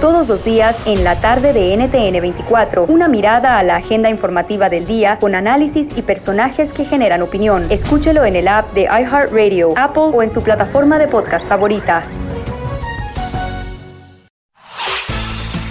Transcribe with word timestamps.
Todos 0.00 0.28
los 0.28 0.44
días 0.44 0.76
en 0.84 1.04
la 1.04 1.18
tarde 1.22 1.54
de 1.54 1.74
NTN 1.74 2.20
24, 2.20 2.84
una 2.84 3.08
mirada 3.08 3.58
a 3.58 3.62
la 3.62 3.76
agenda 3.76 4.10
informativa 4.10 4.68
del 4.68 4.86
día 4.86 5.18
con 5.18 5.34
análisis 5.34 5.88
y 5.96 6.02
personajes 6.02 6.70
que 6.72 6.84
generan 6.84 7.22
opinión. 7.22 7.66
Escúchelo 7.70 8.26
en 8.26 8.36
el 8.36 8.46
app 8.46 8.74
de 8.74 8.82
iHeartRadio, 8.82 9.72
Apple 9.74 10.10
o 10.12 10.22
en 10.22 10.30
su 10.30 10.42
plataforma 10.42 10.98
de 10.98 11.08
podcast 11.08 11.48
favorita. 11.48 12.04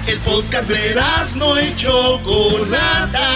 El 0.08 0.20
podcast 0.20 0.70
de 0.70 0.96
no 1.38 1.62
y 1.62 1.76
Chocolata. 1.76 3.30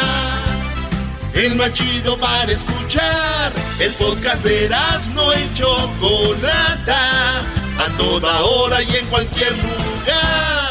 El 1.36 1.56
más 1.56 1.72
chido 1.72 2.18
para 2.18 2.52
escuchar. 2.52 3.52
El 3.80 3.94
podcast 3.94 4.44
de 4.44 4.70
no 5.14 5.34
y 5.34 5.54
Chocolata. 5.54 7.42
A 7.78 7.98
toda 7.98 8.42
hora 8.42 8.82
y 8.82 8.96
en 8.96 9.06
cualquier 9.06 9.52
lugar. 9.52 10.69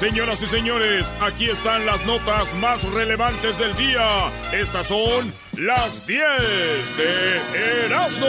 Señoras 0.00 0.40
y 0.40 0.46
señores, 0.46 1.14
aquí 1.20 1.50
están 1.50 1.84
las 1.84 2.06
notas 2.06 2.54
más 2.54 2.84
relevantes 2.84 3.58
del 3.58 3.76
día. 3.76 4.32
Estas 4.50 4.86
son 4.86 5.30
las 5.58 6.06
10 6.06 6.96
de 6.96 7.84
Erasmo. 7.84 8.26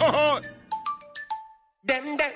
Better 1.84 2.32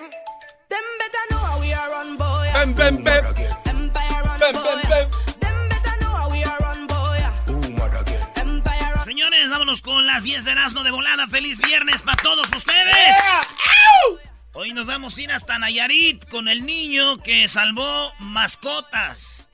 know 1.31 1.39
how 1.39 1.59
we 1.59 1.73
are 1.73 1.89
boy. 2.19 2.53
Bem, 2.53 2.75
bem, 2.75 3.03
bem. 3.03 3.25
Empire 3.65 4.39
Bem, 4.39 4.53
boy. 4.53 4.63
bem, 4.63 4.91
bem. 4.91 5.09
Señores, 9.03 9.49
vámonos 9.49 9.81
con 9.81 10.07
las 10.07 10.25
10 10.25 10.45
de 10.45 10.51
Erasmo 10.51 10.83
de 10.85 10.91
volada. 10.91 11.27
¡Feliz 11.29 11.59
viernes 11.63 12.03
para 12.03 12.23
todos 12.23 12.51
ustedes! 12.55 13.17
Hoy 14.53 14.73
nos 14.73 14.87
vamos 14.87 15.17
a 15.17 15.23
ir 15.23 15.33
hasta 15.33 15.59
Nayarit 15.59 16.29
con 16.29 16.49
el 16.49 16.67
niño 16.67 17.19
que 17.23 17.47
salvó 17.49 18.13
mascotas. 18.19 19.49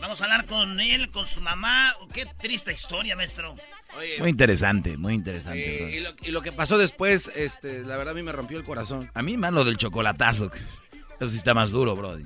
Vamos 0.00 0.20
a 0.20 0.24
hablar 0.24 0.46
con 0.46 0.80
él, 0.80 1.10
con 1.10 1.26
su 1.26 1.40
mamá. 1.40 1.94
Qué 2.12 2.26
triste 2.40 2.72
historia, 2.72 3.16
maestro. 3.16 3.56
Oye, 3.96 4.18
Muy 4.18 4.30
interesante, 4.30 4.96
muy 4.96 5.14
interesante. 5.14 5.84
eh, 5.94 5.96
y, 5.96 6.00
lo, 6.00 6.10
y 6.22 6.30
lo 6.32 6.42
que 6.42 6.52
pasó 6.52 6.76
después, 6.76 7.28
este, 7.36 7.82
la 7.84 7.96
verdad 7.96 8.12
a 8.12 8.14
mí 8.14 8.22
me 8.22 8.32
rompió 8.32 8.58
el 8.58 8.64
corazón. 8.64 9.10
A 9.14 9.22
mí 9.22 9.36
más 9.36 9.52
lo 9.52 9.64
del 9.64 9.76
chocolatazo. 9.76 10.50
Eso 11.20 11.28
sí 11.30 11.36
está 11.36 11.54
más 11.54 11.70
duro, 11.70 11.94
bro. 11.94 12.18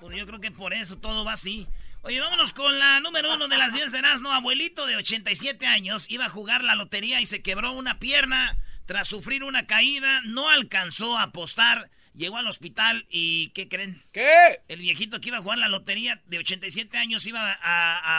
Pues 0.00 0.16
yo 0.16 0.26
creo 0.26 0.40
que 0.40 0.50
por 0.50 0.74
eso 0.74 0.96
todo 0.98 1.24
va 1.24 1.34
así. 1.34 1.68
Oye, 2.02 2.20
vámonos 2.20 2.52
con 2.52 2.76
la 2.78 2.98
número 3.00 3.32
uno 3.34 3.46
de 3.48 3.56
las 3.56 3.72
10 3.72 3.92
de 3.92 3.98
Erasmo. 3.98 4.32
Abuelito 4.32 4.86
de 4.86 4.96
87 4.96 5.64
años 5.66 6.06
iba 6.10 6.26
a 6.26 6.30
jugar 6.30 6.64
la 6.64 6.74
lotería 6.74 7.20
y 7.20 7.26
se 7.26 7.42
quebró 7.42 7.72
una 7.72 7.98
pierna. 8.00 8.56
Tras 8.86 9.08
sufrir 9.08 9.44
una 9.44 9.66
caída, 9.66 10.20
no 10.22 10.48
alcanzó 10.48 11.16
a 11.16 11.22
apostar. 11.24 11.90
Llegó 12.14 12.36
al 12.36 12.46
hospital 12.46 13.06
y 13.08 13.48
¿qué 13.50 13.68
creen? 13.68 14.02
¿Qué? 14.12 14.60
El 14.68 14.80
viejito 14.80 15.18
que 15.20 15.28
iba 15.28 15.38
a 15.38 15.40
jugar 15.40 15.56
la 15.56 15.68
lotería 15.68 16.20
de 16.26 16.38
87 16.40 16.98
años 16.98 17.24
iba 17.24 17.40
a, 17.40 17.54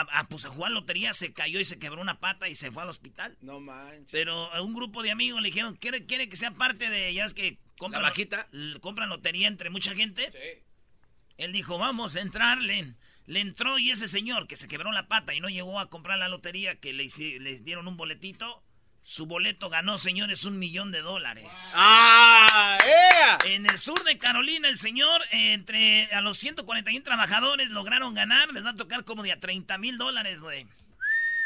a, 0.20 0.28
pues, 0.28 0.44
a 0.46 0.48
jugar 0.48 0.72
lotería, 0.72 1.14
se 1.14 1.32
cayó 1.32 1.60
y 1.60 1.64
se 1.64 1.78
quebró 1.78 2.00
una 2.02 2.18
pata 2.18 2.48
y 2.48 2.56
se 2.56 2.72
fue 2.72 2.82
al 2.82 2.88
hospital. 2.88 3.36
No 3.40 3.60
manches. 3.60 4.08
Pero 4.10 4.52
a 4.52 4.62
un 4.62 4.74
grupo 4.74 5.04
de 5.04 5.12
amigos 5.12 5.40
le 5.40 5.48
dijeron, 5.50 5.76
¿quiere, 5.76 6.06
quiere 6.06 6.28
que 6.28 6.34
sea 6.34 6.50
parte 6.50 6.90
de, 6.90 7.14
ya 7.14 7.24
es 7.24 7.34
que 7.34 7.58
compran, 7.78 8.02
¿La 8.02 8.08
vaquita? 8.08 8.48
l- 8.52 8.80
compran 8.80 9.08
lotería 9.10 9.46
entre 9.46 9.70
mucha 9.70 9.94
gente? 9.94 10.28
Sí. 10.32 10.64
Él 11.36 11.52
dijo, 11.52 11.78
vamos 11.78 12.16
a 12.16 12.20
entrarle. 12.20 12.94
Le 13.26 13.38
entró 13.40 13.78
y 13.78 13.90
ese 13.92 14.08
señor 14.08 14.48
que 14.48 14.56
se 14.56 14.66
quebró 14.66 14.90
la 14.90 15.06
pata 15.06 15.34
y 15.34 15.40
no 15.40 15.48
llegó 15.48 15.78
a 15.78 15.88
comprar 15.88 16.18
la 16.18 16.28
lotería, 16.28 16.80
que 16.80 16.92
le, 16.92 17.06
le 17.38 17.58
dieron 17.60 17.86
un 17.86 17.96
boletito, 17.96 18.63
su 19.06 19.26
boleto 19.26 19.68
ganó, 19.68 19.98
señores, 19.98 20.44
un 20.44 20.58
millón 20.58 20.90
de 20.90 21.02
dólares. 21.02 21.72
¡Ah! 21.74 22.78
En 23.44 23.66
el 23.66 23.78
sur 23.78 24.02
de 24.02 24.16
Carolina, 24.16 24.66
el 24.66 24.78
señor, 24.78 25.20
entre 25.30 26.06
a 26.06 26.22
los 26.22 26.38
141 26.38 27.04
trabajadores 27.04 27.68
lograron 27.68 28.14
ganar, 28.14 28.50
les 28.54 28.64
va 28.64 28.70
a 28.70 28.76
tocar 28.76 29.04
como 29.04 29.22
de 29.22 29.32
a 29.32 29.38
30 29.38 29.76
mil 29.76 29.98
dólares, 29.98 30.40
güey. 30.40 30.66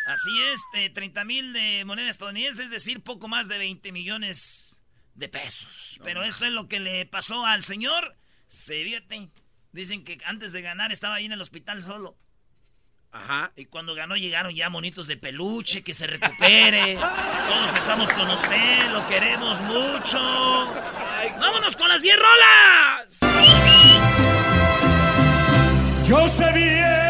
Así 0.07 0.31
es, 0.53 0.61
eh, 0.75 0.91
30 0.91 1.25
mil 1.25 1.53
de 1.53 1.85
moneda 1.85 2.09
estadounidense, 2.09 2.63
es 2.63 2.71
decir, 2.71 3.03
poco 3.03 3.27
más 3.27 3.49
de 3.49 3.59
20 3.59 3.91
millones 3.91 4.81
de 5.17 5.29
pesos. 5.29 5.99
Pero 6.05 6.23
esto 6.23 6.47
es 6.47 6.53
lo 6.53 6.69
que 6.69 6.79
le 6.79 7.07
pasó 7.07 7.45
al 7.45 7.65
señor. 7.65 8.17
Se 8.47 8.85
viete. 8.85 9.31
Dicen 9.73 10.05
que 10.05 10.19
antes 10.25 10.53
de 10.53 10.63
ganar 10.63 10.93
estaba 10.93 11.17
ahí 11.17 11.27
en 11.27 11.33
el 11.33 11.41
hospital 11.41 11.83
solo. 11.83 12.17
Ajá. 13.13 13.53
Y 13.57 13.65
cuando 13.67 13.95
ganó 13.95 14.17
llegaron 14.17 14.55
ya 14.55 14.69
monitos 14.69 15.07
de 15.07 15.17
peluche, 15.17 15.83
que 15.83 15.95
se 15.95 16.07
recupere. 16.07 16.95
Todos 17.49 17.75
estamos 17.77 18.13
con 18.13 18.29
usted, 18.31 18.91
lo 18.91 19.07
queremos 19.09 19.61
mucho. 19.63 20.19
¡Vámonos 21.41 21.77
con 21.77 21.89
las 21.89 22.03
10 22.03 22.17
rolas! 22.17 23.21
Yo 26.07 26.27
sé 26.29 26.53
bien 26.53 27.09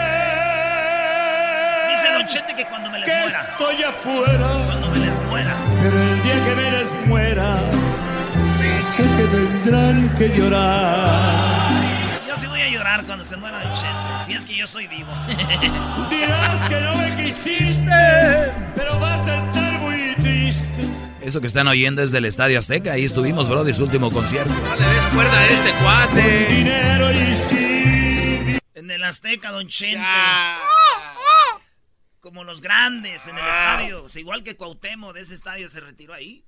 Dice 1.91 2.13
Don 2.13 2.27
Chete 2.27 2.55
que 2.57 2.65
cuando 2.67 2.91
me 2.91 2.99
les 2.99 3.09
que 3.09 3.15
muera, 3.21 3.43
estoy 3.43 3.83
afuera, 3.85 4.49
cuando 4.67 4.91
me 4.91 4.99
les 4.99 5.23
muera. 5.23 5.57
pero 5.83 6.03
el 6.03 6.23
día 6.25 6.45
que 6.45 6.55
me 6.57 6.71
les 6.71 6.93
muera, 7.07 7.61
sé 8.97 9.03
que 9.03 9.25
tendrán 9.37 10.15
que 10.17 10.29
llorar. 10.37 11.78
Sí 12.89 12.95
llorar 12.95 13.05
cuando 13.07 13.25
se 13.25 13.37
muera 13.37 13.63
Don 13.63 13.75
Chete, 13.75 14.25
si 14.25 14.33
es 14.33 14.45
que 14.47 14.57
yo 14.57 14.65
estoy 14.65 14.87
vivo. 14.87 15.13
Dirás 16.11 16.69
que 16.71 16.81
no 16.81 16.95
me 16.97 17.23
quisiste, 17.23 18.53
pero 18.75 18.99
vas 18.99 19.21
a 19.29 19.47
estar 19.47 19.81
muy 19.81 20.15
triste. 20.17 20.67
Eso 21.21 21.41
que 21.43 21.49
están 21.49 21.69
oyendo 21.69 22.03
es 22.03 22.13
del 22.13 22.25
Estadio 22.25 22.59
Azteca. 22.59 22.93
Ahí 22.93 23.05
estuvimos, 23.05 23.47
bro, 23.49 23.63
de 23.65 23.75
su 23.75 23.85
último 23.85 24.11
concierto. 24.11 24.51
No 24.55 24.77
le 24.77 24.87
des 24.95 25.07
cuerda 25.07 25.39
a 25.39 25.47
este 25.47 25.71
cuate. 25.83 26.47
Dinero 26.49 27.13
y 27.13 27.35
sin 27.35 28.59
en 28.75 28.91
el 28.91 29.05
Azteca, 29.05 29.51
Don 29.51 29.67
Chente. 29.69 29.99
Ya. 29.99 30.57
Como 32.21 32.43
los 32.45 32.61
grandes 32.63 33.27
en 33.27 33.37
el 33.37 33.45
Ah. 33.45 33.51
estadio. 33.51 34.05
O 34.05 34.09
sea, 34.09 34.21
igual 34.21 34.43
que 34.43 34.57
Cuauhtémoc 34.57 35.13
de 35.15 35.21
ese 35.21 35.35
estadio 35.35 35.69
se 35.69 35.81
retiró 35.81 36.15
ahí. 36.15 36.43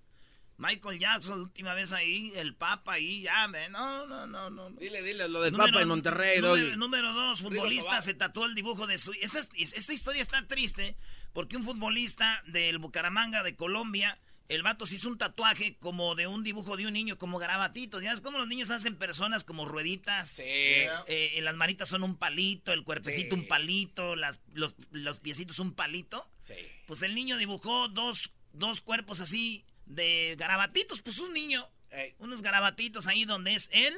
Michael 0.60 0.98
Jackson, 0.98 1.40
última 1.40 1.72
vez 1.74 1.90
ahí. 1.92 2.32
El 2.36 2.54
Papa 2.54 2.92
ahí. 2.94 3.22
Ya. 3.22 3.48
No, 3.70 4.06
no, 4.06 4.26
no, 4.26 4.50
no. 4.50 4.70
no. 4.70 4.78
Dile, 4.78 5.02
dile 5.02 5.26
lo 5.28 5.40
del 5.40 5.52
Número- 5.52 5.70
Papa 5.72 5.82
en 5.82 5.88
Monterrey, 5.88 6.40
número, 6.40 6.76
número 6.76 7.12
dos, 7.14 7.40
futbolista 7.40 8.00
se 8.02 8.14
tatuó 8.14 8.44
el 8.44 8.54
dibujo 8.54 8.86
de 8.86 8.98
su... 8.98 9.12
Esta, 9.20 9.40
esta 9.56 9.92
historia 9.92 10.20
está 10.22 10.46
triste 10.46 10.96
porque 11.32 11.56
un 11.56 11.64
futbolista 11.64 12.42
del 12.46 12.78
Bucaramanga 12.78 13.42
de 13.42 13.56
Colombia, 13.56 14.18
el 14.48 14.62
vato 14.64 14.84
se 14.84 14.96
hizo 14.96 15.08
un 15.08 15.16
tatuaje 15.16 15.76
como 15.78 16.14
de 16.16 16.26
un 16.26 16.42
dibujo 16.42 16.76
de 16.76 16.86
un 16.86 16.92
niño, 16.92 17.16
como 17.16 17.38
garabatitos. 17.38 18.02
Ya 18.02 18.12
es 18.12 18.20
como 18.20 18.36
los 18.38 18.48
niños 18.48 18.70
hacen 18.70 18.96
personas 18.96 19.44
como 19.44 19.64
rueditas. 19.64 20.28
Sí. 20.28 20.42
Eh, 20.44 21.32
en 21.36 21.44
las 21.44 21.54
manitas 21.54 21.88
son 21.88 22.02
un 22.02 22.16
palito, 22.16 22.72
el 22.72 22.82
cuerpecito 22.84 23.34
Sí. 23.36 23.40
un 23.42 23.46
palito, 23.48 24.16
las, 24.16 24.40
los, 24.52 24.74
los 24.90 25.20
piecitos 25.20 25.58
un 25.60 25.72
palito. 25.72 26.28
Sí. 26.42 26.54
Pues 26.86 27.00
el 27.02 27.14
niño 27.14 27.36
dibujó 27.38 27.88
dos, 27.88 28.34
dos 28.52 28.80
cuerpos 28.80 29.20
así 29.20 29.64
de 29.94 30.36
garabatitos, 30.38 31.02
pues 31.02 31.18
un 31.20 31.32
niño. 31.32 31.68
Ey. 31.90 32.14
Unos 32.18 32.42
garabatitos 32.42 33.06
ahí 33.06 33.24
donde 33.24 33.54
es 33.54 33.68
él 33.72 33.94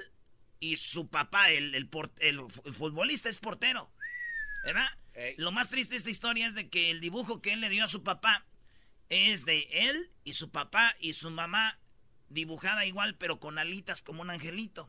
y 0.60 0.76
su 0.76 1.08
papá, 1.08 1.50
el, 1.50 1.74
el, 1.74 1.88
por- 1.88 2.12
el 2.20 2.40
fu- 2.50 2.62
el 2.64 2.72
futbolista, 2.74 3.28
es 3.28 3.38
portero. 3.38 3.90
¿Verdad? 4.64 4.88
Ey. 5.14 5.34
Lo 5.36 5.52
más 5.52 5.68
triste 5.68 5.92
de 5.94 5.98
esta 5.98 6.10
historia 6.10 6.46
es 6.46 6.54
de 6.54 6.68
que 6.70 6.90
el 6.90 7.00
dibujo 7.00 7.42
que 7.42 7.52
él 7.52 7.60
le 7.60 7.68
dio 7.68 7.84
a 7.84 7.88
su 7.88 8.02
papá 8.02 8.46
es 9.10 9.44
de 9.44 9.68
él 9.70 10.10
y 10.24 10.32
su 10.32 10.50
papá 10.50 10.94
y 11.00 11.12
su 11.12 11.30
mamá 11.30 11.78
dibujada 12.30 12.86
igual, 12.86 13.14
pero 13.16 13.38
con 13.40 13.58
alitas 13.58 14.00
como 14.00 14.22
un 14.22 14.30
angelito. 14.30 14.88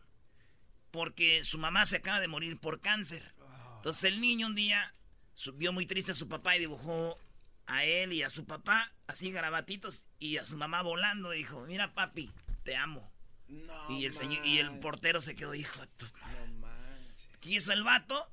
Porque 0.92 1.44
su 1.44 1.58
mamá 1.58 1.86
se 1.86 1.98
acaba 1.98 2.20
de 2.22 2.28
morir 2.28 2.58
por 2.60 2.80
cáncer. 2.80 3.34
Entonces 3.78 4.04
el 4.06 4.22
niño 4.22 4.48
un 4.48 4.56
día 4.56 4.94
su- 5.34 5.52
vio 5.54 5.74
muy 5.74 5.86
triste 5.86 6.12
a 6.14 6.16
su 6.16 6.30
papá 6.30 6.56
y 6.56 6.60
dibujó 6.60 7.18
a 7.66 7.86
él 7.86 8.14
y 8.14 8.24
a 8.24 8.30
su 8.30 8.46
papá 8.46 8.92
así 9.08 9.32
garabatitos 9.32 10.08
y 10.20 10.38
a 10.38 10.46
su 10.46 10.58
mamá 10.58 10.82
volando. 10.82 11.32
Dijo, 11.32 11.66
mira 11.68 11.94
papi, 11.94 12.32
te 12.64 12.76
amo. 12.76 13.12
No 13.48 13.74
y, 13.90 14.06
el 14.06 14.14
señor, 14.14 14.46
y 14.46 14.58
el 14.60 14.80
portero 14.80 15.22
se 15.22 15.36
quedó, 15.36 15.54
hijo 15.54 15.82
de 15.82 15.88
tu 15.98 16.06
No 16.06 16.60
manches. 16.60 17.30
¿Qué 17.40 17.52
hizo 17.52 17.74
el 17.74 17.84
vato? 17.84 18.30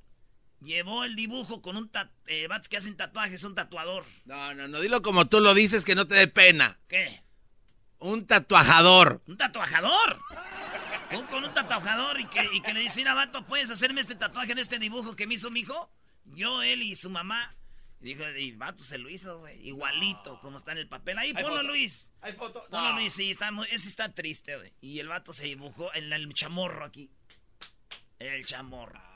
Llevó 0.61 1.03
el 1.03 1.15
dibujo 1.15 1.61
con 1.61 1.75
un 1.75 1.89
ta 1.89 2.11
eh, 2.27 2.47
vatos 2.47 2.69
que 2.69 2.77
hacen 2.77 2.95
tatuajes, 2.95 3.43
un 3.43 3.55
tatuador. 3.55 4.05
No, 4.25 4.53
no, 4.53 4.67
no, 4.67 4.79
dilo 4.79 5.01
como 5.01 5.27
tú 5.27 5.39
lo 5.39 5.53
dices 5.53 5.85
que 5.85 5.95
no 5.95 6.07
te 6.07 6.15
dé 6.15 6.27
pena. 6.27 6.79
¿Qué? 6.87 7.21
Un 7.99 8.25
tatuajador. 8.25 9.21
¿Un 9.27 9.37
tatuajador? 9.37 10.19
Fue 11.09 11.25
con 11.25 11.43
un 11.43 11.53
tatuajador 11.53 12.19
y 12.19 12.25
que, 12.25 12.47
y 12.53 12.61
que 12.61 12.73
le 12.73 12.79
dice, 12.79 12.97
mira, 12.97 13.13
vato, 13.13 13.45
¿puedes 13.45 13.69
hacerme 13.69 14.01
este 14.01 14.15
tatuaje 14.15 14.55
de 14.55 14.61
este 14.61 14.79
dibujo 14.79 15.15
que 15.15 15.27
me 15.27 15.33
hizo 15.33 15.51
mi 15.51 15.61
hijo? 15.61 15.91
Yo, 16.25 16.61
él 16.61 16.83
y 16.83 16.95
su 16.95 17.09
mamá. 17.09 17.55
Y 18.01 18.05
dijo, 18.15 18.23
y 18.29 18.51
vato 18.53 18.83
se 18.83 18.97
lo 18.97 19.09
hizo, 19.09 19.39
güey. 19.39 19.67
Igualito, 19.67 20.39
como 20.41 20.57
está 20.57 20.71
en 20.71 20.79
el 20.79 20.87
papel. 20.87 21.17
Ahí, 21.19 21.33
¿Hay 21.35 21.43
ponlo, 21.43 21.57
foto? 21.57 21.67
Luis. 21.67 22.11
¿Hay 22.21 22.33
foto? 22.33 22.63
Ponlo, 22.69 22.89
No. 22.89 22.95
Luis, 22.95 23.13
sí, 23.13 23.29
está, 23.29 23.51
muy- 23.51 23.67
ese 23.71 23.87
está 23.87 24.09
triste, 24.11 24.57
güey. 24.57 24.73
Y 24.81 24.99
el 24.99 25.07
vato 25.07 25.33
se 25.33 25.45
dibujó 25.45 25.93
en 25.93 26.11
el 26.11 26.33
chamorro 26.33 26.83
aquí. 26.85 27.11
El 28.17 28.43
chamorro. 28.45 28.99
Ah, 28.99 29.07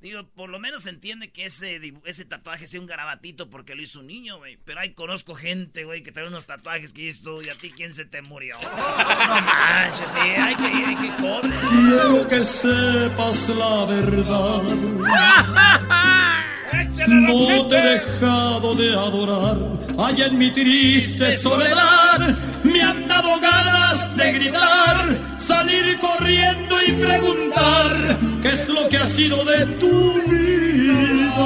Digo, 0.00 0.26
por 0.30 0.48
lo 0.50 0.58
menos 0.58 0.82
se 0.82 0.90
entiende 0.90 1.30
que 1.30 1.44
ese, 1.46 1.80
ese 2.04 2.24
tatuaje 2.24 2.66
sea 2.66 2.80
un 2.80 2.86
garabatito 2.86 3.48
porque 3.48 3.76
lo 3.76 3.82
hizo 3.82 4.00
un 4.00 4.08
niño, 4.08 4.38
güey. 4.38 4.56
Pero 4.64 4.80
ahí 4.80 4.94
conozco 4.94 5.36
gente, 5.36 5.84
güey, 5.84 6.02
que 6.02 6.10
trae 6.10 6.26
unos 6.26 6.46
tatuajes 6.46 6.92
que 6.92 7.12
tú, 7.22 7.40
¿y 7.40 7.48
a 7.50 7.54
ti 7.54 7.70
quién 7.70 7.94
se 7.94 8.04
te 8.04 8.20
murió? 8.20 8.58
No 8.62 9.40
manches, 9.40 10.10
sí, 10.10 10.18
hay 10.18 10.56
que, 10.56 10.64
hay 10.66 10.96
que 10.96 11.16
cobre. 11.22 11.56
Quiero 11.70 12.26
que 12.28 12.42
sepas 12.42 13.48
la 13.50 13.84
verdad. 13.86 14.62
No 17.08 17.66
te 17.68 17.78
he 17.78 17.98
dejado 17.98 18.74
de 18.74 18.92
adorar. 18.94 19.56
Allá 19.98 20.26
en 20.26 20.38
mi 20.38 20.50
triste 20.50 21.36
soledad 21.38 22.36
me 22.64 22.80
han 22.80 23.06
dado 23.08 23.38
ganas 23.40 24.16
de 24.16 24.32
gritar, 24.32 25.18
salir 25.38 25.98
corriendo 25.98 26.76
y 26.82 26.92
preguntar 26.92 28.18
qué 28.40 28.48
es 28.48 28.68
lo 28.68 28.88
que 28.88 28.96
ha 28.96 29.06
sido 29.06 29.44
de 29.44 29.66
tu 29.78 30.22
vida. 30.28 31.42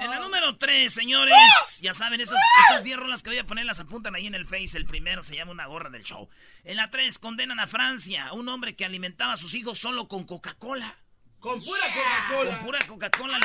En 0.00 0.10
la 0.10 0.20
número 0.20 0.56
3, 0.56 0.92
señores, 0.92 1.34
ya 1.80 1.94
saben, 1.94 2.20
esas, 2.20 2.38
estas 2.68 2.84
10 2.84 2.98
rolas 2.98 3.22
que 3.22 3.30
voy 3.30 3.38
a 3.38 3.46
poner 3.46 3.64
las 3.64 3.80
apuntan 3.80 4.14
ahí 4.14 4.26
en 4.26 4.34
el 4.34 4.44
Face. 4.44 4.76
El 4.76 4.86
primero 4.86 5.22
se 5.22 5.34
llama 5.34 5.52
Una 5.52 5.66
gorra 5.66 5.90
del 5.90 6.04
show. 6.04 6.28
En 6.64 6.76
la 6.76 6.90
3, 6.90 7.18
condenan 7.18 7.60
a 7.60 7.66
Francia, 7.66 8.28
a 8.28 8.32
un 8.34 8.48
hombre 8.48 8.76
que 8.76 8.84
alimentaba 8.84 9.32
a 9.32 9.38
sus 9.38 9.54
hijos 9.54 9.78
solo 9.78 10.06
con 10.06 10.24
Coca-Cola. 10.24 10.96
Con 11.40 11.62
pura 11.64 11.80
Coca-Cola. 11.94 12.56
Con 12.56 12.66
pura 12.66 12.78
Coca-Cola. 12.86 13.40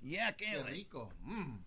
Ya, 0.00 0.36
¿qué, 0.36 0.46
Qué 0.52 0.58
güey? 0.62 0.72
rico. 0.74 1.12
Mm, 1.20 1.58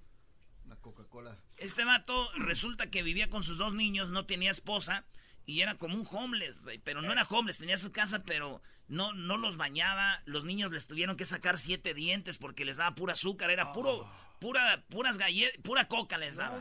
Una 0.66 0.76
Coca-Cola. 0.78 1.38
Este 1.58 1.84
vato 1.84 2.32
resulta 2.38 2.90
que 2.90 3.04
vivía 3.04 3.30
con 3.30 3.44
sus 3.44 3.58
dos 3.58 3.74
niños, 3.74 4.10
no 4.12 4.26
tenía 4.26 4.52
esposa 4.52 5.06
y 5.46 5.62
era 5.62 5.76
como 5.76 5.96
un 5.96 6.08
homeless, 6.10 6.64
güey. 6.64 6.80
Pero 6.80 7.02
no 7.02 7.12
era 7.12 7.24
homeless, 7.24 7.58
tenía 7.60 7.78
su 7.78 7.92
casa, 7.92 8.24
pero 8.24 8.62
no, 8.88 9.12
no 9.14 9.38
los 9.38 9.58
bañaba. 9.58 10.22
Los 10.26 10.46
niños 10.46 10.72
les 10.72 10.88
tuvieron 10.88 11.18
que 11.18 11.26
sacar 11.26 11.58
siete 11.60 11.94
dientes 11.94 12.38
porque 12.38 12.66
les 12.66 12.78
daba 12.78 12.96
pura 12.96 13.14
azúcar, 13.14 13.52
era 13.52 13.74
puro, 13.74 14.10
pura, 14.40 14.84
puras 14.90 15.18
galletas, 15.18 15.60
pura 15.62 15.88
coca 15.88 16.18
les 16.18 16.38
daba. 16.38 16.60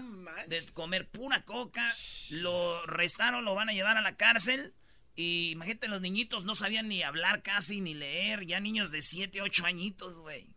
de 0.49 0.67
comer 0.73 1.09
pura 1.09 1.45
coca. 1.45 1.95
Lo 2.31 2.85
restaron, 2.87 3.45
lo 3.45 3.55
van 3.55 3.69
a 3.69 3.73
llevar 3.73 3.97
a 3.97 4.03
la 4.03 4.17
cárcel. 4.17 4.75
Y 5.21 5.51
imagínate, 5.51 5.87
los 5.87 6.01
niñitos 6.01 6.45
no 6.45 6.55
sabían 6.55 6.89
ni 6.89 7.03
hablar 7.03 7.43
casi 7.43 7.83
ni 7.83 7.93
leer. 7.93 8.47
Ya 8.47 8.59
niños 8.59 8.91
de 8.91 9.03
7, 9.03 9.43
8 9.43 9.67
añitos, 9.67 10.19
güey. 10.19 10.49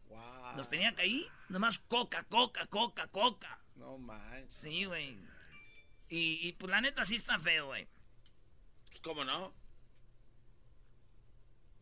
Los 0.56 0.70
tenía 0.70 0.96
que 0.96 1.02
ahí, 1.02 1.28
nomás 1.50 1.80
coca, 1.80 2.24
coca, 2.30 2.66
coca, 2.68 3.08
coca. 3.08 3.60
No 3.76 3.98
manches. 3.98 4.56
Sí, 4.56 4.86
güey. 4.86 5.18
Y, 6.08 6.48
y, 6.48 6.54
pues 6.54 6.72
la 6.72 6.80
neta 6.80 7.04
sí 7.04 7.16
está 7.16 7.40
feo, 7.40 7.66
güey. 7.66 7.90
¿Cómo 9.02 9.26
no? 9.26 9.54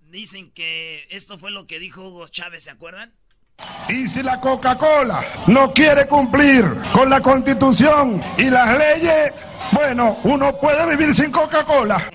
Dicen 0.10 0.50
que 0.50 1.06
esto 1.12 1.38
fue 1.38 1.52
lo 1.52 1.68
que 1.68 1.78
dijo 1.78 2.08
Hugo 2.08 2.30
Chávez, 2.30 2.64
¿se 2.64 2.72
acuerdan? 2.72 3.14
Y 3.90 4.08
si 4.08 4.24
la 4.24 4.40
Coca-Cola 4.40 5.24
no 5.46 5.72
quiere 5.72 6.08
cumplir 6.08 6.66
con 6.94 7.12
la 7.12 7.22
constitución 7.22 8.24
y 8.40 8.50
las 8.50 8.76
leyes, 8.76 9.34
bueno, 9.72 10.18
uno 10.24 10.58
puede 10.60 10.96
vivir 10.96 11.14
sin 11.14 11.32
Coca-Cola. 11.32 12.12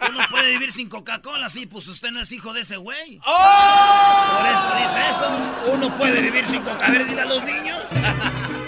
Uno 0.00 0.18
puede 0.30 0.50
vivir 0.52 0.72
sin 0.72 0.88
Coca-Cola, 0.88 1.48
sí, 1.48 1.66
pues 1.66 1.88
usted 1.88 2.10
no 2.10 2.20
es 2.20 2.30
hijo 2.30 2.52
de 2.52 2.60
ese 2.60 2.76
güey. 2.76 3.20
¡Oh! 3.24 4.38
Por 4.38 4.46
eso 4.46 4.70
dice 4.78 5.10
eso. 5.10 5.72
Uno 5.74 5.94
puede 5.96 6.22
vivir 6.22 6.46
sin 6.46 6.62
Coca. 6.62 6.86
A 6.86 6.90
ver, 6.90 7.06
dile 7.06 7.22
a 7.22 7.26
los 7.26 7.42
niños. 7.44 7.82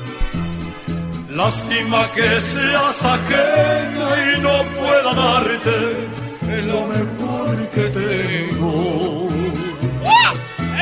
Lástima 1.30 2.10
que 2.10 2.40
seas 2.40 3.04
ajena 3.04 4.34
y 4.36 4.40
no 4.40 4.64
pueda 4.76 5.14
darte 5.14 6.08
lo 6.66 6.86
mejor 6.86 7.68
que 7.68 7.82
tengo. 7.82 9.28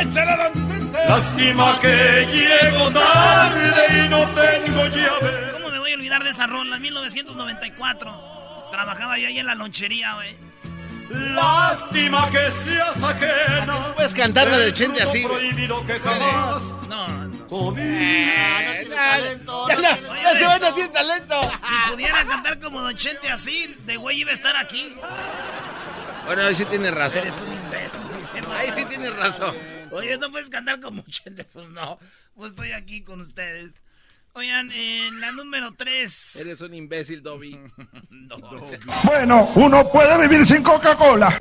¡Échale, 0.00 0.36
don 0.36 0.68
Tete! 0.68 1.08
Lástima 1.08 1.78
que 1.80 2.26
llego 2.32 2.90
tarde 2.90 4.06
y 4.06 4.08
no 4.08 4.20
tengo 4.28 4.86
llave. 4.86 5.52
¿Cómo 5.52 5.68
me 5.70 5.78
voy 5.78 5.92
a 5.92 5.94
olvidar 5.96 6.24
de 6.24 6.30
esa 6.30 6.46
rola? 6.46 6.78
1994. 6.78 8.37
Trabajaba 8.70 9.18
yo 9.18 9.28
ahí 9.28 9.38
en 9.38 9.46
la 9.46 9.54
lonchería, 9.54 10.14
güey. 10.14 10.36
Lástima 11.10 12.28
que 12.30 12.50
seas 12.50 13.02
ajena. 13.02 13.94
Puedes 13.94 14.12
cantar 14.12 14.48
la 14.48 14.58
de 14.58 14.64
del 14.66 14.72
Chente 14.74 15.02
así, 15.02 15.22
prohibido 15.24 15.84
que 15.86 15.98
jamás 16.00 16.62
No, 16.86 17.08
no. 17.08 17.46
comí. 17.46 17.80
Ah, 17.82 18.60
no 18.66 18.72
tiene 18.72 18.94
talento, 18.94 19.68
Ya, 19.68 19.74
no 19.76 19.80
no, 19.80 19.94
tiene 19.94 20.22
ya 20.22 20.32
se 20.34 20.40
talento. 20.40 20.48
ve, 20.48 20.58
no 20.70 20.74
tiene 20.74 20.88
talento. 20.90 21.52
Si 21.66 21.92
pudiera 21.92 22.24
cantar 22.26 22.58
como 22.60 22.80
Don 22.82 22.94
Chente 22.94 23.30
así, 23.30 23.74
de 23.86 23.96
güey 23.96 24.20
iba 24.20 24.30
a 24.32 24.34
estar 24.34 24.54
aquí. 24.56 24.94
Bueno, 26.26 26.42
ahí 26.42 26.54
sí 26.54 26.64
tienes 26.66 26.94
razón. 26.94 27.22
Eres 27.22 27.40
un 27.40 27.52
imbécil. 27.54 28.00
Ahí 28.54 28.70
sí 28.70 28.84
tienes 28.84 29.16
razón. 29.16 29.56
Oye, 29.90 30.18
¿no 30.18 30.30
puedes 30.30 30.50
cantar 30.50 30.78
como 30.78 31.02
Chente? 31.08 31.44
Pues 31.44 31.68
no. 31.70 31.98
Pues 32.36 32.50
estoy 32.50 32.72
aquí 32.72 33.02
con 33.02 33.22
ustedes. 33.22 33.70
Oigan, 34.38 34.70
en 34.70 35.20
la 35.20 35.32
número 35.32 35.74
3. 35.74 36.36
Eres 36.36 36.60
un 36.60 36.72
imbécil, 36.72 37.22
Dobby. 37.24 37.58
Bueno, 39.04 39.50
uno 39.56 39.90
puede 39.90 40.28
vivir 40.28 40.46
sin 40.46 40.62
Coca-Cola. 40.62 41.36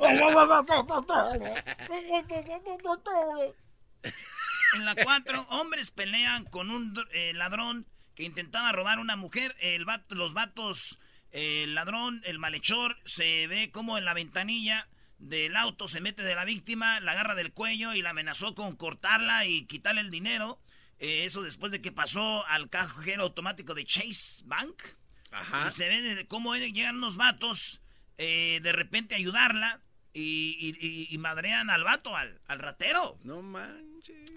En 4.74 4.84
la 4.84 4.96
4, 4.96 5.46
hombres 5.50 5.92
pelean 5.92 6.44
con 6.46 6.70
un 6.72 6.92
eh, 7.12 7.32
ladrón 7.34 7.86
que 8.16 8.24
intentaba 8.24 8.72
robar 8.72 8.98
a 8.98 9.00
una 9.00 9.14
mujer. 9.16 9.54
El 9.60 9.84
vato- 9.84 10.16
los 10.16 10.34
vatos, 10.34 10.98
eh, 11.30 11.62
el 11.64 11.74
ladrón, 11.76 12.20
el 12.24 12.40
malhechor, 12.40 12.96
se 13.04 13.46
ve 13.46 13.70
como 13.70 13.96
en 13.96 14.04
la 14.04 14.12
ventanilla 14.14 14.88
del 15.18 15.56
auto 15.56 15.88
se 15.88 16.00
mete 16.00 16.22
de 16.22 16.34
la 16.36 16.44
víctima, 16.44 17.00
la 17.00 17.12
agarra 17.12 17.34
del 17.34 17.52
cuello 17.52 17.92
y 17.94 18.02
la 18.02 18.10
amenazó 18.10 18.54
con 18.54 18.76
cortarla 18.76 19.46
y 19.46 19.66
quitarle 19.66 20.00
el 20.00 20.10
dinero. 20.10 20.58
Eh, 20.98 21.24
eso 21.24 21.42
después 21.42 21.70
de 21.72 21.80
que 21.80 21.92
pasó 21.92 22.44
al 22.46 22.68
cajero 22.70 23.22
automático 23.24 23.74
de 23.74 23.84
Chase 23.84 24.42
Bank. 24.44 24.82
Ajá. 25.30 25.66
Y 25.68 25.70
se 25.70 25.88
ve 25.88 26.00
de 26.02 26.26
cómo 26.26 26.56
llegan 26.56 26.96
unos 26.96 27.16
vatos 27.16 27.80
eh, 28.16 28.60
de 28.62 28.72
repente 28.72 29.14
a 29.14 29.18
ayudarla 29.18 29.80
y, 30.12 30.56
y- 30.58 30.76
y- 30.84 31.06
y 31.14 31.18
madrean 31.18 31.70
al 31.70 31.84
vato, 31.84 32.16
al, 32.16 32.40
al 32.48 32.58
ratero. 32.58 33.18
No 33.22 33.42
manches. 33.42 33.86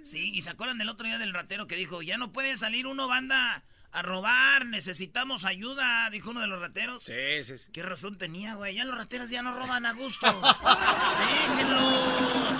Sí, 0.03 0.31
y 0.33 0.41
se 0.41 0.49
acuerdan 0.51 0.77
del 0.77 0.89
otro 0.89 1.07
día 1.07 1.17
del 1.17 1.33
ratero 1.33 1.65
que 1.65 1.75
dijo, 1.75 2.01
ya 2.01 2.17
no 2.17 2.31
puede 2.31 2.55
salir 2.57 2.85
uno, 2.87 3.07
banda, 3.07 3.63
a 3.91 4.01
robar, 4.03 4.65
necesitamos 4.67 5.45
ayuda, 5.45 6.09
dijo 6.11 6.29
uno 6.31 6.41
de 6.41 6.47
los 6.47 6.59
rateros. 6.59 7.03
Sí, 7.03 7.43
sí, 7.43 7.57
sí. 7.57 7.71
¿Qué 7.71 7.81
razón 7.83 8.17
tenía, 8.17 8.55
güey? 8.55 8.75
Ya 8.75 8.85
los 8.85 8.95
rateros 8.97 9.29
ya 9.29 9.41
no 9.41 9.57
roban 9.57 9.85
a 9.85 9.93
gusto. 9.93 10.27
Déjenlos. 11.19 12.51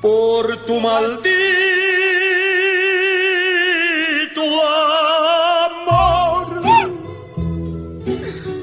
Por 0.00 0.64
tu 0.66 0.80
maldito 0.80 1.26
amor. 5.62 6.62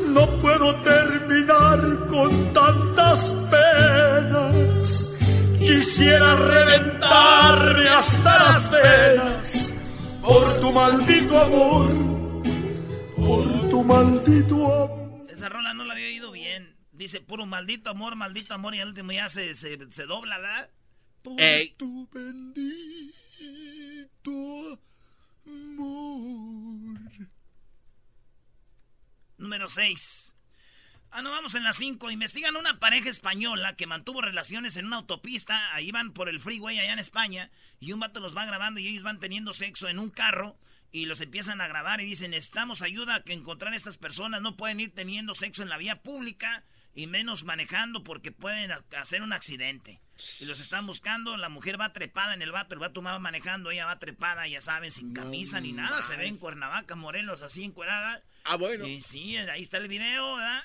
No 0.07 0.27
puedo 0.41 0.75
terminar 0.75 2.07
con 2.07 2.53
tantas 2.53 3.19
penas. 3.49 5.09
Quisiera 5.59 6.35
reventarme 6.35 7.87
hasta 7.89 8.39
las 8.39 8.71
venas 8.71 9.73
por 10.21 10.59
tu 10.59 10.71
maldito 10.71 11.39
amor. 11.39 11.89
Por 13.15 13.69
tu 13.69 13.83
maldito 13.83 14.55
amor. 14.55 15.25
Esa 15.29 15.49
rola 15.49 15.73
no 15.73 15.83
la 15.83 15.93
había 15.93 16.07
oído 16.07 16.31
bien. 16.31 16.75
Dice 16.91 17.21
puro 17.21 17.45
maldito 17.45 17.89
amor, 17.89 18.15
maldito 18.15 18.53
amor, 18.53 18.75
y 18.75 18.79
al 18.79 18.89
último 18.89 19.11
ya 19.11 19.27
se, 19.27 19.55
se, 19.55 19.79
se 19.91 20.05
dobla, 20.05 20.37
¿verdad? 20.37 20.69
Ey. 21.37 21.75
Tu 21.77 22.09
bendito 22.11 23.21
amor. 25.45 26.99
Número 29.37 29.69
6. 29.69 30.33
Ah, 31.11 31.21
no, 31.21 31.29
vamos 31.29 31.53
en 31.55 31.63
la 31.63 31.73
5. 31.73 32.11
Investigan 32.11 32.55
una 32.55 32.79
pareja 32.79 33.09
española 33.09 33.75
que 33.75 33.87
mantuvo 33.87 34.21
relaciones 34.21 34.75
en 34.77 34.87
una 34.87 34.97
autopista. 34.97 35.73
Ahí 35.75 35.91
van 35.91 36.11
por 36.11 36.27
el 36.27 36.39
freeway 36.39 36.79
allá 36.79 36.93
en 36.93 36.99
España. 36.99 37.51
Y 37.79 37.91
un 37.91 37.99
vato 37.99 38.19
los 38.19 38.35
va 38.35 38.45
grabando 38.45 38.79
y 38.79 38.87
ellos 38.87 39.03
van 39.03 39.19
teniendo 39.19 39.53
sexo 39.53 39.87
en 39.87 39.99
un 39.99 40.09
carro. 40.09 40.57
Y 40.91 41.05
los 41.05 41.21
empiezan 41.21 41.61
a 41.61 41.67
grabar 41.67 42.01
y 42.01 42.05
dicen, 42.05 42.31
necesitamos 42.31 42.81
ayuda 42.81 43.15
a 43.15 43.23
que 43.23 43.33
encontrar 43.33 43.73
a 43.73 43.75
estas 43.75 43.97
personas. 43.97 44.41
No 44.41 44.57
pueden 44.57 44.79
ir 44.79 44.93
teniendo 44.93 45.35
sexo 45.35 45.61
en 45.61 45.69
la 45.69 45.77
vía 45.77 46.01
pública. 46.01 46.63
Y 46.95 47.07
menos 47.07 47.43
manejando 47.43 48.03
porque 48.03 48.31
pueden 48.31 48.71
ha- 48.71 48.83
hacer 48.99 49.21
un 49.21 49.33
accidente. 49.33 49.99
Y 50.39 50.45
los 50.45 50.59
están 50.59 50.85
buscando, 50.85 51.37
la 51.37 51.49
mujer 51.49 51.79
va 51.81 51.91
trepada 51.91 52.33
en 52.33 52.41
el 52.41 52.51
vato, 52.51 52.75
el 52.75 52.79
vato 52.79 53.01
va 53.01 53.17
manejando, 53.19 53.71
ella 53.71 53.85
va 53.85 53.97
trepada, 53.99 54.47
ya 54.47 54.61
saben, 54.61 54.91
sin 54.91 55.13
camisa 55.13 55.59
ni 55.59 55.71
nada, 55.71 56.01
se 56.03 56.15
ve 56.15 56.27
en 56.27 56.37
Cuernavaca, 56.37 56.95
Morelos, 56.95 57.41
así 57.41 57.63
encuerada. 57.63 58.21
Ah, 58.43 58.55
bueno. 58.57 58.85
Y 58.87 59.01
sí, 59.01 59.35
ahí 59.37 59.61
está 59.63 59.77
el 59.77 59.87
video, 59.87 60.35
¿verdad? 60.35 60.63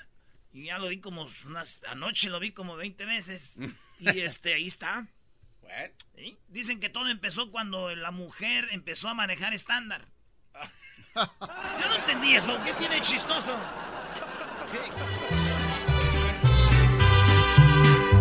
Y 0.53 0.65
ya 0.65 0.77
lo 0.77 0.87
vi 0.87 0.99
como 0.99 1.27
unas, 1.45 1.81
anoche 1.87 2.29
lo 2.29 2.39
vi 2.39 2.51
como 2.51 2.75
20 2.75 3.05
veces. 3.05 3.57
Y 4.01 4.21
este, 4.21 4.53
ahí 4.53 4.67
está. 4.67 5.07
¿Sí? 6.15 6.37
Dicen 6.47 6.79
que 6.79 6.87
todo 6.89 7.09
empezó 7.09 7.51
cuando 7.51 7.93
la 7.97 8.11
mujer 8.11 8.69
empezó 8.71 9.09
a 9.09 9.13
manejar 9.13 9.53
estándar. 9.53 10.07
Yo 11.15 11.89
no 11.89 11.95
entendí 11.95 12.33
eso. 12.33 12.57
¿Qué 12.63 12.71
tiene 12.73 13.01
chistoso? 13.01 13.59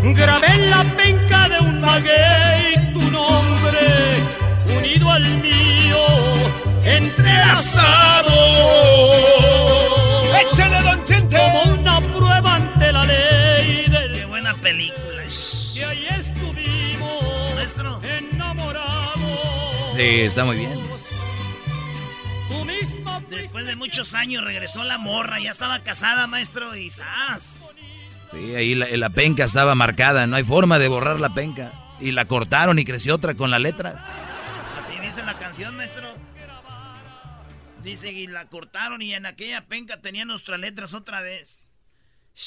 Grabé 0.03 0.47
en 0.47 0.71
la 0.71 0.85
penca 0.97 1.49
de 1.49 1.59
un 1.61 1.81
maguey 1.81 2.93
tu 2.93 3.01
nombre, 3.11 4.23
unido 4.77 5.11
al 5.11 5.25
mío, 5.39 5.99
entrelazado. 6.85 8.35
¡Échale, 10.41 10.83
don 10.83 11.05
Chente! 11.05 11.37
Como 11.37 11.75
una 11.75 12.01
prueba 12.01 12.55
ante 12.55 12.93
la 12.93 13.05
ley 13.05 13.89
del... 13.89 14.13
Qué 14.13 14.25
buena 14.27 14.55
película. 14.55 15.23
Y 15.75 15.81
ahí 15.81 16.07
estuvimos, 16.11 17.55
Maestro. 17.55 18.01
enamorados. 18.03 19.95
Sí, 19.97 20.21
está 20.21 20.45
muy 20.45 20.59
bien. 20.59 20.89
Después 23.31 23.67
de 23.67 23.77
muchos 23.77 24.15
años 24.15 24.43
regresó 24.43 24.85
la 24.85 24.99
morra, 24.99 25.39
ya 25.39 25.51
estaba 25.51 25.83
casada, 25.83 26.27
maestro, 26.27 26.75
y 26.75 26.91
¡zas! 26.91 27.77
Sí, 28.31 28.55
ahí 28.55 28.75
la, 28.75 28.87
la 28.89 29.11
penca 29.11 29.45
estaba 29.45 29.75
marcada, 29.75 30.27
no 30.27 30.37
hay 30.37 30.45
forma 30.45 30.79
de 30.79 30.89
borrar 30.89 31.21
la 31.21 31.33
penca. 31.35 31.73
Y 32.01 32.13
la 32.13 32.27
cortaron 32.27 32.79
y 32.79 32.85
creció 32.85 33.15
otra 33.15 33.35
con 33.35 33.51
las 33.51 33.61
letras. 33.61 34.05
Así 34.79 34.97
dice 35.01 35.23
la 35.25 35.37
canción, 35.39 35.77
maestro. 35.77 36.15
Dice 37.83 38.13
y 38.13 38.27
la 38.27 38.47
cortaron 38.49 39.01
y 39.03 39.15
en 39.15 39.25
aquella 39.27 39.67
penca 39.67 40.01
tenían 40.01 40.29
nuestras 40.29 40.59
letras 40.61 40.95
otra 40.95 41.21
vez. 41.21 41.69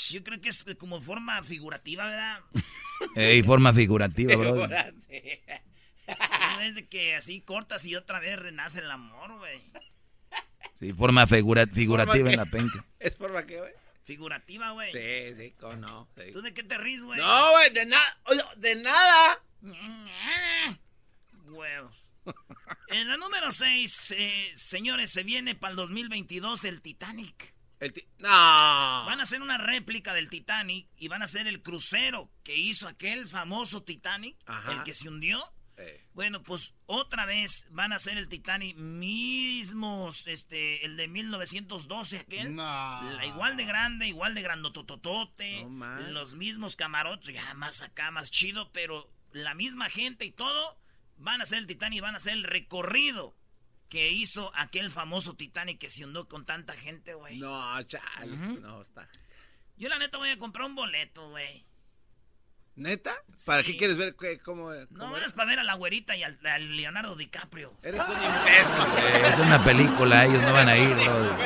Yo 0.09 0.23
creo 0.23 0.39
que 0.39 0.49
es 0.49 0.63
como 0.77 1.01
forma 1.01 1.41
figurativa, 1.43 2.05
¿verdad? 2.05 2.39
Ey, 3.15 3.41
forma 3.43 3.73
figurativa, 3.73 4.35
bro. 4.35 4.67
Es 6.61 6.75
de 6.75 6.87
que 6.87 7.15
así 7.15 7.41
cortas 7.41 7.85
y 7.85 7.95
otra 7.95 8.19
vez 8.19 8.37
renace 8.37 8.79
el 8.79 8.91
amor, 8.91 9.37
güey. 9.37 9.59
Sí, 10.79 10.93
forma 10.93 11.25
figura- 11.25 11.65
figurativa 11.67 12.15
¿Forma 12.17 12.31
en 12.31 12.37
la 12.37 12.45
penca. 12.45 12.85
¿Es 12.99 13.17
forma 13.17 13.43
qué, 13.45 13.59
güey? 13.59 13.71
Figurativa, 14.05 14.71
güey. 14.71 14.91
Sí, 14.91 15.35
sí, 15.41 15.55
cómo 15.59 15.75
no. 15.75 16.09
sí. 16.17 16.31
¿Tú 16.33 16.41
de 16.41 16.53
qué 16.53 16.63
te 16.63 16.77
ríes, 16.77 17.01
güey? 17.03 17.19
No, 17.19 17.51
güey, 17.51 17.69
de 17.71 17.85
nada. 17.85 18.17
De 18.57 18.75
nada. 18.75 19.43
Huevos. 21.45 21.95
En 22.87 23.07
la 23.07 23.17
número 23.17 23.51
6, 23.51 24.13
señores, 24.55 25.11
se 25.11 25.23
viene 25.23 25.55
para 25.55 25.71
el 25.71 25.77
2022 25.77 26.63
el 26.65 26.81
Titanic. 26.81 27.53
El 27.79 27.93
ti- 27.93 28.07
No. 28.19 28.27
Van 28.29 29.19
a 29.19 29.23
hacer 29.23 29.41
una 29.41 29.57
réplica 29.57 30.13
del 30.13 30.29
Titanic 30.29 30.87
y 30.97 31.07
van 31.07 31.21
a 31.23 31.25
hacer 31.25 31.47
el 31.47 31.61
crucero 31.63 32.29
que 32.43 32.55
hizo 32.55 32.87
aquel 32.87 33.27
famoso 33.27 33.83
Titanic, 33.83 34.37
Ajá. 34.45 34.71
el 34.73 34.83
que 34.83 34.93
se 34.93 35.09
hundió. 35.09 35.51
Bueno, 36.13 36.43
pues 36.43 36.73
otra 36.85 37.25
vez 37.25 37.67
van 37.71 37.93
a 37.93 37.95
hacer 37.97 38.17
el 38.17 38.27
Titanic 38.27 38.75
mismos, 38.77 40.27
este, 40.27 40.85
el 40.85 40.97
de 40.97 41.07
1912 41.07 42.17
aquel. 42.19 42.55
No. 42.55 42.63
La- 42.63 43.25
igual 43.25 43.57
de 43.57 43.65
grande, 43.65 44.07
igual 44.07 44.33
de 44.35 44.41
grandotototote, 44.41 45.63
No 45.63 46.11
los 46.11 46.35
mismos 46.35 46.75
camarotes, 46.75 47.33
ya 47.33 47.53
más 47.53 47.81
acá, 47.81 48.11
más 48.11 48.31
chido, 48.31 48.71
pero 48.71 49.09
la 49.31 49.53
misma 49.53 49.89
gente 49.89 50.25
y 50.25 50.31
todo 50.31 50.77
van 51.17 51.39
a 51.39 51.43
hacer 51.43 51.59
el 51.59 51.67
Titanic 51.67 51.97
y 51.97 52.01
van 52.01 52.15
a 52.15 52.17
hacer 52.17 52.33
el 52.33 52.43
recorrido 52.43 53.35
que 53.89 54.11
hizo 54.11 54.51
aquel 54.55 54.89
famoso 54.89 55.35
Titanic 55.35 55.77
que 55.79 55.89
se 55.89 56.05
hundió 56.05 56.27
con 56.27 56.45
tanta 56.45 56.73
gente, 56.73 57.13
güey. 57.13 57.37
No, 57.39 57.81
chale. 57.83 58.31
Ujú. 58.33 58.59
No, 58.61 58.81
está. 58.81 59.07
Yo 59.77 59.89
la 59.89 59.99
neta 59.99 60.17
voy 60.17 60.29
a 60.29 60.37
comprar 60.39 60.65
un 60.67 60.75
boleto, 60.75 61.29
güey. 61.29 61.65
¿Neta? 62.81 63.11
¿Para 63.45 63.61
Sí. 63.63 63.71
qué 63.73 63.77
quieres 63.77 63.95
ver 63.97 64.15
qué- 64.19 64.39
cómo, 64.39 64.71
No 64.71 64.99
cómo 64.99 65.17
es 65.17 65.31
para 65.33 65.49
ver 65.49 65.59
a 65.59 65.63
la 65.63 65.75
güerita 65.75 66.15
y 66.15 66.23
al, 66.23 66.39
al 66.45 66.75
Leonardo 66.75 67.15
DiCaprio. 67.15 67.73
Eres 67.83 68.01
un 68.09 68.15
imbécil. 68.15 68.87
Eh, 68.97 69.21
es 69.29 69.37
una 69.39 69.63
película, 69.63 70.25
ellos 70.25 70.41
no 70.41 70.53
van 70.53 70.67
a 70.69 70.75
ir, 70.77 70.95
bro. 70.95 71.37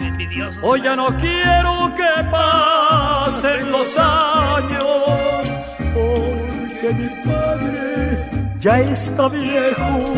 Envidioso. 0.00 0.60
Hoy 0.62 0.82
ya 0.82 0.94
no 0.96 1.06
quiero 1.18 1.90
que 1.96 2.22
pasen 2.30 3.72
los 3.72 3.98
años, 3.98 5.48
porque 5.94 6.92
mi 6.92 7.08
padre 7.24 8.30
ya 8.60 8.80
está 8.80 9.28
viejo. 9.28 10.14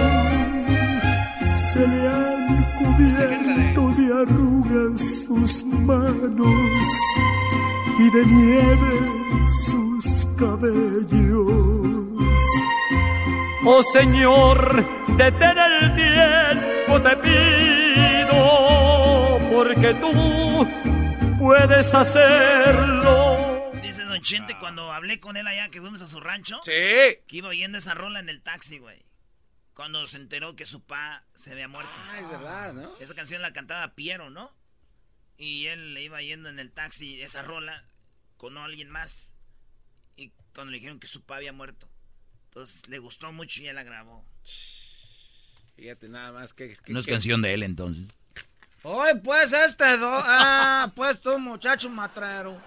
Se 1.72 1.86
le 1.86 2.08
han 2.08 2.64
cubierto 2.78 3.88
de 3.96 4.22
arrugas 4.22 5.00
sus 5.26 5.64
manos 5.64 6.86
y 8.00 8.10
de 8.10 8.26
nieve 8.26 9.46
sus 9.66 10.26
cabellos. 10.38 11.90
Oh 13.62 13.82
Señor, 13.92 14.86
detén 15.18 15.58
el 15.58 15.94
tiempo, 15.94 17.02
te 17.02 17.16
pido, 17.18 18.38
porque 19.52 19.94
tú 19.94 20.66
puedes 21.38 21.94
hacerlo. 21.94 23.70
Dice 23.82 24.04
Don 24.04 24.22
Chente 24.22 24.56
cuando 24.58 24.90
hablé 24.92 25.20
con 25.20 25.36
él 25.36 25.46
allá 25.46 25.68
que 25.68 25.80
fuimos 25.80 26.00
a 26.00 26.06
su 26.06 26.20
rancho. 26.20 26.58
Sí. 26.64 26.72
Que 27.26 27.36
iba 27.36 27.48
oyendo 27.50 27.76
esa 27.76 27.92
rola 27.92 28.20
en 28.20 28.30
el 28.30 28.40
taxi, 28.40 28.78
güey. 28.78 29.04
Cuando 29.74 30.06
se 30.06 30.16
enteró 30.16 30.56
que 30.56 30.64
su 30.64 30.82
pa 30.82 31.24
se 31.34 31.52
había 31.52 31.68
muerto. 31.68 31.92
Ah, 32.10 32.18
es 32.18 32.30
verdad, 32.30 32.72
¿no? 32.72 32.90
Esa 32.98 33.14
canción 33.14 33.42
la 33.42 33.52
cantaba 33.52 33.94
Piero, 33.94 34.30
¿no? 34.30 34.50
Y 35.36 35.66
él 35.66 35.92
le 35.94 36.02
iba 36.02 36.22
yendo 36.22 36.48
en 36.48 36.58
el 36.58 36.72
taxi 36.72 37.20
esa 37.22 37.42
rola 37.42 37.84
con 38.40 38.56
alguien 38.56 38.88
más. 38.88 39.34
Y 40.16 40.32
cuando 40.54 40.70
le 40.70 40.78
dijeron 40.78 40.98
que 40.98 41.06
su 41.06 41.22
pa 41.22 41.36
había 41.36 41.52
muerto. 41.52 41.86
Entonces 42.46 42.88
le 42.88 42.98
gustó 42.98 43.30
mucho 43.32 43.60
y 43.62 43.68
él 43.68 43.74
la 43.76 43.82
grabó. 43.84 44.24
Fíjate 45.76 46.08
nada 46.08 46.32
más 46.32 46.54
que... 46.54 46.68
que- 46.74 46.92
No 46.92 47.00
es 47.00 47.04
que- 47.04 47.12
canción 47.12 47.42
de 47.42 47.52
él 47.54 47.62
entonces. 47.62 48.06
Hoy 48.82 49.10
pues 49.22 49.52
este 49.52 49.98
do... 49.98 50.08
Ah, 50.10 50.90
pues 50.96 51.20
tú 51.20 51.38
muchacho 51.38 51.90
matrero. 51.90 52.58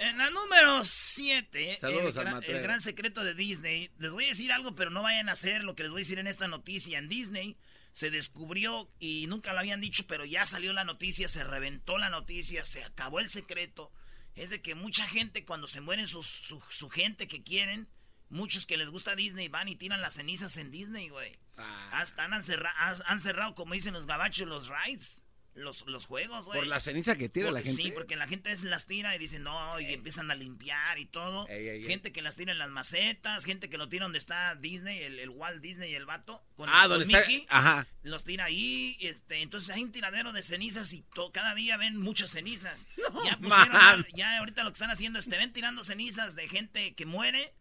En 0.00 0.18
la 0.18 0.30
número 0.30 0.82
7, 0.84 1.72
el, 1.72 1.78
Saludos 1.78 2.16
al 2.16 2.24
gran- 2.24 2.34
matrero. 2.34 2.58
el 2.58 2.62
gran 2.64 2.80
secreto 2.80 3.22
de 3.24 3.34
Disney. 3.34 3.90
Les 3.98 4.10
voy 4.12 4.24
a 4.24 4.28
decir 4.28 4.52
algo, 4.52 4.74
pero 4.74 4.90
no 4.90 5.02
vayan 5.02 5.28
a 5.28 5.32
hacer 5.32 5.62
lo 5.64 5.74
que 5.74 5.82
les 5.84 5.90
voy 5.92 6.00
a 6.00 6.04
decir 6.04 6.18
en 6.18 6.26
esta 6.28 6.46
noticia. 6.48 6.98
En 6.98 7.08
Disney 7.08 7.56
se 7.92 8.10
descubrió, 8.10 8.88
y 9.00 9.26
nunca 9.26 9.52
lo 9.52 9.58
habían 9.58 9.80
dicho, 9.80 10.04
pero 10.06 10.24
ya 10.24 10.46
salió 10.46 10.72
la 10.72 10.84
noticia, 10.84 11.26
se 11.28 11.42
reventó 11.42 11.98
la 11.98 12.10
noticia, 12.10 12.64
se 12.64 12.84
acabó 12.84 13.18
el 13.18 13.28
secreto. 13.30 13.90
Es 14.38 14.50
de 14.50 14.62
que 14.62 14.74
mucha 14.74 15.06
gente, 15.06 15.44
cuando 15.44 15.66
se 15.66 15.80
mueren 15.80 16.06
sus- 16.06 16.26
su, 16.26 16.62
su 16.68 16.88
gente 16.90 17.26
que 17.28 17.42
quieren, 17.42 17.88
muchos 18.30 18.66
que 18.66 18.76
les 18.76 18.88
gusta 18.88 19.14
Disney 19.16 19.48
van 19.48 19.68
y 19.68 19.76
tiran 19.76 20.00
las 20.00 20.14
cenizas 20.14 20.56
en 20.56 20.70
Disney, 20.70 21.08
güey. 21.08 21.32
Ah, 21.56 21.90
Hasta 21.92 22.24
han, 22.24 22.42
cerra- 22.42 22.74
han- 22.76 23.02
han 23.06 23.20
cerrado, 23.20 23.54
como 23.54 23.74
dicen 23.74 23.94
los 23.94 24.06
gabachos, 24.06 24.46
los 24.46 24.68
rides, 24.68 25.22
los, 25.54 25.84
los 25.86 26.06
juegos, 26.06 26.44
güey. 26.46 26.60
por 26.60 26.66
la 26.68 26.78
ceniza 26.80 27.16
que 27.16 27.28
tira 27.28 27.50
la 27.50 27.60
gente. 27.62 27.82
Sí, 27.82 27.90
porque 27.90 28.14
la 28.16 28.28
gente 28.28 28.52
es 28.52 28.62
las 28.62 28.86
tira 28.86 29.14
y 29.16 29.18
dice 29.18 29.38
no, 29.40 29.80
y 29.80 29.92
empiezan 29.92 30.30
a 30.30 30.34
limpiar 30.34 30.98
y 30.98 31.06
todo. 31.06 31.48
Ey, 31.48 31.68
ey, 31.68 31.80
ey. 31.82 31.86
gente 31.86 32.12
que 32.12 32.22
las 32.22 32.36
tira 32.36 32.52
en 32.52 32.58
las 32.58 32.70
macetas, 32.70 33.44
gente 33.44 33.68
que 33.68 33.76
lo 33.78 33.88
tira 33.88 34.04
donde 34.04 34.18
está 34.18 34.54
Disney, 34.54 35.02
el, 35.02 35.18
el 35.18 35.30
Walt 35.30 35.60
Disney 35.60 35.90
y 35.90 35.94
el 35.94 36.06
vato. 36.06 36.42
Con, 36.56 36.68
Ah, 36.72 36.86
donde 36.86 37.04
está... 37.06 37.20
Mickey, 37.20 37.46
Ajá. 37.48 37.86
Los 38.02 38.24
tira 38.24 38.44
ahí, 38.44 38.96
este, 39.00 39.42
entonces 39.42 39.70
hay 39.70 39.82
un 39.82 39.90
tiradero 39.92 40.32
de 40.32 40.42
cenizas 40.42 40.92
y 40.92 41.02
to- 41.14 41.32
cada 41.32 41.54
día 41.54 41.76
ven 41.76 41.96
muchas 41.96 42.30
cenizas. 42.30 42.86
ya 43.24 43.36
pusieron, 43.38 44.06
ya 44.14 44.38
ahorita 44.38 44.62
lo 44.62 44.70
que 44.70 44.74
están 44.74 44.90
haciendo 44.90 45.18
es 45.18 45.28
te 45.28 45.36
ven 45.38 45.52
tirando 45.52 45.82
cenizas 45.82 46.36
de 46.36 46.48
gente 46.48 46.94
que 46.94 47.04
muere 47.06 47.52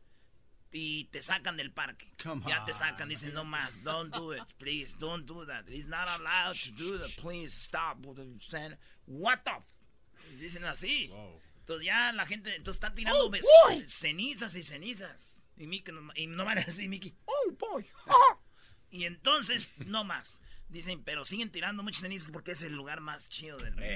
y 0.72 1.06
te 1.06 1.22
sacan 1.22 1.58
del 1.58 1.72
parque. 1.72 2.12
Come 2.22 2.44
ya 2.48 2.66
te 2.66 2.74
sacan, 2.74 3.10
dicen 3.10 3.34
no 3.34 3.44
más, 3.46 3.84
don't 3.84 4.14
do 4.14 4.34
it, 4.36 4.44
please, 4.58 4.96
don't 5.00 5.26
do 5.26 5.46
that. 5.46 5.66
He's 5.68 5.88
not 5.88 6.08
allowed 6.08 6.56
to 6.64 6.72
do 6.72 6.98
that, 7.00 7.10
please 7.22 7.54
stop. 7.56 7.98
What 8.06 9.44
the? 9.44 9.52
f-" 9.52 10.38
Dicen 10.40 10.64
así. 10.66 11.12
Entonces 11.60 11.86
ya 11.86 12.12
la 12.14 12.26
gente, 12.26 12.56
entonces 12.56 12.82
está 12.82 12.94
tirando 12.94 13.30
ves- 13.30 13.46
cenizas 13.88 14.56
y 14.56 14.64
cenizas. 14.64 15.46
Y, 15.58 15.68
Mickey 15.68 15.94
no, 15.94 16.12
y 16.16 16.28
no 16.28 16.46
van 16.46 16.60
así, 16.60 16.88
Mickey. 16.88 17.16
Oh, 17.26 17.52
boy. 17.58 17.86
ah". 18.08 18.40
Y 18.90 19.04
entonces, 19.04 19.74
no 19.86 20.06
más. 20.06 20.42
Dicen, 20.70 21.04
pero 21.04 21.26
siguen 21.26 21.52
tirando 21.52 21.84
muchas 21.84 22.02
cenizas 22.02 22.30
porque 22.32 22.52
es 22.52 22.62
el 22.62 22.74
lugar 22.74 23.02
más 23.02 23.28
chido 23.28 23.58
del 23.58 23.76
mundo. 23.76 23.90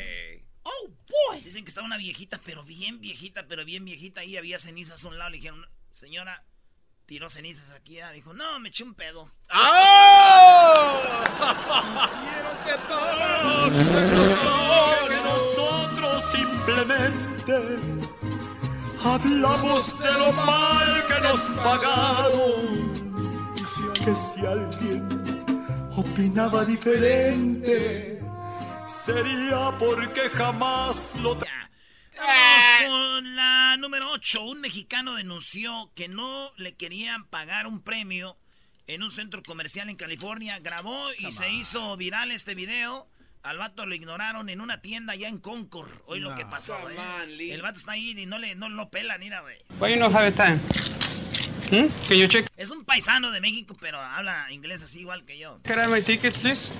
Oh, 0.63 0.89
boy. 1.29 1.41
Dicen 1.41 1.63
que 1.63 1.69
estaba 1.69 1.87
una 1.87 1.95
viejita, 1.97 2.39
pero 2.43 2.65
bien 2.65 2.99
viejita, 2.99 3.47
pero 3.47 3.63
bien 3.63 3.85
viejita. 3.85 4.19
Ahí 4.21 4.35
había 4.35 4.59
cenizas 4.59 5.05
a 5.05 5.07
un 5.07 5.17
lado. 5.17 5.29
Le 5.29 5.37
dijeron, 5.37 5.65
señora, 5.91 6.45
tiró 7.11 7.29
cenizas 7.29 7.69
aquí, 7.71 7.99
ah, 7.99 8.09
dijo, 8.11 8.33
no, 8.33 8.57
me 8.61 8.69
eché 8.69 8.85
un 8.85 8.93
pedo. 8.93 9.29
Quiero 12.23 12.51
que 12.63 12.75
que 15.09 15.19
nosotros 15.21 16.23
simplemente 16.31 17.53
hablamos 19.03 19.99
de 19.99 20.11
lo 20.13 20.31
mal 20.31 21.05
que 21.05 21.19
nos 21.19 21.39
pagaron. 21.61 22.93
Que 24.05 24.15
si 24.15 24.45
alguien 24.45 25.05
opinaba 25.97 26.63
diferente, 26.63 28.21
sería 28.87 29.77
porque 29.77 30.29
jamás 30.29 31.13
lo... 31.17 31.37
Vamos 32.25 32.87
con 32.87 33.35
la 33.35 33.77
número 33.77 34.11
8. 34.11 34.43
Un 34.43 34.61
mexicano 34.61 35.15
denunció 35.15 35.91
que 35.95 36.07
no 36.07 36.51
le 36.57 36.75
querían 36.75 37.25
pagar 37.25 37.67
un 37.67 37.81
premio 37.81 38.37
en 38.87 39.03
un 39.03 39.11
centro 39.11 39.41
comercial 39.43 39.89
en 39.89 39.95
California. 39.95 40.59
Grabó 40.59 41.11
y 41.17 41.31
se 41.31 41.49
hizo 41.51 41.97
viral 41.97 42.31
este 42.31 42.55
video. 42.55 43.07
Al 43.43 43.57
vato 43.57 43.87
lo 43.87 43.95
ignoraron 43.95 44.49
en 44.49 44.61
una 44.61 44.81
tienda 44.81 45.13
allá 45.13 45.27
en 45.27 45.39
Concord. 45.39 45.89
Hoy 46.05 46.19
lo 46.19 46.35
que 46.35 46.45
pasó, 46.45 46.77
Come 46.79 46.93
eh. 46.93 46.97
on. 47.23 47.29
El 47.55 47.61
vato 47.63 47.79
está 47.79 47.93
ahí 47.93 48.11
y 48.11 48.25
no 48.27 48.37
le 48.37 48.53
no 48.53 48.69
lo 48.69 48.89
pela, 48.89 49.17
mira, 49.17 49.41
güey. 49.41 49.57
Why 49.79 49.95
you 49.95 49.99
don't 49.99 50.15
have 50.15 50.31
time? 50.35 50.59
Hmm? 51.71 51.87
Can 52.07 52.17
you 52.17 52.27
check 52.27 52.45
Es 52.57 52.69
un 52.69 52.85
paisano 52.85 53.31
de 53.31 53.41
México, 53.41 53.75
pero 53.79 53.99
habla 53.99 54.51
inglés 54.51 54.83
así 54.83 54.99
igual 54.99 55.25
que 55.25 55.39
yo. 55.39 55.53
out 55.53 55.89
my 55.89 56.01
ticket, 56.01 56.37
please? 56.39 56.71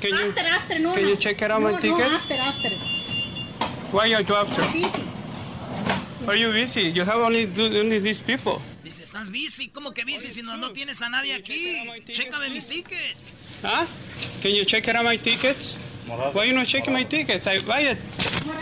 Can 0.00 0.12
you 0.12 0.28
After, 0.30 0.46
after, 0.46 0.80
no, 0.80 0.92
can 0.92 1.02
no. 1.02 1.08
you 1.10 1.16
check 1.16 1.42
out 1.42 1.60
my 1.60 1.66
No, 1.66 1.70
no, 1.72 1.78
ticket? 1.78 2.06
after, 2.06 2.40
after. 2.40 2.72
Why 3.90 4.12
are 4.12 4.20
you 4.20 4.34
after? 4.34 4.62
Are 6.28 6.36
you 6.36 6.52
busy? 6.52 6.82
You 6.82 7.04
have 7.04 7.20
only 7.20 7.46
do, 7.46 7.64
only 7.80 7.98
these 8.00 8.20
people. 8.20 8.60
Dice, 8.84 9.02
¿estás 9.02 9.30
busy? 9.30 9.68
¿Cómo 9.68 9.94
que 9.94 10.04
busy 10.04 10.28
si 10.28 10.42
no, 10.42 10.56
no 10.58 10.72
tienes 10.72 11.00
a 11.00 11.08
nadie 11.08 11.34
aquí? 11.34 11.88
Chécame 12.06 12.50
mis 12.50 12.66
tickets. 12.66 13.36
Huh? 13.62 13.86
Can 14.42 14.54
you 14.54 14.66
check 14.66 14.86
out 14.88 15.04
my 15.04 15.16
tickets? 15.16 15.78
Why 16.32 16.44
you 16.44 16.54
not 16.54 16.66
checking 16.66 16.92
my 16.92 17.04
tickets? 17.04 17.46
I 17.46 17.60
buy 17.60 17.80
it. 17.80 17.98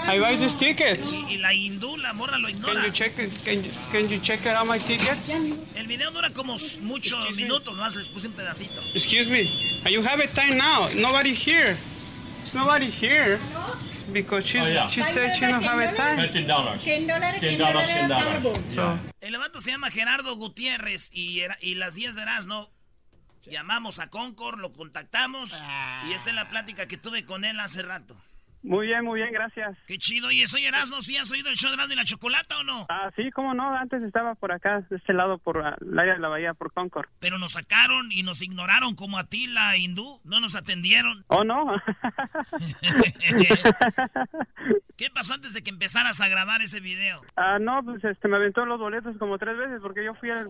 I 0.06 0.21
buy 0.21 0.37
these 0.37 0.54
tickets. 0.54 1.12
Y, 1.12 1.35
y 1.35 1.37
la 1.38 1.52
hindú, 1.52 1.97
la 1.97 2.12
morra 2.12 2.38
lo 2.38 2.49
ignora. 2.49 2.75
Can 2.75 2.85
you 2.85 2.90
check 2.92 3.18
it? 3.18 3.30
Can 3.45 3.64
you, 3.64 3.71
can 3.90 4.09
you 4.09 4.18
check 4.21 4.47
out 4.47 4.66
my 4.66 4.78
tickets? 4.78 5.30
El 5.30 5.87
video 5.87 6.11
dura 6.12 6.30
como 6.30 6.56
muchos 6.83 7.37
minutos, 7.37 7.76
más 7.76 7.95
les 7.97 8.09
puse 8.09 8.26
un 8.28 8.33
pedacito. 8.33 8.80
Excuse 8.95 9.28
me. 9.28 9.50
And 9.85 9.92
you 9.92 10.02
have 10.02 10.21
a 10.21 10.26
time 10.28 10.56
now. 10.56 10.88
Nobody 10.95 11.35
here. 11.35 11.76
There's 12.38 12.54
nobody 12.54 12.87
here. 12.87 13.38
Because 14.13 14.45
she's, 14.47 14.63
Oh, 14.63 14.69
yeah. 14.69 14.89
she 14.89 15.03
said 15.03 15.35
she 15.35 15.47
don't 15.47 15.63
have 15.63 15.79
a 15.81 15.95
time. 15.95 16.19
$10 16.19 16.47
dólares. 16.47 16.83
$10 16.83 17.07
$10, 17.07 17.41
$10 17.41 17.59
$10. 17.59 18.09
cargo. 18.09 18.53
So, 18.69 18.99
El 19.21 19.33
levanto 19.33 19.61
se 19.61 19.71
llama 19.73 19.91
Gerardo 19.91 20.37
Gutiérrez 20.37 21.11
y, 21.13 21.41
era- 21.41 21.59
y 21.61 21.75
las 21.75 21.95
10 21.95 22.15
de 22.15 22.23
Erasmo 22.23 22.71
llamamos 23.45 23.99
a 24.01 24.09
Concord, 24.09 24.59
lo 24.61 24.73
contactamos 24.73 25.57
y 26.09 26.13
esta 26.13 26.31
es 26.31 26.35
la 26.37 26.49
plática 26.51 26.87
que 26.87 26.97
tuve 26.97 27.25
con 27.25 27.45
él 27.45 27.59
hace 27.61 27.83
rato. 27.83 28.17
Muy 28.63 28.87
bien, 28.87 29.05
muy 29.05 29.21
bien, 29.21 29.33
gracias. 29.33 29.77
Qué 29.87 29.99
chido, 29.99 30.29
oye, 30.29 30.47
soy 30.49 30.65
Erasmo, 30.65 31.01
¿sí 31.03 31.17
has 31.17 31.31
oído 31.31 31.51
el 31.51 31.57
show 31.57 31.71
de 31.71 31.75
Erasmo 31.75 31.93
y 31.93 31.97
la 31.97 32.05
Chocolata 32.05 32.59
o 32.59 32.63
no? 32.63 32.87
Ah, 32.89 33.11
sí, 33.17 33.31
cómo 33.31 33.55
no, 33.55 33.75
antes 33.75 34.03
estaba 34.03 34.35
por 34.35 34.53
acá, 34.53 34.85
de 34.91 34.97
este 34.97 35.13
lado, 35.13 35.39
por 35.39 35.59
ah, 35.65 35.77
el 35.81 35.99
área 35.99 36.15
de 36.15 36.21
la 36.21 36.29
bahía, 36.29 36.55
por 36.55 36.73
Concord. 36.73 37.09
Pero 37.21 37.39
nos 37.39 37.53
sacaron 37.53 38.11
y 38.11 38.23
nos 38.23 38.43
ignoraron 38.43 38.95
como 38.95 39.19
a 39.19 39.25
ti, 39.25 39.47
la 39.47 39.77
hindú, 39.77 40.21
no 40.25 40.41
nos 40.41 40.55
atendieron. 40.57 41.25
Oh, 41.29 41.45
no. 41.45 41.67
¿Qué 44.97 45.11
pasó 45.11 45.35
antes 45.35 45.53
de 45.53 45.63
que 45.63 45.71
empezaras 45.71 46.21
a 46.21 46.29
grabar 46.29 46.63
ese 46.63 46.81
video? 46.81 47.21
Ah, 47.37 47.59
no, 47.61 47.83
pues 47.85 48.03
este, 48.03 48.29
me 48.29 48.37
aventó 48.37 48.65
los 48.65 48.79
boletos 48.81 49.17
como 49.19 49.37
tres 49.39 49.57
veces 49.57 49.81
porque 49.83 50.03
yo 50.05 50.15
fui 50.15 50.31
el, 50.31 50.47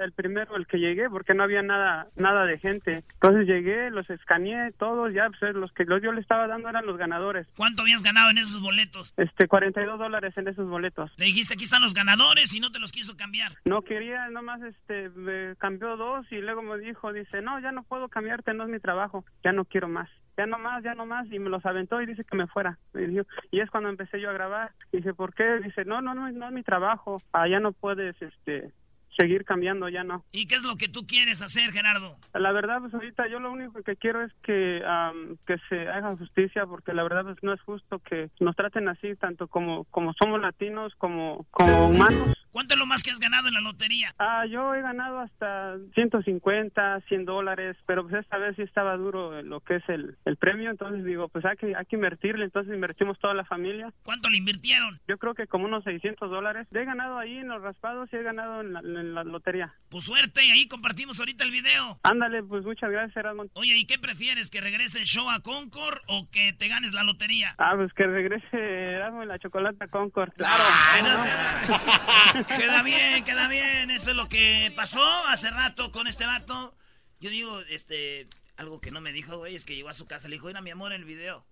el 0.00 0.12
primero, 0.12 0.56
el 0.56 0.66
que 0.66 0.78
llegué, 0.78 1.08
porque 1.08 1.34
no 1.34 1.44
había 1.44 1.62
nada 1.62 2.06
nada 2.16 2.44
de 2.44 2.58
gente. 2.58 3.04
Entonces 3.14 3.46
llegué, 3.46 3.90
los 3.90 4.08
escaneé, 4.10 4.72
todos, 4.72 5.12
ya, 5.12 5.30
pues 5.30 5.54
los 5.54 5.72
que 5.72 5.84
los, 5.84 6.02
yo 6.02 6.12
le 6.12 6.20
estaba 6.20 6.46
dando 6.46 6.68
eran 6.68 6.86
los 6.86 6.96
ganadores. 6.96 7.37
¿Cuánto 7.56 7.82
habías 7.82 8.02
ganado 8.02 8.30
en 8.30 8.38
esos 8.38 8.60
boletos? 8.60 9.14
Este, 9.16 9.46
42 9.46 9.98
dólares 9.98 10.36
en 10.36 10.48
esos 10.48 10.68
boletos. 10.68 11.10
Le 11.16 11.26
dijiste, 11.26 11.54
aquí 11.54 11.64
están 11.64 11.82
los 11.82 11.94
ganadores 11.94 12.54
y 12.54 12.60
no 12.60 12.70
te 12.70 12.78
los 12.78 12.92
quiso 12.92 13.16
cambiar. 13.16 13.52
No 13.64 13.82
quería, 13.82 14.28
nomás 14.28 14.62
este, 14.62 15.10
me 15.10 15.56
cambió 15.56 15.96
dos 15.96 16.26
y 16.30 16.36
luego 16.36 16.62
me 16.62 16.78
dijo, 16.78 17.12
dice, 17.12 17.42
no, 17.42 17.60
ya 17.60 17.72
no 17.72 17.82
puedo 17.82 18.08
cambiarte, 18.08 18.54
no 18.54 18.64
es 18.64 18.70
mi 18.70 18.80
trabajo, 18.80 19.24
ya 19.44 19.52
no 19.52 19.64
quiero 19.64 19.88
más. 19.88 20.08
Ya 20.36 20.46
no 20.46 20.56
más, 20.56 20.84
ya 20.84 20.94
no 20.94 21.04
más, 21.04 21.26
y 21.32 21.40
me 21.40 21.50
los 21.50 21.66
aventó 21.66 22.00
y 22.00 22.06
dice 22.06 22.22
que 22.22 22.36
me 22.36 22.46
fuera. 22.46 22.78
Y, 22.94 23.58
es 23.58 23.70
cuando 23.70 23.88
empecé 23.88 24.20
yo 24.20 24.30
a 24.30 24.34
grabar. 24.34 24.70
Dice, 24.92 25.12
¿por 25.12 25.34
qué? 25.34 25.58
Dice, 25.58 25.84
no, 25.84 26.00
no, 26.00 26.14
no, 26.14 26.30
no 26.30 26.46
es 26.46 26.52
mi 26.52 26.62
trabajo. 26.62 27.20
Ya 27.50 27.58
no 27.58 27.72
puedes, 27.72 28.14
este, 28.22 28.70
seguir 29.18 29.44
cambiando, 29.44 29.88
ya 29.88 30.04
no. 30.04 30.24
¿Y 30.32 30.46
qué 30.46 30.54
es 30.54 30.64
lo 30.64 30.76
que 30.76 30.88
tú 30.88 31.06
quieres 31.06 31.42
hacer, 31.42 31.72
Gerardo? 31.72 32.16
La 32.34 32.52
verdad, 32.52 32.80
pues 32.80 32.94
ahorita 32.94 33.28
yo 33.28 33.40
lo 33.40 33.50
único 33.50 33.82
que 33.82 33.96
quiero 33.96 34.22
es 34.22 34.32
que, 34.42 34.82
am, 34.86 35.36
que 35.46 35.56
se 35.68 35.88
haga 35.88 36.16
justicia, 36.16 36.66
porque 36.66 36.94
la 36.94 37.02
verdad 37.02 37.24
pues, 37.24 37.36
no 37.42 37.52
es 37.52 37.60
justo 37.62 37.98
que 37.98 38.30
nos 38.40 38.54
traten 38.54 38.88
así, 38.88 39.16
tanto 39.16 39.48
como, 39.48 39.84
como 39.84 40.12
somos 40.14 40.40
latinos, 40.40 40.94
como, 40.96 41.46
como 41.50 41.88
humanos. 41.88 42.37
¿Cuánto 42.52 42.74
es 42.74 42.78
lo 42.78 42.86
más 42.86 43.02
que 43.02 43.10
has 43.10 43.20
ganado 43.20 43.48
en 43.48 43.54
la 43.54 43.60
lotería? 43.60 44.14
Ah, 44.18 44.44
yo 44.46 44.74
he 44.74 44.82
ganado 44.82 45.20
hasta 45.20 45.76
150, 45.94 47.00
100 47.08 47.24
dólares, 47.24 47.76
pero 47.86 48.02
pues 48.02 48.14
esta 48.16 48.38
vez 48.38 48.56
sí 48.56 48.62
estaba 48.62 48.96
duro 48.96 49.42
lo 49.42 49.60
que 49.60 49.76
es 49.76 49.88
el, 49.88 50.16
el 50.24 50.36
premio, 50.36 50.70
entonces 50.70 51.04
digo, 51.04 51.28
pues 51.28 51.44
hay 51.44 51.56
que, 51.56 51.74
hay 51.76 51.84
que 51.86 51.96
invertirle, 51.96 52.44
entonces 52.44 52.74
invertimos 52.74 53.18
toda 53.18 53.34
la 53.34 53.44
familia. 53.44 53.92
¿Cuánto 54.02 54.28
le 54.28 54.38
invirtieron? 54.38 55.00
Yo 55.06 55.18
creo 55.18 55.34
que 55.34 55.46
como 55.46 55.66
unos 55.66 55.84
600 55.84 56.30
dólares. 56.30 56.66
He 56.72 56.84
ganado 56.84 57.18
ahí 57.18 57.38
en 57.38 57.48
los 57.48 57.62
raspados 57.62 58.08
y 58.12 58.16
he 58.16 58.22
ganado 58.22 58.60
en 58.60 58.72
la, 58.72 58.80
en 58.80 59.14
la 59.14 59.24
lotería. 59.24 59.74
Pues 59.88 60.04
suerte 60.04 60.44
y 60.44 60.50
ahí 60.50 60.68
compartimos 60.68 61.18
ahorita 61.18 61.44
el 61.44 61.50
video. 61.50 61.98
Ándale, 62.02 62.42
pues 62.42 62.64
muchas 62.64 62.90
gracias, 62.90 63.16
Erasmo. 63.16 63.44
Oye, 63.54 63.76
¿y 63.76 63.86
qué 63.86 63.98
prefieres? 63.98 64.50
¿Que 64.50 64.60
regrese 64.60 64.98
el 64.98 65.04
show 65.06 65.28
a 65.28 65.40
Concord 65.40 65.98
o 66.06 66.28
que 66.30 66.52
te 66.52 66.68
ganes 66.68 66.92
la 66.92 67.02
lotería? 67.02 67.54
Ah, 67.58 67.72
pues 67.76 67.92
que 67.94 68.06
regrese 68.06 68.56
Erasmo 68.56 69.22
en 69.22 69.28
la 69.28 69.38
chocolata 69.38 69.88
Concord. 69.88 70.32
Claro. 70.34 70.64
Ay, 70.92 71.02
no 71.02 71.22
sé. 72.37 72.37
Queda 72.46 72.82
bien, 72.82 73.24
queda 73.24 73.48
bien. 73.48 73.90
Eso 73.90 74.10
es 74.10 74.16
lo 74.16 74.28
que 74.28 74.72
pasó 74.76 75.02
hace 75.26 75.50
rato 75.50 75.90
con 75.90 76.06
este 76.06 76.26
vato. 76.26 76.74
Yo 77.20 77.30
digo, 77.30 77.60
este, 77.68 78.28
algo 78.56 78.80
que 78.80 78.90
no 78.90 79.00
me 79.00 79.12
dijo, 79.12 79.38
güey, 79.38 79.54
es 79.56 79.64
que 79.64 79.74
llegó 79.74 79.88
a 79.88 79.94
su 79.94 80.06
casa, 80.06 80.28
le 80.28 80.36
dijo, 80.36 80.46
mira 80.46 80.60
mi 80.60 80.70
amor 80.70 80.92
el 80.92 81.04
video. 81.04 81.44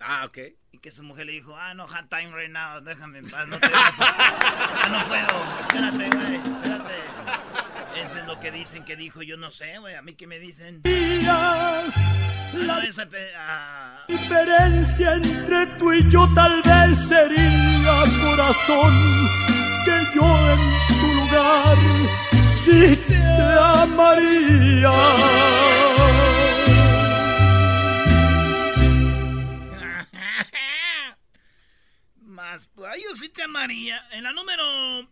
Ah, 0.00 0.24
ok. 0.26 0.38
Y 0.72 0.78
que 0.78 0.90
su 0.90 1.02
mujer 1.04 1.26
le 1.26 1.32
dijo, 1.32 1.56
ah, 1.56 1.74
no, 1.74 1.84
hard 1.84 2.08
time 2.08 2.32
right 2.34 2.50
now, 2.50 2.80
déjame 2.80 3.18
en 3.18 3.30
paz, 3.30 3.46
no 3.46 3.58
te 3.58 3.68
Ah, 3.72 4.88
no 4.90 5.06
puedo, 5.08 5.60
espérate, 5.60 6.16
güey, 6.16 6.36
espérate. 6.36 6.94
Eso 8.02 8.18
es 8.18 8.26
lo 8.26 8.40
que 8.40 8.50
dicen 8.50 8.84
que 8.84 8.96
dijo, 8.96 9.22
yo 9.22 9.36
no 9.36 9.50
sé, 9.52 9.78
güey, 9.78 9.94
a 9.94 10.02
mí 10.02 10.14
qué 10.14 10.26
me 10.26 10.38
dicen. 10.40 10.82
No, 10.82 12.80
esa 12.80 13.06
pe- 13.06 13.32
ah. 13.36 14.04
diferencia 14.08 15.14
entre 15.14 15.66
tú 15.78 15.92
y 15.92 16.10
yo 16.10 16.28
tal 16.34 16.60
vez 16.62 16.98
sería 17.08 18.02
corazón 18.22 18.92
que 19.84 19.96
yo 20.14 20.26
en 20.52 20.60
tu 20.88 20.96
lugar 21.14 21.76
sí 22.64 22.96
te 23.08 23.22
amaría. 23.58 24.92
Más, 32.16 32.68
pues, 32.74 33.02
yo 33.02 33.14
sí 33.14 33.28
te 33.28 33.42
amaría. 33.42 34.06
En 34.12 34.24
la 34.24 34.32
número. 34.32 35.08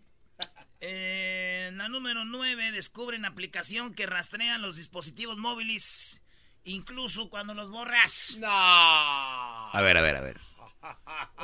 eh, 0.81 1.67
en 1.69 1.79
la 1.79 1.89
número 1.89 2.25
9 2.25 2.73
descubren 2.73 3.25
aplicación 3.25 3.95
que 3.95 4.07
rastrean 4.07 4.63
los 4.63 4.77
dispositivos 4.77 5.37
móviles, 5.37 6.23
incluso 6.65 7.29
cuando 7.29 7.55
los 7.55 7.71
borras. 7.71 8.37
No. 8.41 8.47
A 8.49 9.81
ver, 9.83 9.97
a 9.97 10.03
ver, 10.03 10.17
a 10.17 10.21
ver. 10.21 10.41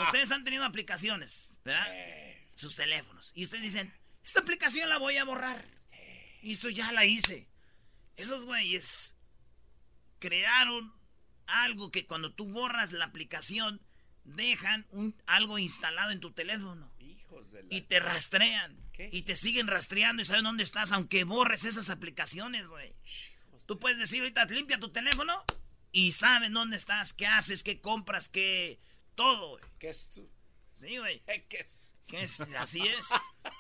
Ustedes 0.03 0.31
han 0.31 0.45
tenido 0.45 0.65
aplicaciones, 0.65 1.61
¿verdad? 1.65 1.87
Sus 2.57 2.75
teléfonos. 2.75 3.31
Y 3.37 3.45
ustedes 3.45 3.63
dicen, 3.63 3.95
esta 4.25 4.41
aplicación 4.41 4.89
la 4.89 4.99
voy 4.99 5.17
a 5.19 5.25
borrar. 5.25 5.65
Y 6.43 6.53
esto 6.53 6.69
ya 6.69 6.91
la 6.91 7.05
hice. 7.05 7.49
Esos 8.17 8.45
güeyes 8.45 9.17
crearon 10.19 10.93
algo 11.47 11.93
que 11.93 12.07
cuando 12.07 12.33
tú 12.33 12.49
borras 12.49 12.91
la 12.91 13.05
aplicación, 13.05 13.81
dejan 14.25 14.87
un, 14.91 15.15
algo 15.27 15.59
instalado 15.59 16.11
en 16.11 16.21
tu 16.21 16.33
teléfono. 16.33 16.93
Hijos 16.99 17.53
de 17.53 17.63
la... 17.63 17.69
Y 17.71 17.83
te 17.83 18.01
rastrean. 18.01 18.77
Y 19.13 19.23
te 19.23 19.37
siguen 19.37 19.67
rastreando 19.67 20.23
y 20.23 20.25
saben 20.25 20.45
dónde 20.45 20.63
estás, 20.63 20.91
aunque 20.93 21.25
borres 21.25 21.65
esas 21.65 21.91
aplicaciones, 21.91 22.67
güey. 22.67 22.95
Tú 23.67 23.79
puedes 23.79 23.99
decir 23.99 24.21
ahorita, 24.21 24.47
limpia 24.47 24.79
tu 24.79 24.91
teléfono 24.91 25.45
y 25.93 26.13
saben 26.13 26.53
dónde 26.53 26.77
estás, 26.77 27.13
qué 27.13 27.27
haces, 27.27 27.63
qué 27.63 27.81
compras, 27.81 28.29
qué... 28.29 28.81
Todo, 29.15 29.51
güey. 29.51 29.65
¿Qué 29.79 29.89
es 29.91 30.11
tú? 30.11 30.31
Sí, 30.75 30.97
güey. 30.99 31.23
¿Qué 31.49 31.59
es? 31.59 31.95
¿Qué 32.07 32.23
es? 32.23 32.41
Así 32.41 32.81
es. 32.87 33.09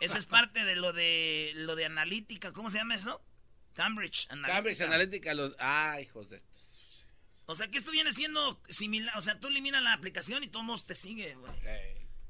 Eso 0.01 0.19
es 0.19 0.27
parte 0.27 0.65
de 0.65 0.77
lo 0.77 0.93
de 0.93 1.53
lo 1.57 1.75
de 1.77 1.85
analítica. 1.85 2.53
¿Cómo 2.53 2.71
se 2.71 2.79
llama 2.79 2.95
eso? 2.95 3.21
Cambridge 3.75 4.27
Analytica. 4.31 4.55
Cambridge 4.55 4.81
Analytica, 4.83 5.35
los... 5.35 5.55
Ah, 5.59 5.99
hijos 6.01 6.31
de 6.31 6.37
estos. 6.39 6.81
O 7.47 7.55
sea, 7.55 7.69
que 7.69 7.79
esto 7.79 7.91
viene 7.91 8.11
siendo 8.13 8.61
similar. 8.69 9.17
O 9.19 9.23
sea, 9.23 9.39
tú 9.39 9.49
eliminas 9.49 9.83
la 9.83 9.93
aplicación 9.93 10.43
y 10.43 10.49
todo 10.49 10.61
el 10.63 10.67
mundo 10.67 10.83
te 10.87 10.95
sigue, 10.95 11.35
güey. 11.35 11.53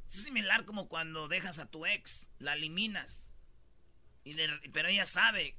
Es 0.07 0.23
similar 0.25 0.65
como 0.65 0.89
cuando 0.89 1.29
dejas 1.29 1.59
a 1.59 1.67
tu 1.71 1.87
ex, 1.87 2.31
la 2.39 2.55
eliminas. 2.55 3.31
Y 4.25 4.35
de- 4.35 4.61
pero 4.73 4.89
ella 4.89 5.07
sabe, 5.07 5.57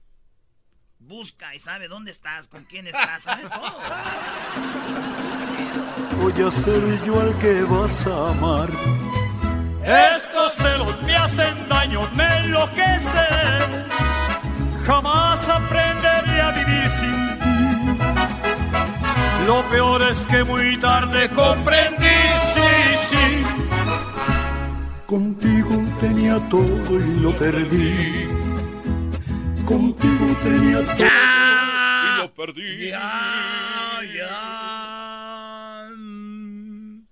busca 1.00 1.56
y 1.56 1.60
sabe 1.60 1.88
dónde 1.88 2.12
estás, 2.12 2.48
con 2.48 2.66
quién 2.66 2.88
estás, 2.88 3.24
sabe 3.24 3.44
todo. 3.50 3.80
Voy 6.22 6.34
a 6.34 6.52
ser 6.52 7.06
yo 7.06 7.22
al 7.22 7.38
que 7.40 7.62
vas 7.64 8.06
a 8.08 8.30
amar. 8.32 8.70
Estos 9.84 10.37
celos 10.58 11.02
me 11.04 11.16
hacen 11.16 11.68
daño, 11.70 12.02
me 12.16 12.38
enloquecen. 12.40 13.70
Jamás 14.86 15.48
aprenderé 15.50 16.42
a 16.42 16.52
vivir 16.52 16.90
sin 17.00 17.40
ti. 17.42 17.58
Lo 19.46 19.64
peor 19.70 20.02
es 20.02 20.18
que 20.30 20.44
muy 20.44 20.78
tarde 20.78 21.30
comprendí, 21.30 22.18
sí, 22.54 22.72
sí. 23.10 23.44
Contigo 25.06 25.84
tenía 26.02 26.38
todo 26.50 27.00
y 27.00 27.20
lo 27.22 27.32
perdí. 27.38 28.28
Contigo 29.66 30.26
tenía 30.44 30.84
todo. 30.84 31.08
Y 31.08 32.18
lo 32.18 32.34
perdí. 32.34 32.90
Ya, 32.90 34.00
ya. 34.18 35.88
Mm. 35.96 37.04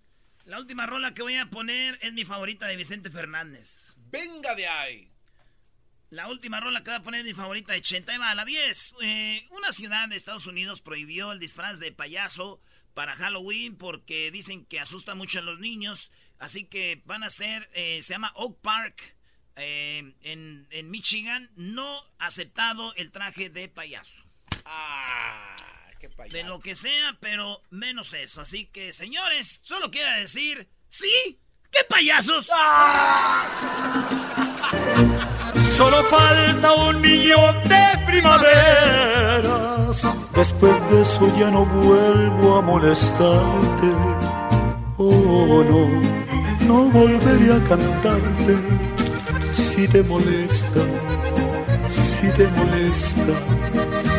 La 0.46 0.55
última 0.66 0.88
rola 0.88 1.14
que 1.14 1.22
voy 1.22 1.36
a 1.36 1.46
poner 1.46 2.00
es 2.02 2.12
mi 2.12 2.26
favorita 2.26 2.66
de 2.66 2.76
Vicente 2.76 3.12
Fernández. 3.12 3.94
Venga 4.10 4.56
de 4.56 4.66
ahí. 4.66 5.12
La 6.10 6.28
última 6.28 6.60
rola 6.60 6.84
que 6.84 6.90
voy 6.90 7.00
a 7.00 7.04
poner 7.04 7.20
es 7.20 7.28
mi 7.28 7.34
favorita 7.36 7.74
de 7.74 7.80
80. 7.80 8.12
Ahí 8.12 8.18
va, 8.18 8.34
la 8.34 8.46
10. 8.46 8.96
Eh, 9.04 9.48
una 9.52 9.72
ciudad 9.72 10.10
de 10.10 10.16
Estados 10.16 10.48
Unidos 10.48 10.82
prohibió 10.82 11.32
el 11.32 11.40
disfraz 11.40 11.78
de 11.78 11.92
payaso 11.92 12.60
para 12.96 13.16
Halloween 13.16 13.78
porque 13.78 14.32
dicen 14.32 14.66
que 14.66 14.80
asusta 14.80 15.14
mucho 15.14 15.38
a 15.38 15.44
los 15.44 15.60
niños. 15.60 16.12
Así 16.40 16.66
que 16.66 17.04
van 17.06 17.22
a 17.22 17.28
hacer, 17.28 17.70
eh, 17.74 18.00
se 18.02 18.16
llama 18.16 18.34
Oak 18.34 18.60
Park 18.62 19.16
eh, 19.58 20.16
en, 20.24 20.68
en 20.72 20.90
Michigan. 20.90 21.52
No 21.56 22.02
aceptado 22.18 22.96
el 22.96 23.12
traje 23.12 23.52
de 23.52 23.70
payaso. 23.70 24.26
Ah, 24.66 25.75
qué 26.10 26.16
payaso. 26.16 26.38
De 26.38 26.44
lo 26.44 26.60
que 26.60 26.76
sea, 26.76 27.18
pero 27.20 27.62
menos 27.70 28.14
eso. 28.14 28.42
Así 28.42 28.68
que, 28.68 28.94
señores, 28.94 29.62
solo 29.64 29.90
quiero 29.92 30.12
decir, 30.20 30.70
sí, 30.90 31.40
¿qué 31.72 31.80
payasos? 31.90 32.50
Solo 35.76 36.04
falta 36.06 36.74
un 36.74 37.02
millón 37.02 37.62
de 37.64 38.00
primaveras. 38.06 40.02
Después 40.34 40.90
de 40.90 41.02
eso 41.02 41.38
ya 41.38 41.52
no 41.52 41.66
vuelvo 41.66 42.58
a 42.58 42.62
molestarte. 42.62 43.88
Oh, 44.98 45.64
no, 45.70 45.90
no 46.66 46.90
volveré 46.92 47.54
a 47.54 47.64
cantarte. 47.68 48.56
Si 49.52 49.86
te 49.90 50.02
molesta, 50.04 50.82
si 51.90 52.30
te 52.32 52.48
molesta. 52.48 54.15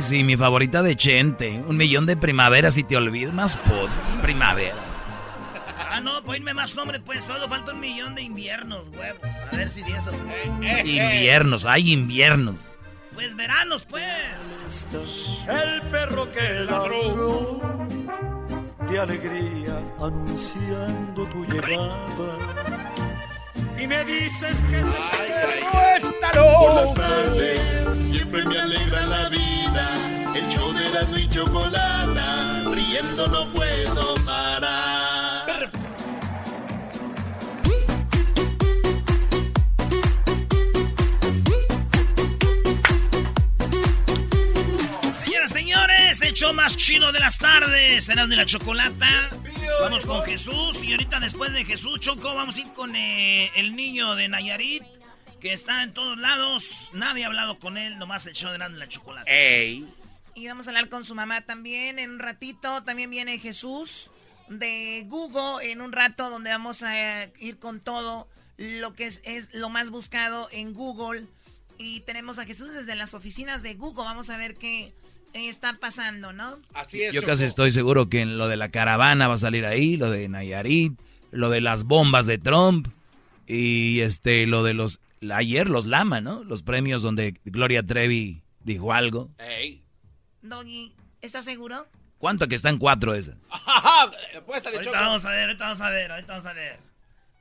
Ay, 0.00 0.04
sí, 0.06 0.24
mi 0.24 0.34
favorita 0.34 0.82
de 0.82 0.96
Chente. 0.96 1.62
Un 1.66 1.76
millón 1.76 2.06
de 2.06 2.16
primaveras 2.16 2.78
y 2.78 2.84
te 2.84 2.96
olvidas 2.96 3.34
más 3.34 3.58
por 3.58 3.90
primavera. 4.22 4.78
Ah, 5.90 6.00
no, 6.00 6.24
pues 6.24 6.38
irme 6.38 6.54
más 6.54 6.74
nombre, 6.74 7.00
pues 7.00 7.24
solo 7.24 7.46
falta 7.50 7.74
un 7.74 7.80
millón 7.80 8.14
de 8.14 8.22
inviernos, 8.22 8.88
huevos. 8.88 9.20
A 9.52 9.54
ver 9.54 9.68
si 9.68 9.82
eso. 9.82 10.10
Inviernos, 10.62 11.66
hay 11.66 11.92
inviernos. 11.92 12.56
Pues 13.12 13.36
veranos, 13.36 13.84
pues. 13.84 14.06
El 15.46 15.82
perro 15.90 16.30
que 16.30 16.48
ladró 16.60 17.60
de 18.90 18.98
alegría 18.98 19.82
anunciando 20.00 21.26
tu 21.26 21.44
llegada. 21.44 22.38
Y 23.78 23.86
me 23.86 24.02
dices 24.06 24.56
que 24.70 24.80
no 24.80 25.29
está 25.96 26.30
Por 26.32 26.74
las 26.74 26.94
tardes 26.94 27.60
siempre 28.10 28.44
me 28.44 28.58
alegra 28.58 29.06
la 29.06 29.28
vida. 29.28 30.32
El 30.34 30.48
show 30.48 30.72
de 30.72 30.88
la 30.90 31.18
y 31.18 31.28
chocolata, 31.30 32.64
riendo 32.70 33.26
no 33.28 33.52
puedo 33.52 34.14
parar. 34.24 35.70
Señoras, 45.16 45.50
señores, 45.50 46.22
el 46.22 46.34
show 46.34 46.52
más 46.54 46.76
chido 46.76 47.12
de 47.12 47.20
las 47.20 47.38
tardes. 47.38 48.04
Será 48.04 48.26
de 48.26 48.36
la 48.36 48.46
chocolata. 48.46 49.30
Vamos 49.80 50.06
con 50.06 50.22
Jesús. 50.24 50.82
Y 50.82 50.92
ahorita 50.92 51.20
después 51.20 51.52
de 51.52 51.64
Jesús, 51.64 52.00
Choco, 52.00 52.34
vamos 52.34 52.56
a 52.56 52.60
ir 52.60 52.72
con 52.74 52.94
eh, 52.94 53.50
el 53.56 53.74
niño 53.74 54.14
de 54.14 54.28
Nayarit. 54.28 54.99
Que 55.40 55.52
está 55.52 55.82
en 55.82 55.94
todos 55.94 56.18
lados. 56.18 56.90
Nadie 56.92 57.24
ha 57.24 57.28
hablado 57.28 57.58
con 57.58 57.78
él, 57.78 57.98
nomás 57.98 58.26
el 58.26 58.34
show 58.34 58.52
de 58.52 58.58
la 58.58 58.88
chocolata. 58.88 59.30
Ey. 59.30 59.86
Y 60.34 60.46
vamos 60.46 60.66
a 60.66 60.70
hablar 60.70 60.88
con 60.88 61.04
su 61.04 61.14
mamá 61.14 61.40
también 61.42 61.98
en 61.98 62.10
un 62.10 62.18
ratito. 62.18 62.82
También 62.82 63.10
viene 63.10 63.38
Jesús 63.38 64.10
de 64.48 65.04
Google 65.08 65.70
en 65.70 65.80
un 65.80 65.92
rato 65.92 66.28
donde 66.28 66.50
vamos 66.50 66.82
a 66.82 67.24
eh, 67.24 67.32
ir 67.38 67.58
con 67.58 67.80
todo 67.80 68.28
lo 68.58 68.94
que 68.94 69.06
es, 69.06 69.22
es 69.24 69.54
lo 69.54 69.70
más 69.70 69.90
buscado 69.90 70.48
en 70.52 70.74
Google. 70.74 71.26
Y 71.78 72.00
tenemos 72.00 72.38
a 72.38 72.44
Jesús 72.44 72.72
desde 72.72 72.94
las 72.94 73.14
oficinas 73.14 73.62
de 73.62 73.74
Google. 73.74 74.04
Vamos 74.04 74.28
a 74.28 74.36
ver 74.36 74.56
qué 74.56 74.92
está 75.32 75.72
pasando, 75.74 76.32
¿no? 76.32 76.58
Así 76.74 77.02
es. 77.02 77.14
Yo 77.14 77.20
Choco. 77.22 77.32
casi 77.32 77.44
estoy 77.44 77.72
seguro 77.72 78.08
que 78.08 78.20
en 78.20 78.36
lo 78.38 78.48
de 78.48 78.56
la 78.56 78.70
caravana 78.70 79.28
va 79.28 79.34
a 79.34 79.38
salir 79.38 79.64
ahí, 79.64 79.96
lo 79.96 80.10
de 80.10 80.28
Nayarit, 80.28 80.98
lo 81.30 81.48
de 81.48 81.60
las 81.60 81.84
bombas 81.84 82.26
de 82.26 82.38
Trump 82.38 82.88
y 83.46 84.00
este 84.00 84.46
lo 84.46 84.62
de 84.62 84.74
los 84.74 85.00
ayer 85.30 85.68
los 85.68 85.86
Lama, 85.86 86.20
¿no? 86.20 86.44
Los 86.44 86.62
premios 86.62 87.02
donde 87.02 87.38
Gloria 87.44 87.82
Trevi 87.84 88.42
dijo 88.60 88.92
algo. 88.92 89.30
Ey. 89.38 89.84
Doggy, 90.42 90.94
¿estás 91.20 91.44
seguro? 91.44 91.86
¿Cuánto 92.18 92.48
que 92.48 92.54
están 92.54 92.78
cuatro 92.78 93.14
esas? 93.14 93.36
Apuéstale, 94.36 94.76
Ahorita 94.76 94.92
Choco. 94.92 95.02
vamos 95.04 95.24
a 95.24 95.30
ver, 95.30 95.42
ahorita 95.48 95.64
vamos 95.64 95.80
a 95.80 95.90
ver, 95.90 96.12
ahorita 96.12 96.32
vamos 96.32 96.46
a 96.46 96.52
ver. 96.52 96.78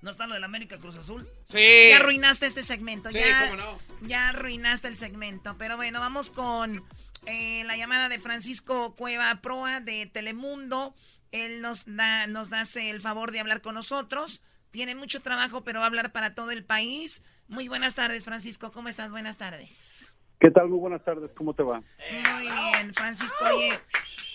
¿No 0.02 0.10
está 0.10 0.28
lo 0.28 0.34
del 0.34 0.44
América 0.46 0.78
Cruz 0.78 0.96
Azul? 0.96 1.28
Sí. 1.50 1.90
Ya 1.90 1.98
arruinaste 1.98 2.46
este 2.46 2.64
segmento. 2.64 3.10
Sí, 3.12 3.18
ya, 3.20 3.50
cómo 3.50 3.62
no. 3.62 3.80
ya 4.08 4.30
arruinaste 4.30 4.88
el 4.88 4.96
segmento. 4.96 5.58
Pero 5.58 5.76
bueno, 5.76 6.00
vamos 6.00 6.30
con 6.30 6.84
eh, 7.26 7.64
la 7.66 7.76
llamada 7.76 8.08
de 8.08 8.20
Francisco 8.20 8.96
Cueva 8.96 9.42
Proa 9.42 9.82
de 9.82 10.06
Telemundo. 10.06 10.96
Él 11.34 11.62
nos 11.62 11.84
da, 11.86 12.28
nos 12.28 12.54
hace 12.54 12.90
el 12.90 13.02
favor 13.02 13.32
de 13.34 13.42
hablar 13.42 13.62
con 13.62 13.76
nosotros. 13.76 14.42
Tiene 14.72 14.96
mucho 14.96 15.22
trabajo, 15.22 15.66
pero 15.66 15.80
va 15.80 15.86
a 15.86 15.90
hablar 15.90 16.14
para 16.14 16.34
todo 16.34 16.52
el 16.52 16.64
país. 16.64 17.22
Muy 17.50 17.68
buenas 17.68 17.96
tardes, 17.96 18.26
Francisco. 18.26 18.72
¿Cómo 18.72 18.90
estás? 18.90 19.12
Buenas 19.12 19.38
tardes. 19.38 20.14
¿Qué 20.40 20.52
tal? 20.52 20.70
Muy 20.70 20.80
buenas 20.80 21.04
tardes. 21.04 21.32
¿Cómo 21.36 21.54
te 21.54 21.64
va? 21.64 21.82
Muy 21.82 22.48
bien, 22.48 22.94
Francisco. 22.94 23.44
Oye, 23.54 23.72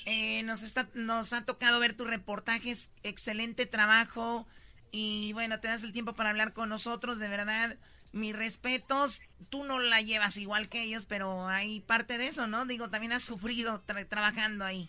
eh, 0.05 0.43
nos, 0.43 0.63
está, 0.63 0.89
nos 0.95 1.33
ha 1.33 1.45
tocado 1.45 1.81
ver 1.81 1.97
tus 1.97 2.09
reportajes. 2.09 2.93
Excelente 3.03 3.67
trabajo. 3.67 4.47
Y 4.91 5.33
bueno, 5.33 5.61
te 5.61 5.69
das 5.69 5.83
el 5.85 5.93
tiempo 5.93 6.13
para 6.15 6.31
hablar 6.31 6.53
con 6.53 6.69
nosotros. 6.69 7.19
De 7.19 7.29
verdad, 7.29 7.77
mis 8.13 8.37
respetos. 8.37 9.23
Tú 9.49 9.65
no 9.65 9.79
la 9.79 10.01
llevas 10.03 10.37
igual 10.37 10.69
que 10.69 10.83
ellos, 10.83 11.07
pero 11.07 11.47
hay 11.47 11.81
parte 11.81 12.19
de 12.19 12.27
eso, 12.27 12.47
¿no? 12.49 12.67
Digo, 12.67 12.91
también 12.91 13.13
has 13.13 13.23
sufrido 13.23 13.83
tra- 13.87 14.07
trabajando 14.09 14.65
ahí. 14.65 14.89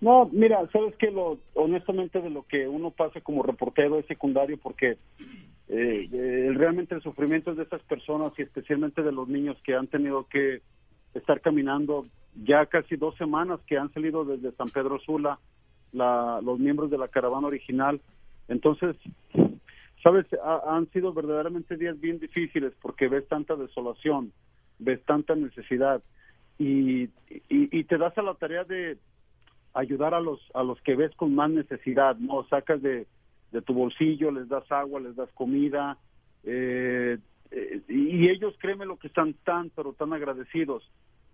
No, 0.00 0.28
mira, 0.30 0.58
sabes 0.70 0.94
que 0.96 1.10
lo, 1.10 1.38
honestamente 1.54 2.20
de 2.20 2.28
lo 2.28 2.46
que 2.46 2.68
uno 2.68 2.90
pasa 2.90 3.22
como 3.22 3.42
reportero 3.42 3.98
es 3.98 4.06
secundario 4.06 4.58
porque 4.58 4.98
eh, 5.68 6.50
realmente 6.54 6.94
el 6.94 7.02
sufrimiento 7.02 7.54
de 7.54 7.62
estas 7.64 7.82
personas 7.82 8.32
y 8.38 8.42
especialmente 8.42 9.02
de 9.02 9.12
los 9.12 9.28
niños 9.28 9.56
que 9.64 9.74
han 9.74 9.86
tenido 9.88 10.26
que 10.28 10.62
estar 11.14 11.40
caminando 11.40 12.06
ya 12.44 12.66
casi 12.66 12.96
dos 12.96 13.16
semanas 13.16 13.60
que 13.66 13.78
han 13.78 13.92
salido 13.92 14.24
desde 14.24 14.52
San 14.52 14.68
Pedro 14.68 14.98
Sula 15.00 15.38
la, 15.92 16.40
los 16.42 16.58
miembros 16.58 16.90
de 16.90 16.98
la 16.98 17.08
caravana 17.08 17.46
original. 17.46 18.00
Entonces, 18.48 18.96
sabes, 20.02 20.26
Ha- 20.44 20.76
han 20.76 20.86
sido 20.90 21.12
verdaderamente 21.12 21.76
días 21.76 21.98
bien 22.00 22.18
difíciles 22.18 22.72
porque 22.82 23.08
ves 23.08 23.26
tanta 23.28 23.56
desolación, 23.56 24.32
ves 24.78 25.02
tanta 25.04 25.34
necesidad 25.34 26.02
y, 26.58 27.04
y, 27.04 27.10
y 27.48 27.84
te 27.84 27.98
das 27.98 28.16
a 28.18 28.22
la 28.22 28.34
tarea 28.34 28.64
de 28.64 28.98
ayudar 29.74 30.14
a 30.14 30.20
los 30.20 30.40
a 30.54 30.62
los 30.62 30.80
que 30.82 30.94
ves 30.96 31.14
con 31.16 31.34
más 31.34 31.50
necesidad, 31.50 32.16
no 32.16 32.44
sacas 32.48 32.80
de, 32.82 33.06
de 33.52 33.62
tu 33.62 33.74
bolsillo, 33.74 34.30
les 34.30 34.48
das 34.48 34.70
agua, 34.70 35.00
les 35.00 35.14
das 35.16 35.30
comida 35.32 35.96
eh, 36.44 37.18
eh, 37.50 37.80
y 37.88 38.28
ellos 38.28 38.54
créeme 38.58 38.86
lo 38.86 38.98
que 38.98 39.08
están 39.08 39.34
tan 39.44 39.70
pero 39.70 39.92
tan 39.92 40.12
agradecidos 40.12 40.88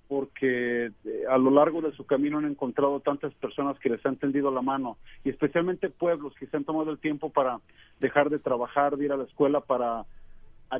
porque 0.08 0.86
eh, 0.86 1.24
a 1.30 1.38
lo 1.38 1.50
largo 1.50 1.80
de 1.80 1.92
su 1.92 2.04
camino 2.04 2.38
han 2.38 2.44
encontrado 2.44 3.00
tantas 3.00 3.32
personas 3.34 3.78
que 3.78 3.88
les 3.88 4.04
han 4.04 4.16
tendido 4.16 4.50
la 4.50 4.60
mano 4.60 4.98
y 5.24 5.30
especialmente 5.30 5.88
pueblos 5.88 6.34
que 6.38 6.46
se 6.46 6.56
han 6.56 6.64
tomado 6.64 6.90
el 6.90 6.98
tiempo 6.98 7.30
para 7.30 7.60
dejar 7.98 8.28
de 8.28 8.38
trabajar, 8.38 8.96
de 8.96 9.06
ir 9.06 9.12
a 9.12 9.16
la 9.16 9.24
escuela 9.24 9.60
para 9.60 10.04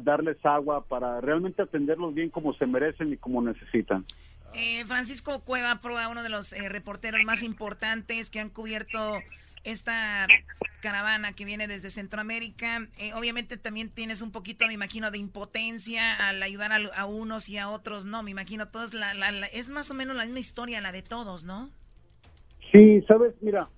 darles 0.02 0.36
agua, 0.44 0.84
para 0.84 1.20
realmente 1.20 1.62
atenderlos 1.62 2.14
bien 2.14 2.30
como 2.30 2.54
se 2.54 2.66
merecen 2.66 3.12
y 3.12 3.16
como 3.16 3.42
necesitan. 3.42 4.04
Eh, 4.54 4.84
Francisco 4.84 5.40
Cueva 5.40 5.80
Proa, 5.80 6.08
uno 6.08 6.22
de 6.22 6.28
los 6.28 6.52
eh, 6.52 6.68
reporteros 6.68 7.24
más 7.24 7.42
importantes 7.42 8.28
que 8.28 8.38
han 8.40 8.50
cubierto 8.50 9.20
esta 9.64 10.26
caravana 10.80 11.32
que 11.32 11.44
viene 11.44 11.68
desde 11.68 11.90
Centroamérica. 11.90 12.88
Eh, 12.98 13.12
obviamente 13.14 13.56
también 13.56 13.88
tienes 13.88 14.20
un 14.20 14.32
poquito, 14.32 14.66
me 14.66 14.74
imagino, 14.74 15.10
de 15.10 15.18
impotencia 15.18 16.28
al 16.28 16.42
ayudar 16.42 16.72
a, 16.72 17.06
unos 17.06 17.48
y 17.48 17.58
a 17.58 17.70
otros, 17.70 18.04
¿no? 18.04 18.22
Me 18.22 18.30
imagino, 18.30 18.68
todos 18.68 18.92
la, 18.92 19.12
es 19.52 19.70
más 19.70 19.90
o 19.90 19.94
menos 19.94 20.16
la 20.16 20.24
misma 20.24 20.40
historia, 20.40 20.80
la 20.80 20.92
de 20.92 21.02
todos, 21.02 21.44
¿no? 21.44 21.70
Sí, 22.72 23.02
sabes, 23.02 23.34
mira, 23.40 23.68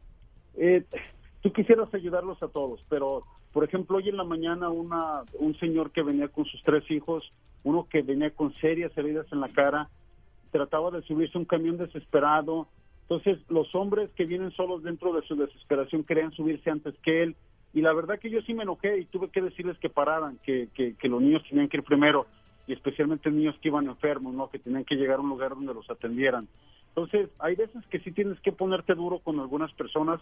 eh, 0.56 0.84
tú 1.42 1.52
quisieras 1.52 1.92
ayudarlos 1.92 2.42
a 2.42 2.48
todos, 2.48 2.84
pero, 2.88 3.24
por 3.52 3.64
ejemplo, 3.64 3.98
hoy 3.98 4.08
en 4.08 4.16
la 4.16 4.24
mañana 4.24 4.70
una, 4.70 5.22
un 5.38 5.58
señor 5.58 5.90
que 5.90 6.02
venía 6.02 6.28
con 6.28 6.44
sus 6.46 6.62
tres 6.62 6.88
hijos, 6.90 7.30
uno 7.64 7.86
que 7.90 8.02
venía 8.02 8.30
con 8.30 8.54
serias 8.54 8.96
heridas 8.96 9.26
en 9.32 9.40
la 9.40 9.48
cara, 9.48 9.88
trataba 10.52 10.90
de 10.92 11.02
subirse 11.02 11.36
a 11.36 11.40
un 11.40 11.46
camión 11.46 11.76
desesperado, 11.76 12.68
entonces, 13.08 13.38
los 13.50 13.74
hombres 13.74 14.10
que 14.16 14.24
vienen 14.24 14.50
solos 14.52 14.82
dentro 14.82 15.12
de 15.12 15.22
su 15.26 15.36
desesperación 15.36 16.04
querían 16.04 16.32
subirse 16.32 16.70
antes 16.70 16.94
que 17.02 17.22
él. 17.22 17.36
Y 17.74 17.82
la 17.82 17.92
verdad 17.92 18.18
que 18.18 18.30
yo 18.30 18.40
sí 18.42 18.54
me 18.54 18.62
enojé 18.62 18.98
y 18.98 19.04
tuve 19.04 19.28
que 19.28 19.42
decirles 19.42 19.76
que 19.78 19.90
pararan, 19.90 20.38
que, 20.42 20.68
que, 20.74 21.08
los 21.08 21.20
niños 21.20 21.42
tenían 21.48 21.68
que 21.68 21.78
ir 21.78 21.82
primero, 21.82 22.26
y 22.66 22.72
especialmente 22.72 23.30
niños 23.30 23.56
que 23.60 23.68
iban 23.68 23.88
enfermos, 23.88 24.32
¿no? 24.32 24.48
que 24.48 24.58
tenían 24.58 24.84
que 24.84 24.94
llegar 24.94 25.18
a 25.18 25.22
un 25.22 25.28
lugar 25.28 25.50
donde 25.50 25.74
los 25.74 25.90
atendieran. 25.90 26.48
Entonces, 26.88 27.28
hay 27.40 27.56
veces 27.56 27.84
que 27.90 27.98
sí 27.98 28.12
tienes 28.12 28.40
que 28.40 28.52
ponerte 28.52 28.94
duro 28.94 29.18
con 29.18 29.38
algunas 29.38 29.72
personas 29.72 30.20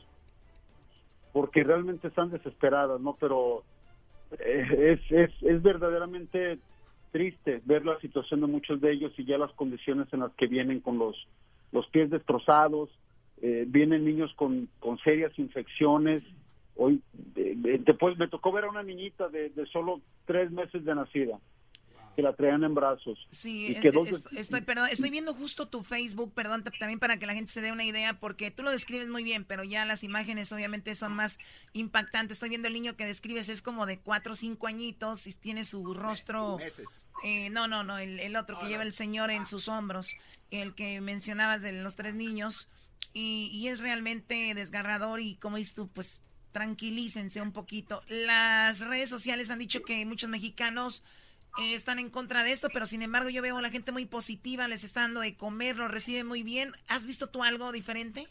porque 1.33 1.63
realmente 1.63 2.09
están 2.09 2.31
desesperadas, 2.31 3.01
¿no? 3.01 3.17
Pero 3.21 3.63
eh, 4.39 4.99
es, 4.99 5.13
es, 5.13 5.31
es 5.43 5.63
verdaderamente 5.63 6.59
triste 7.11 7.61
ver 7.65 7.85
la 7.85 7.99
situación 8.01 8.41
de 8.41 8.47
muchos 8.47 8.81
de 8.81 8.93
ellos 8.93 9.13
y 9.19 9.25
ya 9.25 9.39
las 9.39 9.53
condiciones 9.53 10.09
en 10.13 10.21
las 10.21 10.33
que 10.33 10.47
vienen 10.47 10.81
con 10.81 10.99
los 10.99 11.15
los 11.73 11.87
pies 11.89 12.11
destrozados, 12.11 12.91
eh, 13.41 13.65
vienen 13.67 14.05
niños 14.05 14.33
con, 14.37 14.69
con 14.79 14.99
serias 14.99 15.37
infecciones. 15.39 16.23
Hoy 16.77 17.03
después 17.35 18.17
me 18.19 18.29
tocó 18.29 18.53
ver 18.53 18.65
a 18.65 18.71
una 18.71 18.83
niñita 18.83 19.29
de, 19.29 19.51
de 19.51 19.67
solo 19.67 20.01
tres 20.27 20.51
meses 20.51 20.85
de 20.85 20.95
nacida 20.95 21.39
que 22.15 22.23
la 22.23 22.35
traían 22.35 22.65
en 22.65 22.75
brazos. 22.75 23.19
Sí, 23.31 23.77
estoy, 24.33 24.61
perdón, 24.63 24.89
estoy 24.91 25.11
viendo 25.11 25.35
justo 25.35 25.67
tu 25.69 25.83
Facebook, 25.83 26.33
perdón, 26.35 26.65
también 26.79 26.99
para 26.99 27.19
que 27.19 27.27
la 27.27 27.35
gente 27.35 27.53
se 27.53 27.61
dé 27.61 27.73
una 27.73 27.85
idea, 27.85 28.19
porque 28.21 28.51
tú 28.51 28.63
lo 28.63 28.71
describes 28.71 29.09
muy 29.09 29.25
bien, 29.25 29.45
pero 29.45 29.65
ya 29.65 29.85
las 29.85 30.05
imágenes 30.05 30.53
obviamente 30.53 30.95
son 30.95 31.13
más 31.15 31.39
impactantes. 31.73 32.37
Estoy 32.37 32.51
viendo 32.51 32.69
el 32.69 32.75
niño 32.75 32.97
que 32.97 33.07
describes, 33.07 33.49
es 33.49 33.63
como 33.63 33.87
de 33.87 33.99
cuatro 34.01 34.33
o 34.33 34.37
cinco 34.37 34.67
añitos 34.67 35.27
y 35.27 35.33
tiene 35.33 35.65
su 35.65 35.95
rostro... 35.95 36.59
Eh, 37.25 37.51
no, 37.51 37.69
no, 37.69 37.85
no, 37.85 37.99
el, 37.99 38.35
otro 38.35 38.59
que 38.59 38.67
lleva 38.67 38.83
el 38.83 38.95
señor 38.95 39.31
en 39.31 39.47
sus 39.47 39.69
hombros 39.69 40.17
el 40.51 40.75
que 40.75 41.01
mencionabas 41.01 41.63
de 41.63 41.73
los 41.73 41.95
tres 41.95 42.15
niños, 42.15 42.69
y, 43.15 43.67
es 43.69 43.81
realmente 43.81 44.55
desgarrador 44.55 45.21
y 45.21 45.37
como 45.37 45.57
dices 45.57 45.75
tú, 45.75 45.89
pues 45.89 46.21
tranquilícense 46.53 47.41
un 47.41 47.53
poquito. 47.53 48.01
Las 48.09 48.81
redes 48.81 49.11
sociales 49.11 49.51
han 49.51 49.59
dicho 49.59 49.83
que 49.83 50.05
muchos 50.07 50.31
mexicanos 50.31 51.03
eh, 51.59 51.75
están 51.75 51.99
en 51.99 52.11
contra 52.11 52.45
de 52.45 52.53
esto, 52.53 52.69
pero 52.73 52.87
sin 52.87 53.03
embargo 53.03 53.29
yo 53.29 53.43
veo 53.43 53.59
a 53.59 53.63
la 53.63 53.71
gente 53.71 53.93
muy 53.93 54.07
positiva, 54.07 54.69
les 54.69 54.85
está 54.85 55.03
dando 55.03 55.21
de 55.21 55.37
comer, 55.37 55.77
lo 55.77 55.89
reciben 55.89 56.27
muy 56.27 56.43
bien. 56.43 56.73
¿Has 56.89 57.07
visto 57.07 57.29
tú 57.29 57.43
algo 57.43 57.73
diferente? 57.73 58.29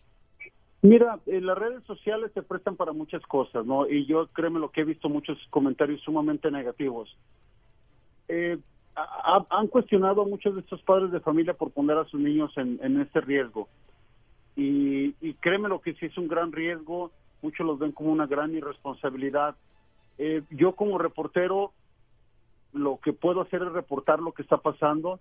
Mira, 0.81 1.19
las 1.27 1.57
redes 1.57 1.83
sociales 1.83 2.31
se 2.33 2.41
prestan 2.41 2.75
para 2.75 2.91
muchas 2.91 3.21
cosas, 3.27 3.65
¿no? 3.65 3.87
Y 3.87 4.07
yo 4.07 4.27
créeme 4.33 4.59
lo 4.59 4.71
que 4.71 4.81
he 4.81 4.85
visto 4.85 5.09
muchos 5.09 5.37
comentarios 5.51 6.01
sumamente 6.01 6.49
negativos. 6.49 7.15
Eh, 8.27 8.57
han 8.95 9.67
cuestionado 9.67 10.23
a 10.23 10.27
muchos 10.27 10.55
de 10.55 10.61
estos 10.61 10.81
padres 10.81 11.11
de 11.11 11.19
familia 11.19 11.53
por 11.53 11.71
poner 11.71 11.97
a 11.97 12.05
sus 12.05 12.19
niños 12.19 12.51
en, 12.57 12.99
este 12.99 13.21
riesgo. 13.21 13.69
Y, 14.55 15.13
créeme 15.35 15.69
lo 15.69 15.81
que 15.81 15.93
sí 15.93 16.07
es 16.07 16.17
un 16.17 16.27
gran 16.27 16.51
riesgo, 16.51 17.11
muchos 17.41 17.65
los 17.65 17.79
ven 17.79 17.91
como 17.91 18.11
una 18.11 18.25
gran 18.25 18.53
irresponsabilidad. 18.53 19.55
Eh, 20.17 20.41
yo 20.49 20.73
como 20.73 20.97
reportero 20.97 21.71
lo 22.73 22.99
que 23.03 23.13
puedo 23.13 23.41
hacer 23.41 23.61
es 23.63 23.71
reportar 23.71 24.19
lo 24.19 24.31
que 24.31 24.41
está 24.41 24.57
pasando 24.57 25.19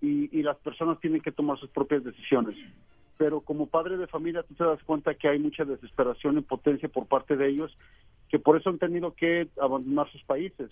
y, 0.00 0.42
las 0.42 0.58
personas 0.58 1.00
tienen 1.00 1.22
que 1.22 1.32
tomar 1.32 1.58
sus 1.58 1.70
propias 1.70 2.04
decisiones. 2.04 2.54
Pero 3.16 3.40
como 3.40 3.66
padre 3.66 3.96
de 3.96 4.06
familia 4.06 4.42
tú 4.42 4.54
te 4.54 4.64
das 4.64 4.82
cuenta 4.82 5.14
que 5.14 5.28
hay 5.28 5.38
mucha 5.38 5.64
desesperación, 5.64 6.36
impotencia 6.36 6.88
por 6.90 7.06
parte 7.06 7.36
de 7.36 7.48
ellos, 7.48 7.74
que 8.28 8.38
por 8.38 8.58
eso 8.58 8.68
han 8.68 8.78
tenido 8.78 9.14
que 9.14 9.48
abandonar 9.58 10.10
sus 10.10 10.22
países 10.24 10.70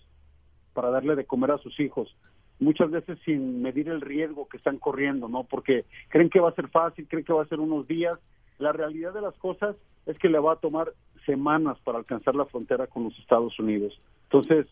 para 0.74 0.90
darle 0.90 1.16
de 1.16 1.24
comer 1.24 1.52
a 1.52 1.58
sus 1.58 1.78
hijos 1.80 2.14
muchas 2.62 2.90
veces 2.90 3.18
sin 3.24 3.60
medir 3.60 3.88
el 3.88 4.00
riesgo 4.00 4.48
que 4.48 4.56
están 4.56 4.78
corriendo, 4.78 5.28
¿no? 5.28 5.44
Porque 5.44 5.84
creen 6.08 6.30
que 6.30 6.40
va 6.40 6.50
a 6.50 6.54
ser 6.54 6.68
fácil, 6.68 7.06
creen 7.08 7.24
que 7.24 7.32
va 7.32 7.42
a 7.42 7.48
ser 7.48 7.60
unos 7.60 7.86
días. 7.86 8.18
La 8.58 8.72
realidad 8.72 9.12
de 9.12 9.20
las 9.20 9.34
cosas 9.34 9.76
es 10.06 10.18
que 10.18 10.28
le 10.28 10.38
va 10.38 10.54
a 10.54 10.60
tomar 10.60 10.92
semanas 11.26 11.78
para 11.84 11.98
alcanzar 11.98 12.34
la 12.34 12.46
frontera 12.46 12.86
con 12.86 13.04
los 13.04 13.18
Estados 13.18 13.58
Unidos. 13.58 14.00
Entonces, 14.24 14.66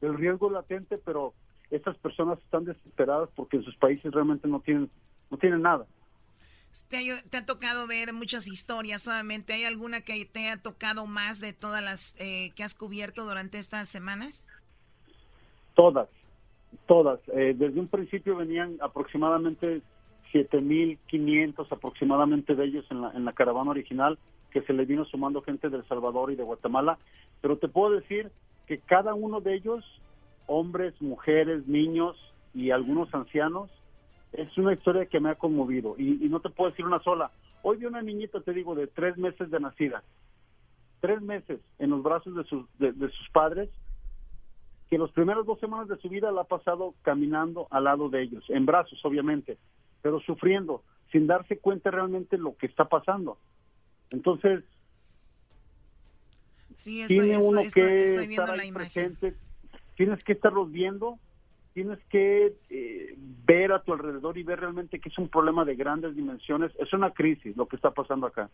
el 0.00 0.14
riesgo 0.14 0.48
es 0.48 0.52
latente, 0.52 0.98
pero 0.98 1.34
estas 1.70 1.96
personas 1.98 2.38
están 2.38 2.64
desesperadas 2.64 3.28
porque 3.34 3.58
en 3.58 3.64
sus 3.64 3.76
países 3.76 4.12
realmente 4.12 4.48
no 4.48 4.60
tienen 4.60 4.90
no 5.30 5.36
tienen 5.36 5.62
nada. 5.62 5.86
Te, 6.88 7.36
ha 7.36 7.46
tocado 7.46 7.86
ver 7.86 8.12
muchas 8.12 8.46
historias, 8.46 9.02
solamente 9.02 9.52
hay 9.52 9.64
alguna 9.64 10.00
que 10.00 10.24
te 10.24 10.48
ha 10.48 10.56
tocado 10.62 11.06
más 11.06 11.40
de 11.40 11.52
todas 11.52 11.82
las 11.82 12.14
eh, 12.18 12.52
que 12.54 12.62
has 12.62 12.74
cubierto 12.74 13.24
durante 13.24 13.58
estas 13.58 13.88
semanas? 13.88 14.44
Todas, 15.74 16.08
Todas. 16.86 17.20
Eh, 17.28 17.54
desde 17.56 17.80
un 17.80 17.88
principio 17.88 18.36
venían 18.36 18.76
aproximadamente 18.80 19.82
7.500 20.32 21.66
aproximadamente 21.70 22.54
de 22.54 22.64
ellos 22.64 22.86
en 22.90 23.02
la, 23.02 23.12
en 23.12 23.24
la 23.24 23.32
caravana 23.32 23.70
original, 23.70 24.18
que 24.50 24.62
se 24.62 24.72
le 24.72 24.84
vino 24.84 25.04
sumando 25.04 25.42
gente 25.42 25.68
de 25.68 25.78
El 25.78 25.88
Salvador 25.88 26.30
y 26.30 26.36
de 26.36 26.44
Guatemala. 26.44 26.98
Pero 27.40 27.56
te 27.58 27.68
puedo 27.68 27.94
decir 27.94 28.30
que 28.68 28.78
cada 28.78 29.14
uno 29.14 29.40
de 29.40 29.54
ellos, 29.54 29.84
hombres, 30.46 30.94
mujeres, 31.00 31.66
niños 31.66 32.16
y 32.54 32.70
algunos 32.70 33.12
ancianos, 33.14 33.70
es 34.32 34.56
una 34.58 34.74
historia 34.74 35.06
que 35.06 35.20
me 35.20 35.30
ha 35.30 35.36
conmovido. 35.36 35.94
Y, 35.98 36.28
no 36.28 36.40
te 36.40 36.50
puedo 36.50 36.70
decir 36.70 36.84
una 36.84 37.00
sola. 37.00 37.30
Hoy 37.62 37.78
vi 37.78 37.86
una 37.86 38.02
niñita, 38.02 38.40
te 38.42 38.52
digo, 38.52 38.74
de 38.74 38.86
tres 38.86 39.16
meses 39.16 39.50
de 39.50 39.58
nacida. 39.58 40.04
Tres 41.00 41.22
meses 41.22 41.60
en 41.78 41.90
los 41.90 42.02
brazos 42.02 42.34
de 42.36 42.44
sus, 42.44 42.66
de 42.78 43.10
sus 43.10 43.30
padres 43.30 43.70
que 44.90 44.98
los 44.98 45.12
primeros 45.12 45.46
dos 45.46 45.58
semanas 45.60 45.88
de 45.88 45.98
su 45.98 46.08
vida 46.08 46.30
la 46.30 46.42
ha 46.42 46.44
pasado 46.44 46.94
caminando 47.02 47.68
al 47.70 47.84
lado 47.84 48.08
de 48.08 48.22
ellos, 48.22 48.44
en 48.48 48.64
brazos 48.66 48.98
obviamente, 49.04 49.58
pero 50.02 50.20
sufriendo, 50.20 50.82
sin 51.12 51.26
darse 51.26 51.58
cuenta 51.58 51.90
realmente 51.90 52.38
lo 52.38 52.56
que 52.56 52.66
está 52.66 52.86
pasando. 52.86 53.38
Entonces, 54.10 54.64
tiene 56.84 57.38
uno 57.38 57.62
que 57.72 58.22
estar 58.22 58.58
ahí 58.58 58.72
presente, 58.72 59.34
tienes 59.96 60.22
que 60.24 60.32
estarlos 60.32 60.70
viendo, 60.70 61.18
tienes 61.74 61.98
que 62.10 62.54
eh, 62.70 63.14
ver 63.16 63.72
a 63.72 63.82
tu 63.82 63.92
alrededor 63.92 64.38
y 64.38 64.42
ver 64.42 64.60
realmente 64.60 65.00
que 65.00 65.08
es 65.08 65.18
un 65.18 65.28
problema 65.28 65.64
de 65.64 65.74
grandes 65.76 66.16
dimensiones, 66.16 66.72
es 66.78 66.92
una 66.92 67.12
crisis 67.12 67.56
lo 67.56 67.66
que 67.66 67.76
está 67.76 67.90
pasando 67.90 68.26
acá. 68.26 68.50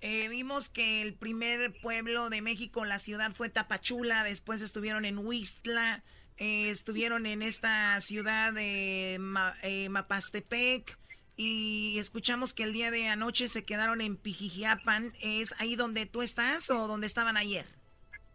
Eh, 0.00 0.28
vimos 0.28 0.68
que 0.68 1.02
el 1.02 1.14
primer 1.14 1.72
pueblo 1.80 2.30
de 2.30 2.42
México, 2.42 2.84
la 2.84 2.98
ciudad 2.98 3.32
fue 3.32 3.48
Tapachula, 3.48 4.24
después 4.24 4.60
estuvieron 4.60 5.04
en 5.04 5.18
Huistla, 5.18 6.02
eh, 6.36 6.68
estuvieron 6.68 7.26
en 7.26 7.42
esta 7.42 8.00
ciudad 8.00 8.52
de 8.52 9.14
eh, 9.62 9.88
Mapastepec 9.88 10.98
y 11.36 11.98
escuchamos 11.98 12.52
que 12.52 12.64
el 12.64 12.72
día 12.72 12.90
de 12.90 13.08
anoche 13.08 13.48
se 13.48 13.64
quedaron 13.64 14.00
en 14.00 14.16
Pijijiapan. 14.16 15.12
¿Es 15.22 15.60
ahí 15.60 15.76
donde 15.76 16.06
tú 16.06 16.22
estás 16.22 16.70
o 16.70 16.86
donde 16.86 17.06
estaban 17.06 17.36
ayer? 17.36 17.64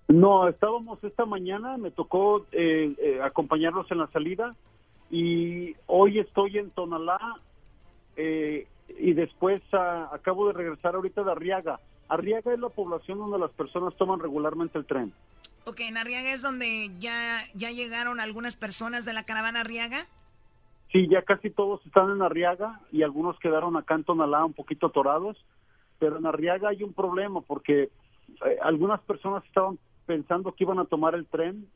No, 0.08 0.48
estábamos 0.48 1.04
esta 1.04 1.26
mañana, 1.26 1.78
me 1.78 1.92
tocó 1.92 2.48
acompañarlos 3.24 3.90
en 3.92 4.00
la 4.00 4.08
salida 4.08 4.56
y 5.10 5.76
hoy 5.88 6.20
estoy 6.20 6.58
en 6.58 6.70
Tonalá. 6.72 7.20
Eh, 8.16 8.68
y 8.98 9.14
después 9.14 9.62
ah, 9.74 10.10
acabo 10.14 10.48
de 10.48 10.54
regresar 10.54 10.96
ahorita 10.96 11.24
de 11.24 11.32
Arriaga. 11.32 11.80
Arriaga 12.08 12.54
es 12.54 12.60
la 12.60 12.70
población 12.70 13.20
donde 13.20 13.38
las 13.38 13.52
personas 13.52 13.96
toman 13.98 14.20
regularmente 14.20 14.78
el 14.78 14.86
tren. 14.86 15.14
Ok, 15.66 15.82
en 15.82 15.98
Arriaga 15.98 16.34
es 16.34 16.42
donde 16.42 16.92
ya, 17.00 17.44
ya 17.54 17.72
llegaron 17.72 18.20
algunas 18.20 18.56
personas 18.56 19.06
de 19.06 19.14
la 19.14 19.24
caravana 19.24 19.62
Arriaga. 19.62 20.08
Sí, 20.91 21.08
ya 21.08 21.21
casi 21.21 21.52
todos 21.52 21.86
están 21.86 22.10
en 22.10 22.21
Arriaga 22.21 22.80
y 22.91 23.04
algunos 23.04 23.38
quedaron 23.39 23.78
acá 23.78 23.95
en 23.95 24.04
Tonalá 24.04 24.43
un 24.43 24.54
poquito 24.54 24.88
atorados, 24.88 25.38
pero 25.99 26.17
en 26.17 26.25
Arriaga 26.25 26.69
hay 26.69 26.82
un 26.84 26.93
problema 26.93 27.41
porque 27.41 27.89
eh, 28.45 28.58
algunas 28.62 28.99
personas 29.02 29.45
estaban 29.45 29.78
pensando 30.08 30.52
que 30.54 30.63
iban 30.63 30.80
a 30.80 30.86
tomar 30.86 31.13
el 31.13 31.28
tren 31.28 31.67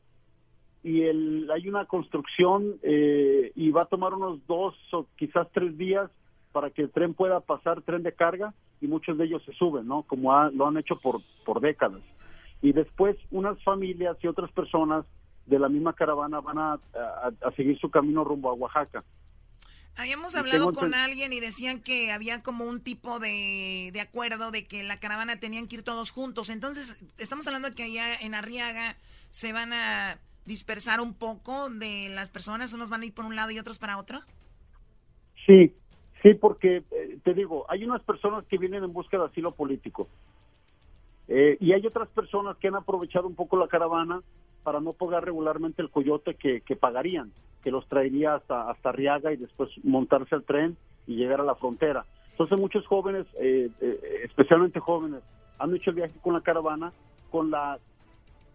y 0.82 1.02
el, 1.02 1.48
hay 1.52 1.68
una 1.68 1.86
construcción 1.86 2.74
eh, 2.82 3.52
y 3.54 3.70
va 3.70 3.82
a 3.82 3.86
tomar 3.86 4.14
unos 4.14 4.44
dos 4.48 4.74
o 4.92 5.06
quizás 5.16 5.46
tres 5.52 5.78
días 5.78 6.10
para 6.52 6.70
que 6.70 6.82
el 6.82 6.90
tren 6.90 7.14
pueda 7.14 7.40
pasar 7.40 7.82
tren 7.82 8.02
de 8.02 8.12
carga 8.12 8.52
y 8.80 8.88
muchos 8.88 9.16
de 9.16 9.24
ellos 9.24 9.42
se 9.44 9.52
suben, 9.52 9.86
¿no? 9.86 10.02
Como 10.02 10.32
lo 10.50 10.66
han 10.66 10.76
hecho 10.76 10.96
por, 10.96 11.20
por 11.44 11.60
décadas. 11.60 12.02
Y 12.62 12.72
después 12.72 13.16
unas 13.30 13.62
familias 13.62 14.16
y 14.22 14.26
otras 14.26 14.50
personas 14.52 15.06
de 15.46 15.58
la 15.58 15.68
misma 15.68 15.92
caravana 15.92 16.40
van 16.40 16.58
a, 16.58 16.80
seguir 17.56 17.78
su 17.78 17.90
camino 17.90 18.24
rumbo 18.24 18.50
a 18.50 18.54
Oaxaca. 18.54 19.04
Habíamos 19.96 20.34
hablado 20.34 20.72
con 20.72 20.92
alguien 20.92 21.32
y 21.32 21.38
decían 21.38 21.80
que 21.80 22.10
había 22.10 22.42
como 22.42 22.64
un 22.64 22.80
tipo 22.80 23.20
de, 23.20 23.90
de 23.92 24.00
acuerdo 24.00 24.50
de 24.50 24.66
que 24.66 24.82
la 24.82 24.98
caravana 24.98 25.38
tenían 25.38 25.68
que 25.68 25.76
ir 25.76 25.82
todos 25.84 26.10
juntos. 26.10 26.50
Entonces, 26.50 27.04
estamos 27.16 27.46
hablando 27.46 27.68
de 27.68 27.74
que 27.76 27.84
allá 27.84 28.16
en 28.20 28.34
Arriaga 28.34 28.96
se 29.30 29.52
van 29.52 29.72
a 29.72 30.18
dispersar 30.46 31.00
un 31.00 31.14
poco 31.14 31.70
de 31.70 32.08
las 32.10 32.30
personas, 32.30 32.72
unos 32.72 32.90
van 32.90 33.02
a 33.02 33.06
ir 33.06 33.14
por 33.14 33.24
un 33.24 33.36
lado 33.36 33.50
y 33.50 33.58
otros 33.58 33.78
para 33.78 33.98
otro. 33.98 34.20
Sí, 35.46 35.74
sí, 36.22 36.34
porque 36.34 36.82
eh, 36.90 37.18
te 37.22 37.34
digo, 37.34 37.64
hay 37.68 37.84
unas 37.84 38.02
personas 38.02 38.44
que 38.46 38.58
vienen 38.58 38.84
en 38.84 38.92
busca 38.92 39.18
de 39.18 39.26
asilo 39.26 39.52
político 39.52 40.08
Eh, 41.26 41.56
y 41.58 41.72
hay 41.72 41.86
otras 41.86 42.08
personas 42.08 42.58
que 42.58 42.68
han 42.68 42.74
aprovechado 42.74 43.26
un 43.26 43.34
poco 43.34 43.56
la 43.56 43.66
caravana 43.66 44.20
para 44.64 44.80
no 44.80 44.94
pagar 44.94 45.24
regularmente 45.24 45.82
el 45.82 45.90
coyote 45.90 46.34
que, 46.34 46.76
pagarían, 46.76 47.30
que 47.62 47.70
los 47.70 47.86
traería 47.86 48.34
hasta, 48.34 48.70
hasta 48.70 48.88
Arriaga 48.88 49.32
y 49.32 49.36
después 49.36 49.70
montarse 49.84 50.34
al 50.34 50.42
tren 50.42 50.76
y 51.06 51.16
llegar 51.16 51.40
a 51.40 51.44
la 51.44 51.54
frontera. 51.54 52.04
Entonces 52.32 52.58
muchos 52.58 52.84
jóvenes, 52.86 53.26
eh, 53.38 53.70
eh, 53.80 54.20
especialmente 54.24 54.80
jóvenes, 54.80 55.22
han 55.58 55.76
hecho 55.76 55.90
el 55.90 55.96
viaje 55.96 56.14
con 56.20 56.32
la 56.32 56.40
caravana 56.40 56.92
con 57.30 57.50
la 57.50 57.78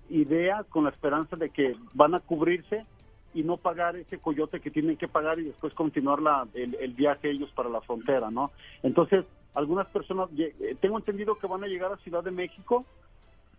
idea, 0.09 0.63
con 0.69 0.85
la 0.85 0.89
esperanza 0.89 1.35
de 1.35 1.49
que 1.49 1.75
van 1.93 2.15
a 2.15 2.21
cubrirse 2.21 2.85
y 3.33 3.43
no 3.43 3.57
pagar 3.57 3.97
ese 3.97 4.17
coyote 4.17 4.61
que 4.61 4.71
tienen 4.71 4.95
que 4.95 5.09
pagar 5.09 5.37
y 5.37 5.43
después 5.43 5.73
continuar 5.73 6.21
la, 6.21 6.47
el, 6.53 6.93
viaje 6.93 7.29
ellos 7.29 7.51
para 7.51 7.67
la 7.67 7.81
frontera, 7.81 8.31
¿no? 8.31 8.51
Entonces, 8.81 9.25
algunas 9.53 9.85
personas, 9.87 10.29
eh, 10.37 10.77
tengo 10.79 10.97
entendido 10.97 11.37
que 11.37 11.47
van 11.47 11.61
a 11.61 11.67
llegar 11.67 11.91
a 11.91 11.97
Ciudad 11.97 12.23
de 12.23 12.31
México 12.31 12.85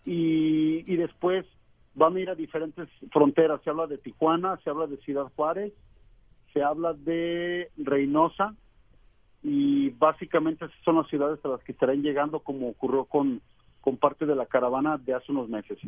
y 0.07 0.97
después 0.97 1.45
van 1.95 2.17
a 2.17 2.21
ir 2.21 2.31
a 2.31 2.35
diferentes 2.35 2.89
fronteras. 3.13 3.61
Se 3.63 3.71
habla 3.71 3.87
de 3.87 3.99
Tijuana, 3.99 4.59
se 4.63 4.71
habla 4.71 4.87
de 4.87 4.97
Ciudad 4.99 5.31
Juárez, 5.37 5.73
se 6.53 6.63
habla 6.63 6.95
de 6.95 7.71
Reynosa 7.77 8.55
y 9.43 9.91
básicamente 9.91 10.65
esas 10.65 10.77
son 10.85 10.97
las 10.97 11.09
ciudades 11.09 11.39
a 11.45 11.49
las 11.49 11.63
que 11.63 11.73
estarán 11.73 12.03
llegando 12.03 12.41
como 12.41 12.69
ocurrió 12.69 13.05
con, 13.05 13.41
con 13.81 13.97
parte 13.97 14.27
de 14.27 14.35
la 14.35 14.47
caravana 14.47 14.99
de 14.99 15.15
hace 15.15 15.33
unos 15.33 15.49
meses. 15.49 15.79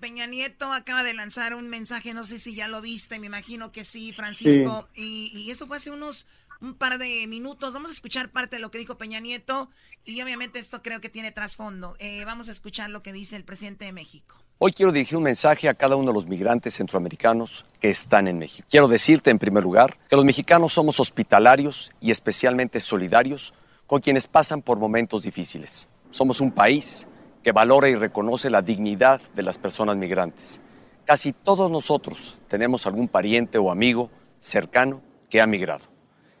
Peña 0.00 0.26
Nieto 0.26 0.72
acaba 0.72 1.02
de 1.02 1.12
lanzar 1.12 1.54
un 1.54 1.68
mensaje, 1.68 2.14
no 2.14 2.24
sé 2.24 2.38
si 2.38 2.54
ya 2.54 2.68
lo 2.68 2.80
viste, 2.80 3.18
me 3.18 3.26
imagino 3.26 3.72
que 3.72 3.82
sí, 3.82 4.12
Francisco, 4.12 4.86
Y, 4.94 5.32
y 5.36 5.50
eso 5.50 5.66
fue 5.66 5.78
hace 5.78 5.90
unos 5.90 6.28
un 6.60 6.74
par 6.74 6.98
de 6.98 7.26
minutos. 7.26 7.74
Vamos 7.74 7.90
a 7.90 7.92
escuchar 7.92 8.30
parte 8.30 8.56
de 8.56 8.62
lo 8.62 8.70
que 8.70 8.78
dijo 8.78 8.98
Peña 8.98 9.20
Nieto 9.20 9.70
y 10.04 10.20
obviamente 10.22 10.58
esto 10.58 10.82
creo 10.82 11.00
que 11.00 11.08
tiene 11.08 11.32
trasfondo. 11.32 11.96
Eh, 11.98 12.24
vamos 12.24 12.48
a 12.48 12.52
escuchar 12.52 12.90
lo 12.90 13.02
que 13.02 13.12
dice 13.12 13.36
el 13.36 13.44
presidente 13.44 13.84
de 13.84 13.92
México. 13.92 14.36
Hoy 14.60 14.72
quiero 14.72 14.90
dirigir 14.90 15.16
un 15.16 15.22
mensaje 15.22 15.68
a 15.68 15.74
cada 15.74 15.94
uno 15.94 16.08
de 16.08 16.14
los 16.14 16.26
migrantes 16.26 16.74
centroamericanos 16.74 17.64
que 17.78 17.90
están 17.90 18.26
en 18.26 18.40
México. 18.40 18.66
Quiero 18.68 18.88
decirte, 18.88 19.30
en 19.30 19.38
primer 19.38 19.62
lugar, 19.62 19.96
que 20.08 20.16
los 20.16 20.24
mexicanos 20.24 20.72
somos 20.72 20.98
hospitalarios 20.98 21.92
y 22.00 22.10
especialmente 22.10 22.80
solidarios 22.80 23.54
con 23.86 24.00
quienes 24.00 24.26
pasan 24.26 24.60
por 24.60 24.80
momentos 24.80 25.22
difíciles. 25.22 25.86
Somos 26.10 26.40
un 26.40 26.50
país 26.50 27.06
que 27.44 27.52
valora 27.52 27.88
y 27.88 27.94
reconoce 27.94 28.50
la 28.50 28.60
dignidad 28.60 29.20
de 29.36 29.44
las 29.44 29.58
personas 29.58 29.94
migrantes. 29.94 30.60
Casi 31.04 31.32
todos 31.32 31.70
nosotros 31.70 32.36
tenemos 32.48 32.84
algún 32.84 33.06
pariente 33.06 33.58
o 33.58 33.70
amigo 33.70 34.10
cercano 34.40 35.02
que 35.30 35.40
ha 35.40 35.46
migrado. 35.46 35.84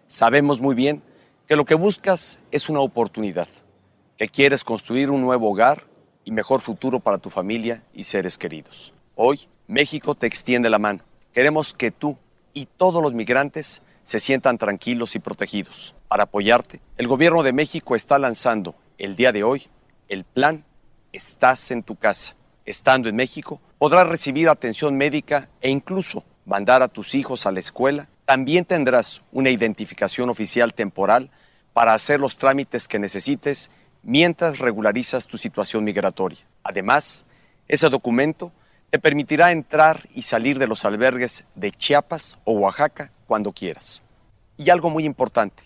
Sabemos 0.08 0.60
muy 0.60 0.74
bien 0.74 1.04
que 1.46 1.54
lo 1.54 1.64
que 1.64 1.76
buscas 1.76 2.40
es 2.50 2.68
una 2.68 2.80
oportunidad, 2.80 3.46
que 4.16 4.28
quieres 4.28 4.64
construir 4.64 5.08
un 5.08 5.20
nuevo 5.20 5.52
hogar 5.52 5.84
y 6.28 6.30
mejor 6.30 6.60
futuro 6.60 7.00
para 7.00 7.16
tu 7.16 7.30
familia 7.30 7.82
y 7.94 8.04
seres 8.04 8.36
queridos. 8.36 8.92
Hoy, 9.14 9.48
México 9.66 10.14
te 10.14 10.26
extiende 10.26 10.68
la 10.68 10.78
mano. 10.78 11.00
Queremos 11.32 11.72
que 11.72 11.90
tú 11.90 12.18
y 12.52 12.66
todos 12.66 13.02
los 13.02 13.14
migrantes 13.14 13.80
se 14.02 14.20
sientan 14.20 14.58
tranquilos 14.58 15.16
y 15.16 15.20
protegidos. 15.20 15.94
Para 16.06 16.24
apoyarte, 16.24 16.82
el 16.98 17.08
gobierno 17.08 17.42
de 17.42 17.54
México 17.54 17.96
está 17.96 18.18
lanzando 18.18 18.74
el 18.98 19.16
día 19.16 19.32
de 19.32 19.42
hoy 19.42 19.68
el 20.08 20.24
plan 20.24 20.66
Estás 21.14 21.70
en 21.70 21.82
tu 21.82 21.96
casa. 21.96 22.36
Estando 22.66 23.08
en 23.08 23.16
México, 23.16 23.62
podrás 23.78 24.06
recibir 24.06 24.50
atención 24.50 24.98
médica 24.98 25.48
e 25.62 25.70
incluso 25.70 26.24
mandar 26.44 26.82
a 26.82 26.88
tus 26.88 27.14
hijos 27.14 27.46
a 27.46 27.52
la 27.52 27.60
escuela. 27.60 28.10
También 28.26 28.66
tendrás 28.66 29.22
una 29.32 29.48
identificación 29.48 30.28
oficial 30.28 30.74
temporal 30.74 31.30
para 31.72 31.94
hacer 31.94 32.20
los 32.20 32.36
trámites 32.36 32.86
que 32.86 32.98
necesites 32.98 33.70
mientras 34.02 34.58
regularizas 34.58 35.26
tu 35.26 35.36
situación 35.36 35.84
migratoria. 35.84 36.38
Además, 36.62 37.26
ese 37.66 37.88
documento 37.88 38.52
te 38.90 38.98
permitirá 38.98 39.52
entrar 39.52 40.08
y 40.14 40.22
salir 40.22 40.58
de 40.58 40.66
los 40.66 40.84
albergues 40.84 41.46
de 41.54 41.70
Chiapas 41.70 42.38
o 42.44 42.52
Oaxaca 42.52 43.12
cuando 43.26 43.52
quieras. 43.52 44.02
Y 44.56 44.70
algo 44.70 44.90
muy 44.90 45.04
importante, 45.04 45.62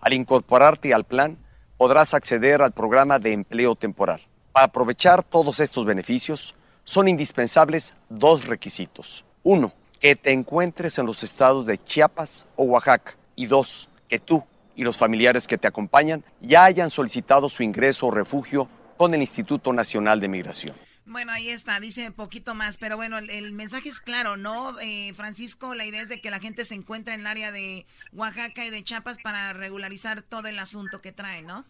al 0.00 0.14
incorporarte 0.14 0.94
al 0.94 1.04
plan, 1.04 1.38
podrás 1.76 2.14
acceder 2.14 2.62
al 2.62 2.72
programa 2.72 3.18
de 3.18 3.32
empleo 3.32 3.74
temporal. 3.74 4.20
Para 4.52 4.66
aprovechar 4.66 5.22
todos 5.22 5.60
estos 5.60 5.84
beneficios, 5.84 6.54
son 6.84 7.08
indispensables 7.08 7.94
dos 8.08 8.46
requisitos. 8.46 9.24
Uno, 9.42 9.72
que 10.00 10.16
te 10.16 10.32
encuentres 10.32 10.98
en 10.98 11.06
los 11.06 11.22
estados 11.22 11.66
de 11.66 11.78
Chiapas 11.78 12.46
o 12.56 12.64
Oaxaca. 12.64 13.16
Y 13.36 13.46
dos, 13.46 13.88
que 14.08 14.18
tú 14.18 14.44
y 14.76 14.84
los 14.84 14.98
familiares 14.98 15.46
que 15.46 15.58
te 15.58 15.68
acompañan 15.68 16.24
ya 16.40 16.64
hayan 16.64 16.90
solicitado 16.90 17.48
su 17.48 17.62
ingreso 17.62 18.06
o 18.06 18.10
refugio 18.10 18.68
con 18.96 19.14
el 19.14 19.20
Instituto 19.20 19.72
Nacional 19.72 20.20
de 20.20 20.28
Migración. 20.28 20.74
Bueno, 21.04 21.32
ahí 21.32 21.48
está, 21.48 21.80
dice 21.80 22.12
poquito 22.12 22.54
más, 22.54 22.78
pero 22.78 22.96
bueno, 22.96 23.18
el, 23.18 23.28
el 23.28 23.52
mensaje 23.52 23.88
es 23.88 24.00
claro, 24.00 24.36
¿no? 24.36 24.78
Eh, 24.80 25.12
Francisco, 25.14 25.74
la 25.74 25.84
idea 25.84 26.00
es 26.00 26.08
de 26.08 26.20
que 26.20 26.30
la 26.30 26.38
gente 26.38 26.64
se 26.64 26.76
encuentre 26.76 27.12
en 27.14 27.20
el 27.20 27.26
área 27.26 27.50
de 27.50 27.86
Oaxaca 28.12 28.64
y 28.64 28.70
de 28.70 28.84
Chiapas 28.84 29.18
para 29.22 29.52
regularizar 29.52 30.22
todo 30.22 30.46
el 30.46 30.58
asunto 30.60 31.00
que 31.00 31.10
trae, 31.10 31.42
¿no? 31.42 31.64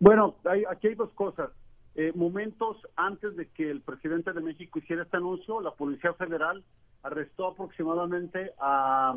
Bueno, 0.00 0.36
hay- 0.44 0.64
aquí 0.70 0.86
hay 0.88 0.94
dos 0.94 1.10
cosas. 1.12 1.50
Eh, 1.94 2.12
momentos 2.14 2.76
antes 2.96 3.36
de 3.36 3.48
que 3.48 3.70
el 3.70 3.82
presidente 3.82 4.32
de 4.32 4.40
México 4.40 4.78
hiciera 4.78 5.02
este 5.02 5.16
anuncio, 5.18 5.60
la 5.60 5.72
Policía 5.72 6.14
Federal 6.14 6.64
arrestó 7.02 7.48
aproximadamente 7.48 8.52
a 8.60 9.14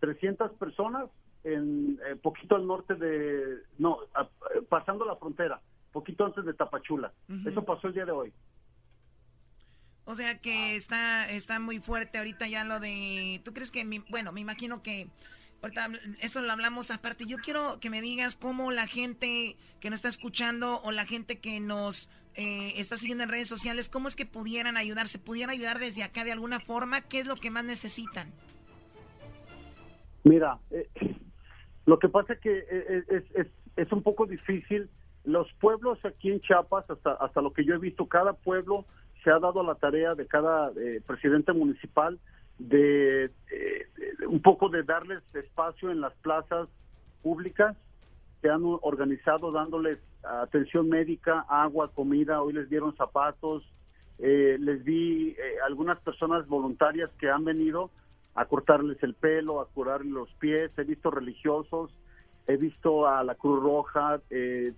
300 0.00 0.52
personas 0.52 1.06
en 1.44 1.98
eh, 2.06 2.16
poquito 2.16 2.56
al 2.56 2.66
norte 2.66 2.94
de, 2.94 3.58
no, 3.78 3.98
a- 4.14 4.28
pasando 4.68 5.04
la 5.04 5.16
frontera, 5.16 5.60
poquito 5.92 6.24
antes 6.26 6.44
de 6.44 6.54
Tapachula. 6.54 7.12
Eso 7.46 7.64
pasó 7.64 7.88
el 7.88 7.94
día 7.94 8.04
de 8.04 8.12
hoy. 8.12 8.32
O 10.04 10.14
sea 10.14 10.38
que 10.38 10.76
está, 10.76 11.28
está 11.30 11.58
muy 11.58 11.80
fuerte 11.80 12.18
ahorita 12.18 12.46
ya 12.46 12.64
lo 12.64 12.78
de... 12.78 13.40
¿Tú 13.44 13.52
crees 13.52 13.70
que, 13.72 13.84
mi- 13.84 14.04
bueno, 14.08 14.30
me 14.32 14.40
imagino 14.40 14.82
que... 14.82 15.08
Ahorita 15.62 15.88
eso 16.20 16.42
lo 16.42 16.52
hablamos 16.52 16.90
aparte. 16.90 17.24
Yo 17.26 17.38
quiero 17.38 17.80
que 17.80 17.90
me 17.90 18.00
digas 18.02 18.36
cómo 18.36 18.70
la 18.70 18.86
gente 18.86 19.56
que 19.80 19.90
nos 19.90 19.98
está 19.98 20.08
escuchando 20.08 20.80
o 20.82 20.92
la 20.92 21.06
gente 21.06 21.40
que 21.40 21.58
nos 21.60 22.08
eh, 22.34 22.74
está 22.76 22.98
siguiendo 22.98 23.24
en 23.24 23.30
redes 23.30 23.48
sociales, 23.48 23.88
cómo 23.88 24.06
es 24.06 24.14
que 24.14 24.26
pudieran 24.26 24.76
ayudar, 24.76 25.08
se 25.08 25.18
pudieran 25.18 25.50
ayudar 25.50 25.78
desde 25.78 26.02
acá 26.04 26.22
de 26.24 26.32
alguna 26.32 26.60
forma, 26.60 27.00
¿qué 27.00 27.18
es 27.18 27.26
lo 27.26 27.36
que 27.36 27.50
más 27.50 27.64
necesitan? 27.64 28.30
Mira, 30.22 30.58
eh, 30.70 30.88
lo 31.86 31.98
que 31.98 32.08
pasa 32.08 32.34
es 32.34 32.40
que 32.40 32.58
eh, 32.70 33.04
es, 33.08 33.24
es, 33.34 33.46
es 33.76 33.92
un 33.92 34.02
poco 34.02 34.26
difícil. 34.26 34.88
Los 35.24 35.52
pueblos 35.54 35.98
aquí 36.04 36.30
en 36.30 36.40
Chiapas, 36.40 36.88
hasta, 36.88 37.12
hasta 37.14 37.40
lo 37.40 37.52
que 37.52 37.64
yo 37.64 37.74
he 37.74 37.78
visto, 37.78 38.06
cada 38.06 38.32
pueblo 38.34 38.84
se 39.24 39.30
ha 39.30 39.38
dado 39.40 39.62
la 39.64 39.74
tarea 39.74 40.14
de 40.14 40.26
cada 40.26 40.70
eh, 40.76 41.00
presidente 41.04 41.52
municipal 41.52 42.18
de 42.58 43.24
eh, 43.24 43.30
eh, 43.50 44.26
un 44.28 44.40
poco 44.40 44.68
de 44.68 44.82
darles 44.82 45.22
espacio 45.34 45.90
en 45.90 46.00
las 46.00 46.14
plazas 46.22 46.68
públicas. 47.22 47.76
Se 48.40 48.48
han 48.48 48.62
organizado 48.64 49.50
dándoles 49.50 49.98
atención 50.22 50.88
médica, 50.88 51.44
agua, 51.48 51.90
comida. 51.92 52.40
Hoy 52.40 52.52
les 52.52 52.68
dieron 52.68 52.94
zapatos. 52.96 53.64
Eh, 54.18 54.56
les 54.60 54.84
vi 54.84 55.30
eh, 55.30 55.56
algunas 55.66 55.98
personas 56.00 56.46
voluntarias 56.46 57.10
que 57.18 57.28
han 57.28 57.44
venido 57.44 57.90
a 58.36 58.44
cortarles 58.44 59.02
el 59.02 59.14
pelo, 59.14 59.60
a 59.60 59.66
curarles 59.66 60.12
los 60.12 60.32
pies. 60.34 60.70
He 60.76 60.84
visto 60.84 61.10
religiosos, 61.10 61.90
he 62.46 62.56
visto 62.56 63.06
a 63.06 63.24
la 63.24 63.34
Cruz 63.34 63.62
Roja, 63.62 64.20
eh, 64.30 64.72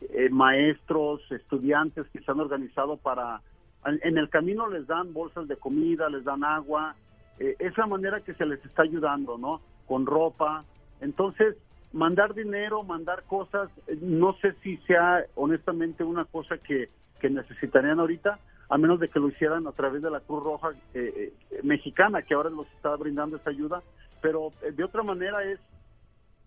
eh, 0.00 0.28
maestros, 0.30 1.20
estudiantes 1.30 2.06
que 2.08 2.20
se 2.20 2.30
han 2.30 2.40
organizado 2.40 2.96
para... 2.96 3.40
En, 3.86 4.16
el 4.16 4.30
camino 4.30 4.66
les 4.68 4.86
dan 4.86 5.12
bolsas 5.12 5.46
de 5.46 5.56
comida, 5.56 6.08
les 6.08 6.24
dan 6.24 6.42
agua. 6.42 6.96
Eh, 7.38 7.54
es 7.58 7.76
la 7.76 7.86
manera 7.86 8.20
que 8.20 8.34
se 8.34 8.46
les 8.46 8.64
está 8.64 8.82
ayudando, 8.82 9.38
¿no? 9.38 9.60
Con 9.86 10.06
ropa. 10.06 10.64
Entonces, 11.00 11.56
mandar 11.92 12.34
dinero, 12.34 12.82
mandar 12.82 13.24
cosas, 13.24 13.70
eh, 13.86 13.96
no 14.00 14.34
sé 14.40 14.54
si 14.62 14.78
sea 14.78 15.24
honestamente 15.34 16.02
una 16.02 16.24
cosa 16.24 16.58
que, 16.58 16.88
que 17.20 17.30
necesitarían 17.30 18.00
ahorita, 18.00 18.38
a 18.68 18.78
menos 18.78 19.00
de 19.00 19.08
que 19.08 19.20
lo 19.20 19.28
hicieran 19.28 19.66
a 19.66 19.72
través 19.72 20.02
de 20.02 20.10
la 20.10 20.20
Cruz 20.20 20.42
Roja 20.42 20.70
eh, 20.94 21.32
eh, 21.50 21.60
mexicana, 21.62 22.22
que 22.22 22.34
ahora 22.34 22.50
los 22.50 22.66
está 22.72 22.94
brindando 22.96 23.36
esa 23.36 23.50
ayuda, 23.50 23.82
pero 24.22 24.52
eh, 24.62 24.72
de 24.72 24.84
otra 24.84 25.02
manera 25.02 25.44
es, 25.44 25.60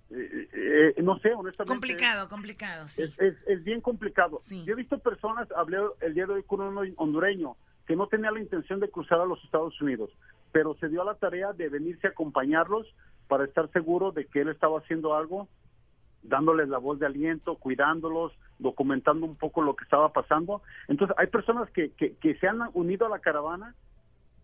eh, 0.09 0.93
eh, 0.97 1.01
no 1.03 1.19
sé, 1.19 1.33
honestamente. 1.33 1.73
Complicado, 1.73 2.29
complicado, 2.29 2.87
sí. 2.87 3.03
Es, 3.03 3.19
es, 3.19 3.35
es 3.45 3.63
bien 3.63 3.81
complicado. 3.81 4.39
Yo 4.65 4.73
he 4.73 4.75
visto 4.75 4.97
personas, 4.99 5.47
hablé 5.51 5.77
el 6.01 6.13
día 6.13 6.25
de 6.25 6.33
hoy 6.33 6.43
con 6.43 6.61
un 6.61 6.93
hondureño 6.97 7.55
que 7.85 7.95
no 7.95 8.07
tenía 8.07 8.31
la 8.31 8.39
intención 8.39 8.79
de 8.79 8.89
cruzar 8.89 9.21
a 9.21 9.25
los 9.25 9.43
Estados 9.43 9.79
Unidos, 9.81 10.09
pero 10.51 10.75
se 10.75 10.89
dio 10.89 11.01
a 11.01 11.05
la 11.05 11.15
tarea 11.15 11.53
de 11.53 11.69
venirse 11.69 12.07
a 12.07 12.09
acompañarlos 12.09 12.87
para 13.27 13.45
estar 13.45 13.71
seguro 13.71 14.11
de 14.11 14.25
que 14.25 14.41
él 14.41 14.49
estaba 14.49 14.79
haciendo 14.79 15.15
algo, 15.15 15.47
dándoles 16.23 16.69
la 16.69 16.77
voz 16.77 16.99
de 16.99 17.05
aliento, 17.05 17.55
cuidándolos, 17.55 18.33
documentando 18.59 19.25
un 19.25 19.35
poco 19.35 19.61
lo 19.61 19.75
que 19.75 19.83
estaba 19.83 20.11
pasando. 20.11 20.61
Entonces, 20.87 21.15
hay 21.19 21.27
personas 21.27 21.69
que, 21.71 21.91
que, 21.91 22.15
que 22.15 22.35
se 22.35 22.47
han 22.47 22.59
unido 22.73 23.05
a 23.05 23.09
la 23.09 23.19
caravana 23.19 23.75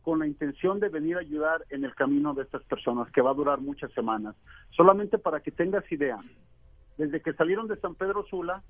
con 0.03 0.19
la 0.19 0.27
intención 0.27 0.79
de 0.79 0.89
venir 0.89 1.15
a 1.15 1.21
ayudar 1.21 1.65
en 1.69 1.85
el 1.85 1.95
camino 1.95 2.33
de 2.33 2.43
estas 2.43 2.63
personas, 2.63 3.09
que 3.11 3.21
va 3.21 3.31
a 3.31 3.35
durar 3.35 3.61
muchas 3.61 3.91
semanas. 3.93 4.35
Solamente 4.71 5.17
para 5.17 5.39
que 5.39 5.51
tengas 5.51 5.89
idea, 5.91 6.19
desde 6.97 7.21
que 7.21 7.33
salieron 7.33 7.67
de 7.67 7.77
San 7.77 7.95
Pedro 7.95 8.25
Sula 8.25 8.61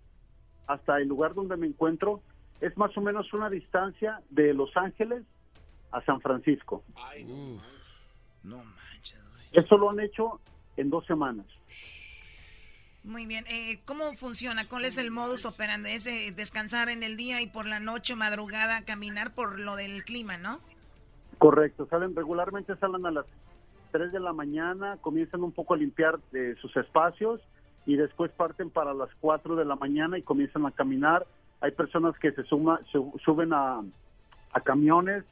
hasta 0.68 0.98
el 0.98 1.08
lugar 1.08 1.34
donde 1.34 1.58
me 1.58 1.68
encuentro, 1.68 2.22
es 2.62 2.78
más 2.78 2.96
o 2.96 3.02
menos 3.02 3.34
una 3.34 3.50
distancia 3.50 4.22
de 4.30 4.54
Los 4.54 4.78
Ángeles 4.78 5.24
a 5.92 6.02
San 6.02 6.22
Francisco. 6.22 6.84
no 8.44 8.58
manches. 8.58 9.52
Eso 9.54 9.78
lo 9.78 9.90
han 9.90 10.00
hecho 10.00 10.40
en 10.78 10.90
dos 10.90 11.06
semanas. 11.06 11.46
Muy 13.04 13.26
bien. 13.26 13.44
Eh, 13.50 13.82
¿Cómo 13.86 14.14
funciona? 14.14 14.68
¿Cuál 14.68 14.86
es 14.86 14.98
el 14.98 15.12
modus 15.12 15.46
operandi? 15.46 15.92
Es 15.92 16.08
eh, 16.08 16.34
descansar 16.36 16.88
en 16.90 17.04
el 17.04 17.18
día 17.18 17.42
y 17.42 17.48
por 17.48 17.66
la 17.66 17.82
noche, 17.82 18.16
madrugada, 18.16 18.86
caminar 18.86 19.34
por 19.34 19.60
lo 19.60 19.76
del 19.76 20.06
clima, 20.06 20.38
¿no? 20.38 20.60
Correcto. 21.38 21.86
Salen 21.90 22.16
regularmente 22.16 22.76
salen 22.78 23.06
a 23.06 23.12
las 23.12 23.26
3 23.92 24.14
de 24.14 24.22
la 24.22 24.32
mañana, 24.32 24.98
comienzan 25.02 25.44
un 25.44 25.52
poco 25.52 25.74
a 25.74 25.78
limpiar 25.78 26.20
eh, 26.32 26.56
sus 26.62 26.76
espacios 26.78 27.42
y 27.86 27.98
después 27.98 28.32
parten 28.32 28.70
para 28.70 28.94
las 28.94 29.10
4 29.20 29.58
de 29.58 29.66
la 29.66 29.76
mañana 29.76 30.18
y 30.18 30.22
comienzan 30.22 30.66
a 30.66 30.72
caminar. 30.72 31.28
Hay 31.60 31.72
personas 31.72 32.18
que 32.20 32.32
se, 32.32 32.44
suma, 32.44 32.80
suben 33.26 33.52
a, 33.52 33.82
a 34.54 34.62
camiones. 34.62 35.26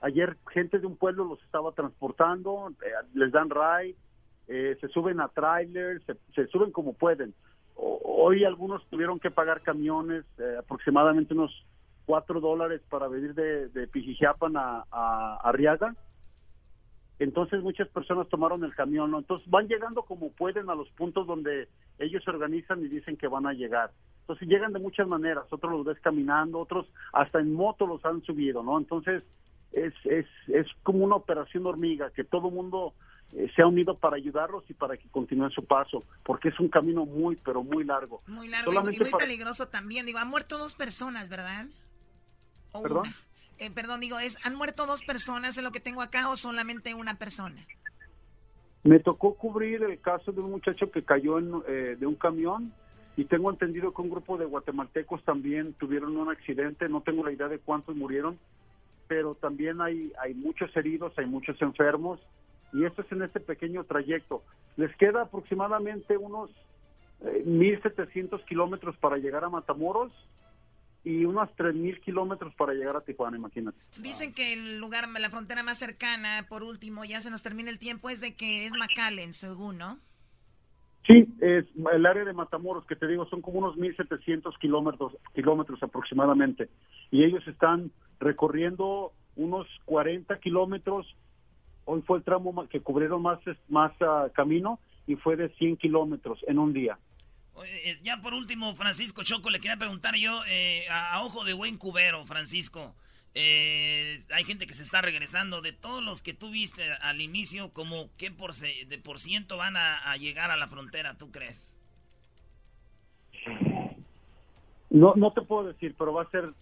Ayer 0.00 0.38
gente 0.50 0.78
de 0.78 0.86
un 0.86 0.96
pueblo 0.96 1.24
los 1.24 1.42
estaba 1.42 1.72
transportando, 1.72 2.72
eh, 2.82 2.90
les 3.12 3.32
dan 3.32 3.50
ride, 3.50 3.96
eh, 4.48 4.76
se 4.80 4.88
suben 4.88 5.20
a 5.20 5.28
trailers, 5.28 6.02
se, 6.34 6.46
suben 6.48 6.72
como 6.72 6.94
pueden. 6.94 7.34
Hoy 7.76 8.44
algunos 8.44 8.84
tuvieron 8.88 9.20
que 9.20 9.30
pagar 9.30 9.62
camiones, 9.62 10.24
eh, 10.38 10.56
aproximadamente 10.58 11.34
unos 11.34 11.52
4 12.06 12.40
dólares 12.40 12.80
para 12.88 13.06
venir 13.08 13.34
de, 13.34 13.68
de 13.68 13.86
Pijijiapan 13.86 14.56
a, 14.56 14.84
a 14.90 15.36
Arriaga. 15.44 15.94
Entonces 17.18 17.62
muchas 17.62 17.88
personas 17.88 18.28
tomaron 18.28 18.64
el 18.64 18.74
camión, 18.74 19.10
¿no? 19.10 19.18
Entonces 19.18 19.48
van 19.50 19.68
llegando 19.68 20.02
como 20.02 20.30
pueden 20.32 20.70
a 20.70 20.74
los 20.74 20.88
puntos 20.90 21.26
donde 21.26 21.68
ellos 21.98 22.22
se 22.24 22.30
organizan 22.30 22.82
y 22.82 22.88
dicen 22.88 23.16
que 23.16 23.28
van 23.28 23.46
a 23.46 23.52
llegar. 23.52 23.90
Entonces 24.20 24.48
llegan 24.48 24.72
de 24.72 24.78
muchas 24.78 25.06
maneras, 25.08 25.44
otros 25.50 25.72
los 25.72 25.84
ves 25.84 25.98
caminando, 26.00 26.58
otros 26.58 26.86
hasta 27.12 27.40
en 27.40 27.52
moto 27.52 27.86
los 27.86 28.04
han 28.04 28.22
subido, 28.22 28.62
¿no? 28.62 28.78
Entonces 28.78 29.24
es, 29.72 29.92
es, 30.04 30.26
es 30.48 30.66
como 30.82 31.04
una 31.04 31.16
operación 31.16 31.66
hormiga, 31.66 32.10
que 32.10 32.24
todo 32.24 32.50
mundo 32.50 32.94
eh, 33.34 33.50
se 33.54 33.62
ha 33.62 33.66
unido 33.66 33.96
para 33.96 34.16
ayudarlos 34.16 34.64
y 34.68 34.74
para 34.74 34.96
que 34.96 35.08
continúen 35.08 35.50
su 35.50 35.64
paso, 35.64 36.02
porque 36.24 36.48
es 36.48 36.58
un 36.60 36.68
camino 36.68 37.04
muy, 37.04 37.36
pero 37.36 37.62
muy 37.62 37.84
largo. 37.84 38.22
Muy 38.26 38.48
largo 38.48 38.70
y- 38.70 38.74
y 38.74 38.76
Solamente 38.76 39.00
muy 39.04 39.10
para- 39.10 39.24
peligroso 39.24 39.68
también. 39.68 40.06
Digo, 40.06 40.18
han 40.18 40.28
muerto 40.28 40.56
dos 40.58 40.74
personas, 40.74 41.28
¿verdad? 41.30 41.66
O 42.72 42.82
¿Perdón? 42.82 43.00
una. 43.08 43.16
Eh, 43.58 43.70
perdón, 43.72 44.00
digo, 44.00 44.18
es, 44.18 44.44
¿han 44.46 44.54
muerto 44.54 44.86
dos 44.86 45.02
personas 45.02 45.58
en 45.58 45.64
lo 45.64 45.72
que 45.72 45.80
tengo 45.80 46.00
acá 46.00 46.30
o 46.30 46.36
solamente 46.36 46.94
una 46.94 47.18
persona? 47.18 47.66
Me 48.84 49.00
tocó 49.00 49.34
cubrir 49.34 49.82
el 49.82 50.00
caso 50.00 50.32
de 50.32 50.40
un 50.40 50.50
muchacho 50.52 50.90
que 50.90 51.02
cayó 51.02 51.38
en, 51.38 51.50
eh, 51.66 51.96
de 51.98 52.06
un 52.06 52.14
camión 52.14 52.72
y 53.16 53.24
tengo 53.24 53.50
entendido 53.50 53.92
que 53.92 54.00
un 54.02 54.10
grupo 54.10 54.38
de 54.38 54.44
guatemaltecos 54.46 55.24
también 55.24 55.74
tuvieron 55.74 56.16
un 56.16 56.30
accidente, 56.30 56.88
no 56.88 57.00
tengo 57.02 57.24
la 57.24 57.32
idea 57.32 57.48
de 57.48 57.58
cuántos 57.58 57.96
murieron, 57.96 58.38
pero 59.08 59.34
también 59.34 59.80
hay, 59.80 60.12
hay 60.22 60.34
muchos 60.34 60.74
heridos, 60.76 61.12
hay 61.18 61.26
muchos 61.26 61.60
enfermos 61.60 62.20
y 62.72 62.84
esto 62.84 63.02
es 63.02 63.12
en 63.12 63.22
este 63.22 63.40
pequeño 63.40 63.84
trayecto. 63.84 64.42
Les 64.76 64.94
queda 64.96 65.22
aproximadamente 65.22 66.16
unos 66.16 66.50
eh, 67.20 67.42
1.700 67.46 68.44
kilómetros 68.44 68.96
para 68.96 69.16
llegar 69.16 69.44
a 69.44 69.48
Matamoros 69.48 70.12
y 71.04 71.24
unos 71.24 71.48
3.000 71.56 72.00
kilómetros 72.00 72.54
para 72.54 72.74
llegar 72.74 72.96
a 72.96 73.00
Tijuana, 73.00 73.36
imagínate. 73.36 73.78
Dicen 73.98 74.34
que 74.34 74.52
el 74.52 74.78
lugar, 74.78 75.08
la 75.08 75.30
frontera 75.30 75.62
más 75.62 75.78
cercana, 75.78 76.46
por 76.48 76.62
último, 76.62 77.04
ya 77.04 77.20
se 77.20 77.30
nos 77.30 77.42
termina 77.42 77.70
el 77.70 77.78
tiempo, 77.78 78.10
es 78.10 78.20
de 78.20 78.34
que 78.34 78.66
es 78.66 78.72
McAllen, 78.74 79.32
según, 79.32 79.78
¿no? 79.78 79.98
Sí, 81.06 81.26
es 81.40 81.64
el 81.92 82.04
área 82.04 82.24
de 82.24 82.34
Matamoros, 82.34 82.84
que 82.84 82.94
te 82.94 83.06
digo, 83.06 83.26
son 83.26 83.40
como 83.40 83.60
unos 83.60 83.76
1.700 83.76 84.58
kilómetros, 84.58 85.16
kilómetros 85.34 85.82
aproximadamente. 85.82 86.68
Y 87.10 87.24
ellos 87.24 87.46
están 87.48 87.90
recorriendo 88.20 89.12
unos 89.36 89.66
40 89.86 90.38
kilómetros. 90.40 91.06
Hoy 91.90 92.02
fue 92.02 92.18
el 92.18 92.24
tramo 92.24 92.68
que 92.68 92.80
cubrieron 92.82 93.22
más, 93.22 93.38
más 93.68 93.92
ah, 94.02 94.28
camino 94.34 94.78
y 95.06 95.16
fue 95.16 95.36
de 95.36 95.48
100 95.56 95.78
kilómetros 95.78 96.38
en 96.46 96.58
un 96.58 96.74
día. 96.74 96.98
Eh, 97.64 97.98
ya 98.02 98.20
por 98.20 98.34
último, 98.34 98.74
Francisco 98.74 99.22
Choco, 99.24 99.48
le 99.48 99.58
quería 99.58 99.78
preguntar 99.78 100.14
yo, 100.16 100.42
eh, 100.50 100.86
a, 100.90 101.14
a 101.14 101.24
ojo 101.24 101.44
de 101.44 101.54
buen 101.54 101.78
cubero, 101.78 102.26
Francisco. 102.26 102.94
eh, 103.34 104.20
hay 104.32 104.44
gente 104.44 104.66
que 104.66 104.74
se 104.74 104.82
está 104.82 105.00
regresando. 105.00 105.62
De 105.62 105.72
todos 105.72 106.02
los 106.02 106.20
que 106.20 106.34
tú 106.34 106.50
viste 106.50 106.82
al 107.00 107.20
inicio, 107.22 107.72
como 107.72 108.10
¿qué 108.18 108.30
por, 108.30 108.52
de 108.54 108.98
por 108.98 109.18
ciento 109.18 109.56
van 109.56 109.76
a, 109.76 109.98
a 110.12 110.16
llegar 110.18 110.50
a 110.50 110.56
la 110.56 110.68
frontera, 110.68 111.14
tú 111.16 111.30
crees? 111.30 111.74
No, 114.90 115.14
no 115.16 115.32
te 115.32 115.42
puedo 115.42 115.68
decir, 115.68 115.94
pero 115.98 116.12
va 116.12 116.22
a 116.22 116.30
ser 116.30 116.52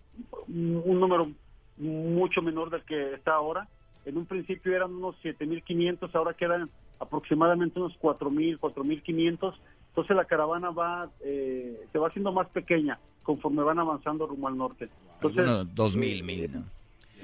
un 0.49 1.01
número 1.01 1.31
mucho 1.79 2.43
menor 2.43 2.71
del 2.71 2.85
que 2.85 3.15
está 3.15 3.35
ahora. 3.35 3.69
En 4.07 4.17
un 4.17 4.25
principio 4.25 4.75
eran 4.75 4.95
unos 4.95 5.17
7.500, 5.23 6.15
ahora 6.15 6.33
quedan 6.33 6.71
aproximadamente 7.01 7.79
unos 7.79 7.93
4.000, 8.01 8.59
4.500. 8.59 9.55
Entonces 9.89 10.17
la 10.17 10.25
caravana 10.25 10.71
va, 10.71 11.11
eh, 11.25 11.87
se 11.93 11.99
va 11.99 12.09
haciendo 12.09 12.33
más 12.33 12.49
pequeña 12.49 12.99
conforme 13.25 13.63
van 13.63 13.81
avanzando 13.81 14.27
rumbo 14.27 14.47
al 14.47 14.57
norte. 14.57 14.89
Entonces, 15.17 15.41
Algunos 15.41 15.75
dos 15.75 15.97
mil, 15.97 16.23
mil, 16.23 16.53
¿no? 16.53 16.65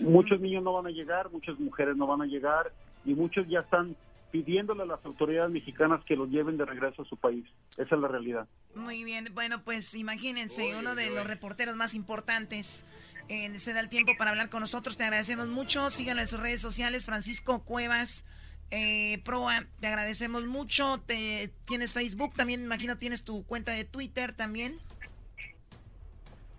muchos 0.01 0.41
niños 0.41 0.65
no 0.65 0.73
van 0.73 0.87
a 0.87 0.91
llegar, 0.91 1.31
muchas 1.31 1.59
mujeres 1.61 1.97
no 1.97 2.07
van 2.07 2.23
a 2.23 2.27
llegar 2.27 2.73
y 3.05 3.15
muchos 3.15 3.47
ya 3.49 3.61
están 3.61 3.97
pidiéndole 4.33 4.83
a 4.83 4.87
las 4.87 5.05
autoridades 5.05 5.53
mexicanas 5.53 6.03
que 6.05 6.17
los 6.17 6.31
lleven 6.31 6.57
de 6.57 6.65
regreso 6.65 7.03
a 7.03 7.05
su 7.05 7.17
país. 7.17 7.45
Esa 7.77 7.95
es 7.95 8.01
la 8.01 8.09
realidad. 8.09 8.49
Muy 8.75 9.05
bien, 9.05 9.29
bueno, 9.35 9.63
pues 9.63 9.95
imagínense, 9.95 10.75
uno 10.77 10.95
de 10.95 11.11
los 11.11 11.27
reporteros 11.27 11.77
más 11.77 11.95
importantes 11.95 12.85
eh, 13.33 13.59
se 13.59 13.73
da 13.73 13.81
el 13.81 13.89
tiempo 13.89 14.13
para 14.19 14.31
hablar 14.31 14.51
con 14.51 14.61
nosotros. 14.61 14.99
Te 14.99 15.05
agradecemos 15.05 15.49
mucho. 15.49 15.89
Síganlo 15.89 16.21
en 16.21 16.29
sus 16.29 16.39
redes 16.39 16.61
sociales, 16.61 17.07
Francisco 17.07 17.65
Cuevas. 17.65 18.27
Eh, 18.71 19.23
Proa, 19.25 19.65
te 19.81 19.87
agradecemos 19.87 20.45
mucho. 20.45 21.01
Te, 21.07 21.51
tienes 21.65 21.95
Facebook, 21.95 22.35
también 22.35 22.61
me 22.61 22.67
imagino 22.67 22.99
tienes 22.99 23.25
tu 23.25 23.45
cuenta 23.47 23.73
de 23.73 23.85
Twitter 23.85 24.35
también. 24.35 24.79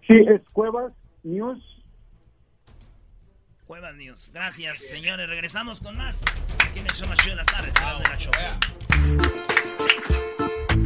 Sí, 0.08 0.16
es 0.28 0.42
Cuevas 0.52 0.92
News. 1.22 1.64
Cuevas 3.68 3.96
News. 3.96 4.32
Gracias, 4.34 4.80
señores. 4.80 5.30
Regresamos 5.30 5.80
con 5.80 5.96
más. 5.96 6.24
Aquí 6.58 6.80
en 6.80 6.86
el 6.86 6.94
show 6.94 7.08
más 7.08 7.20
chido 7.20 7.36
de 7.36 7.44
las 7.44 7.46
tardes. 7.46 7.74
La 7.76 8.18
Choco. 8.18 9.53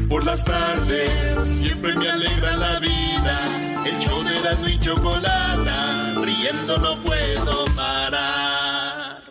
Por 0.09 0.23
las 0.23 0.43
tardes 0.45 1.43
siempre 1.43 1.93
me 1.95 2.09
alegra 2.09 2.55
la 2.55 2.79
vida. 2.79 3.83
El 3.85 3.99
show 3.99 4.23
de 4.23 4.39
la 4.39 4.69
y 4.69 4.79
chocolata, 4.79 6.13
riendo 6.15 6.77
no 6.77 6.97
puedo 7.03 7.65
parar. 7.75 9.21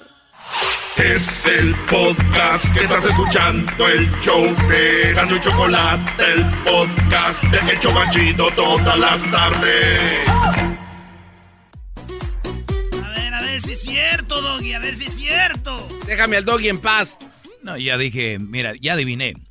Es 0.96 1.46
el 1.46 1.74
podcast 1.90 2.74
que 2.74 2.84
estás 2.84 3.06
escuchando, 3.06 3.88
el 3.88 4.10
show 4.20 4.54
de 4.68 5.14
Gano 5.14 5.36
y 5.36 5.40
Chocolate, 5.40 6.24
el 6.34 6.44
podcast 6.64 7.42
de 7.44 7.72
El 7.72 7.80
Chobachito 7.80 8.50
todas 8.50 8.98
las 8.98 9.30
tardes. 9.30 10.28
A 13.02 13.10
ver, 13.14 13.34
a 13.34 13.40
ver 13.40 13.60
si 13.62 13.72
es 13.72 13.80
cierto, 13.80 14.42
Doggy. 14.42 14.74
A 14.74 14.78
ver 14.78 14.94
si 14.94 15.06
es 15.06 15.14
cierto. 15.14 15.88
Déjame 16.06 16.36
al 16.36 16.44
doggy 16.44 16.68
en 16.68 16.78
paz. 16.80 17.16
No, 17.62 17.78
ya 17.78 17.96
dije, 17.96 18.38
mira, 18.38 18.74
ya 18.78 18.92
adiviné. 18.92 19.45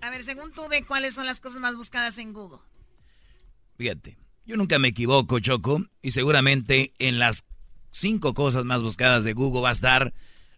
A 0.00 0.10
ver, 0.10 0.24
según 0.24 0.52
tú, 0.52 0.68
¿de 0.68 0.84
cuáles 0.84 1.14
son 1.14 1.26
las 1.26 1.40
cosas 1.40 1.60
más 1.60 1.76
buscadas 1.76 2.18
en 2.18 2.32
Google? 2.32 2.58
Fíjate, 3.76 4.16
yo 4.46 4.56
nunca 4.56 4.78
me 4.78 4.88
equivoco, 4.88 5.40
Choco, 5.40 5.84
y 6.02 6.12
seguramente 6.12 6.92
en 6.98 7.18
las 7.18 7.44
cinco 7.92 8.34
cosas 8.34 8.64
más 8.64 8.82
buscadas 8.82 9.24
de 9.24 9.32
Google 9.32 9.62
va 9.62 9.70
a 9.70 9.72
estar 9.72 10.12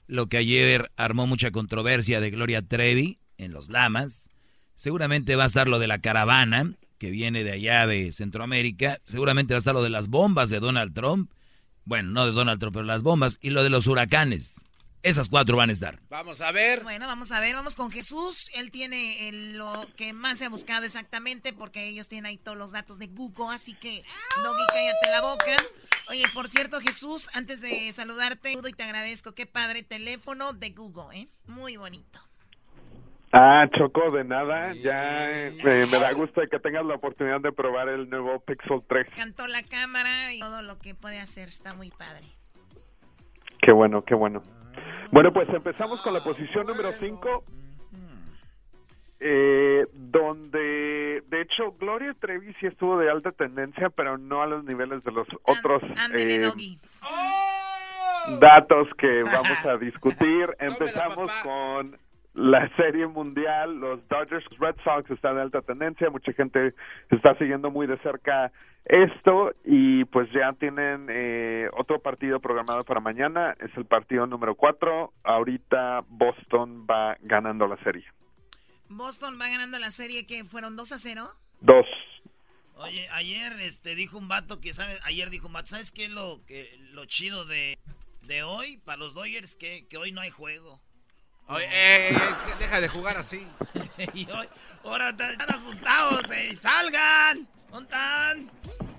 lo 0.07 0.27
que 0.29 0.39
ayer 0.39 0.91
armó 0.97 1.27
mucha 1.27 1.51
controversia 1.51 2.21
de 2.21 2.31
Gloria 2.31 2.63
Trevi 2.63 3.19
en 3.39 3.53
los 3.53 3.69
Lamas. 3.69 4.31
Seguramente 4.77 5.37
va 5.37 5.45
a 5.45 5.47
estar 5.47 5.69
lo 5.69 5.79
de 5.79 5.87
la 5.87 6.01
caravana 6.01 6.75
que 6.99 7.11
viene 7.11 7.45
de 7.45 7.53
allá 7.53 7.87
de 7.87 8.13
Centroamérica. 8.13 8.99
Seguramente 9.05 9.55
va 9.55 9.57
a 9.57 9.59
estar 9.59 9.75
lo 9.75 9.83
de 9.83 9.91
las 9.91 10.09
bombas 10.09 10.51
de 10.51 10.61
Donald 10.61 10.95
Trump. 10.95 11.31
Bueno, 11.85 12.11
no 12.11 12.27
de 12.27 12.33
Donald 12.33 12.61
Trump, 12.61 12.75
pero 12.75 12.85
las 12.85 13.03
bombas. 13.03 13.39
Y 13.41 13.51
lo 13.51 13.63
de 13.63 13.71
los 13.71 13.87
huracanes. 13.87 14.61
Esas 15.03 15.31
cuatro 15.31 15.57
van 15.57 15.71
a 15.71 15.73
estar. 15.73 15.99
Vamos 16.11 16.43
a 16.43 16.53
ver. 16.53 16.83
Bueno, 16.83 17.07
vamos 17.07 17.33
a 17.33 17.41
ver, 17.41 17.55
vamos 17.55 17.75
con 17.75 17.91
Jesús. 17.91 18.51
Él 18.55 18.71
tiene 18.71 19.29
el- 19.29 19.57
lo 19.57 19.87
que 19.97 20.13
más 20.13 20.39
se 20.39 20.45
ha 20.45 20.49
buscado 20.51 20.85
exactamente 20.85 21.55
porque 21.55 21.89
ellos 21.89 22.07
tienen 22.09 22.27
ahí 22.27 22.37
todos 22.37 22.59
los 22.59 22.71
datos 22.71 22.99
de 22.99 23.07
Google, 23.07 23.47
así 23.55 23.75
que, 23.75 24.05
Doggy, 24.43 24.67
cállate 24.69 25.11
la 25.11 25.23
boca. 25.23 25.57
Oye, 26.11 26.25
por 26.35 26.49
cierto, 26.49 26.81
Jesús, 26.81 27.31
antes 27.35 27.63
de 27.63 27.91
saludarte, 27.93 28.53
y 28.53 28.73
te 28.75 28.83
agradezco. 28.83 29.33
Qué 29.35 29.47
padre 29.47 29.83
teléfono 29.83 30.53
de 30.53 30.71
Google, 30.71 31.19
¿eh? 31.19 31.29
Muy 31.47 31.77
bonito. 31.79 32.21
Ah, 33.33 33.65
Choco, 33.79 34.11
de 34.11 34.25
nada. 34.25 34.75
Ya 34.75 35.31
eh, 35.31 35.87
me 35.91 35.99
da 35.99 36.13
gusto 36.13 36.41
de 36.43 36.49
que 36.49 36.59
tengas 36.59 36.85
la 36.85 36.97
oportunidad 36.97 37.41
de 37.41 37.53
probar 37.53 37.89
el 37.89 38.11
nuevo 38.11 38.41
Pixel 38.41 38.83
3. 38.89 39.07
Cantó 39.15 39.47
la 39.47 39.63
cámara 39.63 40.35
y 40.35 40.41
todo 40.41 40.63
lo 40.63 40.79
que 40.79 40.95
puede 40.97 41.21
hacer. 41.21 41.49
Está 41.49 41.73
muy 41.75 41.91
padre. 41.91 42.27
Qué 43.63 43.73
bueno, 43.73 44.05
qué 44.05 44.15
bueno. 44.17 44.43
Bueno, 45.11 45.33
pues 45.33 45.49
empezamos 45.49 46.01
con 46.03 46.15
la 46.15 46.21
posición 46.21 46.67
número 46.67 46.93
5. 46.93 47.45
Eh, 49.23 49.87
donde 49.93 51.23
de 51.29 51.43
hecho 51.43 51.73
Gloria 51.79 52.15
Trevi 52.19 52.55
sí 52.55 52.67
estuvo 52.67 52.97
de 52.97 53.11
alta 53.11 53.33
tendencia, 53.33 53.91
pero 53.91 54.17
no 54.17 54.41
a 54.41 54.47
los 54.47 54.65
niveles 54.65 55.05
de 55.05 55.13
los 55.13 55.29
otros 55.43 55.83
eh, 56.17 56.39
Doggy. 56.39 56.79
datos 58.41 58.89
que 58.97 59.23
vamos 59.23 59.67
a 59.67 59.77
discutir. 59.77 60.57
Empezamos 60.59 61.31
con 61.43 61.99
la 62.35 62.69
serie 62.77 63.07
mundial, 63.07 63.77
los 63.79 64.07
Dodgers 64.09 64.45
Red 64.59 64.77
Sox 64.85 65.11
están 65.11 65.37
de 65.37 65.43
alta 65.43 65.63
tendencia, 65.63 66.11
mucha 66.11 66.33
gente 66.33 66.75
está 67.11 67.37
siguiendo 67.37 67.71
muy 67.71 67.87
de 67.87 67.99
cerca 67.99 68.53
esto 68.85 69.53
y 69.65 70.05
pues 70.07 70.29
ya 70.33 70.53
tienen 70.55 71.07
eh, 71.11 71.69
otro 71.77 72.01
partido 72.01 72.41
programado 72.41 72.85
para 72.85 73.01
mañana, 73.01 73.55
es 73.61 73.71
el 73.77 73.85
partido 73.85 74.27
número 74.27 74.55
4, 74.55 75.13
ahorita 75.23 76.05
Boston 76.09 76.87
va 76.89 77.17
ganando 77.21 77.67
la 77.67 77.77
serie. 77.79 78.07
Boston 78.89 79.39
va 79.41 79.49
ganando 79.49 79.79
la 79.79 79.91
serie 79.91 80.27
que 80.27 80.45
fueron 80.45 80.77
2 80.77 80.93
a 80.93 80.99
0. 80.99 81.31
Dos. 81.61 81.87
Oye, 82.77 83.07
ayer 83.13 83.53
este 83.61 83.95
dijo 83.95 84.17
un 84.17 84.29
vato 84.29 84.61
que 84.61 84.73
sabe, 84.73 84.99
ayer 85.05 85.29
dijo 85.31 85.47
un 85.49 85.53
vato, 85.53 85.69
¿sabes 85.69 85.93
qué 85.93 86.07
es 86.07 86.11
lo 86.11 86.41
que 86.47 86.77
lo 86.93 87.05
chido 87.05 87.45
de, 87.45 87.79
de 88.23 88.43
hoy 88.43 88.79
para 88.79 88.97
los 88.97 89.15
Dodgers 89.15 89.57
que, 89.57 89.87
que 89.87 89.99
hoy 89.99 90.13
no 90.13 90.23
hay 90.23 90.31
juego? 90.31 90.81
Oye, 91.51 91.65
eh, 91.71 92.11
eh, 92.11 92.19
deja 92.61 92.81
de 92.81 92.89
jugar 92.89 93.17
así. 93.17 93.45
y 94.15 94.31
hoy, 94.31 94.49
ahora 94.85 95.11
están 95.11 95.53
asustados, 95.53 96.31
eh, 96.31 96.55
salgan. 96.55 97.49
¿Dónde 97.71 97.89
están? 97.89 98.51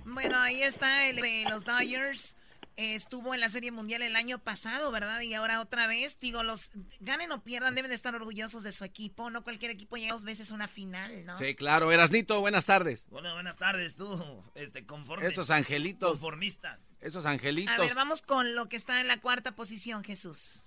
Bueno, 0.05 0.37
ahí 0.37 0.61
está 0.61 1.07
el 1.07 1.17
de 1.17 1.45
los 1.49 1.63
Dodgers. 1.63 2.35
Eh, 2.75 2.95
estuvo 2.95 3.33
en 3.33 3.39
la 3.39 3.47
Serie 3.47 3.71
Mundial 3.71 4.01
el 4.01 4.15
año 4.15 4.39
pasado, 4.39 4.91
¿verdad? 4.91 5.21
Y 5.21 5.33
ahora 5.33 5.61
otra 5.61 5.87
vez, 5.87 6.19
digo, 6.19 6.43
los 6.43 6.71
ganen 6.99 7.31
o 7.31 7.41
pierdan, 7.41 7.75
deben 7.75 7.89
de 7.89 7.95
estar 7.95 8.15
orgullosos 8.15 8.63
de 8.63 8.71
su 8.73 8.83
equipo. 8.83 9.29
No 9.29 9.43
cualquier 9.43 9.71
equipo 9.71 9.95
llega 9.95 10.13
dos 10.13 10.23
veces 10.23 10.51
a 10.51 10.55
una 10.55 10.67
final, 10.67 11.25
¿no? 11.25 11.37
Sí, 11.37 11.55
claro. 11.55 11.91
Erasnito, 11.91 12.39
buenas 12.41 12.65
tardes. 12.65 13.05
Bueno, 13.09 13.33
buenas 13.33 13.57
tardes, 13.57 13.95
tú, 13.95 14.43
este, 14.55 14.85
conforme. 14.85 15.27
Esos 15.27 15.49
angelitos. 15.49 16.11
Conformistas. 16.11 16.79
Esos 16.99 17.25
angelitos. 17.25 17.73
A 17.73 17.79
ver, 17.79 17.95
vamos 17.95 18.21
con 18.21 18.55
lo 18.55 18.67
que 18.67 18.75
está 18.75 18.99
en 18.99 19.07
la 19.07 19.17
cuarta 19.17 19.55
posición, 19.55 20.03
Jesús. 20.03 20.65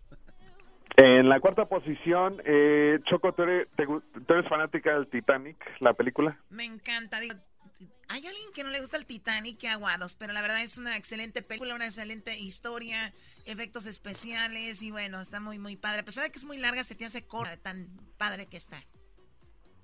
En 0.97 1.29
la 1.29 1.41
cuarta 1.41 1.65
posición, 1.65 2.41
eh, 2.45 3.01
Choco, 3.05 3.33
¿tú 3.33 3.43
eres, 3.43 3.69
te 3.77 3.85
tú 3.85 4.33
eres 4.33 4.49
fanática 4.49 4.95
del 4.95 5.09
Titanic, 5.09 5.57
la 5.81 5.93
película? 5.93 6.39
Me 6.51 6.65
encanta. 6.65 7.19
Digo, 7.19 7.35
hay 8.09 8.27
alguien 8.27 8.53
que 8.55 8.63
no 8.63 8.71
le 8.71 8.79
gusta 8.79 8.97
el 8.97 9.07
Titanic, 9.07 9.59
que 9.59 9.69
aguados, 9.69 10.15
pero 10.15 10.33
la 10.33 10.41
verdad 10.41 10.63
es 10.63 10.79
una 10.79 10.97
excelente 10.97 11.43
película, 11.43 11.75
una 11.75 11.87
excelente 11.87 12.39
historia, 12.39 13.13
efectos 13.45 13.87
especiales 13.87 14.83
y 14.83 14.93
bueno, 14.93 15.21
está 15.21 15.41
muy, 15.41 15.59
muy 15.59 15.77
padre. 15.77 16.01
A 16.01 16.05
pesar 16.05 16.23
de 16.23 16.31
que 16.31 16.39
es 16.39 16.45
muy 16.45 16.59
larga, 16.59 16.85
se 16.85 16.95
te 16.95 17.05
hace 17.05 17.27
corta, 17.27 17.57
tan 17.57 17.89
padre 18.17 18.47
que 18.47 18.57
está. 18.57 18.77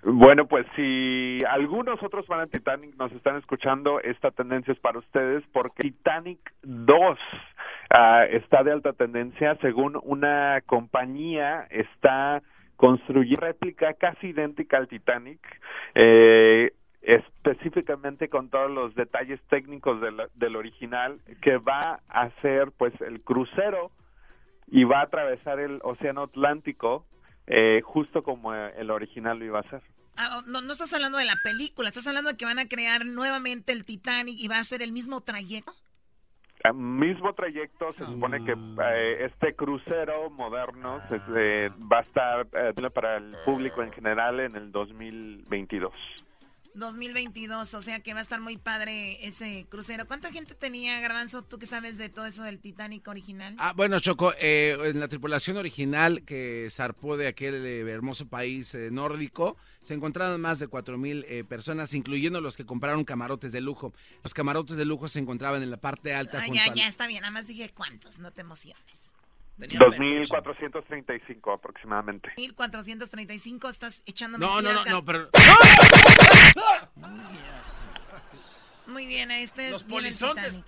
Bueno, 0.02 0.46
pues 0.46 0.64
si 0.76 1.38
algunos 1.50 2.02
otros 2.02 2.26
van 2.26 2.40
a 2.40 2.46
Titanic 2.46 2.94
nos 2.96 3.12
están 3.12 3.36
escuchando, 3.36 4.00
esta 4.00 4.30
tendencia 4.30 4.72
es 4.72 4.80
para 4.80 4.98
ustedes 4.98 5.42
porque 5.52 5.82
Titanic 5.82 6.38
2 6.62 7.18
ah, 7.90 8.24
está 8.30 8.62
de 8.62 8.72
alta 8.72 8.92
tendencia 8.92 9.56
según 9.60 9.98
una 10.02 10.60
compañía 10.66 11.66
está 11.70 12.42
construyendo 12.76 13.40
réplica 13.40 13.94
casi 13.94 14.28
idéntica 14.28 14.78
al 14.78 14.88
Titanic. 14.88 15.40
Eh, 15.94 16.72
específicamente 17.02 18.28
con 18.28 18.50
todos 18.50 18.70
los 18.70 18.94
detalles 18.94 19.40
técnicos 19.48 20.00
del, 20.00 20.22
del 20.34 20.56
original 20.56 21.18
que 21.40 21.56
va 21.56 22.00
a 22.08 22.30
ser 22.42 22.72
pues 22.72 22.92
el 23.00 23.22
crucero 23.22 23.90
y 24.66 24.84
va 24.84 25.00
a 25.00 25.04
atravesar 25.04 25.60
el 25.60 25.80
océano 25.82 26.24
Atlántico 26.24 27.06
eh, 27.46 27.80
justo 27.82 28.22
como 28.22 28.54
eh, 28.54 28.72
el 28.76 28.90
original 28.90 29.38
lo 29.38 29.44
iba 29.44 29.58
a 29.58 29.62
hacer. 29.62 29.82
Ah, 30.16 30.38
oh, 30.38 30.48
no, 30.48 30.60
no 30.60 30.72
estás 30.72 30.92
hablando 30.92 31.18
de 31.18 31.24
la 31.24 31.36
película, 31.42 31.88
estás 31.88 32.06
hablando 32.06 32.30
de 32.30 32.36
que 32.36 32.44
van 32.44 32.58
a 32.58 32.68
crear 32.68 33.06
nuevamente 33.06 33.72
el 33.72 33.84
Titanic 33.84 34.38
y 34.38 34.46
va 34.48 34.58
a 34.58 34.64
ser 34.64 34.82
el 34.82 34.92
mismo 34.92 35.22
trayecto. 35.22 35.72
Mismo 36.74 37.32
trayecto 37.32 37.92
se 37.94 38.04
supone 38.06 38.40
que 38.44 38.52
eh, 38.52 39.24
este 39.24 39.54
crucero 39.54 40.28
moderno 40.30 41.00
se- 41.08 41.20
se- 41.20 41.70
va 41.90 41.98
a 41.98 42.02
estar 42.02 42.46
eh, 42.52 42.90
para 42.90 43.16
el 43.16 43.38
público 43.44 43.82
en 43.82 43.92
general 43.92 44.40
en 44.40 44.54
el 44.56 44.70
2022. 44.70 45.92
2022, 46.80 47.74
o 47.74 47.80
sea 47.80 48.00
que 48.00 48.12
va 48.14 48.18
a 48.18 48.22
estar 48.22 48.40
muy 48.40 48.56
padre 48.56 49.24
ese 49.26 49.66
crucero. 49.70 50.06
¿Cuánta 50.08 50.32
gente 50.32 50.54
tenía, 50.56 50.98
Garbanzo, 51.00 51.42
tú 51.42 51.58
que 51.58 51.66
sabes 51.66 51.96
de 51.98 52.08
todo 52.08 52.26
eso 52.26 52.42
del 52.42 52.58
Titanic 52.58 53.06
original? 53.06 53.54
Ah, 53.58 53.72
bueno, 53.76 54.00
Choco, 54.00 54.32
eh, 54.40 54.76
en 54.82 54.98
la 54.98 55.06
tripulación 55.08 55.56
original 55.56 56.22
que 56.24 56.68
zarpó 56.72 57.16
de 57.16 57.28
aquel 57.28 57.64
eh, 57.64 57.80
hermoso 57.90 58.26
país 58.26 58.74
eh, 58.74 58.90
nórdico, 58.90 59.56
se 59.82 59.94
encontraron 59.94 60.40
más 60.40 60.58
de 60.58 60.68
4.000 60.68 61.24
eh, 61.28 61.44
personas, 61.44 61.94
incluyendo 61.94 62.40
los 62.40 62.56
que 62.56 62.66
compraron 62.66 63.04
camarotes 63.04 63.52
de 63.52 63.60
lujo. 63.60 63.94
Los 64.24 64.34
camarotes 64.34 64.76
de 64.76 64.84
lujo 64.84 65.08
se 65.08 65.20
encontraban 65.20 65.62
en 65.62 65.70
la 65.70 65.76
parte 65.78 66.14
alta. 66.14 66.40
Ah, 66.42 66.46
ya, 66.52 66.64
al- 66.64 66.74
ya, 66.74 66.88
está 66.88 67.06
bien, 67.06 67.20
nada 67.20 67.30
más 67.30 67.46
dije 67.46 67.70
cuántos, 67.74 68.18
no 68.18 68.30
te 68.32 68.40
emociones. 68.40 69.12
2.435 69.68 71.54
aproximadamente. 71.54 72.32
1435, 72.36 73.68
estás 73.68 74.02
echando 74.06 74.38
No, 74.38 74.62
no, 74.62 74.72
no, 74.72 74.84
no, 74.84 75.04
pero... 75.04 75.28
Muy 78.86 79.06
bien, 79.06 79.30
este 79.30 79.70
Los 79.70 79.84
polizontes. 79.84 80.62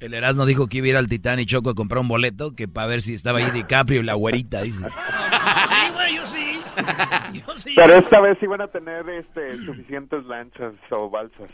El 0.00 0.14
Erasmo 0.14 0.46
dijo 0.46 0.68
que 0.68 0.78
iba 0.78 0.86
a 0.86 0.90
ir 0.90 0.96
al 0.96 1.08
Titanic 1.08 1.48
Choco 1.48 1.70
a 1.70 1.74
comprar 1.74 2.00
un 2.00 2.08
boleto 2.08 2.54
que 2.54 2.66
para 2.68 2.88
ver 2.88 3.02
si 3.02 3.14
estaba 3.14 3.38
ahí 3.38 3.50
DiCaprio 3.50 4.00
y 4.00 4.04
la 4.04 4.14
güerita, 4.14 4.62
dice. 4.62 4.84
Sí, 4.88 5.92
güey, 5.94 6.16
yo 6.16 6.26
sí. 6.26 6.60
Yo 7.32 7.56
sí. 7.56 7.72
Pero 7.76 7.94
esta 7.94 8.20
vez 8.20 8.36
sí 8.40 8.46
van 8.46 8.62
a 8.62 8.68
tener 8.68 9.08
este, 9.08 9.56
suficientes 9.58 10.24
lanchas 10.24 10.74
o 10.90 11.08
balsas. 11.08 11.50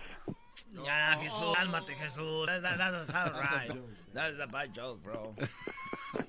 Ya, 0.84 1.16
Jesús, 1.20 1.54
cálmate, 1.54 1.94
Jesús. 1.94 2.46
That, 2.46 2.62
that, 2.62 2.76
that's 3.06 3.10
all 3.14 3.30
right. 3.32 3.72
That 4.14 4.32
is 4.32 4.40
a 4.40 4.46
bad 4.46 4.72
joke, 4.74 5.02
bro. 5.02 5.34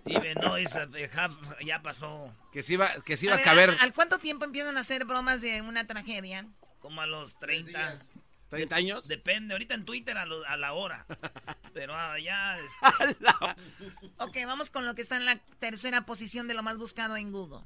Even 0.05 0.35
though 0.41 0.55
it's 0.57 0.75
a, 0.75 0.83
a 0.83 1.07
half, 1.13 1.31
ya 1.63 1.81
pasó. 1.81 2.33
Que 2.51 2.61
sí 2.61 2.73
iba, 2.73 2.89
que 3.05 3.15
sí 3.17 3.25
iba 3.27 3.35
A 3.35 3.37
a 3.37 3.39
ver, 3.39 3.45
caber... 3.45 3.69
¿a- 3.79 3.83
¿Al 3.83 3.93
cuánto 3.93 4.19
tiempo 4.19 4.45
empiezan 4.45 4.77
a 4.77 4.81
hacer 4.81 5.05
bromas 5.05 5.41
de 5.41 5.61
una 5.61 5.85
tragedia? 5.87 6.47
Como 6.79 7.01
a 7.01 7.05
los 7.05 7.37
30. 7.39 7.97
¿30 8.51 8.73
años? 8.73 9.07
Depende, 9.07 9.53
ahorita 9.53 9.75
en 9.75 9.85
Twitter 9.85 10.17
a, 10.17 10.25
lo- 10.25 10.45
a 10.45 10.57
la 10.57 10.73
hora. 10.73 11.05
Pero 11.73 11.93
ah, 11.95 12.17
ya... 12.19 12.57
Ok, 14.17 14.37
vamos 14.45 14.69
con 14.69 14.85
lo 14.85 14.95
que 14.95 15.01
está 15.01 15.17
en 15.17 15.25
la 15.25 15.37
tercera 15.59 16.05
posición 16.05 16.47
de 16.47 16.53
lo 16.55 16.63
más 16.63 16.77
buscado 16.77 17.15
en 17.17 17.31
Google. 17.31 17.63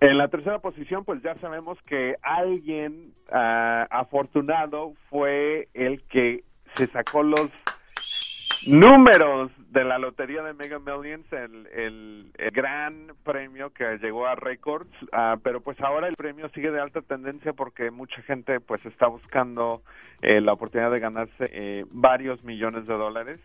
En 0.00 0.18
la 0.18 0.28
tercera 0.28 0.58
posición, 0.58 1.04
pues 1.04 1.22
ya 1.22 1.34
sabemos 1.36 1.78
que 1.86 2.16
alguien 2.22 3.14
ah, 3.32 3.86
afortunado 3.90 4.92
fue 5.08 5.68
el 5.72 6.02
que 6.08 6.44
se 6.76 6.86
sacó 6.88 7.22
los 7.22 7.50
números 8.66 9.50
de 9.70 9.84
la 9.84 9.98
lotería 9.98 10.42
de 10.42 10.52
Mega 10.52 10.78
Millions, 10.78 11.26
el, 11.32 12.32
gran 12.52 13.08
premio 13.24 13.70
que 13.72 13.98
llegó 13.98 14.26
a 14.26 14.34
récords, 14.34 14.90
ah, 15.12 15.36
pero 15.42 15.60
pues 15.60 15.80
ahora 15.80 16.08
el 16.08 16.16
premio 16.16 16.48
sigue 16.50 16.70
de 16.70 16.80
alta 16.80 17.00
tendencia 17.00 17.52
porque 17.52 17.90
mucha 17.90 18.20
gente 18.22 18.60
pues 18.60 18.84
está 18.86 19.06
buscando 19.06 19.82
eh, 20.20 20.40
la 20.40 20.52
oportunidad 20.52 20.90
de 20.90 21.00
ganarse 21.00 21.50
eh, 21.52 21.84
varios 21.90 22.42
millones 22.44 22.86
de 22.86 22.94
dólares. 22.94 23.40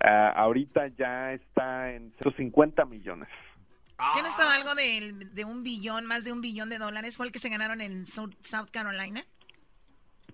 Ah, 0.00 0.32
ahorita 0.36 0.88
ya 0.88 1.32
está 1.32 1.92
en 1.92 2.12
150 2.22 2.84
millones. 2.84 3.28
¿Qué 4.14 4.22
no 4.22 4.28
estaba 4.28 4.54
algo 4.54 4.74
de, 4.74 5.12
de 5.32 5.44
un 5.44 5.62
billón, 5.62 6.04
más 6.06 6.24
de 6.24 6.32
un 6.32 6.40
billón 6.40 6.68
de 6.68 6.78
dólares? 6.78 7.16
¿Fue 7.16 7.26
el 7.26 7.32
que 7.32 7.38
se 7.38 7.48
ganaron 7.48 7.80
en 7.80 8.06
South, 8.06 8.34
South 8.42 8.68
Carolina? 8.70 9.24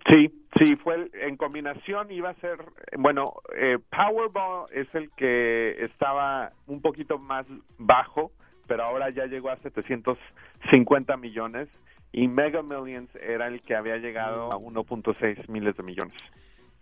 Sí, 0.08 0.32
sí, 0.58 0.74
fue 0.76 0.96
el- 0.96 1.10
en 1.14 1.36
combinación 1.36 2.10
iba 2.10 2.30
a 2.30 2.34
ser, 2.34 2.58
bueno, 2.98 3.34
eh, 3.56 3.78
Powerball 3.90 4.66
es 4.72 4.92
el 4.94 5.10
que 5.12 5.84
estaba 5.84 6.52
un 6.66 6.80
poquito 6.82 7.18
más 7.18 7.46
bajo, 7.78 8.32
pero 8.66 8.82
ahora 8.82 9.10
ya 9.10 9.26
llegó 9.26 9.50
a 9.50 9.56
750 9.58 11.16
millones 11.16 11.68
y 12.12 12.26
Mega 12.28 12.62
Millions 12.62 13.08
era 13.14 13.46
el 13.46 13.62
que 13.62 13.74
había 13.76 13.96
llegado 13.98 14.52
a 14.52 14.56
1.6 14.56 15.48
miles 15.48 15.76
de 15.76 15.82
millones. 15.82 16.16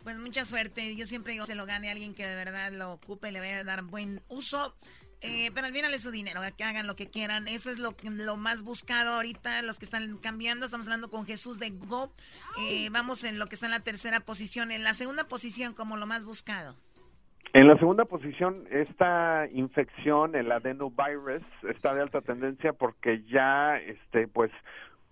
Pues 0.02 0.18
mucha 0.18 0.46
suerte. 0.46 0.96
Yo 0.96 1.04
siempre 1.04 1.34
digo, 1.34 1.44
se 1.44 1.54
lo 1.54 1.66
gane 1.66 1.88
a 1.88 1.92
alguien 1.92 2.14
que 2.14 2.26
de 2.26 2.34
verdad 2.34 2.72
lo 2.72 2.92
ocupe 2.92 3.28
y 3.28 3.32
le 3.32 3.40
vaya 3.40 3.58
a 3.58 3.64
dar 3.64 3.82
buen 3.82 4.22
uso. 4.28 4.74
Eh, 5.22 5.50
pero 5.54 5.66
olvídale 5.66 5.98
su 5.98 6.10
dinero, 6.10 6.40
que 6.56 6.64
hagan 6.64 6.86
lo 6.86 6.96
que 6.96 7.08
quieran. 7.08 7.46
Eso 7.46 7.70
es 7.70 7.78
lo, 7.78 7.94
lo 8.02 8.36
más 8.36 8.62
buscado 8.62 9.14
ahorita, 9.14 9.60
los 9.62 9.78
que 9.78 9.84
están 9.84 10.16
cambiando. 10.16 10.64
Estamos 10.64 10.86
hablando 10.86 11.10
con 11.10 11.26
Jesús 11.26 11.58
de 11.58 11.70
Go. 11.70 12.10
Eh, 12.62 12.88
vamos 12.90 13.24
en 13.24 13.38
lo 13.38 13.46
que 13.46 13.54
está 13.54 13.66
en 13.66 13.72
la 13.72 13.80
tercera 13.80 14.20
posición. 14.20 14.70
En 14.70 14.82
la 14.82 14.94
segunda 14.94 15.24
posición, 15.24 15.74
como 15.74 15.96
lo 15.96 16.06
más 16.06 16.24
buscado. 16.24 16.74
En 17.52 17.66
la 17.66 17.76
segunda 17.78 18.04
posición, 18.04 18.64
esta 18.70 19.46
infección, 19.52 20.36
el 20.36 20.52
adenovirus, 20.52 21.42
está 21.68 21.94
de 21.94 22.02
alta 22.02 22.20
tendencia 22.20 22.72
porque 22.72 23.24
ya, 23.24 23.76
este, 23.76 24.28
pues, 24.28 24.52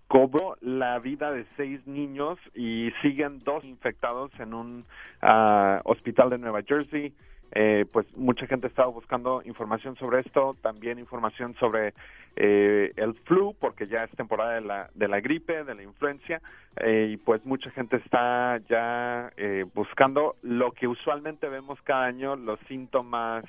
cobró 0.06 0.56
la 0.60 0.98
vida 1.00 1.32
de 1.32 1.46
seis 1.56 1.86
niños 1.86 2.38
y 2.54 2.90
siguen 3.02 3.40
dos 3.40 3.64
infectados 3.64 4.30
en 4.38 4.54
un 4.54 4.84
ah, 5.20 5.80
hospital 5.84 6.30
de 6.30 6.38
Nueva 6.38 6.62
Jersey. 6.62 7.12
Eh, 7.52 7.86
pues 7.90 8.06
mucha 8.16 8.46
gente 8.46 8.66
estaba 8.66 8.88
buscando 8.88 9.42
información 9.44 9.96
sobre 9.96 10.20
esto, 10.20 10.56
también 10.60 10.98
información 10.98 11.54
sobre 11.58 11.94
eh, 12.36 12.92
el 12.96 13.14
flu, 13.24 13.54
porque 13.58 13.86
ya 13.86 14.04
es 14.04 14.10
temporada 14.12 14.54
de 14.54 14.60
la, 14.60 14.90
de 14.94 15.08
la 15.08 15.20
gripe, 15.20 15.64
de 15.64 15.74
la 15.74 15.82
influencia, 15.82 16.42
eh, 16.76 17.08
y 17.10 17.16
pues 17.16 17.44
mucha 17.46 17.70
gente 17.70 17.96
está 17.96 18.58
ya 18.68 19.32
eh, 19.36 19.64
buscando 19.74 20.36
lo 20.42 20.72
que 20.72 20.86
usualmente 20.86 21.48
vemos 21.48 21.78
cada 21.82 22.04
año, 22.04 22.36
los 22.36 22.60
síntomas, 22.68 23.44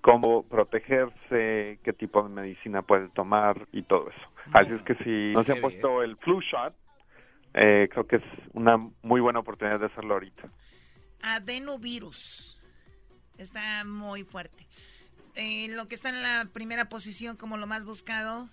cómo 0.00 0.42
protegerse, 0.42 1.78
qué 1.82 1.92
tipo 1.96 2.22
de 2.22 2.28
medicina 2.28 2.82
puede 2.82 3.08
tomar 3.08 3.66
y 3.72 3.82
todo 3.82 4.10
eso. 4.10 4.28
Así 4.52 4.72
es 4.72 4.82
que 4.82 4.94
si 5.02 5.32
no 5.32 5.44
se 5.44 5.52
ha 5.52 5.60
puesto 5.60 6.02
el 6.02 6.16
flu 6.18 6.40
shot, 6.40 6.74
eh, 7.54 7.88
creo 7.90 8.06
que 8.06 8.16
es 8.16 8.22
una 8.52 8.76
muy 9.02 9.20
buena 9.20 9.38
oportunidad 9.38 9.80
de 9.80 9.86
hacerlo 9.86 10.14
ahorita. 10.14 10.48
Adenovirus. 11.22 12.60
Está 13.38 13.84
muy 13.84 14.24
fuerte. 14.24 14.66
Eh, 15.36 15.66
lo 15.70 15.88
que 15.88 15.94
está 15.94 16.10
en 16.10 16.22
la 16.22 16.46
primera 16.52 16.86
posición 16.86 17.36
como 17.36 17.56
lo 17.56 17.66
más 17.66 17.84
buscado. 17.84 18.48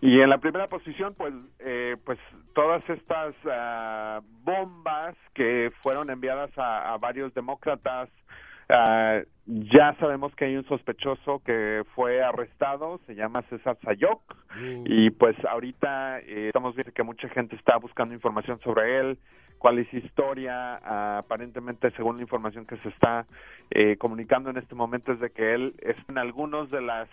Y 0.00 0.20
en 0.20 0.30
la 0.30 0.38
primera 0.38 0.66
posición, 0.66 1.14
pues, 1.14 1.32
eh, 1.60 1.96
pues 2.04 2.18
todas 2.54 2.82
estas 2.90 3.34
ah, 3.48 4.20
bombas 4.42 5.14
que 5.32 5.70
fueron 5.80 6.10
enviadas 6.10 6.50
a, 6.58 6.92
a 6.92 6.98
varios 6.98 7.32
demócratas, 7.34 8.08
ah, 8.68 9.20
ya 9.46 9.94
sabemos 9.98 10.34
que 10.34 10.46
hay 10.46 10.56
un 10.56 10.66
sospechoso 10.66 11.40
que 11.44 11.84
fue 11.94 12.22
arrestado, 12.22 13.00
se 13.06 13.14
llama 13.14 13.42
César 13.42 13.76
Sayok, 13.82 14.36
y 14.84 15.10
pues 15.10 15.36
ahorita 15.44 16.20
eh, 16.20 16.48
estamos 16.48 16.74
viendo 16.74 16.92
que 16.92 17.02
mucha 17.02 17.28
gente 17.28 17.56
está 17.56 17.76
buscando 17.76 18.14
información 18.14 18.60
sobre 18.60 18.98
él, 19.00 19.18
cuál 19.62 19.78
es 19.78 19.94
historia, 19.94 21.18
aparentemente 21.18 21.92
según 21.92 22.16
la 22.16 22.22
información 22.22 22.66
que 22.66 22.76
se 22.78 22.88
está 22.88 23.26
eh, 23.70 23.96
comunicando 23.96 24.50
en 24.50 24.56
este 24.56 24.74
momento 24.74 25.12
es 25.12 25.20
de 25.20 25.30
que 25.30 25.54
él 25.54 25.76
está 25.78 26.02
en 26.08 26.18
algunos 26.18 26.68
de 26.72 26.82
las 26.82 27.08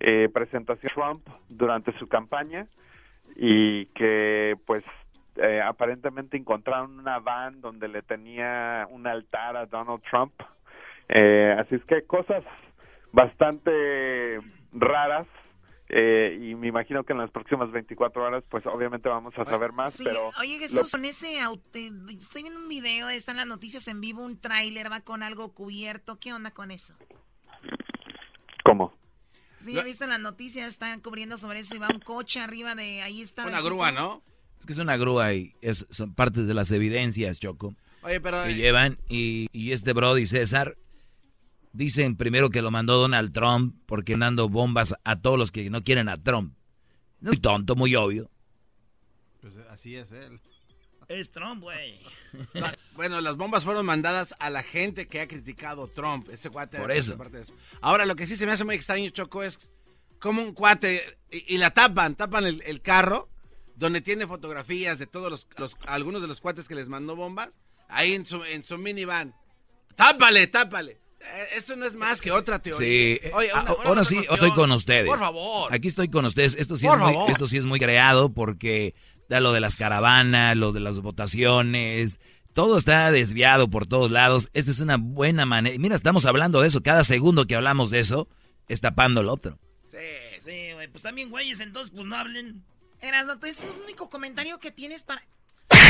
eh, 0.00 0.28
presentaciones 0.34 0.82
de 0.82 1.00
Trump 1.00 1.28
durante 1.48 1.96
su 2.00 2.08
campaña 2.08 2.66
y 3.36 3.86
que 3.94 4.56
pues 4.66 4.82
eh, 5.36 5.62
aparentemente 5.62 6.36
encontraron 6.36 6.98
una 6.98 7.20
van 7.20 7.60
donde 7.60 7.86
le 7.86 8.02
tenía 8.02 8.88
un 8.90 9.06
altar 9.06 9.56
a 9.56 9.66
Donald 9.66 10.02
Trump. 10.10 10.32
Eh, 11.08 11.54
así 11.56 11.76
es 11.76 11.84
que 11.84 12.02
cosas 12.02 12.42
bastante 13.12 14.40
raras 14.72 15.28
eh, 15.88 16.38
y 16.40 16.54
me 16.54 16.68
imagino 16.68 17.04
que 17.04 17.12
en 17.12 17.18
las 17.18 17.30
próximas 17.30 17.70
24 17.70 18.22
horas 18.22 18.44
pues 18.48 18.66
obviamente 18.66 19.08
vamos 19.08 19.34
a 19.38 19.44
saber 19.44 19.72
más, 19.72 19.94
Sí, 19.94 20.04
pero 20.04 20.30
oye 20.40 20.58
Jesús, 20.58 20.90
con 20.90 21.04
ese 21.04 21.40
auto, 21.40 21.78
estoy 21.78 22.42
viendo 22.42 22.60
un 22.60 22.68
video, 22.68 23.08
están 23.08 23.36
las 23.36 23.46
noticias 23.46 23.86
en 23.88 24.00
vivo, 24.00 24.22
un 24.22 24.40
tráiler 24.40 24.90
va 24.90 25.00
con 25.00 25.22
algo 25.22 25.52
cubierto, 25.54 26.18
¿qué 26.18 26.32
onda 26.32 26.50
con 26.50 26.70
eso? 26.70 26.94
¿cómo? 28.66 28.92
Sí, 29.58 29.78
he 29.78 29.84
visto 29.84 30.04
en 30.04 30.10
las 30.10 30.20
noticias, 30.20 30.68
están 30.68 31.00
cubriendo 31.00 31.38
sobre 31.38 31.60
eso 31.60 31.74
y 31.74 31.78
va 31.78 31.88
un 31.92 32.00
coche 32.00 32.40
arriba 32.40 32.74
de, 32.74 33.00
ahí 33.00 33.22
está. 33.22 33.46
Una 33.46 33.62
grúa, 33.62 33.90
¿no? 33.90 34.22
Es 34.60 34.66
que 34.66 34.72
es 34.72 34.78
una 34.78 34.96
grúa 34.96 35.32
y 35.32 35.54
es, 35.62 35.86
son 35.90 36.14
partes 36.14 36.46
de 36.46 36.52
las 36.52 36.70
evidencias, 36.72 37.40
Choco. 37.40 37.74
Oye, 38.02 38.20
pero... 38.20 38.42
Que 38.44 38.50
eh, 38.50 38.54
llevan 38.54 38.98
y, 39.08 39.48
y 39.52 39.72
este 39.72 39.94
Brody 39.94 40.26
César 40.26 40.76
dicen 41.76 42.16
primero 42.16 42.50
que 42.50 42.62
lo 42.62 42.70
mandó 42.70 42.96
Donald 42.98 43.32
Trump 43.32 43.76
porque 43.86 44.16
dando 44.16 44.48
bombas 44.48 44.94
a 45.04 45.20
todos 45.20 45.38
los 45.38 45.52
que 45.52 45.68
no 45.70 45.82
quieren 45.84 46.08
a 46.08 46.16
Trump. 46.22 46.54
Muy 47.20 47.36
tonto, 47.38 47.74
muy 47.76 47.94
obvio. 47.96 48.30
Pues 49.40 49.56
así 49.70 49.96
es 49.96 50.12
él. 50.12 50.40
Es 51.08 51.30
Trump, 51.30 51.62
güey. 51.62 52.00
Bueno, 52.94 53.20
las 53.20 53.36
bombas 53.36 53.64
fueron 53.64 53.86
mandadas 53.86 54.34
a 54.40 54.50
la 54.50 54.62
gente 54.62 55.06
que 55.06 55.20
ha 55.20 55.28
criticado 55.28 55.86
Trump. 55.88 56.28
Ese 56.30 56.50
cuate. 56.50 56.78
Por 56.78 56.90
eso. 56.90 57.16
parte 57.16 57.36
de 57.36 57.42
eso. 57.42 57.54
Ahora, 57.80 58.04
lo 58.06 58.16
que 58.16 58.26
sí 58.26 58.36
se 58.36 58.44
me 58.46 58.52
hace 58.52 58.64
muy 58.64 58.74
extraño, 58.74 59.08
Choco, 59.10 59.42
es 59.42 59.70
como 60.18 60.42
un 60.42 60.52
cuate 60.52 61.18
y, 61.30 61.54
y 61.54 61.58
la 61.58 61.70
tapan, 61.70 62.14
tapan 62.16 62.44
el, 62.46 62.62
el 62.66 62.80
carro 62.82 63.28
donde 63.76 64.00
tiene 64.00 64.26
fotografías 64.26 64.98
de 64.98 65.06
todos 65.06 65.30
los, 65.30 65.46
los- 65.58 65.76
algunos 65.86 66.22
de 66.22 66.28
los 66.28 66.40
cuates 66.40 66.66
que 66.68 66.74
les 66.74 66.88
mandó 66.88 67.14
bombas, 67.16 67.58
ahí 67.88 68.14
en 68.14 68.24
su, 68.26 68.42
en 68.44 68.64
su 68.64 68.76
minivan. 68.78 69.34
Tápale, 69.94 70.46
tápale. 70.48 70.98
Eh, 71.20 71.46
Esto 71.56 71.76
no 71.76 71.86
es 71.86 71.94
más 71.94 72.20
que 72.20 72.30
otra 72.30 72.60
teoría. 72.60 72.86
Sí, 72.86 73.20
Oye, 73.34 73.52
una- 73.52 73.62
una 73.74 73.84
ahora 73.88 74.04
sí, 74.04 74.18
estoy 74.30 74.50
con 74.52 74.70
ustedes. 74.72 75.06
Por 75.06 75.18
favor. 75.18 75.72
Aquí 75.74 75.88
estoy 75.88 76.08
con 76.08 76.24
ustedes. 76.24 76.54
Esto 76.56 76.76
sí, 76.76 76.86
Por 76.86 77.00
es 77.00 77.04
muy, 77.16 77.30
esto 77.32 77.46
sí 77.46 77.56
es 77.56 77.64
muy 77.64 77.78
creado 77.80 78.32
porque 78.32 78.94
da 79.28 79.40
lo 79.40 79.52
de 79.52 79.60
las 79.60 79.76
caravanas, 79.76 80.56
lo 80.56 80.72
de 80.72 80.80
las 80.80 81.00
votaciones. 81.00 82.20
Todo 82.52 82.78
está 82.78 83.10
desviado 83.10 83.68
por 83.68 83.86
todos 83.86 84.10
lados. 84.10 84.48
Esta 84.54 84.70
es 84.70 84.80
una 84.80 84.96
buena 84.96 85.44
manera. 85.46 85.76
Mira, 85.78 85.94
estamos 85.96 86.24
hablando 86.26 86.60
de 86.60 86.68
eso. 86.68 86.82
Cada 86.82 87.04
segundo 87.04 87.46
que 87.46 87.54
hablamos 87.56 87.90
de 87.90 88.00
eso, 88.00 88.28
es 88.68 88.80
tapando 88.80 89.20
el 89.20 89.28
otro. 89.28 89.58
Sí, 89.90 90.72
güey, 90.74 90.88
pues 90.88 91.02
también 91.02 91.28
güeyes, 91.30 91.58
entonces 91.60 91.92
pues 91.94 92.06
no 92.06 92.16
hablen. 92.16 92.62
Erasmo, 93.00 93.38
tú 93.38 93.46
es 93.46 93.60
el 93.60 93.70
único 93.84 94.08
comentario 94.08 94.58
que 94.58 94.70
tienes 94.70 95.02
para... 95.02 95.20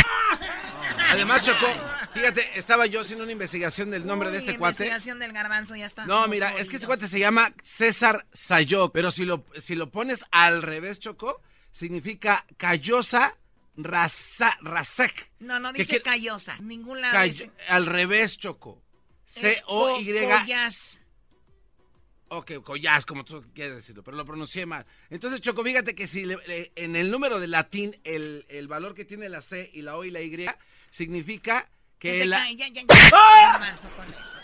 Además, 1.11 1.44
Choco, 1.44 1.66
fíjate, 2.14 2.59
estaba 2.59 2.86
yo 2.86 3.01
haciendo 3.01 3.22
una 3.24 3.32
investigación 3.32 3.90
del 3.90 4.07
nombre 4.07 4.30
de 4.30 4.38
este 4.38 4.59
cuate. 4.59 4.84
investigación 4.84 5.18
del 5.18 5.32
garbanzo, 5.32 5.76
ya 5.76 5.86
está. 5.86 6.05
No, 6.07 6.26
mira, 6.28 6.53
es 6.57 6.68
que 6.68 6.76
este 6.76 6.86
cuate 6.86 7.07
se 7.09 7.18
llama 7.18 7.53
César 7.62 8.26
Sayok, 8.32 8.92
pero 8.92 9.11
si 9.11 9.24
lo, 9.24 9.44
si 9.61 9.74
lo 9.76 9.90
pones 9.90 10.24
al 10.30 10.62
revés, 10.62 10.99
Choco, 10.99 11.40
significa 11.70 12.44
Callosa 12.57 13.36
Raza, 13.76 14.57
Rasek. 14.62 15.30
No, 15.40 15.61
no 15.61 15.72
¿Qué 15.72 15.80
dice 15.80 15.90
quiere- 15.90 16.03
callosa. 16.05 16.57
Ningún 16.61 17.01
lado 17.01 17.22
dice... 17.22 17.51
al 17.68 17.86
revés, 17.86 18.38
Choco. 18.38 18.82
Es 19.26 19.32
C-O-Y. 19.34 20.12
Ok, 22.29 22.55
collas, 22.64 23.07
como 23.07 23.24
tú 23.24 23.45
quieres 23.55 23.77
decirlo, 23.77 24.03
pero 24.03 24.16
lo 24.16 24.24
pronuncié 24.24 24.66
mal. 24.66 24.85
Entonces, 25.11 25.41
Choco, 25.41 25.62
fíjate 25.62 25.95
que 25.95 26.07
si 26.09 26.24
le- 26.24 26.39
le- 26.47 26.72
en 26.74 26.97
el 26.97 27.11
número 27.11 27.39
de 27.39 27.47
latín, 27.47 27.97
el, 28.03 28.45
el 28.49 28.66
valor 28.66 28.95
que 28.95 29.05
tiene 29.05 29.29
la 29.29 29.43
C 29.43 29.70
y 29.72 29.83
la 29.83 29.97
O 29.97 30.05
y 30.05 30.11
la 30.11 30.20
Y 30.22 30.47
significa 30.91 31.68
Que 31.99 32.27
la... 32.27 32.39
cae, 32.39 32.57
ya, 32.57 32.68
ya, 32.68 32.83
ya. 32.83 32.95
¡Ah! 33.12 33.59
Garbanzo 33.61 33.89
con 33.97 34.07
eso. 34.12 34.39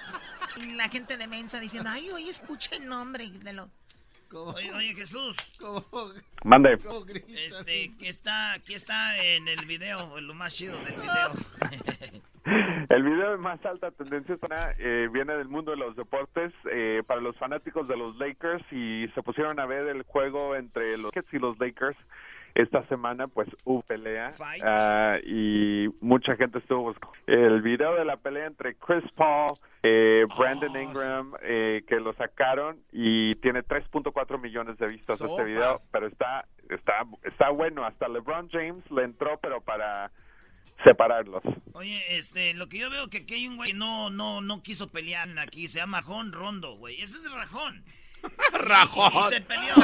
Y 0.56 0.72
la 0.74 0.88
gente 0.88 1.16
de 1.16 1.26
mensa 1.26 1.58
diciendo, 1.58 1.90
ay, 1.90 2.10
oye, 2.10 2.30
escucha 2.30 2.76
el 2.76 2.86
nombre 2.88 3.28
de 3.30 3.52
lo... 3.52 3.70
Oye, 4.34 4.72
oye, 4.72 4.94
Jesús. 4.94 5.36
Mande. 6.44 6.74
Este, 6.74 7.92
que 7.98 8.08
está, 8.08 8.52
aquí 8.54 8.74
está 8.74 9.22
en 9.22 9.48
el 9.48 9.64
video, 9.66 10.20
lo 10.20 10.34
más 10.34 10.54
chido 10.54 10.76
del 10.84 10.94
video. 10.94 12.22
El 12.88 13.04
video 13.04 13.30
de 13.30 13.36
más 13.36 13.64
alta 13.64 13.92
tendencia 13.92 14.34
está, 14.34 14.74
eh, 14.78 15.08
viene 15.12 15.34
del 15.36 15.48
mundo 15.48 15.70
de 15.70 15.76
los 15.76 15.94
deportes 15.94 16.52
eh, 16.72 17.02
para 17.06 17.20
los 17.20 17.36
fanáticos 17.38 17.86
de 17.86 17.96
los 17.96 18.16
Lakers 18.16 18.64
y 18.72 19.06
se 19.14 19.22
pusieron 19.22 19.60
a 19.60 19.66
ver 19.66 19.86
el 19.86 20.02
juego 20.02 20.56
entre 20.56 20.96
los 20.96 21.14
Rockets 21.14 21.32
y 21.32 21.38
los 21.38 21.56
Lakers 21.60 21.96
esta 22.54 22.86
semana 22.88 23.28
pues 23.28 23.48
hubo 23.64 23.82
pelea 23.82 24.32
ah, 24.62 25.18
y 25.24 25.88
mucha 26.00 26.36
gente 26.36 26.58
estuvo 26.58 26.82
buscando 26.82 27.16
el 27.26 27.62
video 27.62 27.94
de 27.94 28.04
la 28.04 28.16
pelea 28.16 28.46
entre 28.46 28.74
Chris 28.74 29.04
Paul 29.14 29.56
eh, 29.82 30.26
Brandon 30.38 30.76
Ingram 30.80 31.34
eh, 31.42 31.84
que 31.88 31.96
lo 32.00 32.12
sacaron 32.14 32.82
y 32.92 33.34
tiene 33.36 33.62
3.4 33.62 34.40
millones 34.40 34.78
de 34.78 34.86
vistas 34.86 35.20
este 35.20 35.44
video 35.44 35.78
pero 35.90 36.06
está 36.06 36.46
está 36.70 37.04
está 37.24 37.50
bueno 37.50 37.84
hasta 37.84 38.08
LeBron 38.08 38.48
James 38.50 38.84
le 38.90 39.04
entró 39.04 39.38
pero 39.40 39.60
para 39.60 40.10
separarlos 40.84 41.42
Oye, 41.74 42.16
este, 42.16 42.54
lo 42.54 42.68
que 42.68 42.78
yo 42.78 42.90
veo 42.90 43.08
que 43.08 43.18
aquí 43.18 43.34
hay 43.34 43.48
un 43.48 43.56
güey 43.56 43.72
que 43.72 43.78
no, 43.78 44.10
no, 44.10 44.40
no 44.40 44.62
quiso 44.62 44.88
pelear 44.88 45.28
aquí, 45.38 45.68
se 45.68 45.78
llama 45.78 46.00
Rajón 46.00 46.32
Rondo, 46.32 46.76
güey. 46.76 47.00
Ese 47.00 47.16
es 47.16 47.32
Rajón. 47.32 47.82
Rajón. 48.52 49.12
Y 49.14 49.34
se 49.34 49.40
peleó. 49.40 49.74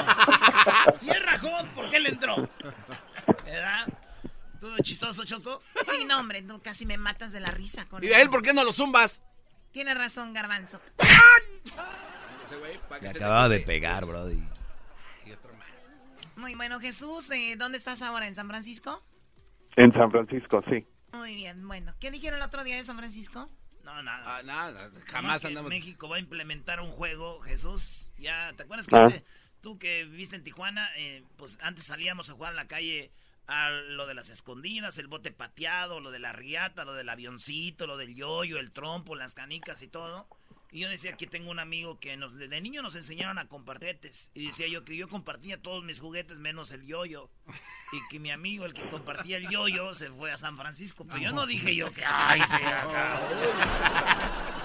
si 1.01 1.09
es 1.11 1.23
Rajón, 1.25 1.69
¿por 1.75 1.91
qué 1.91 1.99
le 1.99 2.11
entró? 2.11 2.49
¿Verdad? 3.45 3.89
¿Todo 4.61 4.77
chistoso, 4.83 5.25
Choco? 5.25 5.63
Sí, 5.83 6.05
no, 6.05 6.19
hombre, 6.19 6.43
tú 6.43 6.61
casi 6.61 6.85
me 6.85 6.99
matas 6.99 7.33
de 7.33 7.41
la 7.41 7.51
risa 7.51 7.89
con 7.89 8.03
¿Y 8.03 8.09
eso. 8.09 8.17
a 8.17 8.21
él 8.21 8.29
por 8.29 8.43
qué 8.43 8.53
no 8.53 8.65
lo 8.65 8.73
zumbas? 8.73 9.23
Tienes 9.73 9.97
razón, 9.97 10.33
garbanzo. 10.33 10.81
Me 13.01 13.09
acababa 13.09 13.49
de 13.49 13.61
pegar, 13.61 14.05
Brody. 14.07 14.43
Muy 16.37 16.55
bueno, 16.55 16.79
Jesús, 16.79 17.31
eh, 17.33 17.57
¿dónde 17.59 17.79
estás 17.79 18.01
ahora? 18.03 18.27
¿En 18.29 18.35
San 18.35 18.49
Francisco? 18.49 19.03
en 19.77 19.93
San 19.93 20.11
Francisco 20.11 20.61
sí 20.69 20.85
Muy 21.13 21.37
bien, 21.37 21.67
bueno. 21.69 21.95
¿Qué 22.01 22.11
dijeron 22.11 22.41
el 22.41 22.45
otro 22.47 22.65
día 22.65 22.77
de 22.77 22.83
San 22.85 22.97
Francisco? 22.97 23.49
No, 23.85 24.03
nada. 24.03 24.39
Ah, 24.39 24.43
nada, 24.43 24.91
jamás 25.07 25.41
que 25.41 25.49
andamos... 25.49 25.69
México 25.71 26.09
va 26.09 26.17
a 26.17 26.21
implementar 26.21 26.81
un 26.81 26.91
juego, 26.91 27.41
Jesús. 27.41 28.11
Ya, 28.19 28.53
¿te 28.57 28.65
acuerdas 28.65 28.87
que 28.89 28.97
Ah. 28.97 29.05
antes- 29.05 29.25
tú 29.61 29.79
que 29.79 30.05
viviste 30.05 30.35
en 30.37 30.43
Tijuana, 30.45 30.89
eh, 30.97 31.23
pues 31.37 31.59
antes 31.63 31.85
salíamos 31.85 32.29
a 32.31 32.33
jugar 32.35 32.51
en 32.53 32.57
la 32.57 32.67
calle 32.69 33.11
a 33.49 33.71
lo 33.71 34.07
de 34.07 34.15
las 34.15 34.29
escondidas, 34.29 34.99
el 34.99 35.09
bote 35.09 35.33
pateado, 35.33 36.01
lo 36.01 36.11
de 36.11 36.19
la 36.19 36.33
riata, 36.33 36.85
lo 36.85 36.93
del 36.95 37.09
avioncito, 37.09 37.87
lo 37.87 37.97
del 37.97 38.15
yoyo, 38.15 38.59
el 38.59 38.71
trompo, 38.71 39.17
las 39.17 39.35
canicas 39.35 39.83
y 39.83 39.89
todo. 39.89 40.27
Y 40.71 40.81
yo 40.81 40.91
decía 40.91 41.17
que 41.17 41.27
tengo 41.27 41.51
un 41.51 41.59
amigo 41.59 41.99
que 41.99 42.19
nos, 42.19 42.37
de 42.37 42.61
niño 42.61 42.83
nos 42.83 42.95
enseñaron 42.95 43.39
a 43.39 43.49
compartir 43.49 43.99
Y 44.35 44.49
decía 44.49 44.69
yo 44.69 44.85
que 44.85 44.95
yo 44.95 45.09
compartía 45.09 45.63
todos 45.63 45.83
mis 45.83 45.99
juguetes 45.99 46.39
menos 46.39 46.73
el 46.73 46.85
yoyo. 46.85 47.31
Y 47.93 48.07
que 48.11 48.21
mi 48.21 48.31
amigo, 48.31 48.67
el 48.67 48.75
que 48.75 48.87
compartía 48.87 49.39
el 49.39 49.49
yoyo, 49.49 49.95
se 49.95 50.11
fue 50.11 50.31
a 50.31 50.37
San 50.37 50.59
Francisco. 50.59 51.07
Pero 51.07 51.19
yo 51.19 51.33
no 51.33 51.47
dije 51.47 51.75
yo 51.75 51.91
que, 51.91 52.05
ay, 52.05 52.43
se 52.43 52.57
acá. 52.57 53.21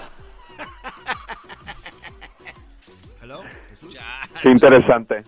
Qué 4.42 4.50
interesante. 4.50 5.22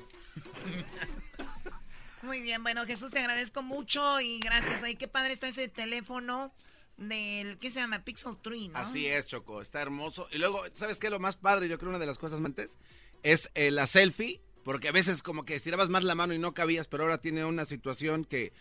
Muy 2.27 2.41
bien, 2.41 2.65
bueno, 2.65 2.85
Jesús, 2.85 3.13
te 3.13 3.21
agradezco 3.21 3.63
mucho 3.63 4.21
y 4.21 4.41
gracias. 4.41 4.83
Ay, 4.83 4.97
qué 4.97 5.07
padre 5.07 5.33
está 5.33 5.47
ese 5.47 5.69
teléfono 5.69 6.53
del, 6.97 7.57
¿qué 7.59 7.71
se 7.71 7.79
llama? 7.79 8.05
Pixel 8.05 8.37
3, 8.43 8.71
¿no? 8.71 8.79
Así 8.79 9.07
es, 9.07 9.29
Choco, 9.29 9.63
está 9.63 9.81
hermoso. 9.81 10.27
Y 10.33 10.39
luego, 10.39 10.61
¿sabes 10.75 10.99
qué? 10.99 11.09
Lo 11.09 11.21
más 11.21 11.37
padre, 11.37 11.69
yo 11.69 11.79
creo 11.79 11.91
una 11.91 12.01
de 12.01 12.07
las 12.07 12.19
cosas 12.19 12.41
antes, 12.45 12.79
es 13.23 13.53
eh, 13.55 13.71
la 13.71 13.87
selfie, 13.87 14.41
porque 14.65 14.89
a 14.89 14.93
veces 14.93 15.23
como 15.23 15.45
que 15.45 15.55
estirabas 15.55 15.89
más 15.89 16.03
la 16.03 16.17
mano 16.17 16.35
y 16.35 16.39
no 16.39 16.53
cabías, 16.53 16.89
pero 16.89 17.05
ahora 17.05 17.19
tiene 17.19 17.45
una 17.45 17.65
situación 17.65 18.25
que 18.25 18.53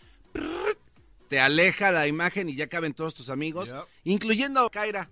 te 1.28 1.40
aleja 1.40 1.90
la 1.90 2.06
imagen 2.06 2.48
y 2.48 2.54
ya 2.54 2.68
caben 2.68 2.94
todos 2.94 3.14
tus 3.14 3.30
amigos, 3.30 3.74
incluyendo 4.04 4.70
Kaira. 4.70 5.10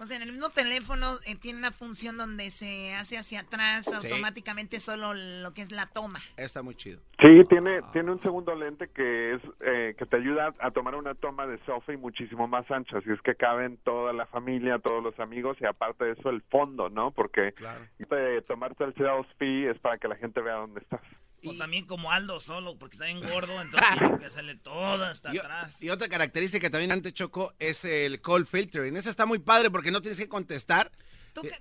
O 0.00 0.04
sea, 0.04 0.16
en 0.16 0.22
el 0.22 0.32
mismo 0.32 0.50
teléfono 0.50 1.14
eh, 1.26 1.34
tiene 1.34 1.58
una 1.58 1.72
función 1.72 2.16
donde 2.16 2.50
se 2.50 2.94
hace 2.94 3.18
hacia 3.18 3.40
atrás 3.40 3.92
automáticamente 3.92 4.78
solo 4.78 5.12
lo 5.14 5.52
que 5.54 5.62
es 5.62 5.72
la 5.72 5.86
toma. 5.86 6.20
Está 6.36 6.62
muy 6.62 6.76
chido. 6.76 7.00
Sí, 7.20 7.42
tiene 7.48 7.80
tiene 7.92 8.12
un 8.12 8.20
segundo 8.20 8.54
lente 8.54 8.88
que 8.88 9.34
es 9.34 9.42
eh, 9.60 9.96
que 9.98 10.06
te 10.06 10.16
ayuda 10.16 10.54
a 10.60 10.70
tomar 10.70 10.94
una 10.94 11.14
toma 11.14 11.46
de 11.48 11.58
selfie 11.64 11.96
muchísimo 11.96 12.46
más 12.46 12.70
ancha, 12.70 12.98
así 12.98 13.10
es 13.10 13.20
que 13.22 13.34
caben 13.34 13.76
toda 13.78 14.12
la 14.12 14.26
familia, 14.26 14.78
todos 14.78 15.02
los 15.02 15.18
amigos 15.18 15.56
y 15.60 15.66
aparte 15.66 16.04
de 16.04 16.12
eso 16.12 16.30
el 16.30 16.42
fondo, 16.42 16.88
¿no? 16.88 17.10
Porque 17.10 17.52
claro. 17.52 17.80
de 17.98 18.42
tomarte 18.42 18.84
el 18.84 18.94
selfie 18.94 19.70
es 19.70 19.78
para 19.80 19.98
que 19.98 20.06
la 20.06 20.16
gente 20.16 20.40
vea 20.40 20.54
dónde 20.54 20.80
estás. 20.80 21.02
O 21.44 21.54
también 21.56 21.86
como 21.86 22.10
Aldo 22.10 22.40
solo, 22.40 22.76
porque 22.78 22.94
está 22.96 23.06
bien 23.06 23.20
gordo, 23.20 23.62
entonces 23.62 23.88
tiene 23.98 24.18
que 24.18 24.26
hacerle 24.26 24.56
todo 24.56 25.04
hasta 25.04 25.30
atrás. 25.38 25.80
Y 25.82 25.90
otra 25.90 26.08
característica 26.08 26.66
que 26.66 26.70
también 26.70 26.92
antes 26.92 27.14
chocó 27.14 27.54
es 27.58 27.84
el 27.84 28.20
call 28.20 28.46
filtering. 28.46 28.96
Ese 28.96 29.10
está 29.10 29.24
muy 29.24 29.38
padre 29.38 29.70
porque 29.70 29.90
no 29.90 30.00
tienes 30.00 30.18
que 30.18 30.28
contestar. 30.28 30.90
¿Tú 31.32 31.42
eh, 31.42 31.52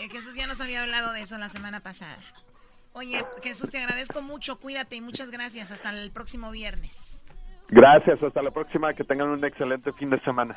eh, 0.00 0.08
Jesús 0.10 0.34
ya 0.34 0.46
nos 0.46 0.60
había 0.60 0.82
hablado 0.82 1.12
de 1.12 1.22
eso 1.22 1.38
la 1.38 1.48
semana 1.48 1.80
pasada. 1.80 2.18
Oye, 2.92 3.24
Jesús, 3.42 3.70
te 3.70 3.78
agradezco 3.78 4.22
mucho, 4.22 4.58
cuídate 4.58 4.96
y 4.96 5.00
muchas 5.00 5.30
gracias. 5.30 5.70
Hasta 5.70 5.90
el 5.90 6.10
próximo 6.10 6.50
viernes. 6.50 7.20
Gracias, 7.68 8.20
hasta 8.22 8.42
la 8.42 8.50
próxima, 8.50 8.94
que 8.94 9.04
tengan 9.04 9.28
un 9.28 9.44
excelente 9.44 9.92
fin 9.92 10.10
de 10.10 10.18
semana. 10.20 10.56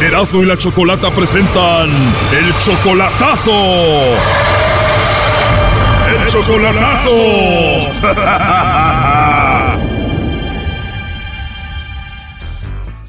Erasmo 0.00 0.42
y 0.42 0.46
la 0.46 0.56
Chocolata 0.56 1.10
presentan 1.10 1.90
el 1.90 2.54
chocolatazo. 2.58 3.52
El 6.08 6.26
chocolatazo. 6.28 7.10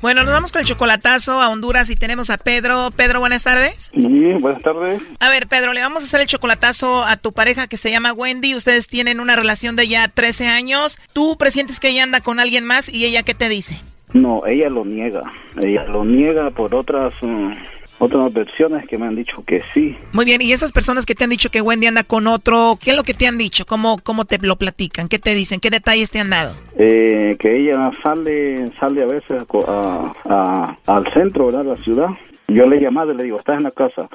Bueno, 0.01 0.23
nos 0.23 0.33
vamos 0.33 0.51
con 0.51 0.61
el 0.61 0.67
chocolatazo 0.67 1.39
a 1.39 1.49
Honduras 1.49 1.91
y 1.91 1.95
tenemos 1.95 2.31
a 2.31 2.37
Pedro. 2.37 2.89
Pedro, 2.89 3.19
buenas 3.19 3.43
tardes. 3.43 3.91
Sí, 3.93 4.33
buenas 4.39 4.63
tardes. 4.63 4.99
A 5.19 5.29
ver, 5.29 5.45
Pedro, 5.45 5.73
le 5.73 5.81
vamos 5.81 6.01
a 6.01 6.05
hacer 6.07 6.21
el 6.21 6.27
chocolatazo 6.27 7.03
a 7.03 7.17
tu 7.17 7.33
pareja 7.33 7.67
que 7.67 7.77
se 7.77 7.91
llama 7.91 8.11
Wendy. 8.11 8.55
Ustedes 8.55 8.87
tienen 8.87 9.19
una 9.19 9.35
relación 9.35 9.75
de 9.75 9.87
ya 9.87 10.07
13 10.07 10.47
años. 10.47 10.97
¿Tú 11.13 11.37
presientes 11.37 11.79
que 11.79 11.89
ella 11.89 12.01
anda 12.01 12.19
con 12.21 12.39
alguien 12.39 12.65
más 12.65 12.89
y 12.89 13.05
ella 13.05 13.21
qué 13.21 13.35
te 13.35 13.47
dice? 13.47 13.79
No, 14.14 14.45
ella 14.45 14.70
lo 14.70 14.86
niega. 14.86 15.24
Ella 15.62 15.86
lo 15.86 16.05
niega 16.05 16.49
por 16.51 16.76
otras... 16.76 17.14
Mm, 17.22 17.51
otras 18.01 18.34
versiones 18.34 18.88
que 18.88 18.97
me 18.97 19.05
han 19.05 19.16
dicho 19.16 19.43
que 19.45 19.62
sí. 19.74 19.95
Muy 20.12 20.26
bien, 20.26 20.41
y 20.41 20.51
esas 20.51 20.72
personas 20.72 21.05
que 21.05 21.14
te 21.14 21.24
han 21.24 21.30
dicho 21.30 21.51
que 21.51 21.62
Wendy 21.62 21.86
anda 21.86 22.03
con 22.03 22.26
otro, 22.26 22.78
¿qué 22.82 22.91
es 22.91 22.97
lo 22.97 23.03
que 23.03 23.14
te 23.14 23.28
han 23.28 23.38
dicho? 23.38 23.66
¿Cómo, 23.66 23.99
cómo 24.03 24.26
te 24.26 24.39
lo 24.39 24.55
platican? 24.55 25.07
¿Qué 25.07 25.20
te 25.20 25.36
dicen? 25.36 25.59
¿Qué 25.59 25.70
detalles 25.70 26.09
te 26.09 26.20
han 26.20 26.32
dado? 26.32 26.55
Eh, 26.78 27.36
que 27.39 27.57
ella 27.57 27.91
sale 28.01 28.72
sale 28.80 29.03
a 29.03 29.05
veces 29.05 29.43
al 30.88 31.14
centro, 31.14 31.45
¿verdad? 31.45 31.64
De 31.64 31.76
la 31.78 31.84
ciudad. 31.84 32.07
Yo 32.47 32.66
le 32.66 32.78
he 32.78 32.82
llamado 32.82 33.14
y 33.14 33.18
le 33.18 33.24
digo, 33.24 33.38
¿estás 33.38 33.57
en 33.57 33.64
la 33.64 33.72
casa? 33.72 34.09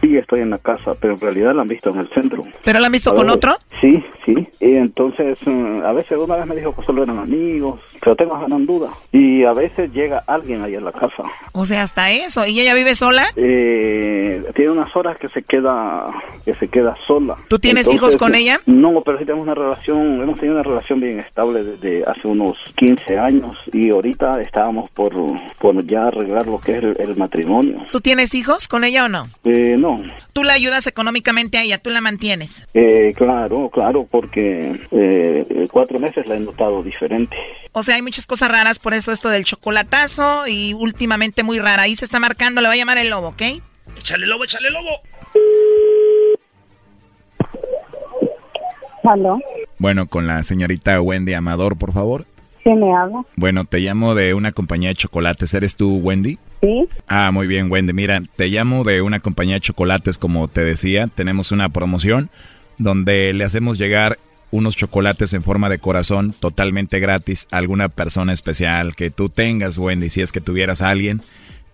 Sí, 0.00 0.16
estoy 0.16 0.40
en 0.40 0.50
la 0.50 0.58
casa, 0.58 0.94
pero 1.00 1.14
en 1.14 1.20
realidad 1.20 1.54
la 1.54 1.62
han 1.62 1.68
visto 1.68 1.90
en 1.90 1.98
el 1.98 2.08
centro. 2.10 2.44
¿Pero 2.64 2.78
la 2.78 2.86
han 2.86 2.92
visto 2.92 3.14
con 3.14 3.30
otro? 3.30 3.54
Sí, 3.80 4.02
sí. 4.24 4.48
Y 4.60 4.74
entonces, 4.76 5.38
mm, 5.46 5.82
a 5.82 5.92
veces 5.92 6.18
una 6.18 6.36
vez 6.36 6.46
me 6.46 6.56
dijo 6.56 6.74
que 6.74 6.84
solo 6.84 7.02
eran 7.02 7.18
amigos, 7.18 7.80
pero 8.00 8.16
tengo 8.16 8.38
gran 8.38 8.66
duda. 8.66 8.90
Y 9.12 9.44
a 9.44 9.52
veces 9.52 9.92
llega 9.92 10.22
alguien 10.26 10.62
ahí 10.62 10.74
en 10.74 10.84
la 10.84 10.92
casa. 10.92 11.24
O 11.52 11.66
sea, 11.66 11.82
hasta 11.82 12.10
eso. 12.10 12.46
¿Y 12.46 12.60
ella 12.60 12.74
vive 12.74 12.94
sola? 12.94 13.26
Eh, 13.36 14.44
tiene 14.54 14.70
unas 14.70 14.94
horas 14.94 15.18
que 15.18 15.28
se 15.28 15.42
queda 15.42 16.06
que 16.44 16.54
se 16.54 16.68
queda 16.68 16.94
sola. 17.06 17.36
¿Tú 17.48 17.58
tienes 17.58 17.88
hijos 17.88 18.16
con 18.16 18.34
ella? 18.34 18.60
No, 18.66 19.00
pero 19.00 19.18
sí 19.18 19.24
tenemos 19.24 19.44
una 19.44 19.54
relación, 19.54 20.22
hemos 20.22 20.36
tenido 20.38 20.54
una 20.54 20.62
relación 20.62 21.00
bien 21.00 21.18
estable 21.18 21.64
desde 21.64 22.04
hace 22.04 22.28
unos 22.28 22.56
15 22.76 23.18
años 23.18 23.56
y 23.72 23.90
ahorita 23.90 24.40
estábamos 24.40 24.88
por, 24.90 25.12
por 25.58 25.84
ya 25.84 26.06
arreglar 26.06 26.46
lo 26.46 26.60
que 26.60 26.78
es 26.78 26.84
el, 26.84 27.16
matrimonio. 27.16 27.82
¿Tú 27.90 28.00
tienes 28.00 28.34
hijos 28.34 28.68
con 28.68 28.84
ella 28.84 29.06
o 29.06 29.08
no? 29.08 29.28
Eh, 29.44 29.76
no, 29.78 29.85
Tú 30.32 30.44
la 30.44 30.54
ayudas 30.54 30.86
económicamente 30.86 31.58
a 31.58 31.62
ella, 31.62 31.78
tú 31.78 31.90
la 31.90 32.00
mantienes. 32.00 32.66
Eh, 32.74 33.14
claro, 33.16 33.68
claro, 33.70 34.06
porque 34.10 34.80
eh, 34.90 35.68
cuatro 35.70 35.98
meses 35.98 36.26
la 36.26 36.36
he 36.36 36.40
notado 36.40 36.82
diferente. 36.82 37.36
O 37.72 37.82
sea, 37.82 37.96
hay 37.96 38.02
muchas 38.02 38.26
cosas 38.26 38.50
raras, 38.50 38.78
por 38.78 38.94
eso 38.94 39.12
esto 39.12 39.28
del 39.28 39.44
chocolatazo 39.44 40.46
y 40.46 40.74
últimamente 40.74 41.42
muy 41.42 41.58
rara. 41.58 41.82
Ahí 41.82 41.94
se 41.94 42.04
está 42.04 42.18
marcando, 42.20 42.60
le 42.60 42.68
va 42.68 42.74
a 42.74 42.76
llamar 42.76 42.98
el 42.98 43.10
lobo, 43.10 43.28
¿ok? 43.28 43.42
Échale 43.98 44.26
lobo, 44.26 44.44
échale 44.44 44.70
lobo. 44.70 45.00
¿Aló? 49.04 49.38
Bueno, 49.78 50.06
con 50.06 50.26
la 50.26 50.42
señorita 50.42 51.00
Wendy 51.00 51.34
Amador, 51.34 51.78
por 51.78 51.92
favor. 51.92 52.26
¿Quién 52.62 52.80
me 52.80 52.92
habla? 52.92 53.22
Bueno, 53.36 53.64
te 53.64 53.78
llamo 53.78 54.16
de 54.16 54.34
una 54.34 54.50
compañía 54.50 54.88
de 54.88 54.96
chocolates. 54.96 55.54
¿Eres 55.54 55.76
tú, 55.76 55.98
Wendy? 55.98 56.38
Sí. 56.66 56.88
Ah, 57.06 57.30
muy 57.32 57.46
bien, 57.46 57.70
Wendy. 57.70 57.92
Mira, 57.92 58.20
te 58.34 58.48
llamo 58.48 58.82
de 58.82 59.00
una 59.00 59.20
compañía 59.20 59.54
de 59.54 59.60
chocolates, 59.60 60.18
como 60.18 60.48
te 60.48 60.64
decía. 60.64 61.06
Tenemos 61.06 61.52
una 61.52 61.68
promoción 61.68 62.28
donde 62.76 63.32
le 63.32 63.44
hacemos 63.44 63.78
llegar 63.78 64.18
unos 64.50 64.76
chocolates 64.76 65.32
en 65.32 65.44
forma 65.44 65.68
de 65.68 65.78
corazón 65.78 66.34
totalmente 66.38 66.98
gratis 66.98 67.46
a 67.52 67.58
alguna 67.58 67.88
persona 67.88 68.32
especial 68.32 68.96
que 68.96 69.10
tú 69.10 69.28
tengas, 69.28 69.78
Wendy, 69.78 70.10
si 70.10 70.22
es 70.22 70.32
que 70.32 70.40
tuvieras 70.40 70.82
a 70.82 70.90
alguien. 70.90 71.20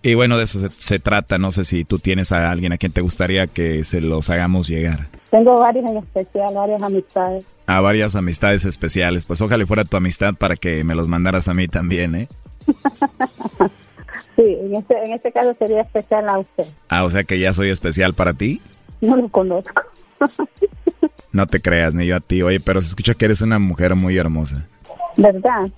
Y 0.03 0.15
bueno, 0.15 0.37
de 0.37 0.45
eso 0.45 0.69
se, 0.77 0.99
trata. 0.99 1.39
No 1.39 1.53
sé 1.53 1.65
si 1.65 1.85
tú 1.85 1.99
tienes 1.99 2.31
a 2.33 2.51
alguien 2.51 2.75
a 2.75 2.77
quien 2.77 2.93
te 2.93 3.01
gustaría 3.01 3.47
que 3.47 3.85
se 3.85 4.03
los 4.03 4.29
hagamos 4.29 4.69
llegar. 4.69 5.09
Tengo 5.31 5.59
varios 5.59 5.91
en 5.91 5.97
especial, 5.97 6.53
varias 6.55 6.83
amistades. 6.83 7.47
A 7.67 7.81
varias 7.81 8.15
amistades 8.15 8.67
especiales. 8.67 9.25
Pues 9.25 9.41
ojalá 9.41 9.65
fuera 9.65 9.85
tu 9.85 9.97
amistad 9.97 10.35
para 10.35 10.57
que 10.57 10.85
me 10.85 10.95
los 10.95 11.09
mandaras 11.09 11.49
a 11.49 11.55
mí 11.55 11.67
también, 11.67 12.15
¿eh? 12.15 12.29
Sí, 14.37 14.43
en 14.47 14.77
este, 14.77 15.05
en 15.05 15.13
este 15.13 15.33
caso 15.33 15.55
sería 15.59 15.83
especial 15.83 16.29
a 16.29 16.39
usted. 16.39 16.65
Ah, 16.89 17.05
o 17.05 17.11
sea 17.11 17.25
que 17.25 17.39
ya 17.39 17.53
soy 17.53 17.69
especial 17.69 18.15
para 18.15 18.33
ti. 18.33 18.61
No 19.01 19.17
lo 19.17 19.29
conozco. 19.29 19.83
no 21.33 21.47
te 21.47 21.61
creas, 21.61 21.95
ni 21.95 22.07
yo 22.07 22.17
a 22.17 22.21
ti. 22.21 22.43
Oye, 22.43 22.61
pero 22.61 22.81
se 22.81 22.89
escucha 22.89 23.15
que 23.15 23.27
eres 23.27 23.41
una 23.43 23.59
mujer 23.59 23.95
muy 23.95 24.17
hermosa. 24.17 24.67
¿Verdad? 25.17 25.69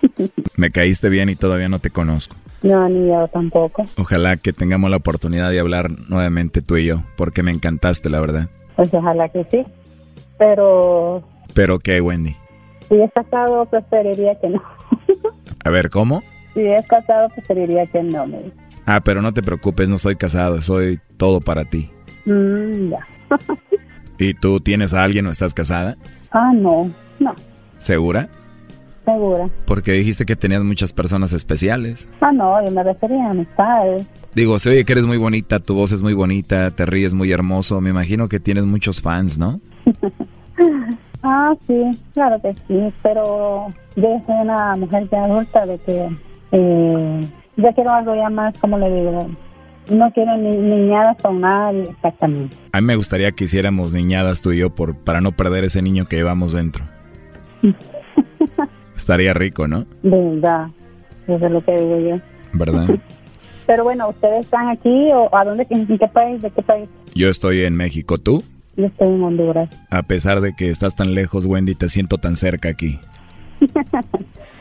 Me 0.56 0.70
caíste 0.70 1.08
bien 1.08 1.28
y 1.28 1.36
todavía 1.36 1.68
no 1.68 1.78
te 1.78 1.90
conozco. 1.90 2.36
No, 2.62 2.88
ni 2.88 3.08
yo 3.08 3.28
tampoco. 3.28 3.86
Ojalá 3.96 4.36
que 4.36 4.52
tengamos 4.52 4.90
la 4.90 4.96
oportunidad 4.96 5.50
de 5.50 5.60
hablar 5.60 5.90
nuevamente 6.08 6.60
tú 6.60 6.76
y 6.76 6.86
yo, 6.86 7.02
porque 7.16 7.42
me 7.42 7.52
encantaste, 7.52 8.10
la 8.10 8.20
verdad. 8.20 8.50
Pues 8.76 8.92
ojalá 8.92 9.28
que 9.30 9.44
sí. 9.50 9.64
Pero... 10.38 11.22
¿Pero 11.54 11.78
qué, 11.78 12.00
Wendy? 12.00 12.36
Si 12.88 13.00
es 13.00 13.10
casado, 13.12 13.64
preferiría 13.66 14.38
que 14.40 14.50
no. 14.50 14.62
A 15.64 15.70
ver, 15.70 15.88
¿cómo? 15.88 16.22
Si 16.54 16.60
es 16.60 16.86
casado, 16.86 17.28
preferiría 17.30 17.86
que 17.86 18.02
no 18.02 18.26
me 18.26 18.52
Ah, 18.86 19.00
pero 19.04 19.22
no 19.22 19.32
te 19.32 19.42
preocupes, 19.42 19.88
no 19.88 19.98
soy 19.98 20.16
casado, 20.16 20.60
soy 20.62 20.98
todo 21.16 21.40
para 21.40 21.64
ti. 21.64 21.90
Mm, 22.24 22.90
ya. 22.90 23.06
¿Y 24.18 24.34
tú 24.34 24.60
tienes 24.60 24.92
a 24.92 25.04
alguien 25.04 25.26
o 25.26 25.30
estás 25.30 25.54
casada? 25.54 25.96
Ah, 26.32 26.52
no, 26.54 26.90
no. 27.18 27.34
¿Segura? 27.78 28.28
Segura. 29.04 29.48
Porque 29.64 29.92
dijiste 29.92 30.26
que 30.26 30.36
tenías 30.36 30.62
muchas 30.62 30.92
personas 30.92 31.32
especiales. 31.32 32.08
Ah, 32.20 32.32
no, 32.32 32.64
yo 32.64 32.70
me 32.70 32.82
refería 32.82 33.26
a 33.26 33.30
amistades. 33.30 34.06
Digo, 34.34 34.58
se 34.58 34.70
oye 34.70 34.84
que 34.84 34.92
eres 34.92 35.06
muy 35.06 35.16
bonita, 35.16 35.58
tu 35.58 35.74
voz 35.74 35.92
es 35.92 36.02
muy 36.02 36.14
bonita, 36.14 36.70
te 36.70 36.86
ríes 36.86 37.14
muy 37.14 37.32
hermoso. 37.32 37.80
Me 37.80 37.90
imagino 37.90 38.28
que 38.28 38.40
tienes 38.40 38.64
muchos 38.64 39.00
fans, 39.00 39.38
¿no? 39.38 39.60
ah, 41.22 41.54
sí, 41.66 41.90
claro 42.12 42.40
que 42.42 42.52
sí, 42.68 42.92
pero 43.02 43.68
yo 43.96 44.22
soy 44.26 44.36
una 44.42 44.76
mujer 44.76 45.08
ya 45.10 45.24
adulta 45.24 45.66
de 45.66 45.78
que 45.78 46.08
eh, 46.52 47.20
yo 47.56 47.68
quiero 47.74 47.90
algo 47.90 48.14
ya 48.14 48.30
más, 48.30 48.56
como 48.58 48.78
le 48.78 48.90
digo, 48.90 49.30
no 49.90 50.12
quiero 50.12 50.36
ni 50.36 50.56
niñadas 50.56 51.16
con 51.22 51.40
nadie 51.40 51.82
exactamente. 51.82 52.56
A 52.72 52.80
mí 52.80 52.86
me 52.86 52.96
gustaría 52.96 53.32
que 53.32 53.44
hiciéramos 53.44 53.92
niñadas 53.92 54.40
tú 54.40 54.52
y 54.52 54.58
yo 54.58 54.70
por, 54.70 54.96
para 54.96 55.20
no 55.20 55.32
perder 55.32 55.64
ese 55.64 55.82
niño 55.82 56.06
que 56.06 56.16
llevamos 56.16 56.52
dentro. 56.52 56.84
Estaría 58.96 59.32
rico, 59.34 59.66
¿no? 59.66 59.86
De 60.02 60.10
verdad, 60.10 60.68
eso 61.26 61.46
es 61.46 61.52
lo 61.52 61.64
que 61.64 61.72
digo 61.72 61.98
yo. 61.98 62.20
¿Verdad? 62.52 62.88
Pero 63.66 63.84
bueno, 63.84 64.08
¿ustedes 64.08 64.46
están 64.46 64.68
aquí 64.68 65.08
o 65.12 65.34
a 65.34 65.44
dónde, 65.44 65.66
en 65.70 65.86
qué 65.86 66.08
país, 66.08 66.42
de 66.42 66.50
qué 66.50 66.60
país? 66.62 66.88
Yo 67.14 67.28
estoy 67.28 67.62
en 67.62 67.76
México, 67.76 68.18
¿tú? 68.18 68.42
Yo 68.76 68.86
estoy 68.86 69.08
en 69.08 69.22
Honduras. 69.22 69.70
A 69.90 70.02
pesar 70.02 70.40
de 70.40 70.54
que 70.54 70.70
estás 70.70 70.96
tan 70.96 71.14
lejos, 71.14 71.46
Wendy, 71.46 71.76
te 71.76 71.88
siento 71.88 72.18
tan 72.18 72.36
cerca 72.36 72.68
aquí. 72.68 72.98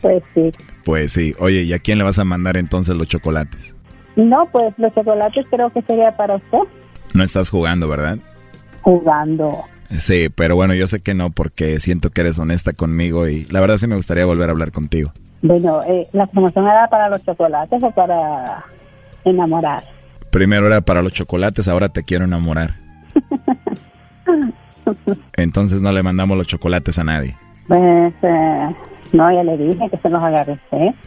pues 0.00 0.22
sí. 0.34 0.52
Pues 0.84 1.12
sí. 1.12 1.34
Oye, 1.38 1.62
¿y 1.62 1.72
a 1.72 1.78
quién 1.78 1.98
le 1.98 2.04
vas 2.04 2.18
a 2.18 2.24
mandar 2.24 2.56
entonces 2.56 2.94
los 2.94 3.08
chocolates? 3.08 3.74
No, 4.16 4.48
pues 4.50 4.72
los 4.78 4.94
chocolates 4.94 5.46
creo 5.50 5.70
que 5.70 5.82
sería 5.82 6.16
para 6.16 6.36
usted. 6.36 6.58
No 7.14 7.22
estás 7.22 7.50
jugando, 7.50 7.88
¿verdad? 7.88 8.18
Jugando. 8.82 9.64
Sí, 9.98 10.28
pero 10.34 10.56
bueno, 10.56 10.74
yo 10.74 10.86
sé 10.86 11.00
que 11.00 11.14
no 11.14 11.30
porque 11.30 11.80
siento 11.80 12.10
que 12.10 12.22
eres 12.22 12.38
honesta 12.38 12.72
conmigo 12.72 13.28
y 13.28 13.44
la 13.46 13.60
verdad 13.60 13.76
sí 13.76 13.86
me 13.86 13.96
gustaría 13.96 14.24
volver 14.24 14.48
a 14.48 14.52
hablar 14.52 14.72
contigo. 14.72 15.12
Bueno, 15.42 15.82
eh, 15.84 16.08
¿la 16.12 16.26
promoción 16.26 16.66
era 16.66 16.88
para 16.88 17.08
los 17.08 17.22
chocolates 17.24 17.82
o 17.82 17.90
para 17.92 18.64
enamorar? 19.24 19.84
Primero 20.30 20.66
era 20.66 20.80
para 20.80 21.02
los 21.02 21.12
chocolates, 21.12 21.68
ahora 21.68 21.88
te 21.88 22.02
quiero 22.04 22.24
enamorar. 22.24 22.74
Entonces 25.34 25.82
no 25.82 25.92
le 25.92 26.02
mandamos 26.02 26.36
los 26.36 26.46
chocolates 26.46 26.98
a 26.98 27.04
nadie. 27.04 27.36
Pues, 27.68 28.14
eh, 28.22 28.76
no, 29.12 29.32
ya 29.32 29.42
le 29.42 29.56
dije 29.56 29.88
que 29.90 29.96
se 29.98 30.08
los 30.08 30.22
agarre 30.22 30.58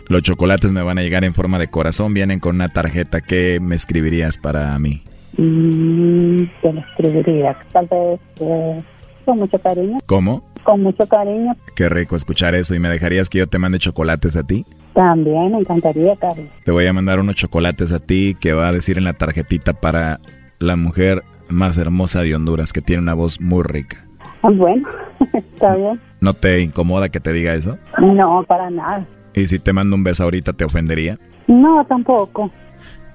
Los 0.08 0.24
chocolates 0.24 0.72
me 0.72 0.82
van 0.82 0.98
a 0.98 1.02
llegar 1.02 1.24
en 1.24 1.34
forma 1.34 1.60
de 1.60 1.68
corazón, 1.68 2.14
vienen 2.14 2.40
con 2.40 2.56
una 2.56 2.70
tarjeta. 2.70 3.22
que 3.22 3.60
me 3.62 3.76
escribirías 3.76 4.38
para 4.38 4.78
mí? 4.80 5.04
Mm, 5.38 6.44
¿Qué 6.62 6.74
le 6.74 6.80
escribiría? 6.82 7.58
Tal 7.72 7.88
vez 7.88 8.20
eh, 8.42 8.84
con 9.26 9.38
mucho 9.40 9.60
cariño. 9.60 9.98
¿Cómo? 10.06 10.44
Con 10.64 10.84
mucho 10.84 11.06
cariño. 11.08 11.56
Qué 11.76 11.88
rico 11.90 12.16
escuchar 12.16 12.56
eso. 12.56 12.76
¿Y 12.76 12.80
me 12.80 12.90
dejarías 12.90 13.30
que 13.30 13.40
yo 13.40 13.48
te 13.48 13.60
mande 13.60 13.80
chocolates 13.80 14.36
a 14.36 14.44
ti? 14.44 14.66
También, 14.94 15.52
me 15.52 15.60
encantaría, 15.60 16.16
Carlos. 16.18 16.48
Te 16.66 16.72
voy 16.72 16.86
a 16.86 16.94
mandar 16.94 17.20
unos 17.20 17.36
chocolates 17.36 17.92
a 17.92 18.00
ti 18.00 18.36
que 18.40 18.54
va 18.54 18.68
a 18.68 18.74
decir 18.74 18.98
en 18.98 19.04
la 19.06 19.14
tarjetita 19.14 19.74
para 19.74 20.20
la 20.60 20.76
mujer 20.76 21.24
más 21.48 21.78
hermosa 21.78 22.22
de 22.22 22.36
Honduras, 22.36 22.74
que 22.74 22.82
tiene 22.82 23.04
una 23.04 23.14
voz 23.14 23.40
muy 23.40 23.64
rica. 23.64 24.06
Ah, 24.42 24.50
bueno, 24.52 24.88
está 25.34 25.76
bien. 25.76 26.00
¿No 26.22 26.34
te 26.34 26.62
incomoda 26.62 27.10
que 27.10 27.20
te 27.20 27.32
diga 27.32 27.54
eso? 27.54 27.78
No, 28.00 28.44
para 28.48 28.70
nada. 28.70 29.08
¿Y 29.34 29.48
si 29.48 29.60
te 29.60 29.74
mando 29.74 29.96
un 29.96 30.04
beso 30.04 30.24
ahorita, 30.24 30.54
te 30.54 30.66
ofendería? 30.66 31.18
No, 31.48 31.86
tampoco. 31.86 32.52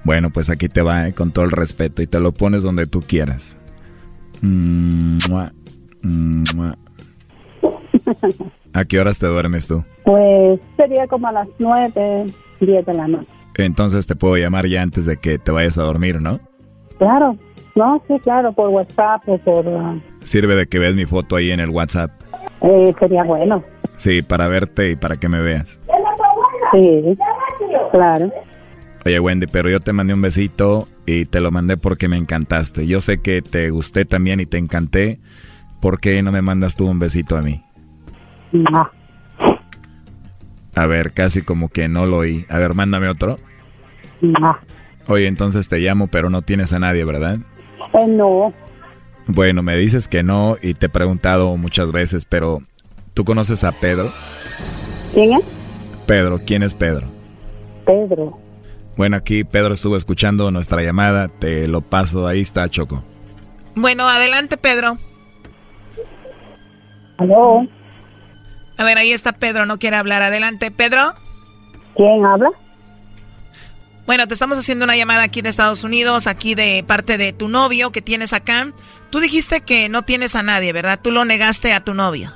Bueno, 0.03 0.29
pues 0.29 0.49
aquí 0.49 0.67
te 0.69 0.81
va, 0.81 1.07
¿eh? 1.07 1.13
con 1.13 1.31
todo 1.31 1.45
el 1.45 1.51
respeto, 1.51 2.01
y 2.01 2.07
te 2.07 2.19
lo 2.19 2.31
pones 2.31 2.63
donde 2.63 2.87
tú 2.87 3.01
quieras. 3.01 3.57
¿A 8.73 8.85
qué 8.85 8.99
horas 8.99 9.19
te 9.19 9.27
duermes 9.27 9.67
tú? 9.67 9.83
Pues 10.03 10.59
sería 10.77 11.07
como 11.07 11.27
a 11.27 11.31
las 11.31 11.47
nueve, 11.59 12.25
diez 12.59 12.85
de 12.85 12.93
la 12.93 13.07
noche. 13.07 13.29
Entonces 13.55 14.05
te 14.05 14.15
puedo 14.15 14.35
llamar 14.37 14.67
ya 14.67 14.81
antes 14.81 15.05
de 15.05 15.17
que 15.17 15.39
te 15.39 15.51
vayas 15.51 15.77
a 15.77 15.83
dormir, 15.83 16.21
¿no? 16.21 16.39
Claro, 16.97 17.37
no, 17.75 18.01
sí, 18.07 18.15
claro, 18.21 18.53
por 18.53 18.69
WhatsApp 18.69 19.27
o 19.27 19.37
por... 19.37 19.67
Uh, 19.67 20.01
Sirve 20.23 20.55
de 20.55 20.67
que 20.67 20.79
veas 20.79 20.95
mi 20.95 21.05
foto 21.05 21.35
ahí 21.35 21.51
en 21.51 21.59
el 21.59 21.69
WhatsApp. 21.69 22.11
Eh, 22.65 22.93
sería 22.99 23.23
bueno. 23.23 23.63
Sí, 23.97 24.21
para 24.21 24.47
verte 24.47 24.91
y 24.91 24.95
para 24.95 25.17
que 25.17 25.29
me 25.29 25.39
veas. 25.39 25.79
Sí, 26.73 27.17
claro. 27.91 28.31
Oye, 29.05 29.19
Wendy, 29.19 29.45
pero 29.47 29.69
yo 29.69 29.79
te 29.79 29.93
mandé 29.93 30.15
un 30.15 30.21
besito 30.21 30.87
y 31.05 31.25
te 31.25 31.39
lo 31.39 31.51
mandé 31.51 31.77
porque 31.77 32.07
me 32.07 32.17
encantaste. 32.17 32.87
Yo 32.87 33.01
sé 33.01 33.21
que 33.21 33.43
te 33.43 33.69
gusté 33.69 34.05
también 34.05 34.39
y 34.39 34.47
te 34.47 34.57
encanté. 34.57 35.19
¿Por 35.79 35.99
qué 35.99 36.23
no 36.23 36.31
me 36.31 36.41
mandas 36.41 36.75
tú 36.75 36.87
un 36.89 36.97
besito 36.97 37.37
a 37.37 37.43
mí? 37.43 37.63
No. 38.51 38.89
A 40.73 40.85
ver, 40.87 41.13
casi 41.13 41.43
como 41.43 41.69
que 41.69 41.87
no 41.87 42.07
lo 42.07 42.17
oí. 42.17 42.45
A 42.49 42.57
ver, 42.57 42.73
mándame 42.73 43.07
otro. 43.07 43.37
No. 44.21 44.57
Oye, 45.07 45.27
entonces 45.27 45.67
te 45.69 45.77
llamo, 45.77 46.07
pero 46.07 46.31
no 46.31 46.41
tienes 46.41 46.73
a 46.73 46.79
nadie, 46.79 47.05
¿verdad? 47.05 47.37
Eh, 47.93 48.07
no. 48.07 48.51
Bueno, 49.27 49.63
me 49.63 49.75
dices 49.75 50.07
que 50.07 50.23
no 50.23 50.57
y 50.61 50.73
te 50.73 50.85
he 50.85 50.89
preguntado 50.89 51.57
muchas 51.57 51.91
veces, 51.91 52.25
pero 52.25 52.61
¿tú 53.13 53.25
conoces 53.25 53.63
a 53.63 53.71
Pedro? 53.71 54.11
¿Quién 55.13 55.33
es? 55.33 55.43
Pedro, 56.05 56.39
¿quién 56.45 56.63
es 56.63 56.75
Pedro? 56.75 57.07
Pedro. 57.85 58.39
Bueno, 58.95 59.17
aquí 59.17 59.43
Pedro 59.43 59.73
estuvo 59.73 59.97
escuchando 59.97 60.51
nuestra 60.51 60.81
llamada, 60.83 61.27
te 61.27 61.67
lo 61.67 61.81
paso, 61.81 62.27
ahí 62.27 62.41
está 62.41 62.69
Choco. 62.69 63.03
Bueno, 63.75 64.07
adelante 64.07 64.57
Pedro. 64.57 64.97
¿Aló? 67.17 67.67
A 68.77 68.83
ver, 68.83 68.97
ahí 68.97 69.11
está 69.11 69.33
Pedro, 69.33 69.65
no 69.65 69.79
quiere 69.79 69.95
hablar. 69.95 70.21
Adelante, 70.21 70.71
Pedro. 70.71 71.13
¿Quién 71.95 72.25
habla? 72.25 72.49
Bueno, 74.05 74.27
te 74.27 74.33
estamos 74.33 74.57
haciendo 74.57 74.85
una 74.85 74.95
llamada 74.95 75.23
aquí 75.23 75.41
de 75.41 75.49
Estados 75.49 75.83
Unidos, 75.83 76.27
aquí 76.27 76.53
de 76.53 76.83
parte 76.85 77.17
de 77.17 77.33
tu 77.33 77.47
novio 77.47 77.91
que 77.91 78.01
tienes 78.01 78.33
acá. 78.33 78.71
Tú 79.09 79.19
dijiste 79.19 79.61
que 79.61 79.89
no 79.89 80.03
tienes 80.03 80.35
a 80.35 80.43
nadie, 80.43 80.73
¿verdad? 80.73 80.99
Tú 81.01 81.11
lo 81.11 81.25
negaste 81.25 81.73
a 81.73 81.83
tu 81.83 81.93
novio. 81.93 82.31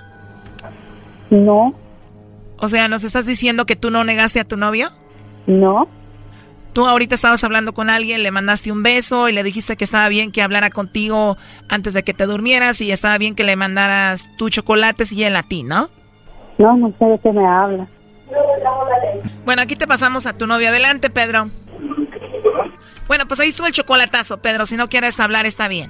No. 1.29 1.73
O 2.57 2.67
sea, 2.69 2.87
¿nos 2.87 3.03
estás 3.03 3.25
diciendo 3.25 3.65
que 3.65 3.75
tú 3.75 3.91
no 3.91 4.03
negaste 4.03 4.39
a 4.39 4.45
tu 4.45 4.57
novio? 4.57 4.89
No. 5.47 5.87
Tú 6.73 6.85
ahorita 6.85 7.15
estabas 7.15 7.43
hablando 7.43 7.73
con 7.73 7.89
alguien, 7.89 8.21
le 8.21 8.31
mandaste 8.31 8.71
un 8.71 8.83
beso 8.83 9.27
y 9.27 9.33
le 9.33 9.43
dijiste 9.43 9.75
que 9.75 9.83
estaba 9.83 10.07
bien 10.07 10.31
que 10.31 10.41
hablara 10.41 10.69
contigo 10.69 11.35
antes 11.67 11.93
de 11.93 12.03
que 12.03 12.13
te 12.13 12.25
durmieras 12.25 12.79
y 12.81 12.91
estaba 12.91 13.17
bien 13.17 13.35
que 13.35 13.43
le 13.43 13.55
mandaras 13.55 14.27
tu 14.37 14.49
chocolates 14.49 15.11
y 15.11 15.23
él 15.23 15.35
a 15.35 15.43
ti, 15.43 15.63
¿no? 15.63 15.89
No, 16.57 16.77
no 16.77 16.93
sé 16.99 17.05
de 17.05 17.19
qué 17.19 17.31
me 17.31 17.45
habla. 17.47 17.87
Bueno, 19.45 19.61
aquí 19.63 19.75
te 19.75 19.87
pasamos 19.87 20.27
a 20.27 20.37
tu 20.37 20.45
novio. 20.45 20.69
Adelante, 20.69 21.09
Pedro. 21.09 21.49
Bueno, 23.07 23.25
pues 23.27 23.39
ahí 23.39 23.49
estuvo 23.49 23.65
el 23.65 23.73
chocolatazo, 23.73 24.37
Pedro. 24.37 24.67
Si 24.67 24.77
no 24.77 24.87
quieres 24.89 25.19
hablar, 25.19 25.47
está 25.47 25.67
bien. 25.67 25.89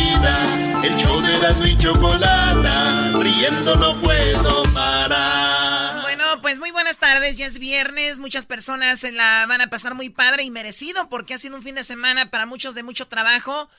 El 0.83 0.97
show 0.97 1.21
de 1.21 1.37
la 1.37 1.67
y 1.67 1.77
chocolata, 1.77 3.11
riendo 3.19 3.75
no 3.75 4.01
puedo 4.01 4.63
parar. 4.73 6.01
Bueno, 6.01 6.41
pues 6.41 6.59
muy 6.59 6.71
buenas 6.71 6.97
tardes, 6.97 7.37
ya 7.37 7.45
es 7.45 7.59
viernes, 7.59 8.17
muchas 8.17 8.47
personas 8.47 8.99
se 8.99 9.11
la 9.11 9.45
van 9.47 9.61
a 9.61 9.69
pasar 9.69 9.93
muy 9.93 10.09
padre 10.09 10.43
y 10.43 10.49
merecido 10.49 11.07
porque 11.07 11.35
ha 11.35 11.37
sido 11.37 11.55
un 11.55 11.63
fin 11.63 11.75
de 11.75 11.83
semana 11.83 12.31
para 12.31 12.47
muchos 12.47 12.73
de 12.73 12.83
mucho 12.83 13.07
trabajo. 13.07 13.69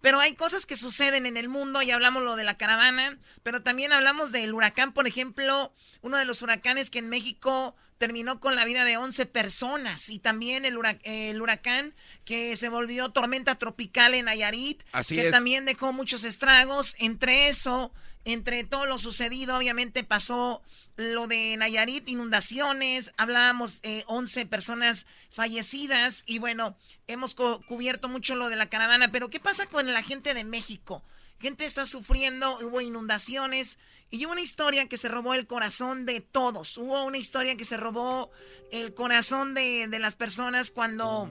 Pero 0.00 0.20
hay 0.20 0.34
cosas 0.34 0.66
que 0.66 0.76
suceden 0.76 1.26
en 1.26 1.36
el 1.36 1.48
mundo, 1.48 1.80
ya 1.80 1.94
hablamos 1.94 2.22
lo 2.22 2.36
de 2.36 2.44
la 2.44 2.56
caravana, 2.56 3.18
pero 3.42 3.62
también 3.62 3.92
hablamos 3.92 4.32
del 4.32 4.52
huracán, 4.52 4.92
por 4.92 5.06
ejemplo, 5.06 5.72
uno 6.00 6.18
de 6.18 6.24
los 6.24 6.42
huracanes 6.42 6.90
que 6.90 6.98
en 6.98 7.08
México 7.08 7.76
terminó 8.02 8.40
con 8.40 8.56
la 8.56 8.64
vida 8.64 8.84
de 8.84 8.96
11 8.96 9.26
personas 9.26 10.10
y 10.10 10.18
también 10.18 10.64
el, 10.64 10.76
huracán 10.76 11.94
que 12.24 12.56
se 12.56 12.68
volvió 12.68 13.10
tormenta 13.10 13.56
tropical 13.56 14.14
en 14.14 14.26
Nayarit, 14.26 14.82
que 15.08 15.30
también 15.30 15.64
dejó 15.64 15.92
muchos 15.92 16.24
estragos. 16.24 16.94
Entre 16.98 17.48
eso, 17.48 17.92
entre 18.24 18.64
todo 18.64 18.86
lo 18.86 18.98
sucedido, 18.98 19.56
obviamente 19.56 20.04
pasó 20.04 20.62
lo 20.96 21.26
de 21.26 21.56
Nayarit, 21.56 22.08
inundaciones, 22.08 23.12
hablábamos 23.16 23.80
eh, 23.82 24.04
11 24.06 24.46
personas 24.46 25.06
fallecidas 25.30 26.22
y 26.26 26.38
bueno, 26.38 26.76
hemos 27.06 27.34
cubierto 27.34 28.08
mucho 28.08 28.36
lo 28.36 28.50
de 28.50 28.56
la 28.56 28.66
caravana, 28.66 29.10
pero 29.10 29.30
¿qué 29.30 29.40
pasa 29.40 29.66
con 29.66 29.90
la 29.90 30.02
gente 30.02 30.34
de 30.34 30.44
México? 30.44 31.02
Gente 31.40 31.64
está 31.64 31.86
sufriendo, 31.86 32.58
hubo 32.58 32.80
inundaciones 32.80 33.78
y 34.10 34.24
hubo 34.24 34.32
una 34.32 34.42
historia 34.42 34.86
que 34.86 34.98
se 34.98 35.08
robó 35.08 35.34
el 35.34 35.46
corazón 35.46 36.04
de 36.04 36.20
todos, 36.20 36.76
hubo 36.76 37.04
una 37.04 37.18
historia 37.18 37.56
que 37.56 37.64
se 37.64 37.78
robó 37.78 38.30
el 38.70 38.94
corazón 38.94 39.54
de, 39.54 39.88
de 39.88 39.98
las 39.98 40.14
personas 40.14 40.70
cuando 40.70 41.30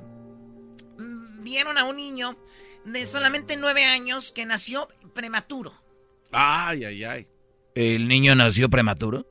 vieron 1.41 1.77
a 1.77 1.83
un 1.83 1.97
niño 1.97 2.37
de 2.85 3.05
solamente 3.05 3.57
nueve 3.57 3.83
años 3.85 4.31
que 4.31 4.45
nació 4.45 4.87
prematuro. 5.13 5.73
Ay, 6.31 6.85
ay, 6.85 7.03
ay. 7.03 7.27
¿El 7.75 8.07
niño 8.07 8.35
nació 8.35 8.69
prematuro? 8.69 9.25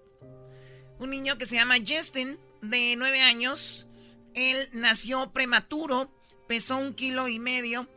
Un 0.98 1.10
niño 1.10 1.38
que 1.38 1.46
se 1.46 1.56
llama 1.56 1.76
Justin, 1.86 2.38
de 2.62 2.94
nueve 2.96 3.20
años. 3.22 3.86
Él 4.34 4.68
nació 4.72 5.32
prematuro, 5.32 6.10
pesó 6.46 6.76
un 6.76 6.94
kilo 6.94 7.28
y 7.28 7.38
medio. 7.38 7.88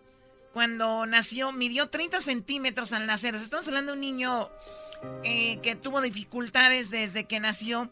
Cuando 0.54 1.06
nació, 1.06 1.52
midió 1.52 1.90
30 1.90 2.22
centímetros 2.22 2.94
al 2.94 3.06
nacer. 3.06 3.36
Estamos 3.36 3.68
hablando 3.68 3.92
de 3.92 3.96
un 3.96 4.02
niño 4.02 4.50
eh, 5.24 5.60
que 5.62 5.76
tuvo 5.76 6.02
dificultades 6.02 6.90
desde 6.92 7.26
que 7.26 7.40
nació. 7.40 7.92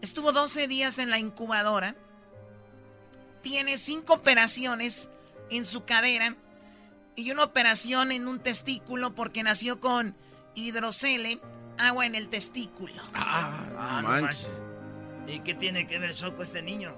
Estuvo 0.00 0.32
12 0.32 0.66
días 0.68 0.98
en 0.98 1.10
la 1.10 1.18
incubadora. 1.18 1.94
Tiene 3.42 3.78
cinco 3.78 4.14
operaciones 4.14 5.10
en 5.50 5.64
su 5.64 5.84
cadera 5.84 6.36
y 7.16 7.30
una 7.30 7.44
operación 7.44 8.12
en 8.12 8.28
un 8.28 8.40
testículo 8.40 9.14
porque 9.14 9.42
nació 9.42 9.80
con 9.80 10.16
hidrocele, 10.54 11.40
agua 11.78 12.06
en 12.06 12.14
el 12.14 12.28
testículo. 12.28 13.02
Ah, 13.14 14.00
no 14.02 14.08
manches. 14.08 14.62
¿Y 15.26 15.40
qué 15.40 15.54
tiene 15.54 15.86
que 15.86 15.98
ver 15.98 16.14
Choco 16.14 16.42
este 16.42 16.62
niño? 16.62 16.94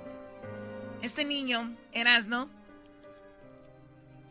Este 1.02 1.24
niño, 1.24 1.76
Erasno, 1.92 2.48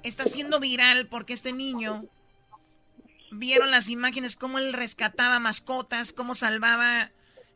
está 0.04 0.26
siendo 0.26 0.60
viral 0.60 1.08
porque 1.08 1.34
este 1.34 1.54
niño 1.54 2.06
vieron 3.32 3.72
las 3.72 3.90
imágenes 3.90 4.36
cómo 4.36 4.60
él 4.60 4.74
rescataba 4.74 5.40
mascotas, 5.40 6.14
cómo 6.14 6.34
salvaba 6.34 7.12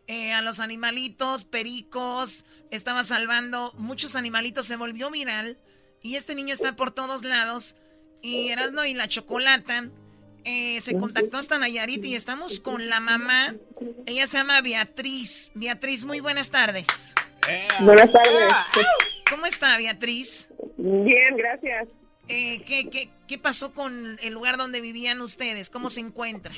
eh, 0.07 0.33
a 0.33 0.41
los 0.41 0.59
animalitos, 0.59 1.45
pericos, 1.45 2.45
estaba 2.71 3.03
salvando 3.03 3.73
muchos 3.77 4.15
animalitos, 4.15 4.65
se 4.65 4.75
volvió 4.75 5.09
viral 5.09 5.57
y 6.05 6.15
este 6.15 6.35
niño 6.35 6.53
está 6.53 6.75
por 6.75 6.91
todos 6.91 7.23
lados 7.23 7.75
y 8.21 8.49
Erasno 8.49 8.85
y 8.85 8.93
la 8.93 9.07
Chocolata 9.07 9.85
eh, 10.43 10.79
se 10.79 10.95
contactó 10.99 11.37
hasta 11.37 11.57
Nayarit 11.57 12.05
y 12.05 12.13
estamos 12.13 12.59
con 12.59 12.87
la 12.87 12.99
mamá. 12.99 13.55
Ella 14.05 14.27
se 14.27 14.37
llama 14.37 14.61
Beatriz. 14.61 15.51
Beatriz, 15.55 16.05
muy 16.05 16.19
buenas 16.19 16.51
tardes. 16.51 17.15
Buenas 17.81 18.11
tardes. 18.11 18.53
¿Cómo 19.31 19.47
está 19.47 19.75
Beatriz? 19.79 20.47
Bien, 20.77 21.35
gracias. 21.37 21.87
Eh, 22.27 22.61
¿qué, 22.67 22.87
qué, 22.91 23.09
qué 23.27 23.39
pasó 23.39 23.73
con 23.73 24.17
el 24.21 24.33
lugar 24.33 24.57
donde 24.57 24.81
vivían 24.81 25.21
ustedes? 25.21 25.71
¿Cómo 25.71 25.89
se 25.89 26.01
encuentra? 26.01 26.53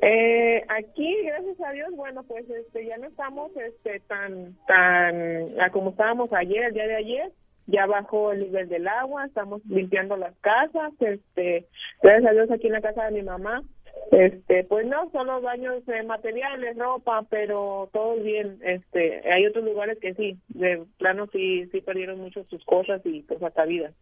Eh, 0.00 0.64
aquí, 0.68 1.16
gracias 1.22 1.60
a 1.60 1.72
Dios, 1.72 1.90
bueno, 1.92 2.22
pues 2.22 2.48
este, 2.48 2.86
ya 2.86 2.96
no 2.96 3.08
estamos 3.08 3.52
este, 3.56 4.00
tan, 4.00 4.56
tan 4.66 5.60
a 5.60 5.70
como 5.70 5.90
estábamos 5.90 6.32
ayer, 6.32 6.64
el 6.64 6.72
día 6.72 6.86
de 6.86 6.96
ayer. 6.96 7.32
Ya 7.66 7.86
bajó 7.86 8.32
el 8.32 8.40
nivel 8.40 8.68
del 8.68 8.86
agua, 8.86 9.24
estamos 9.24 9.64
limpiando 9.66 10.16
las 10.16 10.34
casas. 10.40 10.92
Este, 11.00 11.66
gracias 12.02 12.30
a 12.30 12.34
Dios 12.34 12.50
aquí 12.50 12.66
en 12.66 12.74
la 12.74 12.82
casa 12.82 13.04
de 13.06 13.12
mi 13.12 13.22
mamá. 13.22 13.62
Este, 14.10 14.64
pues 14.64 14.86
no, 14.86 15.10
son 15.10 15.26
los 15.26 15.42
baños 15.42 15.84
de 15.86 16.02
materiales, 16.02 16.76
ropa, 16.76 17.24
pero 17.30 17.88
todo 17.92 18.16
bien. 18.16 18.58
Este, 18.62 19.22
hay 19.30 19.46
otros 19.46 19.64
lugares 19.64 19.98
que 20.00 20.14
sí, 20.14 20.38
de 20.48 20.84
plano 20.98 21.26
sí, 21.32 21.66
sí 21.72 21.80
perdieron 21.80 22.20
mucho 22.20 22.44
sus 22.44 22.64
cosas 22.64 23.00
y 23.04 23.22
pues 23.22 23.42
hasta 23.42 23.64
vida. 23.64 23.92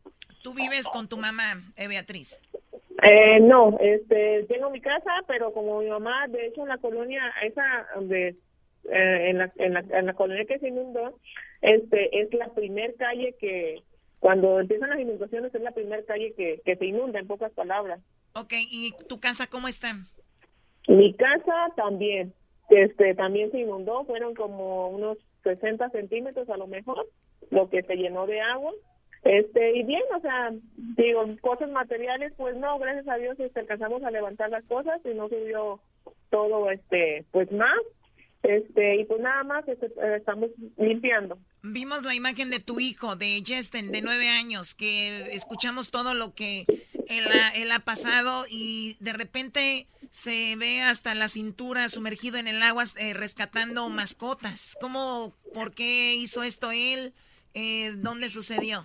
¿Tú 0.42 0.54
vives 0.54 0.88
con 0.88 1.08
tu 1.08 1.16
mamá, 1.16 1.54
eh, 1.76 1.86
Beatriz? 1.86 2.40
Eh, 3.02 3.40
no, 3.40 3.76
este, 3.80 4.44
tengo 4.48 4.70
mi 4.70 4.80
casa, 4.80 5.10
pero 5.26 5.52
como 5.52 5.80
mi 5.80 5.88
mamá, 5.88 6.26
de 6.28 6.46
hecho, 6.46 6.62
en 6.62 6.68
la 6.68 6.78
colonia, 6.78 7.32
esa 7.42 7.86
de, 8.00 8.36
eh, 8.91 9.30
en, 9.30 9.39
la, 9.39 9.53
en, 9.57 9.74
la, 9.74 9.80
en 9.80 10.07
la 10.07 10.14
colonia 10.14 10.45
que 10.45 10.59
se 10.59 10.68
inundó, 10.68 11.18
este, 11.61 12.20
es 12.20 12.33
la 12.35 12.49
primer 12.55 12.95
calle 12.97 13.35
que, 13.39 13.83
cuando 14.20 14.61
empiezan 14.61 14.91
las 14.91 15.01
inundaciones, 15.01 15.55
es 15.55 15.61
la 15.61 15.72
primer 15.72 16.05
calle 16.05 16.33
que, 16.35 16.61
que 16.64 16.76
se 16.76 16.87
inunda, 16.87 17.18
en 17.18 17.26
pocas 17.26 17.53
palabras. 17.53 18.01
Ok, 18.35 18.53
¿y 18.70 18.93
tu 19.09 19.20
casa 19.20 19.47
cómo 19.47 19.68
está? 19.68 19.93
Mi 20.89 21.14
casa 21.14 21.68
también, 21.76 22.33
este, 22.70 23.14
también 23.14 23.51
se 23.51 23.61
inundó, 23.61 24.05
fueron 24.05 24.35
como 24.35 24.89
unos 24.89 25.18
60 25.45 25.91
centímetros 25.91 26.49
a 26.51 26.57
lo 26.57 26.66
mejor, 26.66 27.07
lo 27.51 27.68
que 27.68 27.83
se 27.83 27.97
llenó 27.97 28.26
de 28.26 28.41
agua. 28.41 28.72
Este, 29.24 29.76
y 29.76 29.85
bien, 29.85 30.03
o 30.16 30.20
sea, 30.20 30.51
digo, 30.97 31.24
cosas 31.41 31.70
materiales, 31.70 32.33
pues 32.37 32.57
no, 32.57 32.78
gracias 32.78 33.07
a 33.07 33.16
Dios 33.16 33.39
este, 33.39 33.61
alcanzamos 33.61 34.03
a 34.03 34.11
levantar 34.11 34.51
las 34.51 34.64
cosas 34.64 35.01
y 35.05 35.14
no 35.14 35.28
subió 35.28 35.80
todo, 36.30 36.70
este, 36.70 37.24
pues 37.30 37.51
más. 37.53 37.78
Este, 38.43 38.97
y 38.97 39.05
pues 39.05 39.20
nada 39.20 39.45
más 39.45 39.66
este, 39.68 39.86
eh, 39.86 40.16
estamos 40.16 40.51
limpiando. 40.76 41.38
Vimos 41.62 42.03
la 42.03 42.14
imagen 42.14 42.51
de 42.51 42.59
tu 42.59 42.80
hijo, 42.80 43.14
de 43.14 43.43
Justin, 43.47 43.93
de 43.93 44.03
nueve 44.03 44.28
años, 44.28 44.74
que 44.74 45.22
escuchamos 45.32 45.90
todo 45.90 46.14
lo 46.14 46.34
que 46.34 46.64
él 47.09 47.24
ha, 47.32 47.51
él 47.51 47.70
ha 47.70 47.80
pasado 47.80 48.45
y 48.49 48.97
de 49.01 49.12
repente 49.12 49.86
se 50.11 50.57
ve 50.57 50.82
hasta 50.82 51.14
la 51.14 51.28
cintura 51.28 51.88
sumergido 51.88 52.36
en 52.36 52.49
el 52.49 52.62
agua 52.62 52.84
eh, 52.99 53.14
rescatando 53.14 53.88
mascotas. 53.88 54.76
¿Cómo, 54.80 55.32
por 55.55 55.72
qué 55.72 56.14
hizo 56.14 56.43
esto 56.43 56.70
él? 56.70 57.12
Eh, 57.55 57.93
¿Dónde 57.97 58.28
sucedió? 58.28 58.84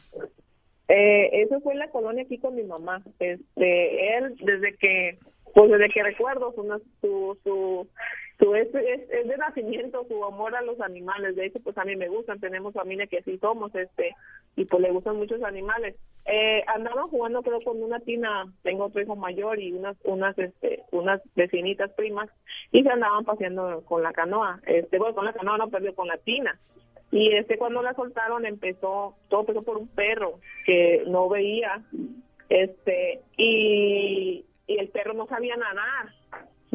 Eh, 0.87 1.29
eso 1.33 1.59
fue 1.61 1.73
en 1.73 1.79
la 1.79 1.89
colonia 1.89 2.23
aquí 2.23 2.37
con 2.37 2.55
mi 2.55 2.63
mamá. 2.63 3.01
Este, 3.19 4.17
él 4.17 4.35
desde 4.39 4.75
que, 4.77 5.19
pues 5.53 5.69
desde 5.69 5.89
que 5.89 6.03
recuerdo 6.03 6.53
su, 6.53 6.63
su, 7.01 7.37
su, 7.43 7.87
su 8.39 8.53
es, 8.55 8.71
de 8.71 9.37
nacimiento 9.37 10.05
su 10.07 10.23
amor 10.23 10.55
a 10.55 10.61
los 10.61 10.79
animales. 10.81 11.35
De 11.35 11.45
hecho, 11.45 11.59
pues 11.59 11.77
a 11.77 11.85
mí 11.85 11.95
me 11.95 12.07
gustan. 12.07 12.39
Tenemos 12.39 12.73
familia 12.73 13.07
que 13.07 13.19
así 13.19 13.37
somos, 13.39 13.73
este, 13.73 14.15
y 14.55 14.65
pues 14.65 14.81
le 14.81 14.91
gustan 14.91 15.17
muchos 15.17 15.41
animales. 15.43 15.95
Eh, 16.25 16.63
andaban 16.67 17.07
jugando 17.07 17.41
creo 17.41 17.61
con 17.61 17.81
una 17.81 17.99
tina. 17.99 18.45
Tengo 18.63 18.85
otro 18.85 19.01
hijo 19.01 19.15
mayor 19.15 19.59
y 19.59 19.73
unas, 19.73 19.97
unas, 20.03 20.37
este, 20.37 20.83
unas 20.91 21.21
vecinitas 21.35 21.91
primas 21.93 22.29
y 22.71 22.83
se 22.83 22.89
andaban 22.89 23.25
paseando 23.25 23.83
con 23.85 24.03
la 24.03 24.13
canoa. 24.13 24.59
Este, 24.65 24.99
bueno, 24.99 25.15
con 25.15 25.25
la 25.25 25.33
canoa 25.33 25.57
no 25.57 25.69
perdió 25.69 25.95
con 25.95 26.07
la 26.07 26.17
tina 26.17 26.59
y 27.11 27.33
este 27.35 27.57
cuando 27.57 27.81
la 27.81 27.93
soltaron 27.93 28.45
empezó 28.45 29.15
todo 29.29 29.41
empezó 29.41 29.61
por 29.63 29.77
un 29.77 29.87
perro 29.87 30.39
que 30.65 31.03
no 31.07 31.29
veía 31.29 31.81
este 32.49 33.21
y, 33.37 34.45
y 34.67 34.77
el 34.77 34.89
perro 34.89 35.13
no 35.13 35.25
sabía 35.27 35.55
nadar 35.55 36.09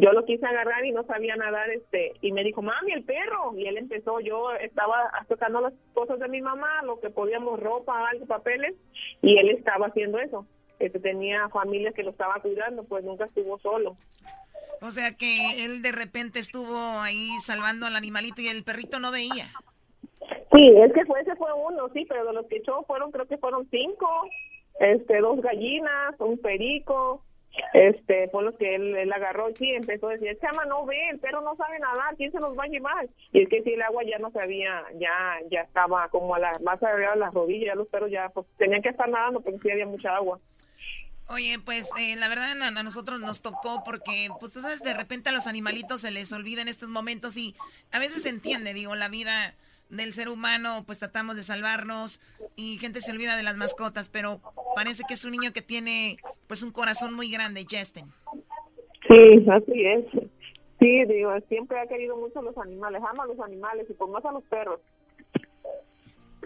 yo 0.03 0.13
lo 0.13 0.25
quise 0.25 0.45
agarrar 0.45 0.85
y 0.85 0.91
no 0.91 1.05
sabía 1.05 1.37
nadar 1.37 1.71
este 1.71 2.13
y 2.21 2.33
me 2.33 2.43
dijo 2.43 2.61
mami 2.61 2.93
el 2.93 3.05
perro 3.05 3.57
y 3.57 3.67
él 3.67 3.79
empezó 3.79 4.19
yo 4.19 4.53
estaba 4.55 5.11
tocando 5.29 5.61
las 5.61 5.73
cosas 5.95 6.19
de 6.19 6.29
mi 6.29 6.43
mamá 6.43 6.83
lo 6.83 6.99
que 6.99 7.09
podíamos 7.09 7.61
ropa 7.61 8.09
algo 8.09 8.27
papeles 8.27 8.75
y 9.23 9.39
él 9.39 9.51
estaba 9.51 9.87
haciendo 9.87 10.19
eso 10.19 10.45
este 10.81 10.99
tenía 10.99 11.49
familia 11.51 11.93
que 11.93 12.03
lo 12.03 12.11
estaba 12.11 12.41
cuidando 12.43 12.83
pues 12.85 13.05
nunca 13.05 13.27
estuvo 13.27 13.57
solo. 13.61 13.97
O 14.81 14.91
sea 14.91 15.17
que 15.17 15.65
él 15.65 15.81
de 15.81 15.93
repente 15.93 16.41
estuvo 16.41 16.77
ahí 17.01 17.31
salvando 17.39 17.87
al 17.87 17.95
animalito 17.95 18.41
y 18.41 18.49
el 18.49 18.65
perrito 18.65 18.99
no 18.99 19.13
veía. 19.13 19.47
Sí, 20.53 20.73
es 20.77 20.93
que 20.93 21.05
fue, 21.07 21.21
ese 21.21 21.37
fue 21.37 21.51
uno, 21.53 21.89
sí, 21.95 22.05
pero 22.09 22.25
de 22.25 22.33
los 22.33 22.47
que 22.47 22.57
echó 22.57 22.83
fueron, 22.83 23.13
creo 23.13 23.27
que 23.27 23.39
fueron 23.39 23.69
cinco, 23.71 24.09
este, 24.81 25.21
dos 25.21 25.41
gallinas, 25.41 26.19
un 26.19 26.37
perico, 26.39 27.23
este, 27.73 28.29
fue 28.29 28.43
los 28.43 28.57
que 28.57 28.75
él, 28.75 28.97
él 28.97 29.13
agarró 29.13 29.51
y 29.51 29.57
sí, 29.57 29.71
empezó 29.71 30.09
a 30.09 30.13
decir, 30.13 30.39
chama, 30.41 30.65
no 30.65 30.85
ve, 30.87 31.11
el 31.11 31.19
perro 31.19 31.41
no 31.41 31.57
sabe 31.57 31.79
nadar, 31.79 32.17
¿quién 32.17 32.33
se 32.33 32.41
nos 32.41 32.59
va 32.59 32.65
a 32.65 32.69
llevar? 32.69 33.09
Y 33.33 33.43
es 33.43 33.49
que 33.49 33.63
si 33.63 33.73
el 33.73 33.83
agua 33.83 34.03
ya 34.05 34.19
no 34.19 34.31
sabía, 34.31 34.85
ya, 34.99 35.39
ya 35.51 35.61
estaba 35.63 36.09
como 36.09 36.35
a 36.35 36.39
la, 36.39 36.59
más 36.61 36.83
arriba 36.83 37.13
de 37.13 37.21
las 37.21 37.35
rodillas, 37.35 37.77
los 37.77 37.89
perros 37.89 38.11
ya, 38.11 38.29
pues, 38.31 38.47
tenían 38.59 38.83
que 38.83 38.91
estar 38.91 39.09
nadando 39.09 39.41
porque 39.41 39.59
sí 39.61 39.71
había 39.71 39.87
mucha 39.87 40.15
agua. 40.15 40.39
Oye, 41.29 41.59
pues 41.65 41.91
eh, 41.99 42.17
la 42.17 42.29
verdad 42.29 42.61
a, 42.61 42.83
nosotros 42.83 43.21
nos 43.21 43.41
tocó 43.41 43.83
porque, 43.85 44.29
pues 44.41 44.53
tú 44.53 44.61
sabes, 44.61 44.83
de 44.83 44.93
repente 44.93 45.31
a 45.31 45.33
los 45.33 45.47
animalitos 45.47 46.03
se 46.03 46.11
les 46.11 46.33
olvida 46.33 46.61
en 46.63 46.69
estos 46.69 46.91
momentos 46.91 47.37
y 47.37 47.55
a 47.91 47.99
veces 47.99 48.25
se 48.25 48.29
entiende, 48.29 48.75
digo, 48.75 48.95
la 48.95 49.09
vida 49.09 49.55
del 49.93 50.15
ser 50.15 50.29
humano, 50.31 50.85
pues 50.87 50.99
tratamos 50.99 51.37
de 51.37 51.43
salvarnos 51.43 52.21
y 52.57 52.79
gente 52.79 53.01
se 53.01 53.13
olvida 53.13 53.37
de 53.37 53.43
las 53.43 53.57
mascotas, 53.57 54.09
pero 54.09 54.41
parece 54.75 55.05
que 55.07 55.15
es 55.15 55.25
un 55.25 55.33
niño 55.33 55.53
que 55.53 55.61
tiene 55.61 56.17
pues 56.49 56.63
un 56.63 56.73
corazón 56.73 57.13
muy 57.15 57.31
grande, 57.31 57.67
Justin. 57.71 58.07
Sí, 59.07 59.47
así 59.51 59.85
es. 59.85 60.05
Sí, 60.81 61.05
digo, 61.05 61.33
siempre 61.49 61.79
ha 61.79 61.87
querido 61.87 62.17
mucho 62.17 62.39
a 62.39 62.43
los 62.43 62.57
animales, 62.57 63.03
ama 63.09 63.25
a 63.25 63.27
los 63.27 63.39
animales 63.41 63.87
y 63.89 63.93
por 63.93 64.11
más 64.11 64.25
a 64.25 64.33
los 64.33 64.43
perros. 64.45 64.81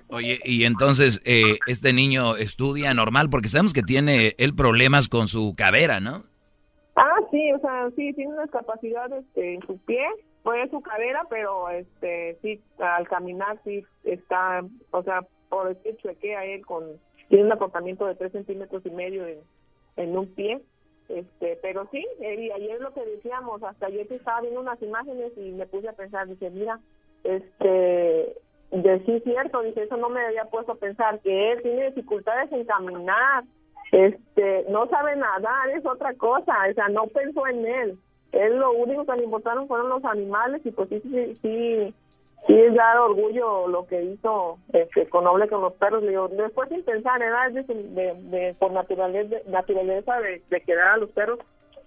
Oye, 0.09 0.40
y 0.44 0.64
entonces 0.64 1.22
eh, 1.24 1.59
este 1.66 1.92
niño 1.92 2.36
estudia 2.36 2.94
normal 2.94 3.30
porque 3.30 3.49
sabemos 3.49 3.72
que 3.72 3.82
tiene 3.82 4.34
él 4.38 4.55
problemas 4.55 5.09
con 5.09 5.28
su 5.28 5.55
cadera, 5.57 6.01
¿no? 6.01 6.24
Ah, 6.97 7.20
sí, 7.30 7.53
o 7.53 7.61
sea, 7.61 7.90
sí, 7.94 8.12
tiene 8.14 8.32
unas 8.32 8.51
capacidades 8.51 9.24
este, 9.24 9.55
en 9.55 9.66
su 9.66 9.78
pie 9.78 10.05
fue 10.47 10.68
su 10.68 10.80
cadera, 10.80 11.26
pero 11.28 11.68
este 11.70 12.38
sí, 12.40 12.62
al 12.78 13.09
caminar 13.09 13.59
sí 13.64 13.84
está, 14.05 14.62
o 14.92 15.03
sea, 15.03 15.26
por 15.49 15.74
decir 15.74 15.97
chuequea 15.97 16.44
él 16.44 16.64
con, 16.64 16.84
tiene 17.28 17.47
un 17.47 17.53
acortamiento 17.53 18.07
de 18.07 18.14
tres 18.14 18.30
centímetros 18.30 18.86
y 18.86 18.90
medio 18.90 19.26
en, 19.26 19.40
en 19.97 20.16
un 20.16 20.32
pie, 20.36 20.62
este, 21.09 21.59
pero 21.62 21.88
sí, 21.90 22.07
y 22.20 22.51
ayer 22.53 22.80
lo 22.80 22.94
que 22.94 23.05
decíamos, 23.05 23.61
hasta 23.64 23.86
ayer 23.86 24.07
estaba 24.09 24.40
viendo 24.40 24.61
unas 24.61 24.80
imágenes 24.80 25.32
y 25.36 25.51
me 25.51 25.66
puse 25.66 25.88
a 25.88 25.94
pensar, 25.94 26.28
dice, 26.28 26.49
mira, 26.51 26.78
este, 27.24 28.36
de 28.70 29.03
sí 29.05 29.20
cierto, 29.24 29.62
dice, 29.62 29.82
eso 29.82 29.97
no 29.97 30.11
me 30.11 30.24
había 30.24 30.44
puesto 30.44 30.72
a 30.72 30.76
pensar, 30.76 31.18
que 31.22 31.55
él 31.55 31.62
tiene 31.62 31.86
dificultades 31.86 32.53
en 32.53 32.64
caminar, 32.66 33.42
este, 33.90 34.64
no 34.68 34.86
sabe 34.90 35.16
nadar, 35.16 35.70
es 35.70 35.84
otra 35.84 36.14
cosa, 36.14 36.55
o 36.70 36.74
sea, 36.74 36.88
no 36.88 37.09
pensó 37.09 37.49
en 37.49 37.66
él. 37.66 37.99
Él 38.33 38.59
lo 38.59 38.72
único 38.72 39.05
que 39.05 39.16
le 39.16 39.24
importaron 39.24 39.68
fueron 39.68 39.89
los 39.89 40.05
animales 40.05 40.61
y 40.64 40.70
pues 40.70 40.89
sí, 40.89 41.01
sí, 41.01 41.35
sí, 41.43 41.95
sí 42.47 42.61
es 42.61 42.74
dar 42.74 42.99
orgullo 42.99 43.68
lo 43.68 43.87
que 43.87 44.03
hizo 44.03 44.59
este, 44.72 45.09
con 45.09 45.24
Noble 45.24 45.49
con 45.49 45.62
los 45.62 45.74
perros. 45.74 46.03
Le 46.03 46.11
digo, 46.11 46.29
después 46.29 46.68
sin 46.68 46.83
pensar, 46.83 47.22
era 47.22 47.49
de, 47.51 47.62
de, 47.62 48.55
por 48.59 48.72
naturaleza, 48.72 49.37
naturaleza 49.47 50.20
de, 50.20 50.43
de 50.51 50.61
quedar 50.61 50.89
a 50.89 50.97
los 50.99 51.11
perros, 51.11 51.39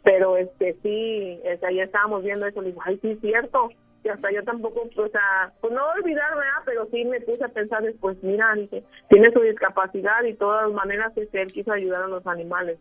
pero 0.04 0.38
este 0.38 0.76
sí, 0.82 1.40
o 1.44 1.60
sea, 1.60 1.72
ya 1.72 1.84
estábamos 1.84 2.24
viendo 2.24 2.48
eso, 2.48 2.62
le 2.62 2.70
digo, 2.70 2.82
ay, 2.86 2.98
sí 3.02 3.12
es 3.12 3.20
cierto, 3.20 3.70
y 4.04 4.10
hasta 4.10 4.32
yo 4.32 4.44
tampoco, 4.44 4.82
o 4.96 5.08
sea, 5.10 5.52
pues 5.60 5.74
no 5.74 5.82
olvidar, 5.98 6.30
¿verdad? 6.36 6.62
Pero 6.66 6.88
sí 6.92 7.04
me 7.06 7.20
puse 7.22 7.44
a 7.44 7.50
pensar 7.50 7.84
después, 7.84 8.18
mira, 8.24 8.54
dije, 8.56 8.84
tiene 9.10 9.32
su 9.32 9.42
discapacidad 9.42 10.24
y 10.24 10.34
todas 10.36 10.72
maneras 10.72 11.12
este, 11.18 11.42
él 11.42 11.52
quiso 11.52 11.74
ayudar 11.74 12.04
a 12.04 12.08
los 12.08 12.26
animales. 12.26 12.80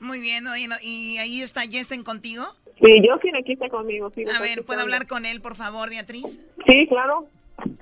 Muy 0.00 0.20
bien, 0.20 0.46
oye, 0.46 0.66
¿y 0.82 1.18
ahí 1.18 1.42
está 1.42 1.62
Jesten 1.62 2.02
contigo? 2.02 2.44
Sí, 2.80 2.88
yo 3.06 3.18
quien 3.20 3.36
aquí 3.36 3.52
está 3.52 3.68
conmigo, 3.68 4.10
sí. 4.14 4.24
A 4.36 4.40
ver, 4.40 4.64
¿puedo 4.64 4.80
hablar 4.80 5.06
con 5.06 5.24
él, 5.24 5.40
por 5.40 5.54
favor, 5.54 5.88
Beatriz? 5.90 6.40
Sí, 6.66 6.86
claro. 6.88 7.28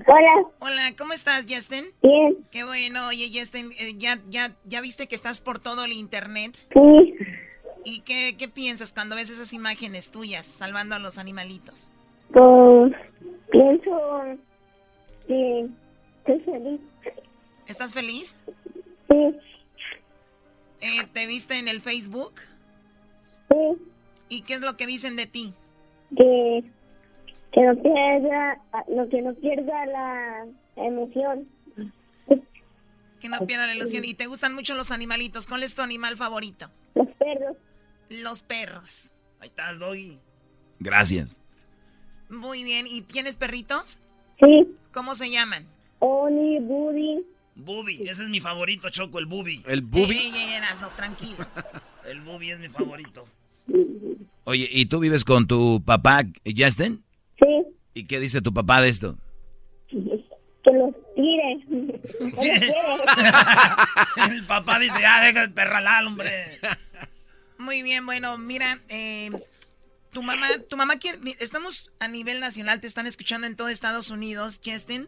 Hola. 0.07 0.47
Hola, 0.59 0.93
¿cómo 0.99 1.15
estás, 1.15 1.47
Justin? 1.49 1.85
Bien. 2.03 2.37
Qué 2.51 2.65
bueno, 2.65 3.09
oye, 3.09 3.31
Justin, 3.33 3.71
eh, 3.79 3.95
¿ya, 3.97 4.19
ya, 4.29 4.53
¿ya 4.67 4.81
viste 4.81 5.07
que 5.07 5.15
estás 5.15 5.41
por 5.41 5.59
todo 5.59 5.85
el 5.85 5.93
internet? 5.93 6.57
Sí. 6.73 7.15
¿Y 7.85 8.01
qué, 8.01 8.37
qué 8.37 8.49
piensas 8.49 8.93
cuando 8.93 9.17
ves 9.17 9.31
esas 9.31 9.53
imágenes 9.55 10.11
tuyas 10.11 10.45
salvando 10.45 10.97
a 10.97 10.99
los 10.99 11.17
animalitos? 11.17 11.91
Pues 12.33 12.93
pienso 13.51 14.23
que 15.27 15.67
estoy 16.27 16.41
feliz. 16.41 16.81
¿Estás 17.67 17.95
feliz? 17.95 18.37
Sí. 19.09 19.35
Eh, 20.81 21.07
¿Te 21.13 21.27
viste 21.27 21.59
en 21.59 21.69
el 21.69 21.81
Facebook? 21.81 22.35
Sí. 23.51 23.57
¿Y 24.29 24.43
qué 24.43 24.55
es 24.55 24.61
lo 24.61 24.77
que 24.77 24.87
dicen 24.87 25.17
de 25.17 25.27
ti? 25.27 25.55
Que, 26.17 26.65
que 27.53 27.63
no 27.63 27.75
pierda, 27.83 28.61
lo 28.89 29.09
que 29.09 29.23
no 29.23 29.35
pierda 29.35 29.87
la 29.87 30.47
emoción. 30.77 31.49
Que 33.21 33.29
no 33.29 33.39
pierda 33.47 33.67
la 33.67 33.75
ilusión. 33.75 34.05
¿Y 34.05 34.15
te 34.15 34.27
gustan 34.27 34.55
mucho 34.55 34.75
los 34.75 34.91
animalitos? 34.91 35.47
¿Cuál 35.47 35.63
es 35.63 35.75
tu 35.75 35.83
animal 35.83 36.17
favorito? 36.17 36.71
Los 36.95 37.09
perros. 37.19 37.57
Los 38.09 38.43
perros. 38.43 39.13
Ahí 39.41 39.49
estás, 39.49 39.79
Doggy. 39.79 40.19
Gracias. 40.79 41.41
Muy 42.31 42.65
bien. 42.65 42.87
¿Y 42.87 43.03
tienes 43.03 43.37
perritos? 43.37 43.99
Sí. 44.39 44.75
¿Cómo 44.93 45.15
se 45.15 45.31
llaman? 45.31 45.67
Oni, 45.99 46.61
Buddy. 46.61 47.23
Bubi, 47.61 48.09
ese 48.09 48.25
es 48.25 48.29
mi 48.29 48.41
favorito, 48.41 48.89
Choco, 48.91 49.19
el 49.19 49.27
Bubi. 49.27 49.63
¿El 49.67 49.87
Ey, 49.93 50.05
ey, 50.05 50.33
ey, 50.35 50.53
Erasno, 50.55 50.89
tranquilo. 50.97 51.47
El 52.07 52.21
Bubi 52.23 52.51
es 52.51 52.59
mi 52.59 52.69
favorito. 52.69 53.27
Oye, 54.45 54.69
¿y 54.71 54.87
tú 54.87 54.99
vives 54.99 55.25
con 55.25 55.47
tu 55.47 55.83
papá, 55.85 56.25
Justin? 56.45 57.05
Sí. 57.39 57.63
¿Y 57.95 58.05
qué 58.05 58.19
dice 58.19 58.41
tu 58.41 58.53
papá 58.53 58.81
de 58.81 58.89
esto? 58.89 59.17
Que 59.89 60.73
los 60.73 60.95
tire. 61.15 61.61
El 64.35 64.45
papá 64.47 64.79
dice, 64.79 65.01
ya, 65.01 65.23
deja 65.23 65.43
el 65.45 65.53
perralal, 65.53 66.07
hombre. 66.07 66.59
Muy 67.59 67.83
bien, 67.83 68.07
bueno, 68.07 68.39
mira, 68.39 68.81
eh, 68.89 69.31
tu 70.13 70.23
mamá, 70.23 70.49
tu 70.69 70.77
mamá 70.77 70.95
estamos 71.39 71.91
a 72.01 72.09
nivel 72.09 72.41
nacional, 72.41 72.81
te 72.81 72.87
están 72.87 73.07
escuchando 73.07 73.47
en 73.47 73.57
todo 73.57 73.69
Estados 73.69 74.11
Unidos, 74.11 74.61
Justin. 74.65 75.07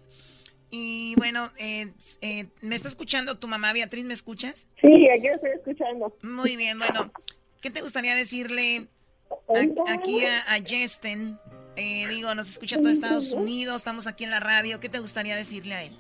Y 0.75 1.15
bueno, 1.17 1.51
eh, 1.61 1.93
eh, 2.23 2.47
¿me 2.63 2.75
está 2.75 2.89
escuchando 2.89 3.37
tu 3.39 3.47
mamá, 3.47 3.75
Beatriz? 3.75 4.07
¿Me 4.07 4.15
escuchas? 4.15 4.69
Sí, 4.81 5.07
aquí 5.11 5.27
estoy 5.27 5.51
escuchando. 5.51 6.17
Muy 6.23 6.57
bien, 6.57 6.79
bueno, 6.79 7.13
¿qué 7.61 7.71
te 7.71 7.83
gustaría 7.83 8.15
decirle 8.15 8.89
a- 9.31 9.93
aquí 9.93 10.25
a, 10.25 10.39
a 10.55 10.59
Justin? 10.61 11.37
Eh, 11.77 12.07
digo, 12.09 12.35
nos 12.35 12.49
escucha 12.49 12.77
todo 12.79 12.89
Estados 12.89 13.33
Unidos, 13.33 13.77
estamos 13.77 14.07
aquí 14.07 14.25
en 14.25 14.31
la 14.31 14.41
radio, 14.41 14.81
¿qué 14.81 14.89
te 14.89 14.99
gustaría 14.99 15.37
decirle 15.37 15.75
a 15.75 15.85
él? 15.85 15.93